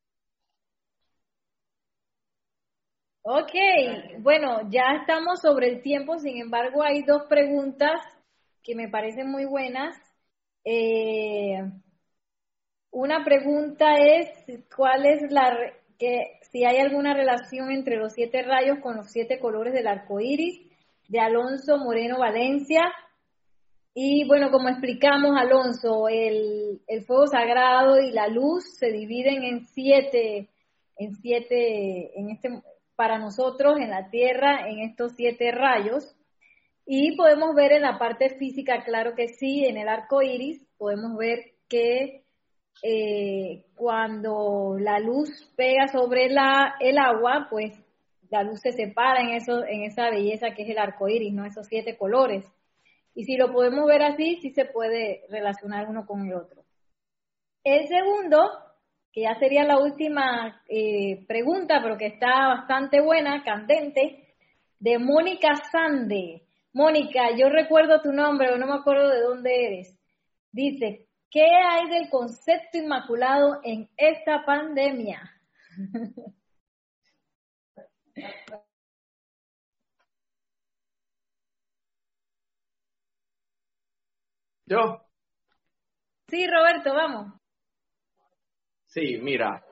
Ok, 3.22 3.50
bueno, 4.20 4.70
ya 4.70 4.84
estamos 5.00 5.40
sobre 5.40 5.68
el 5.68 5.82
tiempo, 5.82 6.16
sin 6.20 6.40
embargo 6.40 6.84
hay 6.84 7.02
dos 7.02 7.24
preguntas 7.28 8.00
que 8.62 8.76
me 8.76 8.88
parecen 8.88 9.28
muy 9.28 9.46
buenas. 9.46 9.96
Eh, 10.64 11.58
una 12.92 13.24
pregunta 13.24 13.96
es 13.96 14.28
cuál 14.76 15.06
es 15.06 15.32
la 15.32 15.58
que 15.98 16.38
si 16.52 16.64
hay 16.64 16.76
alguna 16.76 17.14
relación 17.14 17.72
entre 17.72 17.96
los 17.96 18.12
siete 18.12 18.42
rayos 18.42 18.78
con 18.78 18.94
los 18.96 19.10
siete 19.10 19.40
colores 19.40 19.74
del 19.74 19.88
arco 19.88 20.20
iris 20.20 20.70
de 21.08 21.18
Alonso 21.18 21.78
Moreno 21.78 22.20
Valencia. 22.20 22.92
Y 23.96 24.26
bueno, 24.26 24.50
como 24.50 24.68
explicamos, 24.68 25.36
Alonso, 25.36 26.08
el, 26.08 26.80
el 26.88 27.04
fuego 27.04 27.28
sagrado 27.28 28.00
y 28.00 28.10
la 28.10 28.26
luz 28.26 28.64
se 28.76 28.90
dividen 28.90 29.44
en 29.44 29.66
siete, 29.66 30.50
en 30.96 31.14
siete, 31.14 32.18
en 32.18 32.30
este, 32.30 32.48
para 32.96 33.18
nosotros 33.18 33.78
en 33.78 33.90
la 33.90 34.10
Tierra 34.10 34.68
en 34.68 34.80
estos 34.80 35.12
siete 35.16 35.52
rayos. 35.52 36.16
Y 36.86 37.16
podemos 37.16 37.54
ver 37.54 37.72
en 37.72 37.82
la 37.82 37.98
parte 37.98 38.36
física, 38.36 38.82
claro 38.84 39.14
que 39.14 39.28
sí, 39.28 39.64
en 39.64 39.78
el 39.78 39.88
arco 39.88 40.22
iris, 40.22 40.66
podemos 40.76 41.16
ver 41.16 41.52
que 41.68 42.24
eh, 42.82 43.64
cuando 43.74 44.76
la 44.78 44.98
luz 44.98 45.30
pega 45.56 45.86
sobre 45.88 46.28
la, 46.28 46.74
el 46.80 46.98
agua, 46.98 47.46
pues 47.48 47.72
la 48.28 48.42
luz 48.42 48.60
se 48.60 48.72
separa 48.72 49.22
en, 49.22 49.30
eso, 49.30 49.64
en 49.64 49.82
esa 49.82 50.10
belleza 50.10 50.50
que 50.50 50.64
es 50.64 50.70
el 50.70 50.78
arco 50.78 51.08
iris, 51.08 51.32
¿no? 51.32 51.46
Esos 51.46 51.66
siete 51.68 51.96
colores. 51.96 52.44
Y 53.14 53.24
si 53.24 53.36
lo 53.36 53.52
podemos 53.52 53.86
ver 53.86 54.02
así, 54.02 54.38
sí 54.42 54.50
se 54.50 54.64
puede 54.64 55.24
relacionar 55.28 55.88
uno 55.88 56.06
con 56.06 56.26
el 56.26 56.34
otro. 56.34 56.64
El 57.62 57.86
segundo 57.88 58.64
que 59.14 59.22
ya 59.22 59.38
sería 59.38 59.62
la 59.62 59.78
última 59.78 60.60
eh, 60.68 61.24
pregunta, 61.28 61.78
pero 61.80 61.96
que 61.96 62.06
está 62.06 62.48
bastante 62.48 63.00
buena, 63.00 63.44
candente, 63.44 64.34
de 64.80 64.98
Mónica 64.98 65.54
Sande. 65.70 66.42
Mónica, 66.72 67.30
yo 67.38 67.48
recuerdo 67.48 68.00
tu 68.02 68.10
nombre, 68.12 68.48
pero 68.48 68.58
no 68.58 68.66
me 68.66 68.74
acuerdo 68.80 69.08
de 69.08 69.20
dónde 69.20 69.66
eres. 69.66 69.96
Dice, 70.50 71.06
¿qué 71.30 71.44
hay 71.44 71.88
del 71.90 72.10
concepto 72.10 72.76
inmaculado 72.76 73.60
en 73.62 73.88
esta 73.96 74.44
pandemia? 74.44 75.30
Yo. 84.66 85.00
Sí, 86.28 86.46
Roberto, 86.46 86.94
vamos. 86.94 87.34
Sí, 88.86 89.18
mira, 89.20 89.62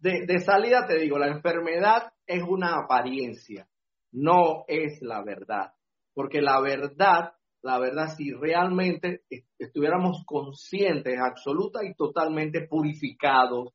de, 0.00 0.38
salida 0.40 0.86
te 0.86 0.98
digo, 0.98 1.18
la 1.18 1.28
enfermedad 1.28 2.12
es 2.26 2.42
una 2.42 2.76
apariencia, 2.76 3.66
no 4.12 4.64
es 4.68 5.00
la 5.02 5.22
verdad, 5.24 5.72
porque 6.14 6.40
la 6.40 6.60
verdad, 6.60 7.32
la 7.62 7.78
verdad, 7.78 8.14
si 8.16 8.32
realmente 8.32 9.22
estuviéramos 9.58 10.24
conscientes, 10.26 11.18
absoluta 11.18 11.84
y 11.84 11.94
totalmente 11.94 12.68
purificados, 12.68 13.72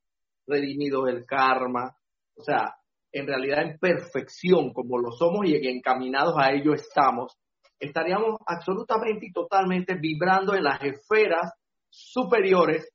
redimidos 0.47 1.05
del 1.05 1.26
karma, 1.26 1.95
o 2.35 2.43
sea, 2.43 2.76
en 3.11 3.27
realidad 3.27 3.63
en 3.63 3.77
perfección, 3.77 4.72
como 4.72 4.99
lo 4.99 5.11
somos 5.11 5.45
y 5.47 5.55
encaminados 5.68 6.35
a 6.38 6.51
ello 6.51 6.73
estamos, 6.73 7.38
estaríamos 7.82 8.38
absolutamente 8.45 9.26
y 9.26 9.34
totalmente 9.34 9.95
vibrando 9.95 10.56
en 10.56 10.64
las 10.64 10.82
esferas 10.82 11.52
superiores 11.90 12.88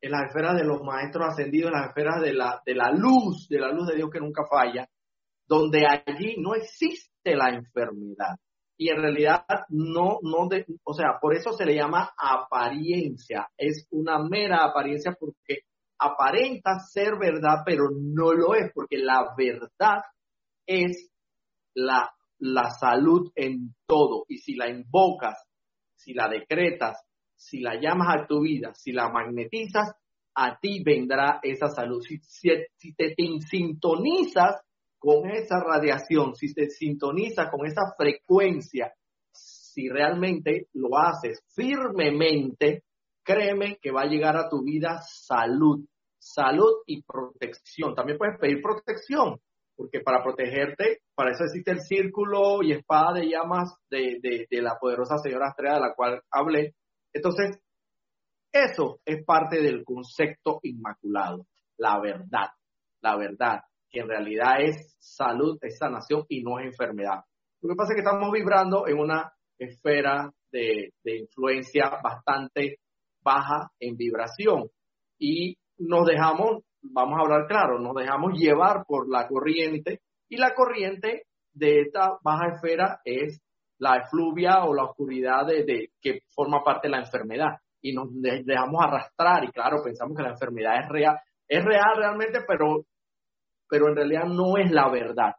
en 0.00 0.12
las 0.12 0.28
esferas 0.28 0.56
de 0.56 0.64
los 0.64 0.82
maestros 0.82 1.26
ascendidos, 1.28 1.70
en 1.70 1.78
las 1.78 1.88
esferas 1.88 2.20
de 2.22 2.32
la, 2.32 2.62
de 2.64 2.74
la 2.74 2.90
luz, 2.90 3.48
de 3.48 3.58
la 3.58 3.70
luz 3.70 3.86
de 3.88 3.96
Dios 3.96 4.10
que 4.10 4.20
nunca 4.20 4.44
falla, 4.48 4.88
donde 5.46 5.86
allí 5.86 6.36
no 6.38 6.54
existe 6.54 7.36
la 7.36 7.50
enfermedad. 7.50 8.36
Y 8.78 8.88
en 8.88 8.96
realidad 8.96 9.44
no, 9.68 10.18
no, 10.22 10.48
de, 10.48 10.64
o 10.84 10.94
sea, 10.94 11.18
por 11.20 11.34
eso 11.34 11.52
se 11.52 11.66
le 11.66 11.74
llama 11.74 12.14
apariencia. 12.16 13.46
Es 13.58 13.86
una 13.90 14.18
mera 14.18 14.64
apariencia 14.64 15.14
porque 15.20 15.64
aparenta 15.98 16.78
ser 16.78 17.18
verdad, 17.18 17.58
pero 17.64 17.90
no 17.92 18.32
lo 18.32 18.54
es, 18.54 18.72
porque 18.72 18.96
la 18.96 19.34
verdad 19.36 20.02
es 20.66 21.10
la, 21.74 22.10
la 22.40 22.70
salud 22.70 23.30
en 23.34 23.74
todo. 23.86 24.24
Y 24.28 24.38
si 24.38 24.54
la 24.54 24.68
invocas, 24.68 25.42
si 25.94 26.14
la 26.14 26.28
decretas, 26.28 27.02
si 27.36 27.60
la 27.60 27.80
llamas 27.80 28.16
a 28.16 28.26
tu 28.26 28.40
vida, 28.40 28.74
si 28.74 28.92
la 28.92 29.08
magnetizas, 29.08 29.92
a 30.34 30.58
ti 30.58 30.82
vendrá 30.82 31.40
esa 31.42 31.68
salud. 31.68 32.02
Si, 32.02 32.48
te, 32.48 32.68
te 32.96 33.14
sintonizas 33.48 34.60
con 34.98 35.30
esa 35.30 35.60
radiación, 35.60 36.34
si 36.34 36.52
te 36.52 36.68
sintonizas 36.68 37.50
con 37.50 37.66
esa 37.66 37.94
frecuencia, 37.96 38.92
si 39.32 39.88
realmente 39.88 40.68
lo 40.74 40.98
haces 40.98 41.42
firmemente, 41.54 42.84
créeme 43.22 43.78
que 43.80 43.90
va 43.90 44.02
a 44.02 44.06
llegar 44.06 44.36
a 44.36 44.48
tu 44.48 44.62
vida 44.62 45.00
salud, 45.02 45.86
salud 46.18 46.82
y 46.86 47.02
protección. 47.02 47.94
También 47.94 48.18
puedes 48.18 48.38
pedir 48.38 48.60
protección, 48.60 49.40
porque 49.80 50.00
para 50.00 50.22
protegerte, 50.22 50.98
para 51.14 51.30
eso 51.30 51.44
existe 51.44 51.70
el 51.70 51.80
círculo 51.80 52.62
y 52.62 52.72
espada 52.72 53.14
de 53.14 53.30
llamas 53.30 53.74
de, 53.88 54.18
de, 54.20 54.60
la 54.60 54.76
poderosa 54.78 55.16
señora 55.16 55.48
Estrella 55.48 55.76
de 55.76 55.80
la 55.80 55.94
cual 55.94 56.20
hablé. 56.30 56.74
Entonces, 57.14 57.58
eso 58.52 59.00
es 59.06 59.24
parte 59.24 59.62
del 59.62 59.82
concepto 59.82 60.60
inmaculado, 60.64 61.46
la 61.78 61.98
verdad, 61.98 62.48
la 63.00 63.16
verdad, 63.16 63.60
que 63.88 64.00
en 64.00 64.08
realidad 64.08 64.60
es 64.60 64.94
salud, 64.98 65.56
es 65.62 65.78
sanación 65.78 66.26
y 66.28 66.42
no 66.42 66.58
es 66.58 66.66
enfermedad. 66.66 67.20
Lo 67.62 67.70
que 67.70 67.74
pasa 67.74 67.92
es 67.92 67.94
que 67.94 68.02
estamos 68.02 68.30
vibrando 68.32 68.86
en 68.86 68.98
una 68.98 69.32
esfera 69.56 70.30
de, 70.52 70.92
de 71.02 71.20
influencia 71.20 71.90
bastante 72.04 72.80
baja 73.22 73.70
en 73.78 73.96
vibración 73.96 74.68
y 75.18 75.56
nos 75.78 76.06
dejamos 76.06 76.64
vamos 76.82 77.18
a 77.18 77.22
hablar 77.22 77.46
claro, 77.46 77.78
nos 77.78 77.94
dejamos 77.94 78.32
llevar 78.34 78.84
por 78.86 79.08
la 79.08 79.26
corriente 79.26 80.00
y 80.28 80.36
la 80.36 80.54
corriente 80.54 81.24
de 81.52 81.82
esta 81.82 82.18
baja 82.22 82.54
esfera 82.54 83.00
es 83.04 83.40
la 83.78 83.96
efluvia 83.96 84.64
o 84.64 84.74
la 84.74 84.84
oscuridad 84.84 85.46
de, 85.46 85.90
que 86.00 86.20
forma 86.34 86.62
parte 86.62 86.88
de 86.88 86.92
la 86.92 87.00
enfermedad 87.00 87.58
y 87.80 87.92
nos 87.94 88.08
dejamos 88.12 88.84
arrastrar 88.84 89.44
y 89.44 89.52
claro, 89.52 89.82
pensamos 89.82 90.16
que 90.16 90.22
la 90.22 90.30
enfermedad 90.30 90.82
es 90.82 90.88
real, 90.88 91.18
es 91.48 91.64
real 91.64 91.96
realmente, 91.96 92.40
pero, 92.46 92.84
pero 93.68 93.88
en 93.88 93.96
realidad 93.96 94.24
no 94.24 94.58
es 94.58 94.70
la 94.70 94.90
verdad, 94.90 95.34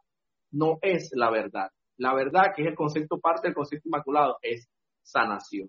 no 0.50 0.78
es 0.82 1.10
la 1.14 1.30
verdad. 1.30 1.70
La 1.98 2.14
verdad, 2.14 2.52
que 2.54 2.62
es 2.62 2.68
el 2.68 2.74
concepto 2.74 3.18
parte 3.20 3.46
del 3.46 3.54
concepto 3.54 3.88
inmaculado, 3.88 4.38
es 4.42 4.68
sanación. 5.02 5.68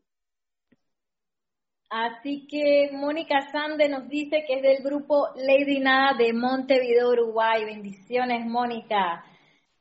Así 1.95 2.47
que 2.47 2.89
Mónica 2.91 3.51
Sande 3.51 3.87
nos 3.87 4.09
dice 4.09 4.43
que 4.47 4.55
es 4.55 4.61
del 4.63 4.81
grupo 4.81 5.27
Lady 5.35 5.79
Nada 5.79 6.17
de 6.17 6.33
Montevideo, 6.33 7.11
Uruguay. 7.11 7.65
Bendiciones, 7.65 8.47
Mónica. 8.47 9.23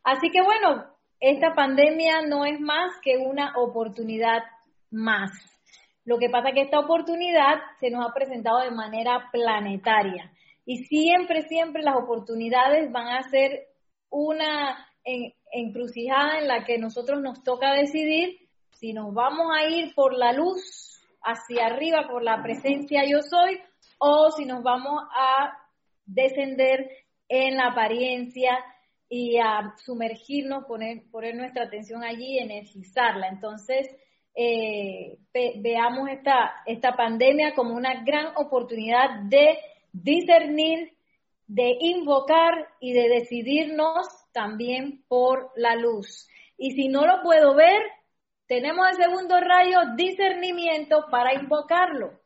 Así 0.05 0.29
que 0.31 0.43
bueno, 0.43 0.85
esta 1.21 1.55
pandemia 1.55 2.21
no 2.21 2.45
es 2.45 2.61
más 2.61 2.93
que 3.03 3.17
una 3.17 3.55
oportunidad 3.57 4.43
más. 4.91 5.31
Lo 6.05 6.19
que 6.19 6.29
pasa 6.29 6.51
es 6.51 6.55
que 6.55 6.61
esta 6.61 6.81
oportunidad 6.81 7.63
se 7.81 7.89
nos 7.89 8.07
ha 8.07 8.13
presentado 8.13 8.59
de 8.61 8.73
manera 8.73 9.31
planetaria. 9.33 10.31
Y 10.67 10.85
siempre, 10.85 11.49
siempre 11.49 11.83
las 11.83 11.97
oportunidades 11.97 12.93
van 12.93 13.09
a 13.09 13.23
ser 13.31 13.69
una 14.11 14.87
encrucijada 15.51 16.41
en 16.41 16.49
la 16.49 16.65
que 16.65 16.77
nosotros 16.77 17.23
nos 17.23 17.43
toca 17.43 17.73
decidir 17.73 18.37
si 18.73 18.93
nos 18.93 19.15
vamos 19.15 19.47
a 19.57 19.65
ir 19.65 19.95
por 19.95 20.13
la 20.13 20.35
luz 20.35 20.92
hacia 21.23 21.67
arriba 21.67 22.09
por 22.09 22.23
la 22.23 22.43
presencia 22.43 23.05
yo 23.05 23.21
soy 23.23 23.61
o 23.99 24.31
si 24.31 24.45
nos 24.45 24.63
vamos 24.63 25.03
a 25.15 25.57
descender 26.05 26.91
en 27.29 27.57
la 27.57 27.69
apariencia 27.69 28.59
y 29.09 29.39
a 29.39 29.75
sumergirnos, 29.85 30.65
poner, 30.65 31.03
poner 31.11 31.35
nuestra 31.37 31.65
atención 31.65 32.03
allí, 32.03 32.39
energizarla. 32.39 33.29
Entonces, 33.29 33.95
eh, 34.35 35.19
veamos 35.61 36.09
esta, 36.09 36.55
esta 36.67 36.97
pandemia 36.97 37.55
como 37.55 37.75
una 37.75 38.03
gran 38.05 38.33
oportunidad 38.37 39.21
de 39.25 39.59
discernir, 39.93 40.95
de 41.47 41.77
invocar 41.81 42.69
y 42.81 42.95
de 42.95 43.09
decidirnos 43.09 44.07
también 44.33 45.05
por 45.09 45.51
la 45.57 45.77
luz. 45.77 46.27
Y 46.57 46.71
si 46.73 46.89
no 46.89 47.07
lo 47.07 47.23
puedo 47.23 47.55
ver, 47.55 47.83
tenemos 48.53 48.87
el 48.91 48.97
segundo 48.97 49.41
rayo, 49.41 49.79
discernimiento, 49.97 51.07
para 51.11 51.33
invocarlo. 51.33 52.21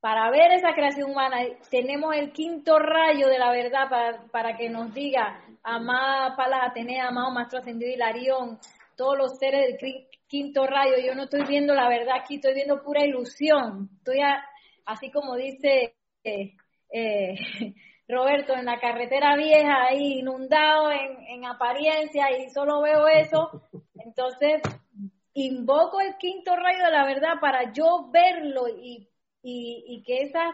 Para 0.00 0.28
ver 0.32 0.50
esa 0.50 0.74
creación 0.74 1.12
humana, 1.12 1.38
tenemos 1.70 2.16
el 2.16 2.32
quinto 2.32 2.76
rayo 2.80 3.28
de 3.28 3.38
la 3.38 3.52
verdad 3.52 4.26
para, 4.32 4.56
que 4.56 4.68
nos 4.68 4.92
diga, 4.92 5.40
amada 5.62 6.34
Palas 6.34 6.68
Atenea, 6.68 7.06
amado 7.06 7.30
Maestro 7.30 7.60
Ascendido 7.60 7.92
Hilarión, 7.92 8.58
todos 8.96 9.16
los 9.16 9.38
seres 9.38 9.78
del 9.80 10.08
quinto 10.26 10.66
rayo, 10.66 10.94
yo 11.00 11.14
no 11.14 11.24
estoy 11.24 11.44
viendo 11.44 11.72
la 11.72 11.88
verdad 11.88 12.16
aquí, 12.20 12.34
estoy 12.34 12.54
viendo 12.54 12.82
pura 12.82 13.06
ilusión. 13.06 13.88
Estoy 13.98 14.18
así 14.84 15.12
como 15.12 15.36
dice 15.36 15.94
eh, 16.24 16.56
eh, 16.92 17.34
Roberto, 18.08 18.54
en 18.56 18.64
la 18.64 18.80
carretera 18.80 19.36
vieja, 19.36 19.84
ahí 19.84 20.18
inundado 20.18 20.90
en, 20.90 21.22
en 21.28 21.44
apariencia 21.44 22.36
y 22.36 22.50
solo 22.50 22.82
veo 22.82 23.06
eso, 23.06 23.62
entonces, 24.04 24.62
invoco 25.34 26.00
el 26.00 26.16
quinto 26.16 26.54
rayo 26.56 26.84
de 26.84 26.90
la 26.90 27.04
verdad 27.04 27.40
para 27.40 27.72
yo 27.72 28.08
verlo 28.10 28.68
y, 28.68 29.06
que 29.42 30.22
esas 30.22 30.52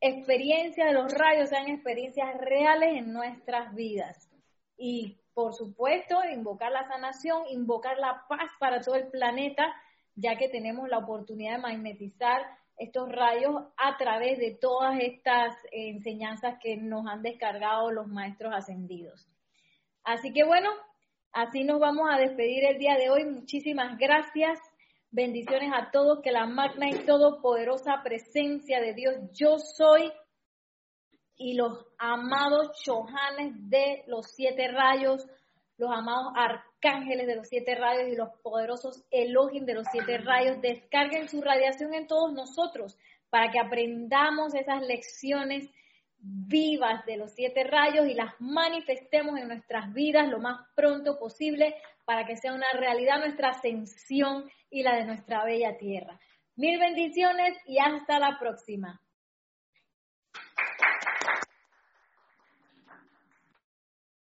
experiencias 0.00 0.88
de 0.88 0.92
los 0.92 1.12
rayos 1.12 1.48
sean 1.48 1.68
experiencias 1.68 2.36
reales 2.38 2.96
en 2.96 3.12
nuestras 3.12 3.74
vidas. 3.74 4.28
Y 4.76 5.18
por 5.34 5.54
supuesto, 5.54 6.18
invocar 6.24 6.72
la 6.72 6.86
sanación, 6.86 7.44
invocar 7.48 7.98
la 7.98 8.24
paz 8.28 8.50
para 8.58 8.80
todo 8.80 8.96
el 8.96 9.08
planeta, 9.08 9.74
ya 10.14 10.36
que 10.36 10.48
tenemos 10.48 10.88
la 10.88 10.98
oportunidad 10.98 11.56
de 11.56 11.62
magnetizar 11.62 12.42
estos 12.76 13.10
rayos 13.10 13.62
a 13.76 13.96
través 13.96 14.38
de 14.38 14.56
todas 14.60 14.98
estas 15.00 15.54
enseñanzas 15.70 16.58
que 16.60 16.76
nos 16.76 17.06
han 17.06 17.22
descargado 17.22 17.90
los 17.90 18.08
maestros 18.08 18.52
ascendidos. 18.54 19.28
Así 20.04 20.32
que 20.32 20.44
bueno, 20.44 20.68
Así 21.32 21.64
nos 21.64 21.80
vamos 21.80 22.08
a 22.10 22.18
despedir 22.18 22.64
el 22.64 22.78
día 22.78 22.96
de 22.96 23.08
hoy. 23.08 23.24
Muchísimas 23.24 23.96
gracias. 23.96 24.58
Bendiciones 25.10 25.72
a 25.74 25.90
todos. 25.90 26.20
Que 26.20 26.30
la 26.30 26.46
magna 26.46 26.90
y 26.90 27.06
todopoderosa 27.06 28.02
presencia 28.04 28.80
de 28.80 28.92
Dios, 28.92 29.14
yo 29.32 29.58
soy, 29.58 30.12
y 31.36 31.54
los 31.54 31.86
amados 31.98 32.72
chojanes 32.82 33.54
de 33.70 34.04
los 34.06 34.26
siete 34.30 34.68
rayos, 34.68 35.26
los 35.78 35.90
amados 35.90 36.32
arcángeles 36.36 37.26
de 37.26 37.36
los 37.36 37.48
siete 37.48 37.74
rayos 37.74 38.12
y 38.12 38.16
los 38.16 38.28
poderosos 38.42 39.02
Elohim 39.10 39.64
de 39.64 39.74
los 39.74 39.86
siete 39.90 40.18
rayos, 40.18 40.60
descarguen 40.60 41.28
su 41.28 41.40
radiación 41.40 41.94
en 41.94 42.06
todos 42.06 42.32
nosotros 42.32 42.98
para 43.30 43.50
que 43.50 43.58
aprendamos 43.58 44.54
esas 44.54 44.82
lecciones 44.82 45.70
vivas 46.22 47.04
de 47.04 47.16
los 47.16 47.32
siete 47.32 47.64
rayos 47.64 48.06
y 48.06 48.14
las 48.14 48.32
manifestemos 48.38 49.38
en 49.38 49.48
nuestras 49.48 49.92
vidas 49.92 50.28
lo 50.28 50.38
más 50.38 50.60
pronto 50.74 51.18
posible 51.18 51.74
para 52.04 52.24
que 52.24 52.36
sea 52.36 52.54
una 52.54 52.70
realidad 52.74 53.18
nuestra 53.18 53.50
ascensión 53.50 54.48
y 54.70 54.82
la 54.82 54.94
de 54.94 55.04
nuestra 55.04 55.44
bella 55.44 55.76
tierra. 55.76 56.18
Mil 56.54 56.78
bendiciones 56.78 57.56
y 57.66 57.78
hasta 57.78 58.20
la 58.20 58.38
próxima. 58.38 59.01